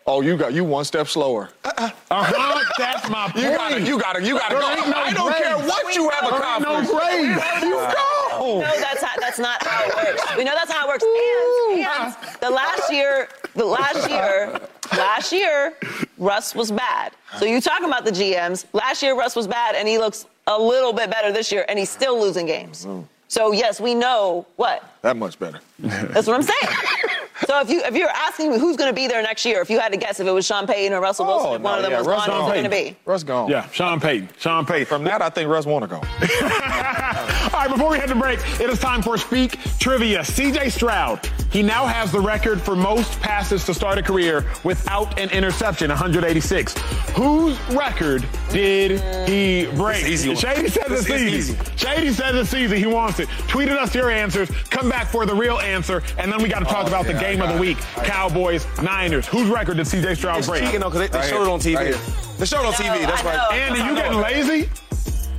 oh, 0.07 0.21
you 0.21 0.37
got 0.37 0.53
you 0.53 0.63
one 0.63 0.85
step 0.85 1.07
slower. 1.09 1.49
uh-huh, 1.65 2.63
that's 2.77 3.09
my 3.09 3.27
point. 3.29 3.43
You 3.43 3.51
gotta, 3.51 3.81
you 3.81 3.99
gotta, 3.99 4.23
you 4.23 4.37
gotta 4.39 4.55
There 4.55 4.61
go. 4.61 4.89
no 4.91 4.97
I 4.97 5.11
don't 5.13 5.27
grades. 5.27 5.43
care 5.45 5.57
what 5.57 5.93
you 5.95 6.09
have 6.09 6.21
There 6.23 6.33
ain't 6.33 6.41
accomplished. 6.41 6.91
no 6.93 6.99
grades. 6.99 7.63
You 7.63 7.71
go. 7.71 8.59
No, 8.61 8.79
that's 8.79 9.03
how, 9.03 9.19
that's 9.19 9.39
not 9.39 9.61
how 9.65 9.83
it 9.85 9.95
works. 9.95 10.37
We 10.37 10.43
know 10.45 10.53
that's 10.55 10.69
not 10.69 10.79
how 10.79 10.85
it 10.87 10.89
works. 10.89 11.03
And, 11.03 11.85
and 11.85 12.15
the 12.39 12.49
last 12.49 12.91
year, 12.91 13.27
the 13.55 13.65
last 13.65 14.09
year, 14.09 14.59
last 14.97 15.31
year, 15.31 15.73
Russ 16.17 16.55
was 16.55 16.71
bad. 16.71 17.13
So 17.37 17.45
you 17.45 17.61
talking 17.61 17.87
about 17.87 18.05
the 18.05 18.11
GMs. 18.11 18.65
Last 18.73 19.01
year, 19.03 19.15
Russ 19.17 19.35
was 19.35 19.47
bad, 19.47 19.75
and 19.75 19.87
he 19.87 19.97
looks 19.97 20.25
a 20.47 20.57
little 20.59 20.93
bit 20.93 21.09
better 21.09 21.31
this 21.31 21.51
year, 21.51 21.65
and 21.69 21.77
he's 21.79 21.89
still 21.89 22.19
losing 22.19 22.45
games. 22.45 22.85
Oh. 22.87 23.07
So 23.27 23.51
yes, 23.51 23.79
we 23.81 23.95
know 23.95 24.45
what. 24.57 24.83
That 25.01 25.17
much 25.17 25.39
better. 25.39 25.59
That's 25.79 26.27
what 26.27 26.35
I'm 26.35 26.43
saying. 26.43 26.77
so 27.47 27.59
if 27.61 27.69
you 27.69 27.81
if 27.83 27.95
you're 27.95 28.09
asking 28.09 28.51
me 28.51 28.59
who's 28.59 28.77
going 28.77 28.91
to 28.91 28.95
be 28.95 29.07
there 29.07 29.23
next 29.23 29.43
year, 29.43 29.59
if 29.59 29.71
you 29.71 29.79
had 29.79 29.91
to 29.91 29.97
guess 29.97 30.19
if 30.19 30.27
it 30.27 30.31
was 30.31 30.45
Sean 30.45 30.67
Payton 30.67 30.93
or 30.93 31.01
Russell 31.01 31.25
Wilson, 31.25 31.49
Oh, 31.49 31.53
if 31.55 31.61
one 31.61 31.73
no, 31.73 31.77
of 31.77 31.83
them 31.83 31.91
yeah, 31.93 31.97
was 31.97 32.07
Russ 32.07 32.27
gone, 32.27 32.41
who's 32.41 32.49
it 32.49 32.53
going 32.53 32.63
to 32.65 32.91
be? 32.91 32.95
Russ 33.05 33.23
gone. 33.23 33.49
Yeah, 33.49 33.67
Sean 33.69 33.99
Payton. 33.99 34.29
Sean 34.37 34.65
Payton. 34.67 34.85
From 34.85 35.03
that, 35.05 35.23
I 35.23 35.29
think 35.29 35.49
Russ 35.49 35.65
want 35.65 35.83
to 35.83 35.87
go. 35.87 36.01
All 37.53 37.59
right, 37.59 37.69
before 37.69 37.91
we 37.91 37.97
head 37.99 38.09
to 38.09 38.15
break, 38.15 38.39
it 38.59 38.67
is 38.67 38.79
time 38.79 39.03
for 39.03 39.15
Speak 39.15 39.59
Trivia. 39.77 40.21
CJ 40.21 40.71
Stroud, 40.71 41.23
he 41.51 41.61
now 41.61 41.85
has 41.85 42.11
the 42.11 42.19
record 42.19 42.59
for 42.59 42.75
most 42.75 43.19
passes 43.21 43.63
to 43.65 43.75
start 43.75 43.99
a 43.99 44.01
career 44.01 44.43
without 44.63 45.19
an 45.19 45.29
interception, 45.29 45.89
186. 45.89 46.73
Whose 47.11 47.59
record 47.69 48.25
did 48.49 48.99
he 49.29 49.67
break? 49.75 50.01
This 50.01 50.09
easy 50.25 50.29
one. 50.29 50.37
Shady 50.37 50.67
says 50.67 50.87
This 50.87 50.99
it's 51.01 51.09
is 51.11 51.21
easy. 51.21 51.53
easy. 51.53 51.57
Shady 51.75 52.11
says 52.11 52.35
it's 52.35 52.53
easy. 52.55 52.79
He 52.79 52.87
wants 52.87 53.19
it. 53.19 53.27
Tweeted 53.47 53.77
us 53.77 53.93
your 53.93 54.09
answers. 54.09 54.49
Come 54.71 54.89
back 54.89 55.07
for 55.09 55.27
the 55.27 55.35
real 55.35 55.59
answer, 55.59 56.01
and 56.17 56.31
then 56.31 56.41
we 56.41 56.49
got 56.49 56.59
to 56.59 56.65
talk 56.65 56.85
Oh, 56.85 56.87
about 56.87 57.05
yeah, 57.05 57.13
the 57.13 57.19
game 57.19 57.33
of 57.39 57.49
got 57.49 57.51
the 57.51 57.57
it. 57.57 57.61
week: 57.61 57.77
Cowboys, 58.03 58.65
Niners. 58.81 59.27
Whose 59.27 59.47
record 59.47 59.77
did 59.77 59.85
CJ 59.85 60.15
Stroud 60.17 60.39
It's 60.39 60.47
break? 60.47 60.63
cheating 60.63 60.79
though, 60.79 60.89
because 60.89 61.01
they, 61.01 61.07
they 61.07 61.19
Right 61.19 61.29
showed 61.29 61.43
it 61.43 61.49
on 61.49 61.59
TV. 61.59 61.79
here. 61.85 61.91
Right 61.93 62.37
they 62.39 62.45
showed 62.47 62.61
it 62.61 62.65
on 62.65 62.73
TV. 62.73 63.05
That's 63.05 63.21
I 63.21 63.25
why. 63.25 63.35
know. 63.35 63.49
Andy, 63.51 63.79
you 63.81 63.95
getting 63.95 64.19
lazy? 64.19 64.69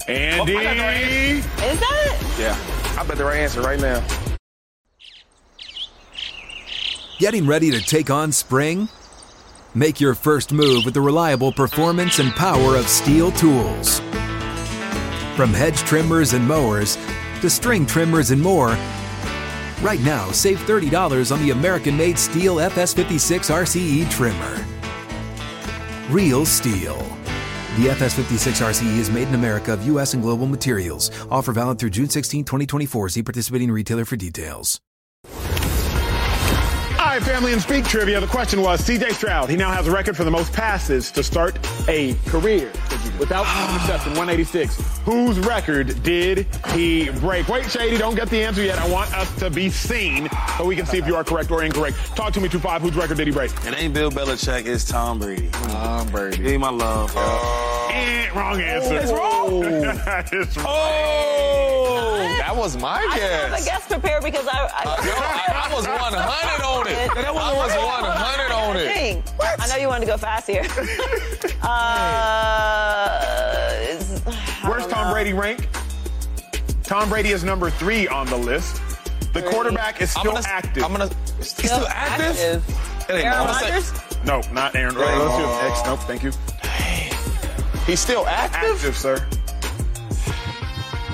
Andy. 0.09 0.55
Oh, 0.55 0.59
I 0.59 0.64
got 0.64 0.76
the 0.76 0.82
right 0.82 1.02
Is 1.02 1.80
that 1.80 2.18
it? 2.20 2.38
Yeah, 2.38 3.00
I 3.00 3.07
bet 3.07 3.16
the 3.16 3.24
right 3.24 3.38
answer 3.38 3.61
right 3.62 3.80
now. 3.80 4.05
Getting 7.18 7.46
ready 7.46 7.70
to 7.70 7.80
take 7.80 8.11
on 8.11 8.32
spring? 8.32 8.88
Make 9.74 10.00
your 10.00 10.14
first 10.14 10.52
move 10.52 10.84
with 10.84 10.94
the 10.94 11.00
reliable 11.00 11.52
performance 11.52 12.18
and 12.18 12.32
power 12.32 12.76
of 12.76 12.86
STIHL 12.86 13.32
tools. 13.32 14.00
From 15.36 15.52
hedge 15.52 15.78
trimmers 15.78 16.32
and 16.32 16.46
mowers 16.46 16.96
to 17.40 17.48
string 17.48 17.86
trimmers 17.86 18.30
and 18.30 18.42
more, 18.42 18.76
right 19.82 20.00
now 20.00 20.30
save 20.32 20.59
$30 20.61 21.32
on 21.32 21.40
the 21.40 21.50
American 21.50 21.96
made 21.96 22.16
STIHL 22.16 22.57
FS56 22.70 23.50
RCE 23.50 24.11
trimmer. 24.11 24.64
Real 26.11 26.44
STIHL. 26.44 27.13
The 27.77 27.87
FS56 27.87 28.64
RCE 28.64 28.97
E 28.97 29.01
is 29.01 29.11
made 29.11 29.27
in 29.27 29.35
America 29.35 29.72
of 29.72 29.85
U.S. 29.87 30.14
and 30.14 30.22
global 30.22 30.47
materials. 30.47 31.11
Offer 31.29 31.51
valid 31.55 31.81
through 31.81 31.91
June 31.91 32.09
16, 32.09 32.45
2024. 32.45 33.09
See 33.09 33.22
participating 33.25 33.72
retailer 33.72 34.05
for 34.05 34.14
details. 34.14 34.81
All 35.27 37.11
right, 37.11 37.20
family 37.20 37.53
and 37.53 37.61
speak 37.61 37.85
trivia. 37.85 38.20
The 38.20 38.29
question 38.29 38.62
was 38.62 38.81
CJ 38.81 39.14
Stroud. 39.14 39.51
He 39.51 39.57
now 39.57 39.72
has 39.72 39.89
a 39.89 39.91
record 39.91 40.16
for 40.16 40.22
the 40.22 40.31
most 40.31 40.53
passes 40.53 41.11
to 41.11 41.25
start 41.25 41.59
a 41.89 42.14
career 42.27 42.70
without 43.18 43.46
an 43.46 43.74
interception, 43.74 44.12
186. 44.12 44.76
Whose 45.05 45.38
record 45.40 46.02
did 46.02 46.46
he 46.72 47.11
break? 47.11 47.48
Wait, 47.48 47.70
Shady, 47.70 47.96
don't 47.98 48.14
get 48.14 48.30
the 48.30 48.42
answer 48.42 48.62
yet. 48.62 48.78
I 48.78 48.88
want 48.88 49.12
us 49.14 49.34
to 49.38 49.50
be 49.50 49.70
seen 49.70 50.28
so 50.57 50.64
we 50.64 50.76
can 50.76 50.86
see 50.86 50.98
if 50.98 51.07
you 51.07 51.16
are 51.16 51.24
correct 51.24 51.50
or 51.50 51.62
incorrect. 51.62 51.96
Talk 52.16 52.32
to 52.34 52.40
me, 52.40 52.48
2-5. 52.48 52.80
Whose 52.80 52.96
record 52.96 53.16
did 53.16 53.26
he 53.26 53.32
break? 53.32 53.50
It 53.64 53.76
ain't 53.76 53.94
Bill 53.94 54.11
Belichick, 54.11 54.66
it's 54.66 54.84
Tom 54.84 55.18
Brady. 55.18 55.48
Tom 55.50 56.09
Brady. 56.09 56.36
Give 56.36 56.46
me 56.46 56.57
my 56.57 56.70
love. 56.70 57.14
Eh, 57.16 58.28
wrong 58.34 58.61
answer. 58.61 58.96
It's 58.96 59.12
wrong? 59.12 59.62
it's 60.32 60.57
wrong. 60.57 60.66
Oh! 60.68 62.13
That 62.55 62.61
was 62.61 62.76
my 62.76 62.98
I 63.11 63.18
have 63.18 63.48
a 63.48 63.57
guess. 63.57 63.64
guess 63.64 63.86
prepared 63.88 64.22
because 64.22 64.46
I. 64.46 64.52
I, 64.52 64.82
Uh, 64.84 65.05
no, 65.05 65.12
I, 65.16 65.68
I 65.68 65.74
was 65.74 65.86
100 65.88 66.64
on 66.64 66.86
it. 66.86 66.94
That 67.16 67.26
I 67.26 67.32
was 67.32 67.74
100 67.74 68.52
on 68.55 68.76
it. 68.76 68.84
Dang. 68.84 69.22
I 69.59 69.66
know 69.66 69.74
you 69.74 69.88
wanted 69.88 70.07
to 70.07 70.12
go 70.12 70.16
fast 70.16 70.46
here. 70.46 70.62
uh, 71.62 73.18
Where's 74.68 74.86
Tom 74.86 75.09
know. 75.09 75.12
Brady 75.12 75.32
rank? 75.32 75.68
Tom 76.84 77.09
Brady 77.09 77.30
is 77.30 77.42
number 77.42 77.70
three 77.70 78.07
on 78.07 78.26
the 78.28 78.36
list. 78.38 78.80
The 79.32 79.40
Three. 79.40 79.50
quarterback 79.50 80.00
is 80.00 80.14
I'm 80.14 80.20
still 80.20 80.34
gonna, 80.34 80.46
active. 80.46 80.84
I'm 80.84 80.92
gonna. 80.92 81.11
He's 81.38 81.48
still 81.55 81.88
active? 81.88 82.62
It 83.09 83.14
ain't 83.14 83.24
Aaron 83.26 83.46
no- 83.48 83.52
Rodgers? 83.52 83.92
No, 84.24 84.40
not 84.52 84.76
Aaron. 84.76 84.94
Right. 84.94 85.18
Let's 85.18 85.80
X. 85.80 85.86
Nope, 85.86 85.98
thank 86.07 86.22
you. 86.22 86.30
He's 87.84 87.98
still 87.98 88.28
active. 88.28 88.76
Active, 88.76 88.96
sir. 88.96 89.26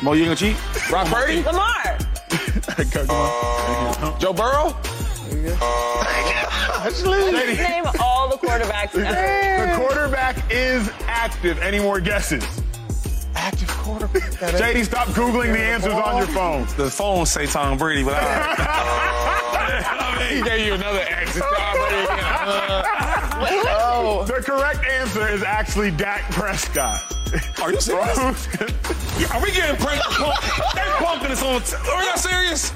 Mo, 0.03 0.13
you 0.13 0.25
ain't 0.25 0.41
gonna 0.41 0.55
cheat? 0.55 0.57
Brock 0.89 1.07
Purdy. 1.09 1.43
Lamar. 1.43 1.99
Come 2.91 3.11
on. 3.11 4.19
Joe 4.21 4.33
Burrow. 4.33 4.75
Lady, 7.05 7.57
Name 7.63 7.85
all 8.01 8.29
the 8.29 8.37
quarterbacks 8.37 8.93
the 8.93 9.75
quarterback 9.77 10.37
is 10.51 10.91
active. 11.07 11.59
Any 11.59 11.79
more 11.81 12.01
guesses? 12.01 12.43
Active 13.35 13.69
quarterback. 13.69 14.23
JD, 14.33 14.85
stop 14.87 15.09
Googling 15.09 15.53
the 15.53 15.59
answers 15.61 15.93
on 15.93 16.17
your 16.19 16.27
phone. 16.29 16.67
The 16.77 16.91
phone 16.91 17.27
say 17.27 17.47
Tom 17.47 17.77
Brady, 17.77 18.03
but 18.03 18.15
I, 18.17 19.17
he 20.31 20.43
gave 20.49 20.67
you 20.67 20.75
another 20.75 21.01
X. 21.01 21.39
Tom 21.39 21.77
Brady 21.77 22.05
again. 22.05 22.25
Uh, 22.25 23.20
oh. 23.41 24.25
The 24.27 24.43
correct 24.43 24.85
answer 24.87 25.29
is 25.29 25.43
actually 25.43 25.91
Dak 25.91 26.31
Prescott. 26.31 27.01
are 27.63 27.73
you 27.73 27.81
serious? 27.81 28.49
Yeah, 29.19 29.37
Are 29.37 29.43
we 29.43 29.53
getting 29.53 29.77
pranked? 29.77 30.05
They're 30.75 30.97
pumping 30.99 31.31
us 31.31 31.43
on. 31.43 31.63
Are 31.95 32.05
y'all 32.05 32.17
serious? 32.17 32.73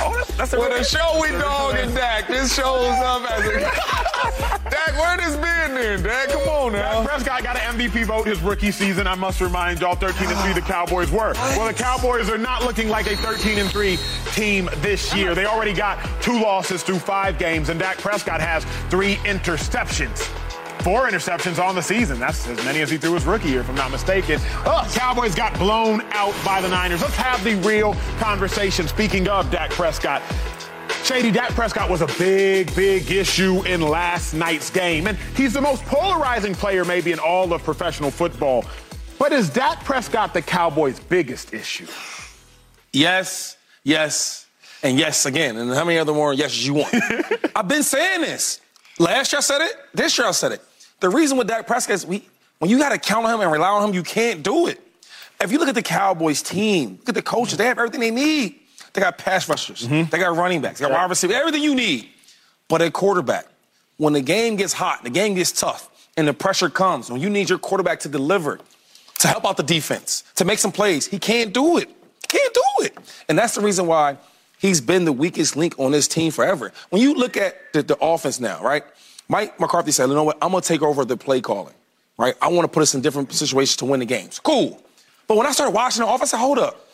Oh, 0.00 0.14
that's, 0.16 0.36
that's 0.36 0.52
a 0.52 0.58
Well, 0.58 0.68
real- 0.68 0.78
the 0.78 0.84
show 0.84 1.18
we 1.20 1.28
dogging 1.30 1.94
Dak. 1.94 2.28
This 2.28 2.54
shows 2.54 2.94
up 3.02 3.30
as 3.30 3.46
a. 3.46 3.60
Dak, 4.70 4.92
where 4.98 5.16
this 5.16 5.34
been 5.36 5.74
then? 5.74 6.02
Dak, 6.02 6.28
come 6.28 6.48
on 6.48 6.72
Dak 6.72 6.82
now. 6.92 7.04
Prescott 7.04 7.42
got 7.42 7.56
an 7.56 7.78
MVP 7.78 8.04
vote 8.06 8.26
his 8.26 8.40
rookie 8.40 8.70
season. 8.70 9.06
I 9.06 9.14
must 9.14 9.40
remind 9.40 9.80
y'all, 9.80 9.94
13 9.94 10.28
and 10.28 10.38
3 10.40 10.52
the 10.52 10.60
Cowboys 10.60 11.10
were. 11.10 11.32
Well, 11.34 11.66
the 11.66 11.74
Cowboys 11.74 12.28
are 12.30 12.38
not 12.38 12.62
looking 12.62 12.88
like 12.88 13.06
a 13.06 13.16
13 13.16 13.58
and 13.58 13.70
3 13.70 13.98
team 14.32 14.68
this 14.76 15.14
year. 15.14 15.34
They 15.34 15.46
already 15.46 15.72
got 15.72 15.98
two 16.22 16.40
losses 16.40 16.82
through 16.82 16.98
five 17.00 17.38
games, 17.38 17.68
and 17.68 17.80
Dak 17.80 17.98
Prescott 17.98 18.40
has 18.40 18.64
three 18.90 19.16
interceptions. 19.16 20.28
Four 20.80 21.08
interceptions 21.08 21.62
on 21.62 21.74
the 21.74 21.82
season. 21.82 22.20
That's 22.20 22.46
as 22.46 22.64
many 22.64 22.80
as 22.80 22.90
he 22.90 22.98
threw 22.98 23.14
his 23.14 23.24
rookie 23.24 23.48
year, 23.48 23.60
if 23.60 23.68
I'm 23.68 23.74
not 23.74 23.90
mistaken. 23.90 24.40
Oh, 24.64 24.88
Cowboys 24.94 25.34
got 25.34 25.56
blown 25.58 26.02
out 26.12 26.34
by 26.44 26.60
the 26.60 26.68
Niners. 26.68 27.02
Let's 27.02 27.16
have 27.16 27.42
the 27.42 27.56
real 27.56 27.94
conversation. 28.18 28.86
Speaking 28.86 29.28
of 29.28 29.50
Dak 29.50 29.70
Prescott, 29.70 30.22
Shady, 31.04 31.30
Dak 31.30 31.50
Prescott 31.50 31.90
was 31.90 32.02
a 32.02 32.06
big, 32.18 32.74
big 32.76 33.10
issue 33.10 33.64
in 33.66 33.80
last 33.80 34.34
night's 34.34 34.70
game. 34.70 35.06
And 35.06 35.18
he's 35.36 35.52
the 35.52 35.60
most 35.60 35.84
polarizing 35.84 36.54
player, 36.54 36.84
maybe, 36.84 37.12
in 37.12 37.18
all 37.18 37.52
of 37.52 37.62
professional 37.62 38.10
football. 38.10 38.64
But 39.18 39.32
is 39.32 39.50
Dak 39.50 39.82
Prescott 39.84 40.32
the 40.32 40.42
Cowboys' 40.42 41.00
biggest 41.00 41.52
issue? 41.52 41.86
Yes, 42.92 43.56
yes, 43.84 44.46
and 44.82 44.98
yes 44.98 45.26
again. 45.26 45.56
And 45.56 45.72
how 45.72 45.84
many 45.84 45.98
other 45.98 46.14
more 46.14 46.32
yeses 46.32 46.66
you 46.66 46.74
want? 46.74 46.94
I've 47.56 47.68
been 47.68 47.82
saying 47.82 48.20
this. 48.20 48.60
Last 48.98 49.32
year 49.32 49.38
I 49.38 49.42
said 49.42 49.60
it. 49.62 49.72
This 49.94 50.18
year 50.18 50.26
I 50.26 50.32
said 50.32 50.52
it. 50.52 50.62
The 51.00 51.08
reason 51.08 51.38
with 51.38 51.46
Dak 51.46 51.66
Prescott 51.66 51.94
is 51.94 52.06
we, 52.06 52.26
when 52.58 52.70
you 52.70 52.78
got 52.78 52.90
to 52.90 52.98
count 52.98 53.26
on 53.26 53.34
him 53.34 53.40
and 53.40 53.52
rely 53.52 53.68
on 53.68 53.88
him, 53.88 53.94
you 53.94 54.02
can't 54.02 54.42
do 54.42 54.66
it. 54.66 54.80
If 55.40 55.52
you 55.52 55.58
look 55.58 55.68
at 55.68 55.74
the 55.74 55.82
Cowboys 55.82 56.42
team, 56.42 56.96
look 57.00 57.10
at 57.10 57.14
the 57.14 57.22
coaches, 57.22 57.58
they 57.58 57.66
have 57.66 57.78
everything 57.78 58.00
they 58.00 58.10
need. 58.10 58.58
They 58.92 59.00
got 59.00 59.18
pass 59.18 59.48
rushers, 59.48 59.86
mm-hmm. 59.86 60.10
they 60.10 60.18
got 60.18 60.34
running 60.36 60.60
backs, 60.60 60.80
they 60.80 60.86
got 60.86 60.92
wide 60.92 61.10
receivers, 61.10 61.36
everything 61.36 61.62
you 61.62 61.74
need. 61.74 62.08
But 62.68 62.82
at 62.82 62.92
quarterback, 62.92 63.46
when 63.96 64.12
the 64.12 64.20
game 64.20 64.56
gets 64.56 64.72
hot, 64.72 65.04
the 65.04 65.10
game 65.10 65.34
gets 65.34 65.52
tough, 65.52 65.90
and 66.16 66.26
the 66.26 66.34
pressure 66.34 66.70
comes, 66.70 67.10
when 67.10 67.20
you 67.20 67.30
need 67.30 67.48
your 67.48 67.58
quarterback 67.58 68.00
to 68.00 68.08
deliver, 68.08 68.58
to 69.20 69.28
help 69.28 69.46
out 69.46 69.56
the 69.56 69.62
defense, 69.62 70.24
to 70.36 70.44
make 70.44 70.58
some 70.58 70.72
plays, 70.72 71.06
he 71.06 71.18
can't 71.18 71.52
do 71.52 71.78
it. 71.78 71.88
Can't 72.28 72.54
do 72.54 72.84
it. 72.84 72.98
And 73.28 73.38
that's 73.38 73.54
the 73.54 73.60
reason 73.60 73.86
why 73.86 74.18
he's 74.58 74.80
been 74.80 75.04
the 75.04 75.12
weakest 75.12 75.56
link 75.56 75.74
on 75.78 75.92
this 75.92 76.08
team 76.08 76.30
forever. 76.30 76.72
When 76.90 77.02
you 77.02 77.14
look 77.14 77.36
at 77.36 77.72
the, 77.72 77.82
the 77.82 77.96
offense 78.00 78.40
now, 78.40 78.62
right? 78.62 78.84
Mike 79.28 79.60
McCarthy 79.60 79.92
said, 79.92 80.08
you 80.08 80.14
know 80.14 80.24
what? 80.24 80.38
I'm 80.40 80.50
going 80.50 80.62
to 80.62 80.68
take 80.68 80.82
over 80.82 81.04
the 81.04 81.16
play 81.16 81.40
calling, 81.40 81.74
right? 82.16 82.34
I 82.40 82.48
want 82.48 82.64
to 82.64 82.68
put 82.68 82.82
us 82.82 82.94
in 82.94 83.02
different 83.02 83.32
situations 83.32 83.76
to 83.76 83.84
win 83.84 84.00
the 84.00 84.06
games. 84.06 84.38
Cool. 84.38 84.80
But 85.26 85.36
when 85.36 85.46
I 85.46 85.52
started 85.52 85.72
watching 85.72 86.02
the 86.02 86.08
offense, 86.08 86.32
I 86.32 86.38
said, 86.38 86.42
hold 86.42 86.58
up. 86.58 86.86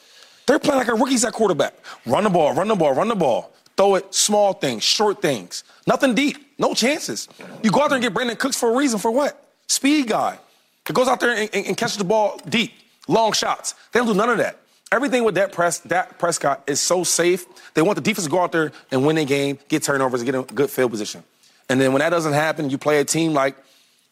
They're 0.47 0.59
playing 0.59 0.79
like 0.79 0.89
a 0.89 0.95
rookies 0.95 1.25
at 1.25 1.33
quarterback. 1.33 1.75
Run 2.05 2.25
the 2.25 2.31
ball, 2.31 2.53
run 2.55 2.69
the 2.69 2.75
ball, 2.75 2.95
run 2.95 3.09
the 3.09 3.15
ball. 3.15 3.53
Throw 3.77 3.95
it, 3.95 4.15
small 4.15 4.53
things, 4.53 4.83
short 4.83 5.23
things. 5.23 5.65
Nothing 5.87 6.15
deep, 6.15 6.55
no 6.59 6.75
chances. 6.75 7.29
You 7.63 7.71
go 7.71 7.83
out 7.83 7.89
there 7.89 7.97
and 7.97 8.03
get 8.03 8.15
Brandin 8.15 8.39
Cooks 8.39 8.59
for 8.59 8.73
a 8.73 8.77
reason. 8.77 8.99
For 8.99 9.11
what? 9.11 9.49
Speed 9.67 10.09
guy. 10.09 10.39
That 10.85 10.93
goes 10.93 11.09
out 11.09 11.21
there 11.21 11.35
and, 11.35 11.51
and, 11.53 11.67
and 11.67 11.77
catches 11.77 11.97
the 11.97 12.05
ball 12.05 12.41
deep, 12.49 12.73
long 13.09 13.33
shots. 13.33 13.75
They 13.93 13.99
don't 14.01 14.07
do 14.07 14.15
none 14.15 14.29
of 14.29 14.39
that. 14.39 14.59
Everything 14.93 15.25
with 15.25 15.35
that 15.37 15.51
press, 15.53 15.79
that 15.81 16.19
Prescott 16.19 16.63
is 16.67 16.81
so 16.81 17.03
safe. 17.03 17.47
They 17.75 17.83
want 17.83 17.97
the 17.97 18.03
defense 18.03 18.27
to 18.27 18.31
go 18.31 18.41
out 18.41 18.53
there 18.53 18.71
and 18.91 19.05
win 19.05 19.17
the 19.17 19.25
game, 19.25 19.59
get 19.69 19.83
turnovers, 19.83 20.23
get 20.23 20.35
in 20.35 20.43
a 20.43 20.45
good 20.45 20.71
field 20.71 20.91
position. 20.91 21.25
And 21.69 21.81
then 21.81 21.93
when 21.93 22.01
that 22.01 22.11
doesn't 22.11 22.33
happen, 22.33 22.71
you 22.71 22.79
play 22.79 23.01
a 23.01 23.05
team 23.05 23.33
like 23.33 23.57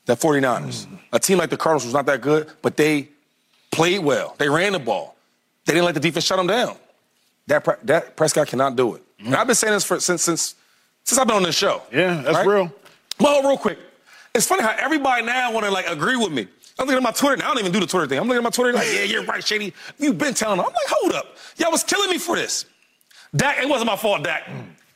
the 0.07 0.16
49ers, 0.16 0.86
a 1.12 1.18
team 1.18 1.38
like 1.38 1.50
the 1.50 1.57
Cardinals 1.57 1.84
was 1.84 1.94
not 1.94 2.07
that 2.07 2.20
good, 2.20 2.50
but 2.61 2.76
they 2.76 3.09
played 3.70 4.00
well. 4.00 4.34
They 4.38 4.48
ran 4.48 4.72
the 4.72 4.78
ball. 4.78 5.16
They 5.64 5.74
didn't 5.74 5.86
let 5.86 5.94
the 5.94 6.00
defense 6.00 6.24
shut 6.24 6.38
them 6.38 6.46
down. 6.46 6.76
That, 7.46 7.86
that 7.86 8.16
Prescott 8.16 8.48
cannot 8.48 8.76
do 8.76 8.94
it. 8.94 9.03
And 9.18 9.34
I've 9.34 9.46
been 9.46 9.57
saying 9.57 9.74
this 9.74 9.84
for, 9.84 10.00
since 10.00 10.22
since 10.22 10.55
since 11.05 11.18
I've 11.18 11.26
been 11.26 11.36
on 11.36 11.42
this 11.42 11.57
show. 11.57 11.82
Yeah, 11.92 12.22
that's 12.22 12.36
right? 12.36 12.46
real. 12.46 12.72
Well, 13.18 13.42
real 13.42 13.57
quick, 13.57 13.78
it's 14.34 14.46
funny 14.46 14.62
how 14.62 14.74
everybody 14.78 15.24
now 15.24 15.53
want 15.53 15.64
to 15.66 15.70
like 15.70 15.88
agree 15.88 16.16
with 16.16 16.32
me. 16.32 16.48
I'm 16.78 16.86
looking 16.86 16.96
at 16.96 17.03
my 17.03 17.12
Twitter. 17.12 17.36
Now, 17.36 17.46
I 17.46 17.48
don't 17.48 17.61
even 17.61 17.72
do 17.72 17.80
the 17.80 17.86
Twitter 17.86 18.07
thing. 18.07 18.18
I'm 18.18 18.26
looking 18.26 18.38
at 18.38 18.44
my 18.44 18.50
Twitter 18.50 18.72
like, 18.72 18.86
yeah, 18.92 19.03
you're 19.03 19.24
right, 19.24 19.44
Shady. 19.44 19.74
You've 19.98 20.18
been 20.18 20.34
telling 20.34 20.57
them. 20.57 20.66
I'm 20.66 20.72
like, 20.72 20.88
hold 20.88 21.12
up. 21.12 21.36
Y'all 21.57 21.70
was 21.70 21.84
killing 21.84 22.11
me 22.11 22.18
for 22.18 22.36
this. 22.36 22.64
Dak, 23.34 23.59
it 23.62 23.68
wasn't 23.68 23.86
my 23.86 23.96
fault, 23.96 24.24
Dak. 24.24 24.48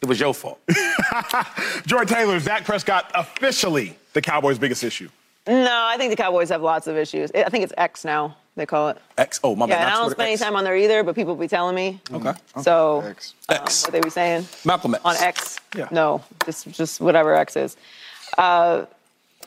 It 0.02 0.08
was 0.08 0.20
your 0.20 0.34
fault. 0.34 0.60
Joy 1.86 2.04
Taylor, 2.04 2.36
is 2.36 2.44
Dak 2.44 2.64
Prescott 2.64 3.10
officially 3.14 3.96
the 4.12 4.20
Cowboys' 4.20 4.58
biggest 4.58 4.84
issue? 4.84 5.08
No, 5.46 5.84
I 5.88 5.96
think 5.96 6.10
the 6.10 6.16
Cowboys 6.16 6.48
have 6.50 6.62
lots 6.62 6.86
of 6.86 6.96
issues. 6.96 7.30
I 7.34 7.48
think 7.48 7.64
it's 7.64 7.72
X 7.76 8.04
now. 8.04 8.36
They 8.56 8.66
call 8.66 8.88
it. 8.88 8.98
X. 9.18 9.38
Oh, 9.44 9.54
my 9.54 9.66
Yeah, 9.66 9.76
bad. 9.76 9.80
and 9.82 9.88
I 9.90 9.92
don't 9.94 10.00
Twitter, 10.06 10.14
spend 10.16 10.28
any 10.28 10.36
time 10.38 10.56
on 10.56 10.64
there 10.64 10.76
either, 10.76 11.02
but 11.04 11.14
people 11.14 11.34
be 11.36 11.46
telling 11.46 11.74
me. 11.74 12.00
Okay. 12.10 12.32
So, 12.62 13.02
X. 13.02 13.34
um, 13.48 13.56
X. 13.56 13.82
what 13.84 13.92
they 13.92 14.00
be 14.00 14.10
saying 14.10 14.46
Malcolm 14.64 14.94
X. 14.94 15.04
on 15.04 15.16
X? 15.16 15.60
Yeah. 15.76 15.88
No, 15.90 16.24
just 16.46 16.68
just 16.72 17.00
whatever 17.00 17.34
X 17.34 17.54
is. 17.56 17.76
Uh, 18.38 18.86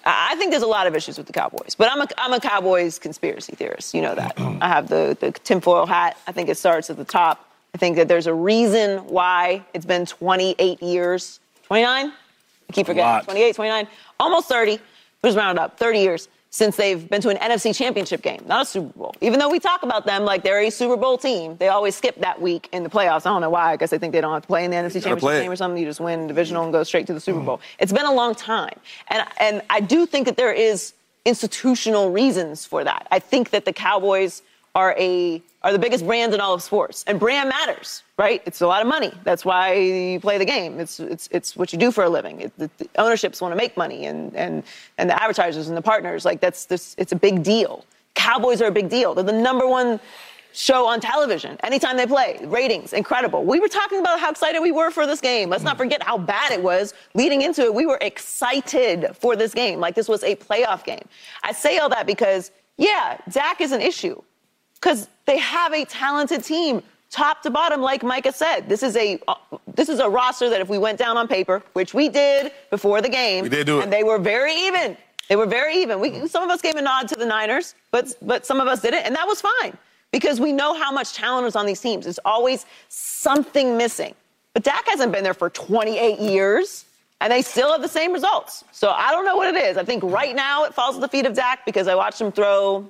I 0.05 0.29
I 0.31 0.35
think 0.35 0.51
there's 0.51 0.63
a 0.63 0.67
lot 0.67 0.85
of 0.87 0.95
issues 0.95 1.17
with 1.17 1.25
the 1.27 1.33
Cowboys, 1.33 1.73
but 1.75 1.91
I'm 1.91 2.01
a 2.01 2.07
I'm 2.19 2.33
a 2.33 2.39
Cowboys 2.39 2.99
conspiracy 2.99 3.55
theorist. 3.55 3.93
You 3.95 4.01
know 4.03 4.13
that. 4.15 4.39
I 4.39 4.67
have 4.67 4.87
the 4.89 5.17
the 5.19 5.31
tinfoil 5.31 5.85
hat. 5.87 6.15
I 6.27 6.31
think 6.31 6.47
it 6.49 6.57
starts 6.57 6.89
at 6.91 6.97
the 6.97 7.03
top. 7.03 7.48
I 7.73 7.77
think 7.77 7.95
that 7.97 8.07
there's 8.07 8.27
a 8.27 8.33
reason 8.33 8.99
why 9.07 9.63
it's 9.73 9.85
been 9.85 10.05
28 10.05 10.81
years, 10.81 11.39
29. 11.63 12.07
I 12.07 12.73
keep 12.73 12.85
forgetting. 12.85 13.25
28, 13.25 13.55
29, 13.55 13.87
almost 14.19 14.47
30. 14.49 14.79
Let's 15.23 15.35
round 15.35 15.57
it 15.57 15.61
up. 15.61 15.77
30 15.77 15.99
years 15.99 16.27
since 16.51 16.75
they've 16.77 17.07
been 17.09 17.21
to 17.21 17.29
an 17.29 17.37
NFC 17.37 17.75
championship 17.75 18.23
game, 18.23 18.41
not 18.47 18.63
a 18.63 18.65
Super 18.65 18.97
Bowl. 18.97 19.15
Even 19.21 19.39
though 19.39 19.49
we 19.49 19.59
talk 19.59 19.83
about 19.83 20.05
them 20.05 20.23
like 20.23 20.43
they're 20.43 20.61
a 20.61 20.69
Super 20.71 20.97
Bowl 20.97 21.17
team, 21.17 21.55
they 21.57 21.67
always 21.67 21.95
skip 21.95 22.15
that 22.21 22.41
week 22.41 22.69
in 22.71 22.81
the 22.81 22.89
playoffs. 22.89 23.27
I 23.27 23.29
don't 23.29 23.41
know 23.41 23.51
why. 23.51 23.71
I 23.71 23.77
guess 23.77 23.91
they 23.91 23.99
think 23.99 24.13
they 24.13 24.21
don't 24.21 24.33
have 24.33 24.41
to 24.41 24.47
play 24.47 24.65
in 24.65 24.71
the 24.71 24.77
NFC 24.77 25.03
championship 25.03 25.43
game 25.43 25.51
or 25.51 25.55
something. 25.55 25.79
You 25.79 25.87
just 25.87 25.99
win 25.99 26.25
divisional 26.25 26.63
and 26.63 26.73
go 26.73 26.83
straight 26.83 27.05
to 27.07 27.13
the 27.13 27.19
Super 27.19 27.39
Bowl. 27.41 27.61
It's 27.77 27.93
been 27.93 28.05
a 28.05 28.13
long 28.13 28.33
time. 28.33 28.79
And, 29.09 29.27
and 29.39 29.61
I 29.69 29.79
do 29.79 30.07
think 30.07 30.25
that 30.25 30.37
there 30.37 30.51
is 30.53 30.93
institutional 31.25 32.09
reasons 32.09 32.65
for 32.65 32.83
that. 32.83 33.07
I 33.11 33.19
think 33.19 33.51
that 33.51 33.65
the 33.65 33.73
Cowboys 33.73 34.41
are 34.75 34.95
a 34.97 35.41
are 35.61 35.73
the 35.73 35.79
biggest 35.79 36.05
brands 36.05 36.33
in 36.33 36.39
all 36.39 36.53
of 36.53 36.61
sports, 36.61 37.03
and 37.07 37.19
brand 37.19 37.49
matters, 37.49 38.03
right? 38.17 38.41
It's 38.45 38.61
a 38.61 38.67
lot 38.67 38.81
of 38.81 38.87
money. 38.87 39.11
That's 39.23 39.43
why 39.43 39.73
you 39.73 40.19
play 40.19 40.37
the 40.37 40.45
game. 40.45 40.79
It's 40.79 40.99
it's 40.99 41.27
it's 41.31 41.55
what 41.55 41.73
you 41.73 41.79
do 41.79 41.91
for 41.91 42.03
a 42.03 42.09
living. 42.09 42.41
It, 42.41 42.57
the, 42.57 42.69
the 42.77 42.89
ownerships 42.97 43.41
want 43.41 43.51
to 43.51 43.57
make 43.57 43.75
money, 43.75 44.05
and 44.05 44.35
and 44.35 44.63
and 44.97 45.09
the 45.09 45.21
advertisers 45.21 45.67
and 45.67 45.75
the 45.75 45.81
partners 45.81 46.25
like 46.25 46.39
that's 46.39 46.65
this. 46.65 46.95
It's 46.97 47.11
a 47.11 47.15
big 47.15 47.43
deal. 47.43 47.85
Cowboys 48.15 48.61
are 48.61 48.67
a 48.67 48.71
big 48.71 48.89
deal. 48.89 49.13
They're 49.13 49.23
the 49.23 49.31
number 49.31 49.67
one 49.67 49.99
show 50.51 50.87
on 50.87 50.99
television 50.99 51.57
anytime 51.63 51.95
they 51.95 52.07
play. 52.07 52.39
Ratings 52.43 52.93
incredible. 52.93 53.43
We 53.43 53.59
were 53.59 53.67
talking 53.67 53.99
about 53.99 54.19
how 54.19 54.31
excited 54.31 54.61
we 54.61 54.71
were 54.71 54.91
for 54.91 55.05
this 55.05 55.21
game. 55.21 55.49
Let's 55.49 55.63
not 55.63 55.77
forget 55.77 56.01
how 56.01 56.17
bad 56.17 56.51
it 56.51 56.61
was 56.61 56.93
leading 57.13 57.41
into 57.41 57.63
it. 57.63 57.73
We 57.73 57.85
were 57.85 57.99
excited 58.01 59.07
for 59.13 59.35
this 59.35 59.53
game, 59.53 59.79
like 59.79 59.95
this 59.95 60.07
was 60.07 60.23
a 60.23 60.35
playoff 60.35 60.83
game. 60.83 61.07
I 61.43 61.51
say 61.51 61.77
all 61.77 61.89
that 61.89 62.07
because 62.07 62.51
yeah, 62.77 63.17
Dak 63.29 63.61
is 63.61 63.71
an 63.73 63.81
issue 63.81 64.21
because 64.79 65.07
they 65.25 65.37
have 65.37 65.73
a 65.73 65.85
talented 65.85 66.43
team 66.43 66.81
top 67.09 67.41
to 67.41 67.49
bottom 67.49 67.81
like 67.81 68.03
micah 68.03 68.31
said 68.31 68.69
this 68.69 68.83
is 68.83 68.95
a 68.95 69.19
uh, 69.27 69.33
this 69.73 69.89
is 69.89 69.99
a 69.99 70.07
roster 70.07 70.47
that 70.49 70.61
if 70.61 70.69
we 70.69 70.77
went 70.77 70.97
down 70.97 71.17
on 71.17 71.27
paper 71.27 71.61
which 71.73 71.93
we 71.93 72.07
did 72.07 72.51
before 72.69 73.01
the 73.01 73.09
game 73.09 73.43
We 73.43 73.49
did 73.49 73.65
do 73.65 73.79
it. 73.79 73.83
and 73.83 73.91
they 73.93 74.03
were 74.03 74.19
very 74.19 74.53
even 74.53 74.95
they 75.27 75.35
were 75.35 75.47
very 75.47 75.77
even 75.81 75.99
we, 75.99 76.27
some 76.27 76.43
of 76.43 76.49
us 76.51 76.61
gave 76.61 76.75
a 76.75 76.81
nod 76.81 77.07
to 77.09 77.15
the 77.15 77.25
niners 77.25 77.73
but 77.91 78.13
but 78.21 78.45
some 78.45 78.59
of 78.59 78.67
us 78.67 78.81
didn't 78.81 79.05
and 79.05 79.15
that 79.15 79.25
was 79.27 79.41
fine 79.41 79.75
because 80.11 80.39
we 80.39 80.51
know 80.53 80.73
how 80.75 80.91
much 80.91 81.13
talent 81.13 81.47
is 81.47 81.55
on 81.55 81.65
these 81.65 81.81
teams 81.81 82.05
there's 82.05 82.19
always 82.25 82.67
something 82.89 83.75
missing 83.75 84.13
but 84.53 84.63
Dak 84.63 84.87
hasn't 84.87 85.11
been 85.11 85.23
there 85.23 85.33
for 85.33 85.49
28 85.49 86.19
years 86.19 86.85
and 87.21 87.31
they 87.31 87.41
still 87.41 87.71
have 87.71 87.81
the 87.81 87.87
same 87.87 88.13
results. 88.13 88.63
So 88.71 88.89
I 88.91 89.11
don't 89.11 89.25
know 89.25 89.35
what 89.35 89.53
it 89.53 89.61
is. 89.61 89.75
I 89.77 89.83
think 89.83 90.03
right 90.03 90.33
now 90.35 90.63
it 90.63 90.73
falls 90.73 90.95
at 90.95 91.01
the 91.01 91.07
feet 91.07 91.25
of 91.25 91.33
Dak 91.33 91.65
because 91.65 91.87
I 91.87 91.93
watched 91.93 92.19
him 92.21 92.31
throw 92.31 92.89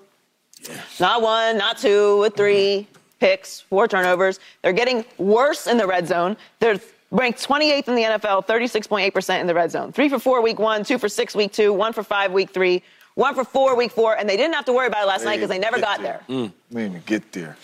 not 1.00 1.22
one, 1.22 1.58
not 1.58 1.78
two, 1.78 2.20
with 2.20 2.36
three 2.36 2.88
picks, 3.20 3.60
four 3.60 3.88
turnovers. 3.88 4.40
They're 4.62 4.74
getting 4.74 5.06
worse 5.18 5.68
in 5.68 5.78
the 5.78 5.88
red 5.88 6.08
zone. 6.08 6.38
They're 6.60 6.80
ranked 7.12 7.46
28th 7.46 7.88
in 7.88 7.96
the 7.96 8.04
NFL, 8.04 8.46
36.8% 8.48 9.42
in 9.42 9.48
the 9.48 9.54
red 9.54 9.72
zone. 9.72 9.92
Three 9.92 10.10
for 10.10 10.20
four 10.20 10.42
week 10.42 10.60
one, 10.60 10.84
two 10.84 10.98
for 10.98 11.10
six 11.10 11.36
week 11.36 11.52
two, 11.52 11.74
one 11.74 11.94
for 11.94 12.04
five 12.04 12.32
week 12.32 12.52
three, 12.52 12.84
one 13.16 13.36
for 13.36 13.44
four 13.44 13.76
week 13.76 13.92
four, 13.92 14.16
and 14.16 14.30
they 14.30 14.38
didn't 14.38 14.54
have 14.54 14.66
to 14.66 14.74
worry 14.74 14.88
about 14.88 15.04
it 15.04 15.08
last 15.08 15.26
night 15.26 15.38
because 15.38 15.50
they 15.50 15.60
never 15.60 15.80
got 15.80 16.02
there. 16.02 16.22
We 16.28 16.36
didn't 16.36 16.54
even 16.72 17.04
get 17.06 17.32
there. 17.32 17.58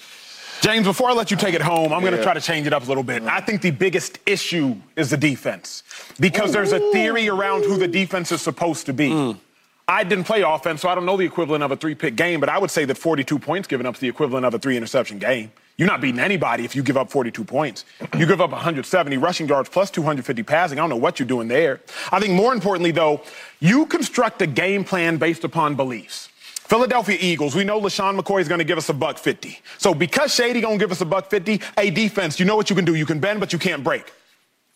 James, 0.62 0.88
before 0.88 1.10
I 1.10 1.14
let 1.14 1.30
you 1.30 1.38
take 1.38 1.54
it 1.54 1.62
home, 1.62 1.94
I'm 1.94 2.02
going 2.02 2.16
to 2.16 2.24
try 2.24 2.34
to 2.34 2.42
change 2.42 2.66
it 2.66 2.74
up 2.74 2.84
a 2.84 2.86
little 2.88 3.04
bit. 3.04 3.22
I 3.24 3.40
think 3.40 3.62
the 3.62 3.72
biggest 3.72 4.20
issue 4.26 4.76
is 4.96 5.10
the 5.12 5.18
defense 5.18 5.84
because 6.20 6.52
there's 6.54 6.72
a 6.72 6.80
theory 6.92 7.30
around 7.30 7.66
who 7.66 7.78
the 7.78 7.88
defense 7.88 8.32
is 8.32 8.42
supposed 8.42 8.86
to 8.88 8.94
be. 8.94 9.36
I 9.88 10.04
didn't 10.04 10.24
play 10.24 10.42
offense, 10.42 10.82
so 10.82 10.90
I 10.90 10.96
don't 10.96 11.06
know 11.06 11.16
the 11.16 11.26
equivalent 11.26 11.64
of 11.64 11.72
a 11.72 11.76
three 11.76 11.94
pick 11.94 12.16
game, 12.16 12.40
but 12.40 12.50
I 12.50 12.58
would 12.58 12.72
say 12.72 12.86
that 12.86 12.98
42 12.98 13.38
points 13.38 13.68
given 13.68 13.86
up 13.86 13.94
is 13.94 14.00
the 14.00 14.08
equivalent 14.08 14.44
of 14.44 14.54
a 14.56 14.60
three 14.60 14.78
interception 14.78 15.20
game. 15.20 15.52
You're 15.78 15.88
not 15.88 16.02
beating 16.02 16.20
anybody 16.20 16.66
if 16.66 16.76
you 16.76 16.82
give 16.82 16.98
up 16.98 17.12
42 17.12 17.44
points. 17.44 17.86
You 18.18 18.26
give 18.26 18.42
up 18.42 18.50
170 18.52 19.18
rushing 19.18 19.48
yards 19.48 19.70
plus 19.70 19.92
250 19.92 20.42
passing. 20.42 20.80
I 20.80 20.82
don't 20.82 20.90
know 20.90 20.96
what 20.96 21.20
you're 21.20 21.28
doing 21.28 21.50
there. 21.50 21.82
I 22.12 22.20
think 22.20 22.34
more 22.34 22.54
importantly, 22.54 22.92
though, 22.92 23.22
you 23.60 23.86
construct 23.86 24.42
a 24.42 24.48
game 24.48 24.84
plan 24.84 25.18
based 25.18 25.44
upon 25.44 25.76
beliefs. 25.76 26.30
Philadelphia 26.46 27.18
Eagles, 27.22 27.54
we 27.54 27.64
know 27.64 27.80
LeSean 27.80 28.20
McCoy 28.20 28.42
is 28.42 28.48
going 28.48 28.60
to 28.60 28.66
give 28.66 28.80
us 28.80 28.90
a 28.90 28.94
buck 28.94 29.20
50. 29.20 29.60
So 29.78 29.94
because 29.94 30.34
Shady 30.34 30.62
going 30.62 30.80
to 30.80 30.84
give 30.84 30.92
us 30.92 31.02
a 31.02 31.06
buck 31.06 31.30
50, 31.30 31.62
a 31.78 31.92
defense, 31.92 32.40
you 32.40 32.46
know 32.46 32.56
what 32.56 32.72
you 32.72 32.76
can 32.76 32.86
do. 32.86 32.96
You 32.96 33.06
can 33.06 33.20
bend, 33.20 33.40
but 33.40 33.54
you 33.54 33.60
can't 33.60 33.84
break. 33.84 34.12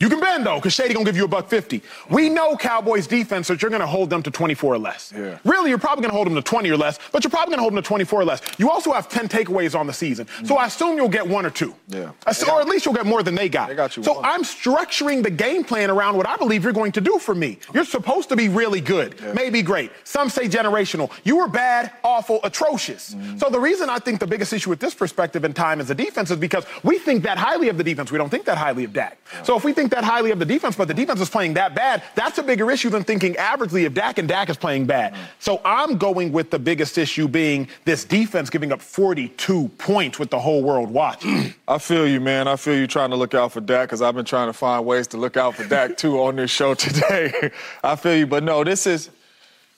You 0.02 0.08
can 0.08 0.22
bend 0.22 0.46
though, 0.46 0.56
because 0.56 0.72
Shady 0.72 0.94
gonna 0.94 1.04
give 1.06 1.18
you 1.18 1.26
a 1.26 1.28
buck 1.28 1.50
fifty. 1.50 1.82
We 2.10 2.30
know 2.30 2.56
Cowboys 2.56 3.06
defense 3.06 3.50
that 3.50 3.62
you're 3.62 3.70
gonna 3.70 3.86
hold 3.86 4.10
them 4.10 4.24
to 4.24 4.32
24 4.32 4.76
or 4.76 4.78
less. 4.78 5.12
Yeah. 5.14 5.38
Really, 5.44 5.72
you're 5.72 5.78
probably 5.78 6.04
gonna 6.04 6.14
hold 6.14 6.26
them 6.26 6.36
to 6.36 6.42
20 6.42 6.70
or 6.70 6.78
less, 6.78 6.98
but 7.12 7.22
you're 7.22 7.30
probably 7.32 7.52
gonna 7.52 7.64
hold 7.64 7.74
them 7.74 7.84
to 7.84 7.88
24 7.88 8.22
or 8.22 8.24
less. 8.24 8.42
You 8.58 8.70
also 8.70 8.94
have 8.94 9.10
10 9.10 9.28
takeaways 9.28 9.78
on 9.78 9.88
the 9.88 9.92
season, 9.94 10.26
so 10.46 10.56
I 10.56 10.68
assume 10.68 10.96
you'll 10.96 11.10
get 11.10 11.28
one 11.28 11.46
or 11.46 11.50
two. 11.50 11.76
Yeah. 11.90 12.12
S- 12.26 12.42
or 12.44 12.62
at 12.62 12.70
least 12.70 12.86
you'll 12.86 12.96
get 12.96 13.06
more 13.08 13.24
than 13.24 13.36
they 13.36 13.50
got. 13.50 13.68
They 13.68 13.76
got 13.76 13.98
you 13.98 14.04
So 14.04 14.14
one. 14.14 14.24
I'm 14.26 14.44
structuring 14.44 15.22
the 15.22 15.30
game 15.30 15.66
plan 15.66 15.90
around 15.90 16.16
what 16.16 16.30
I 16.30 16.38
believe 16.38 16.64
you're 16.64 16.72
going 16.72 16.94
to 16.94 17.02
do 17.02 17.20
for 17.20 17.36
me. 17.36 17.60
You're 17.74 17.84
supposed 17.84 18.30
to 18.30 18.38
be 18.38 18.48
really 18.48 18.80
good, 18.80 19.22
maybe 19.36 19.62
great. 19.62 19.92
Some 20.06 20.30
say 20.30 20.48
generational. 20.48 21.12
You 21.26 21.36
were 21.40 21.50
bad, 21.50 21.92
awful, 22.06 22.40
atrocious. 22.46 23.14
Mm-hmm. 23.16 23.38
So 23.40 23.50
the 23.50 23.60
reason 23.60 23.90
I 23.90 24.00
think 24.00 24.22
the 24.22 24.28
biggest 24.28 24.54
issue 24.54 24.70
with 24.70 24.80
this 24.80 24.94
perspective 24.96 25.44
in 25.44 25.52
time 25.52 25.82
is 25.82 25.90
the 25.90 25.96
defense 25.96 26.32
is 26.32 26.38
because 26.38 26.64
we 26.84 27.00
think 27.00 27.24
that 27.24 27.38
highly 27.38 27.68
of 27.68 27.78
the 27.78 27.84
defense. 27.84 28.14
We 28.14 28.18
don't 28.18 28.30
think 28.30 28.46
that 28.46 28.58
highly 28.58 28.86
of 28.86 28.94
Dak. 28.94 29.18
So 29.44 29.58
if 29.58 29.66
we 29.66 29.74
think 29.74 29.89
that 29.92 30.04
highly 30.04 30.32
of 30.32 30.40
the 30.40 30.46
defense, 30.46 30.76
but 30.76 30.88
the 30.88 30.94
defense 30.94 31.22
is 31.22 31.30
playing 31.30 31.54
that 31.56 31.76
bad, 31.76 32.04
that's 32.16 32.38
a 32.38 32.44
bigger 32.44 32.70
issue 32.72 32.90
than 32.90 33.04
thinking 33.04 33.34
averagely 33.36 33.86
of 33.86 33.94
Dak 33.94 34.18
and 34.18 34.28
Dak 34.28 34.50
is 34.50 34.58
playing 34.58 34.86
bad. 34.86 35.16
So 35.40 35.62
I'm 35.64 35.98
going 35.98 36.32
with 36.32 36.50
the 36.52 36.60
biggest 36.60 36.98
issue 36.98 37.28
being 37.28 37.68
this 37.86 38.06
defense 38.06 38.50
giving 38.50 38.72
up 38.72 38.82
42 38.82 39.70
points 39.78 40.20
with 40.20 40.30
the 40.30 40.40
whole 40.40 40.64
world 40.64 40.90
watching. 40.90 41.54
I 41.68 41.78
feel 41.78 42.08
you, 42.08 42.20
man. 42.20 42.48
I 42.48 42.56
feel 42.56 42.78
you 42.78 42.88
trying 42.88 43.12
to 43.12 43.16
look 43.16 43.34
out 43.34 43.52
for 43.52 43.62
Dak 43.62 43.88
because 43.88 44.02
I've 44.02 44.16
been 44.16 44.26
trying 44.26 44.48
to 44.48 44.54
find 44.54 44.86
ways 44.86 45.08
to 45.08 45.18
look 45.18 45.38
out 45.38 45.56
for 45.56 45.66
Dak 45.66 45.98
too 45.98 46.20
on 46.22 46.36
this 46.36 46.52
show 46.52 46.74
today. 46.74 47.52
I 47.84 47.96
feel 47.96 48.16
you, 48.16 48.28
but 48.28 48.44
no, 48.44 48.64
this 48.64 48.88
is 48.88 49.10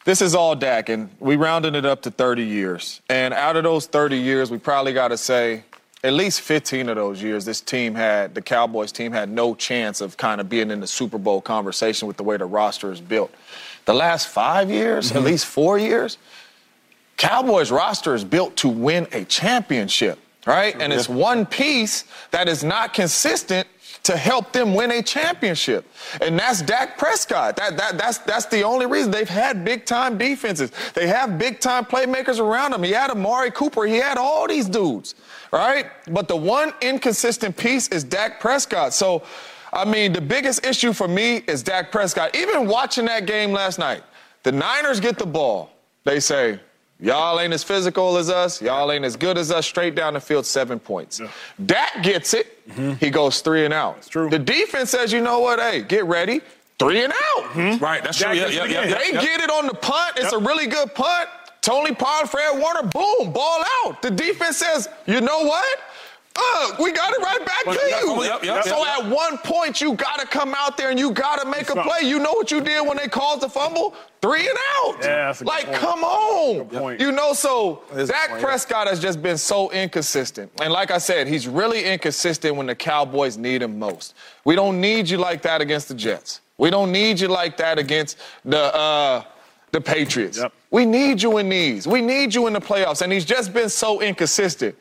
this 0.03 0.21
is 0.21 0.33
all 0.33 0.55
Dak, 0.55 0.89
and 0.89 1.09
we 1.19 1.35
rounded 1.35 1.75
it 1.75 1.85
up 1.85 2.01
to 2.03 2.11
30 2.11 2.43
years. 2.43 3.01
And 3.07 3.35
out 3.35 3.55
of 3.55 3.63
those 3.63 3.85
30 3.85 4.17
years, 4.17 4.49
we 4.49 4.57
probably 4.57 4.93
got 4.93 5.09
to 5.09 5.17
say 5.17 5.63
at 6.03 6.13
least 6.13 6.41
15 6.41 6.89
of 6.89 6.95
those 6.95 7.21
years, 7.21 7.45
this 7.45 7.61
team 7.61 7.93
had 7.93 8.33
the 8.33 8.41
Cowboys 8.41 8.91
team 8.91 9.11
had 9.11 9.29
no 9.29 9.53
chance 9.53 10.01
of 10.01 10.17
kind 10.17 10.41
of 10.41 10.49
being 10.49 10.71
in 10.71 10.79
the 10.79 10.87
Super 10.87 11.17
Bowl 11.17 11.41
conversation 11.41 12.07
with 12.07 12.17
the 12.17 12.23
way 12.23 12.37
the 12.37 12.45
roster 12.45 12.91
is 12.91 12.99
built. 12.99 13.31
The 13.85 13.93
last 13.93 14.27
five 14.27 14.69
years, 14.69 15.11
at 15.11 15.17
mm-hmm. 15.17 15.27
least 15.27 15.45
four 15.45 15.77
years, 15.77 16.17
Cowboys 17.17 17.71
roster 17.71 18.15
is 18.15 18.23
built 18.23 18.55
to 18.57 18.67
win 18.67 19.07
a 19.11 19.25
championship, 19.25 20.17
right? 20.47 20.79
And 20.79 20.91
it's 20.91 21.07
one 21.07 21.45
piece 21.45 22.05
that 22.31 22.47
is 22.47 22.63
not 22.63 22.93
consistent 22.93 23.67
to 24.03 24.17
help 24.17 24.51
them 24.51 24.73
win 24.73 24.91
a 24.91 25.01
championship. 25.01 25.85
And 26.21 26.37
that's 26.37 26.61
Dak 26.61 26.97
Prescott. 26.97 27.55
That, 27.57 27.77
that, 27.77 27.97
that's, 27.97 28.17
that's 28.19 28.45
the 28.47 28.63
only 28.63 28.85
reason. 28.85 29.11
They've 29.11 29.29
had 29.29 29.63
big 29.63 29.85
time 29.85 30.17
defenses. 30.17 30.71
They 30.93 31.07
have 31.07 31.37
big 31.37 31.59
time 31.59 31.85
playmakers 31.85 32.39
around 32.39 32.71
them. 32.71 32.83
He 32.83 32.91
had 32.91 33.11
Amari 33.11 33.51
Cooper. 33.51 33.85
He 33.85 33.97
had 33.97 34.17
all 34.17 34.47
these 34.47 34.67
dudes, 34.67 35.15
right? 35.51 35.85
But 36.09 36.27
the 36.27 36.35
one 36.35 36.73
inconsistent 36.81 37.55
piece 37.55 37.87
is 37.89 38.03
Dak 38.03 38.39
Prescott. 38.39 38.93
So, 38.93 39.23
I 39.71 39.85
mean, 39.85 40.13
the 40.13 40.21
biggest 40.21 40.65
issue 40.65 40.93
for 40.93 41.07
me 41.07 41.37
is 41.47 41.63
Dak 41.63 41.91
Prescott. 41.91 42.35
Even 42.35 42.67
watching 42.67 43.05
that 43.05 43.25
game 43.25 43.51
last 43.51 43.77
night, 43.77 44.03
the 44.43 44.51
Niners 44.51 44.99
get 44.99 45.19
the 45.19 45.25
ball. 45.25 45.71
They 46.03 46.19
say, 46.19 46.59
Y'all 47.01 47.39
ain't 47.39 47.51
as 47.51 47.63
physical 47.63 48.17
as 48.17 48.29
us. 48.29 48.61
Y'all 48.61 48.91
ain't 48.91 49.03
as 49.03 49.15
good 49.15 49.37
as 49.37 49.51
us. 49.51 49.65
Straight 49.65 49.95
down 49.95 50.13
the 50.13 50.19
field, 50.19 50.45
seven 50.45 50.79
points. 50.79 51.19
Dak 51.65 52.03
gets 52.03 52.33
it. 52.35 52.67
Mm-hmm. 52.69 52.93
He 52.93 53.09
goes 53.09 53.41
three 53.41 53.65
and 53.65 53.73
out. 53.73 54.03
true. 54.07 54.29
The 54.29 54.37
defense 54.39 54.91
says, 54.91 55.11
you 55.11 55.21
know 55.21 55.39
what? 55.39 55.59
Hey, 55.59 55.81
get 55.81 56.05
ready. 56.05 56.41
Three 56.77 57.03
and 57.03 57.11
out. 57.11 57.43
Mm-hmm. 57.53 57.83
Right, 57.83 58.03
that's 58.03 58.19
Dak 58.19 58.29
true. 58.29 58.37
Yeah, 58.39 58.45
gets 58.45 58.55
yeah, 58.55 58.65
yeah, 58.65 58.97
They 58.99 59.13
yeah. 59.13 59.21
get 59.21 59.41
it 59.41 59.49
on 59.49 59.65
the 59.65 59.73
punt. 59.73 60.17
It's 60.17 60.31
a 60.31 60.37
really 60.39 60.67
good 60.67 60.93
punt. 60.93 61.27
Tony 61.61 61.93
Pollard, 61.93 62.27
Fred 62.29 62.59
Warner, 62.59 62.83
boom, 62.83 63.31
ball 63.31 63.63
out. 63.85 64.01
The 64.01 64.09
defense 64.09 64.57
says, 64.57 64.89
you 65.05 65.21
know 65.21 65.43
what? 65.43 65.79
Uh, 66.35 66.75
we 66.79 66.91
got 66.91 67.11
it 67.11 67.19
right 67.21 67.45
back 67.45 67.65
Well, 67.65 67.75
to 67.75 67.89
yep, 67.89 68.01
you. 68.03 68.23
yep, 68.23 68.43
yep, 68.43 68.63
so 68.63 68.85
yep. 68.85 68.99
at 68.99 69.09
one 69.09 69.37
point, 69.39 69.81
you 69.81 69.93
got 69.95 70.19
to 70.19 70.25
come 70.25 70.53
out 70.55 70.77
there 70.77 70.89
and 70.89 70.97
you 70.97 71.11
got 71.11 71.41
to 71.41 71.47
make 71.49 71.69
a 71.69 71.75
play. 71.75 72.07
You 72.07 72.19
know 72.19 72.31
what 72.31 72.51
you 72.51 72.61
did 72.61 72.87
when 72.87 72.97
they 72.97 73.07
called 73.07 73.41
the 73.41 73.49
fumble? 73.49 73.93
Three 74.21 74.47
and 74.47 74.57
out. 74.75 74.97
Yeah, 75.01 75.07
that's 75.25 75.41
a 75.41 75.43
good 75.43 75.49
like, 75.49 75.65
point. 75.65 75.77
come 75.77 76.03
on. 76.03 76.57
Good 76.67 76.79
point. 76.79 77.01
You 77.01 77.11
know, 77.11 77.33
so 77.33 77.81
That 77.91 78.01
is 78.01 78.09
Dak 78.09 78.29
point, 78.29 78.39
yeah. 78.41 78.45
Prescott 78.47 78.87
has 78.87 78.99
just 78.99 79.21
been 79.21 79.37
so 79.37 79.71
inconsistent. 79.71 80.51
And 80.61 80.71
like 80.71 80.91
I 80.91 80.99
said, 80.99 81.27
he's 81.27 81.47
really 81.47 81.83
inconsistent 81.83 82.55
when 82.55 82.67
the 82.67 82.75
Cowboys 82.75 83.37
need 83.37 83.61
him 83.61 83.77
most. 83.77 84.13
We 84.45 84.55
don't 84.55 84.79
need 84.79 85.09
you 85.09 85.17
like 85.17 85.41
that 85.41 85.59
against 85.59 85.89
the 85.89 85.95
Jets. 85.95 86.41
We 86.57 86.69
don't 86.69 86.91
need 86.91 87.19
you 87.19 87.27
like 87.27 87.57
that 87.57 87.79
against 87.79 88.17
the 88.45 88.73
uh, 88.73 89.23
the 89.71 89.81
Patriots. 89.81 90.37
Yep. 90.37 90.53
We 90.69 90.85
need 90.85 91.21
you 91.21 91.37
in 91.39 91.49
these. 91.49 91.87
We 91.87 92.01
need 92.01 92.35
you 92.35 92.47
in 92.47 92.53
the 92.53 92.61
playoffs. 92.61 93.01
And 93.01 93.11
he's 93.11 93.25
just 93.25 93.53
been 93.53 93.69
so 93.69 94.01
inconsistent. 94.01 94.75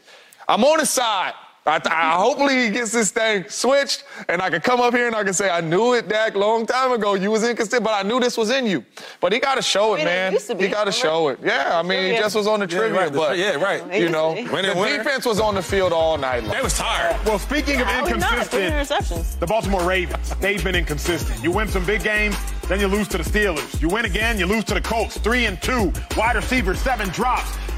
I'm 0.50 0.64
on 0.64 0.80
his 0.80 0.90
side. 0.90 1.34
I, 1.64 1.78
I 1.84 2.16
hopefully 2.16 2.64
he 2.64 2.70
gets 2.70 2.90
this 2.90 3.12
thing 3.12 3.44
switched, 3.48 4.02
and 4.28 4.42
I 4.42 4.50
can 4.50 4.60
come 4.60 4.80
up 4.80 4.92
here 4.94 5.06
and 5.06 5.14
I 5.14 5.22
can 5.22 5.32
say 5.32 5.48
I 5.48 5.60
knew 5.60 5.94
it, 5.94 6.08
Dak, 6.08 6.34
long 6.34 6.66
time 6.66 6.90
ago. 6.90 7.14
You 7.14 7.30
was 7.30 7.44
inconsistent, 7.44 7.84
but 7.84 7.92
I 7.92 8.02
knew 8.08 8.18
this 8.18 8.36
was 8.36 8.50
in 8.50 8.66
you. 8.66 8.84
But 9.20 9.32
he 9.32 9.38
got 9.38 9.54
to 9.56 9.62
show 9.62 9.92
I 9.92 9.94
it, 9.94 9.98
mean, 9.98 10.06
it 10.06 10.10
man. 10.10 10.32
used 10.32 10.46
to 10.48 10.54
be, 10.56 10.64
he 10.64 10.70
got 10.70 10.84
to 10.84 10.92
show 10.92 11.28
it. 11.28 11.38
Yeah, 11.40 11.78
I 11.78 11.82
mean, 11.82 12.12
he 12.12 12.18
just 12.18 12.34
was 12.34 12.48
on 12.48 12.58
the 12.60 12.66
Yeah, 12.66 12.78
trivia, 12.78 13.00
right, 13.00 13.12
but 13.12 13.38
yeah, 13.38 13.54
right. 13.62 14.00
You 14.00 14.08
know, 14.08 14.34
to 14.34 14.42
the 14.42 14.52
winner. 14.52 14.96
defense 14.96 15.24
was 15.24 15.38
on 15.38 15.54
the 15.54 15.62
field 15.62 15.92
all 15.92 16.18
night. 16.18 16.42
long. 16.42 16.52
They 16.56 16.62
was 16.62 16.76
tired. 16.76 17.24
Well, 17.24 17.38
speaking 17.38 17.80
of 17.80 17.86
How 17.86 18.04
we 18.06 18.12
not? 18.14 18.46
Three 18.48 18.66
inconsistent, 18.66 19.38
the 19.38 19.46
Baltimore 19.46 19.84
Ravens, 19.84 20.34
they've 20.40 20.64
been 20.64 20.74
inconsistent. 20.74 21.44
You 21.44 21.52
win 21.52 21.68
some 21.68 21.84
big 21.86 22.02
games, 22.02 22.36
then 22.68 22.80
you 22.80 22.88
lose 22.88 23.06
to 23.08 23.18
the 23.18 23.24
Steelers. 23.24 23.80
You 23.80 23.88
win 23.90 24.06
again, 24.06 24.38
you 24.38 24.46
lose 24.46 24.64
to 24.64 24.74
the 24.74 24.80
Colts. 24.80 25.18
Three 25.18 25.44
and 25.44 25.60
two. 25.62 25.92
Wide 26.16 26.34
receiver, 26.36 26.74
seven 26.74 27.08
drops. 27.10 27.52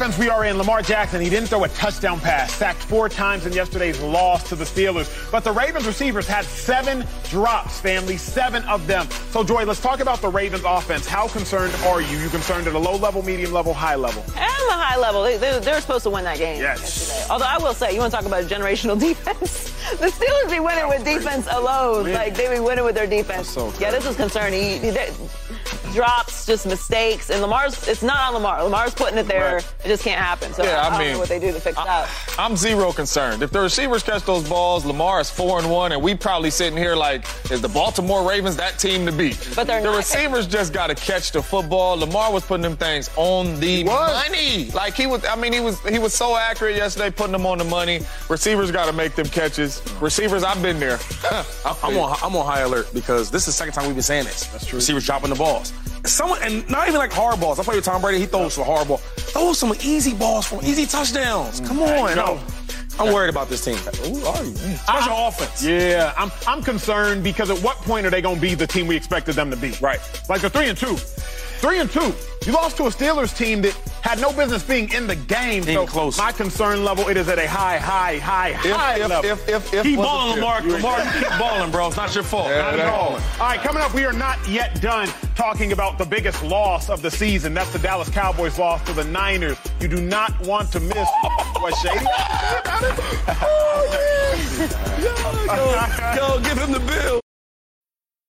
Offense 0.00 0.16
we 0.16 0.30
are 0.30 0.46
in. 0.46 0.56
Lamar 0.56 0.80
Jackson, 0.80 1.20
he 1.20 1.28
didn't 1.28 1.48
throw 1.50 1.62
a 1.64 1.68
touchdown 1.68 2.18
pass, 2.20 2.54
sacked 2.54 2.78
four 2.82 3.06
times 3.10 3.44
in 3.44 3.52
yesterday's 3.52 4.00
loss 4.00 4.48
to 4.48 4.56
the 4.56 4.64
Steelers. 4.64 5.30
But 5.30 5.44
the 5.44 5.52
Ravens 5.52 5.86
receivers 5.86 6.26
had 6.26 6.46
seven 6.46 7.04
drops, 7.28 7.78
family, 7.80 8.16
seven 8.16 8.64
of 8.64 8.86
them. 8.86 9.10
So, 9.30 9.44
Joy, 9.44 9.66
let's 9.66 9.78
talk 9.78 10.00
about 10.00 10.22
the 10.22 10.28
Ravens 10.30 10.62
offense. 10.66 11.06
How 11.06 11.28
concerned 11.28 11.74
are 11.84 12.00
you? 12.00 12.16
You 12.16 12.30
concerned 12.30 12.66
at 12.66 12.74
a 12.74 12.78
low 12.78 12.96
level, 12.96 13.22
medium 13.22 13.52
level, 13.52 13.74
high 13.74 13.94
level? 13.96 14.22
And 14.28 14.38
a 14.38 14.72
high 14.72 14.96
level. 14.96 15.22
They, 15.22 15.36
they, 15.36 15.58
they 15.58 15.70
were 15.72 15.82
supposed 15.82 16.04
to 16.04 16.10
win 16.10 16.24
that 16.24 16.38
game 16.38 16.60
Yes. 16.62 16.80
yesterday. 16.80 17.26
Although 17.30 17.44
I 17.48 17.58
will 17.58 17.74
say, 17.74 17.92
you 17.92 18.00
want 18.00 18.10
to 18.12 18.16
talk 18.16 18.24
about 18.26 18.42
a 18.42 18.46
generational 18.46 18.98
defense? 19.08 19.64
the 19.98 20.06
Steelers 20.06 20.50
be 20.50 20.60
winning 20.60 20.88
with 20.88 21.04
defense 21.04 21.46
alone. 21.50 22.10
Like 22.10 22.34
they 22.36 22.48
be 22.54 22.58
winning 22.60 22.86
with 22.86 22.94
their 22.94 23.06
defense. 23.06 23.50
so 23.50 23.70
yeah, 23.78 23.90
this 23.90 24.06
is 24.06 24.16
concerning. 24.16 24.62
He, 24.62 24.78
he- 24.78 24.90
they- 24.92 25.12
drops, 25.92 26.46
just 26.46 26.66
mistakes, 26.66 27.30
and 27.30 27.40
Lamar's. 27.42 27.86
It's 27.88 28.02
not 28.02 28.28
on 28.28 28.34
Lamar. 28.34 28.62
Lamar's 28.64 28.94
putting 28.94 29.18
it 29.18 29.26
there. 29.26 29.56
Right. 29.56 29.74
It 29.84 29.88
just 29.88 30.02
can't 30.04 30.20
happen. 30.20 30.52
So 30.52 30.62
Yeah, 30.64 30.80
I, 30.82 30.86
I 30.86 30.90
don't 30.90 30.98
mean, 30.98 31.12
know 31.12 31.18
what 31.18 31.28
they 31.28 31.38
do 31.38 31.52
to 31.52 31.60
fix 31.60 31.76
that. 31.76 32.08
I'm 32.38 32.56
zero 32.56 32.92
concerned. 32.92 33.42
If 33.42 33.50
the 33.50 33.60
receivers 33.60 34.02
catch 34.02 34.22
those 34.24 34.48
balls, 34.48 34.84
Lamar 34.84 35.20
is 35.20 35.30
four 35.30 35.58
and 35.58 35.70
one, 35.70 35.92
and 35.92 36.02
we 36.02 36.14
probably 36.14 36.50
sitting 36.50 36.76
here 36.78 36.94
like, 36.96 37.24
is 37.50 37.60
the 37.60 37.68
Baltimore 37.68 38.28
Ravens 38.28 38.56
that 38.56 38.78
team 38.78 39.06
to 39.06 39.12
beat? 39.12 39.38
But 39.54 39.66
they're 39.66 39.80
the 39.80 39.88
not. 39.90 39.96
receivers 39.96 40.46
just 40.46 40.72
got 40.72 40.88
to 40.88 40.94
catch 40.94 41.32
the 41.32 41.42
football. 41.42 41.96
Lamar 41.96 42.32
was 42.32 42.44
putting 42.44 42.62
them 42.62 42.76
things 42.76 43.10
on 43.16 43.58
the 43.60 43.84
was. 43.84 44.24
money. 44.28 44.70
Like 44.72 44.94
he 44.94 45.06
was. 45.06 45.24
I 45.24 45.36
mean, 45.36 45.52
he 45.52 45.60
was. 45.60 45.80
He 45.88 45.98
was 45.98 46.14
so 46.14 46.36
accurate 46.36 46.76
yesterday, 46.76 47.10
putting 47.10 47.32
them 47.32 47.46
on 47.46 47.58
the 47.58 47.64
money. 47.64 48.00
Receivers 48.28 48.70
got 48.70 48.86
to 48.86 48.92
make 48.92 49.14
them 49.14 49.26
catches. 49.26 49.82
Receivers, 50.00 50.42
I've 50.42 50.62
been 50.62 50.78
there. 50.80 50.98
I'm 51.64 51.96
on, 51.98 52.16
I'm 52.22 52.36
on 52.36 52.46
high 52.46 52.60
alert 52.60 52.92
because 52.92 53.30
this 53.30 53.42
is 53.42 53.46
the 53.46 53.52
second 53.52 53.74
time 53.74 53.86
we've 53.86 53.94
been 53.94 54.02
saying 54.02 54.24
this. 54.24 54.46
That's 54.46 54.66
true. 54.66 54.76
Receivers 54.78 55.04
dropping 55.06 55.30
the 55.30 55.36
balls. 55.36 55.72
Someone, 56.04 56.42
and 56.42 56.68
not 56.70 56.88
even 56.88 56.98
like 56.98 57.12
hard 57.12 57.40
balls. 57.40 57.58
I 57.58 57.62
play 57.62 57.76
with 57.76 57.84
Tom 57.84 58.00
Brady. 58.00 58.18
He 58.20 58.26
throws 58.26 58.54
some 58.54 58.64
hard 58.64 58.88
ball. 58.88 58.98
Throw 58.98 59.52
some 59.52 59.74
easy 59.82 60.14
balls 60.14 60.46
from 60.46 60.60
easy 60.62 60.86
touchdowns. 60.86 61.60
Mm. 61.60 61.66
Come 61.66 61.82
on. 61.82 62.16
No. 62.16 62.40
I'm 62.98 63.14
worried 63.14 63.30
about 63.30 63.48
this 63.48 63.64
team. 63.64 63.76
Who 63.76 64.24
are 64.26 64.44
you? 64.44 64.54
How's 64.86 65.06
your 65.06 65.28
offense? 65.28 65.64
Yeah, 65.64 66.12
I'm 66.18 66.30
I'm 66.46 66.62
concerned 66.62 67.24
because 67.24 67.48
at 67.48 67.58
what 67.58 67.76
point 67.78 68.04
are 68.04 68.10
they 68.10 68.20
going 68.20 68.34
to 68.36 68.40
be 68.40 68.54
the 68.54 68.66
team 68.66 68.86
we 68.86 68.96
expected 68.96 69.36
them 69.36 69.50
to 69.50 69.56
be? 69.56 69.72
Right. 69.80 70.00
Like 70.28 70.42
the 70.42 70.50
three 70.50 70.68
and 70.68 70.76
two, 70.76 70.96
three 71.60 71.78
and 71.78 71.90
two. 71.90 72.14
You 72.46 72.52
lost 72.52 72.78
to 72.78 72.84
a 72.84 72.86
Steelers 72.88 73.36
team 73.36 73.60
that 73.62 73.74
had 74.02 74.18
no 74.18 74.32
business 74.32 74.62
being 74.62 74.90
in 74.92 75.06
the 75.06 75.14
game. 75.14 75.62
Even 75.62 75.74
so 75.74 75.86
close. 75.86 76.16
my 76.16 76.32
concern 76.32 76.84
level 76.84 77.08
it 77.08 77.18
is 77.18 77.28
at 77.28 77.38
a 77.38 77.46
high, 77.46 77.76
high, 77.76 78.16
high, 78.16 78.52
high 78.52 78.98
if, 78.98 79.08
level. 79.08 79.30
if, 79.30 79.48
if, 79.48 79.74
if 79.74 79.82
Keep 79.82 79.96
balling, 79.96 80.36
tip. 80.36 80.42
Lamar. 80.42 80.62
Lamar, 80.62 81.04
you 81.04 81.10
keep 81.20 81.38
balling, 81.38 81.70
bro. 81.70 81.88
It's 81.88 81.96
not 81.98 82.14
your 82.14 82.24
fault. 82.24 82.48
Yeah, 82.48 82.62
Not 82.62 82.78
at 82.78 82.86
all. 82.88 83.12
All 83.12 83.18
right, 83.40 83.60
coming 83.60 83.82
up, 83.82 83.92
we 83.92 84.06
are 84.06 84.12
not 84.14 84.38
yet 84.48 84.80
done 84.80 85.08
talking 85.34 85.72
about 85.72 85.98
the 85.98 86.06
biggest 86.06 86.42
loss 86.42 86.88
of 86.88 87.02
the 87.02 87.10
season. 87.10 87.52
That's 87.52 87.72
the 87.74 87.78
Dallas 87.78 88.08
Cowboys 88.08 88.58
loss 88.58 88.82
to 88.86 88.94
the 88.94 89.04
Niners. 89.04 89.58
You 89.80 89.88
do 89.88 90.00
not 90.00 90.40
want 90.46 90.72
to 90.72 90.80
miss 90.80 90.96
what 91.58 91.74
Shady. 91.76 92.06
Oh, 95.52 96.16
Yo, 96.16 96.40
give 96.42 96.58
him 96.58 96.72
the 96.72 96.80
bill. 96.80 97.20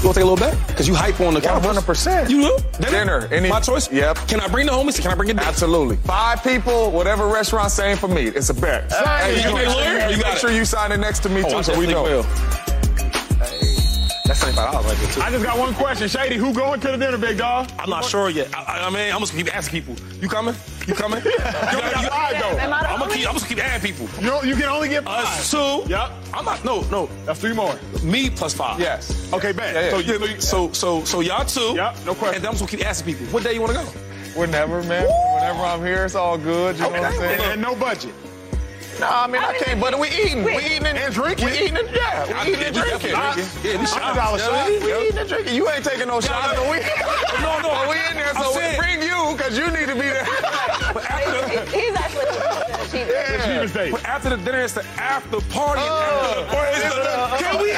You 0.00 0.04
want 0.04 0.14
to 0.14 0.20
take 0.20 0.28
a 0.28 0.30
little 0.30 0.36
bet? 0.36 0.68
Because 0.68 0.86
you 0.86 0.94
hype 0.94 1.20
on 1.20 1.34
the 1.34 1.40
Cowboys. 1.40 1.76
100%. 1.76 2.30
You 2.30 2.38
will? 2.38 2.58
Dinner. 2.80 3.26
Any- 3.32 3.48
My 3.48 3.58
choice? 3.58 3.90
Yep. 3.90 4.16
Can 4.28 4.38
I 4.40 4.46
bring 4.46 4.66
the 4.66 4.72
homies? 4.72 5.00
Can 5.00 5.10
I 5.10 5.14
bring 5.16 5.28
it? 5.28 5.38
Absolutely. 5.38 5.96
Five 5.96 6.42
people, 6.44 6.92
whatever 6.92 7.26
restaurant 7.26 7.72
saying 7.72 7.96
for 7.96 8.06
me, 8.06 8.26
it's 8.26 8.48
a 8.48 8.54
bet. 8.54 8.84
You 8.92 9.52
make 9.54 9.64
got 9.66 9.72
sure 9.74 9.98
it. 9.98 10.10
you, 10.12 10.16
You 10.18 10.22
make 10.22 10.36
sure 10.38 10.50
you 10.52 10.64
sign 10.64 10.92
it 10.92 10.98
next 10.98 11.20
to 11.24 11.28
me 11.28 11.42
Oh, 11.44 11.50
too, 11.56 11.62
so 11.64 11.76
we 11.78 11.88
know. 11.88 12.04
will. 12.04 12.22
That's 14.28 14.40
seventy-five 14.40 14.72
dollars 14.72 14.86
right 14.86 14.98
there 14.98 15.12
too. 15.12 15.20
I 15.22 15.30
just 15.30 15.44
got 15.44 15.58
one 15.58 15.74
question, 15.74 16.06
Shady. 16.06 16.36
Who 16.36 16.52
going 16.52 16.80
to 16.80 16.88
the 16.88 16.96
dinner, 16.98 17.16
big 17.18 17.38
dog? 17.38 17.70
I'm 17.78 17.88
not 17.88 18.04
sure 18.04 18.28
yet. 18.28 18.54
I, 18.54 18.62
I- 18.62 18.86
I 18.86 18.90
mean, 18.90 19.12
I'm 19.12 19.20
just 19.20 19.32
gonna 19.32 19.44
keep 19.44 19.56
asking 19.56 19.82
people. 19.82 19.96
You 20.20 20.28
coming? 20.28 20.54
You 20.86 20.94
coming? 20.94 21.22
you 21.24 21.36
got 21.38 22.10
five, 22.10 22.38
though. 22.40 22.58
Am 22.58 22.72
I 22.72 22.82
the 22.82 22.88
I'm 22.90 22.98
gonna 23.00 23.14
keep. 23.14 23.26
I'm 23.26 23.34
just 23.34 23.48
keep 23.48 23.58
adding 23.58 23.80
people. 23.94 24.06
You 24.22 24.26
know, 24.30 24.42
you 24.42 24.54
can 24.54 24.64
only 24.64 24.88
get 24.90 25.04
five. 25.04 25.24
Us 25.24 25.50
two. 25.50 25.82
Yep. 25.88 26.12
I'm 26.34 26.44
not. 26.44 26.64
No, 26.64 26.82
no. 26.90 27.06
That's 27.24 27.40
three 27.40 27.54
more. 27.54 27.74
Me 28.02 28.28
plus 28.30 28.52
five. 28.54 28.78
Yes. 28.78 29.32
Okay, 29.32 29.52
bet. 29.52 29.74
Yeah, 29.74 29.80
yeah. 29.80 29.90
So 29.90 30.00
So, 30.02 30.12
you, 30.12 30.26
you, 30.34 30.40
so, 30.40 30.72
so, 30.72 31.04
so 31.04 31.20
y'all 31.20 31.44
two. 31.46 31.74
Yep, 31.74 31.96
no 32.06 32.14
question. 32.14 32.34
And 32.36 32.44
then 32.44 32.48
I'm 32.50 32.56
just 32.56 32.60
gonna 32.60 32.70
keep 32.70 32.86
asking 32.86 33.14
people. 33.14 33.26
What 33.32 33.42
day 33.44 33.54
you 33.54 33.60
want 33.62 33.72
to 33.72 33.78
go? 33.78 33.84
Whenever, 34.38 34.82
man. 34.84 35.04
Whenever 35.34 35.60
I'm 35.64 35.80
here, 35.80 36.04
it's 36.04 36.14
all 36.14 36.36
good. 36.38 36.76
You 36.76 36.82
know 36.82 36.90
what 36.90 36.98
I'm 37.00 37.04
and, 37.06 37.16
saying? 37.16 37.52
and 37.52 37.62
no 37.62 37.74
budget. 37.74 38.12
Nah, 38.98 39.22
I 39.24 39.26
mean, 39.28 39.40
I 39.42 39.52
can't, 39.54 39.80
but 39.80 39.96
we 39.98 40.08
eating. 40.08 40.42
We 40.42 40.56
eating 40.58 40.86
and, 40.86 40.98
And 40.98 41.14
drinking. 41.14 41.46
We 41.46 41.52
eating 41.52 41.76
and, 41.76 41.88
yeah, 41.94 42.44
we 42.44 42.50
eating 42.52 42.64
and 42.64 42.74
drinking. 42.74 43.10
definitely 43.14 43.42
drinking. 43.44 43.70
Yeah, 43.70 43.78
we 43.78 43.86
$100 43.86 43.86
shots. 43.86 44.42
shots. 44.42 44.70
Yeah, 44.70 44.84
We 44.84 44.90
yeah. 44.90 45.02
eating 45.06 45.18
and 45.18 45.28
drinking. 45.28 45.54
You 45.54 45.70
ain't 45.70 45.84
taking 45.84 46.08
no 46.08 46.20
shots, 46.20 46.56
no. 46.56 46.62
but 46.64 46.70
we. 46.70 46.78
No, 47.42 47.60
no. 47.62 47.68
But 47.70 47.88
we 47.88 47.96
in 48.10 48.16
there, 48.18 48.34
so 48.34 48.50
we 48.50 48.58
saying- 48.58 48.78
bring 48.80 49.02
you, 49.02 49.34
because 49.36 49.56
you 49.56 49.66
need 49.70 49.86
to 49.86 49.94
be 49.94 50.08
there. 50.10 50.26
But 50.92 51.04
after, 51.06 51.48
He- 51.70 51.80
He's 51.86 51.94
actually 51.96 52.26
the 52.26 52.88
cheap. 52.90 53.06
Cheap 53.46 53.60
mistake. 53.62 53.92
but 53.92 54.04
after 54.04 54.30
the 54.30 54.36
dinner, 54.38 54.60
it's 54.62 54.72
the 54.74 54.84
after 54.98 55.40
party. 55.54 55.82
Uh, 55.84 56.42
It's 56.50 56.84
it's 56.84 56.94
the- 56.94 57.02
the- 57.02 57.36
can 57.38 57.54
we 57.62 57.70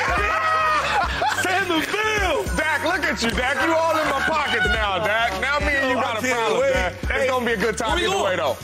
send 1.45 1.67
the 1.71 1.81
bill? 1.93 2.45
Dak, 2.57 2.85
look 2.85 3.05
at 3.05 3.23
you, 3.23 3.31
Dak. 3.31 3.57
You 3.67 3.75
all 3.75 3.93
in 3.99 4.09
my 4.09 4.21
pockets 4.25 4.67
now, 4.69 4.99
Dak. 5.05 5.39
Now 5.41 5.59
me 5.61 5.75
and 5.77 5.89
you 5.91 5.95
got 5.97 6.17
a 6.19 6.21
can't 6.21 6.35
problem, 6.39 6.61
wait. 6.61 6.73
Dak. 6.73 6.95
It's 7.11 7.31
gonna 7.31 7.45
be 7.47 7.53
a 7.53 7.57
good 7.57 7.77
time 7.77 7.97
Where 7.99 8.09
either 8.09 8.23
way, 8.25 8.37
though. 8.37 8.57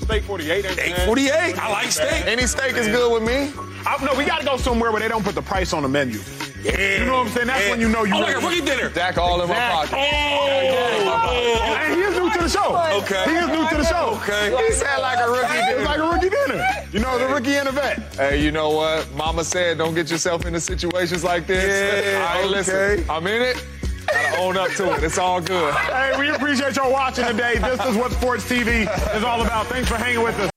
Steak 0.00 0.22
48. 0.24 0.64
Steak 0.64 0.96
48. 1.06 1.58
I 1.58 1.68
like 1.70 1.90
steak. 1.92 2.26
Any 2.26 2.46
steak 2.46 2.76
is 2.76 2.88
good 2.88 3.12
with 3.12 3.22
me. 3.22 3.52
I, 3.86 4.02
no, 4.04 4.14
we 4.18 4.24
got 4.24 4.40
to 4.40 4.46
go 4.46 4.56
somewhere 4.56 4.90
where 4.92 5.00
they 5.00 5.08
don't 5.08 5.24
put 5.24 5.34
the 5.34 5.42
price 5.42 5.72
on 5.72 5.82
the 5.82 5.88
menu. 5.88 6.18
Yeah. 6.62 6.98
You 6.98 7.06
know 7.06 7.18
what 7.18 7.26
I'm 7.28 7.32
saying? 7.32 7.46
That's 7.46 7.64
Yeah. 7.64 7.70
when 7.70 7.80
you 7.80 7.88
know 7.88 8.04
you 8.04 8.14
Oh, 8.14 8.18
like 8.20 8.34
a 8.34 8.38
ready. 8.40 8.60
rookie 8.60 8.66
dinner. 8.66 8.90
Dak 8.90 9.16
all 9.18 9.40
in 9.40 9.48
my 9.48 9.54
pocket. 9.54 9.94
Oh. 9.94 11.76
And 11.80 11.94
he 11.94 12.00
is 12.02 12.14
new 12.18 12.30
to 12.30 12.38
the 12.38 12.48
show. 12.48 12.76
Okay. 13.02 13.24
He 13.30 13.36
is 13.36 13.46
new 13.48 13.68
to 13.68 13.76
the 13.76 13.84
show. 13.84 14.18
Okay. 14.22 14.66
He 14.66 14.72
said 14.72 14.98
like 14.98 15.18
a 15.18 15.30
rookie 15.30 15.46
It's 15.46 15.68
dinner. 15.68 15.84
like 15.84 15.98
a 15.98 16.08
rookie 16.10 16.28
dinner. 16.28 16.64
You 16.92 17.00
know, 17.00 17.18
the 17.18 17.26
rookie 17.28 17.54
and 17.54 17.68
the 17.68 17.72
vet. 17.72 18.14
Hey, 18.16 18.42
you 18.42 18.50
know 18.52 18.70
what? 18.70 19.10
Mama 19.14 19.44
said 19.44 19.78
don't 19.78 19.94
get 19.94 20.10
yourself 20.10 20.44
into 20.44 20.60
situations 20.60 21.24
like 21.24 21.46
this. 21.46 22.04
Yeah, 22.04 22.28
All 22.34 22.42
right, 22.42 22.50
listen. 22.50 22.74
okay. 22.76 23.04
I'm 23.08 23.26
in 23.26 23.42
it. 23.42 23.64
Gotta 24.06 24.38
own 24.38 24.56
up 24.56 24.70
to 24.72 24.94
it. 24.94 25.02
It's 25.04 25.18
all 25.18 25.40
good. 25.40 25.74
Hey, 25.74 26.18
we 26.18 26.30
appreciate 26.30 26.76
y'all 26.76 26.92
watching 26.92 27.26
today. 27.26 27.58
This 27.58 27.84
is 27.86 27.96
what 27.96 28.12
Sports 28.12 28.48
TV 28.48 28.82
is 29.16 29.24
all 29.24 29.42
about. 29.42 29.66
Thanks 29.66 29.88
for 29.88 29.96
hanging 29.96 30.22
with 30.22 30.38
us. 30.38 30.49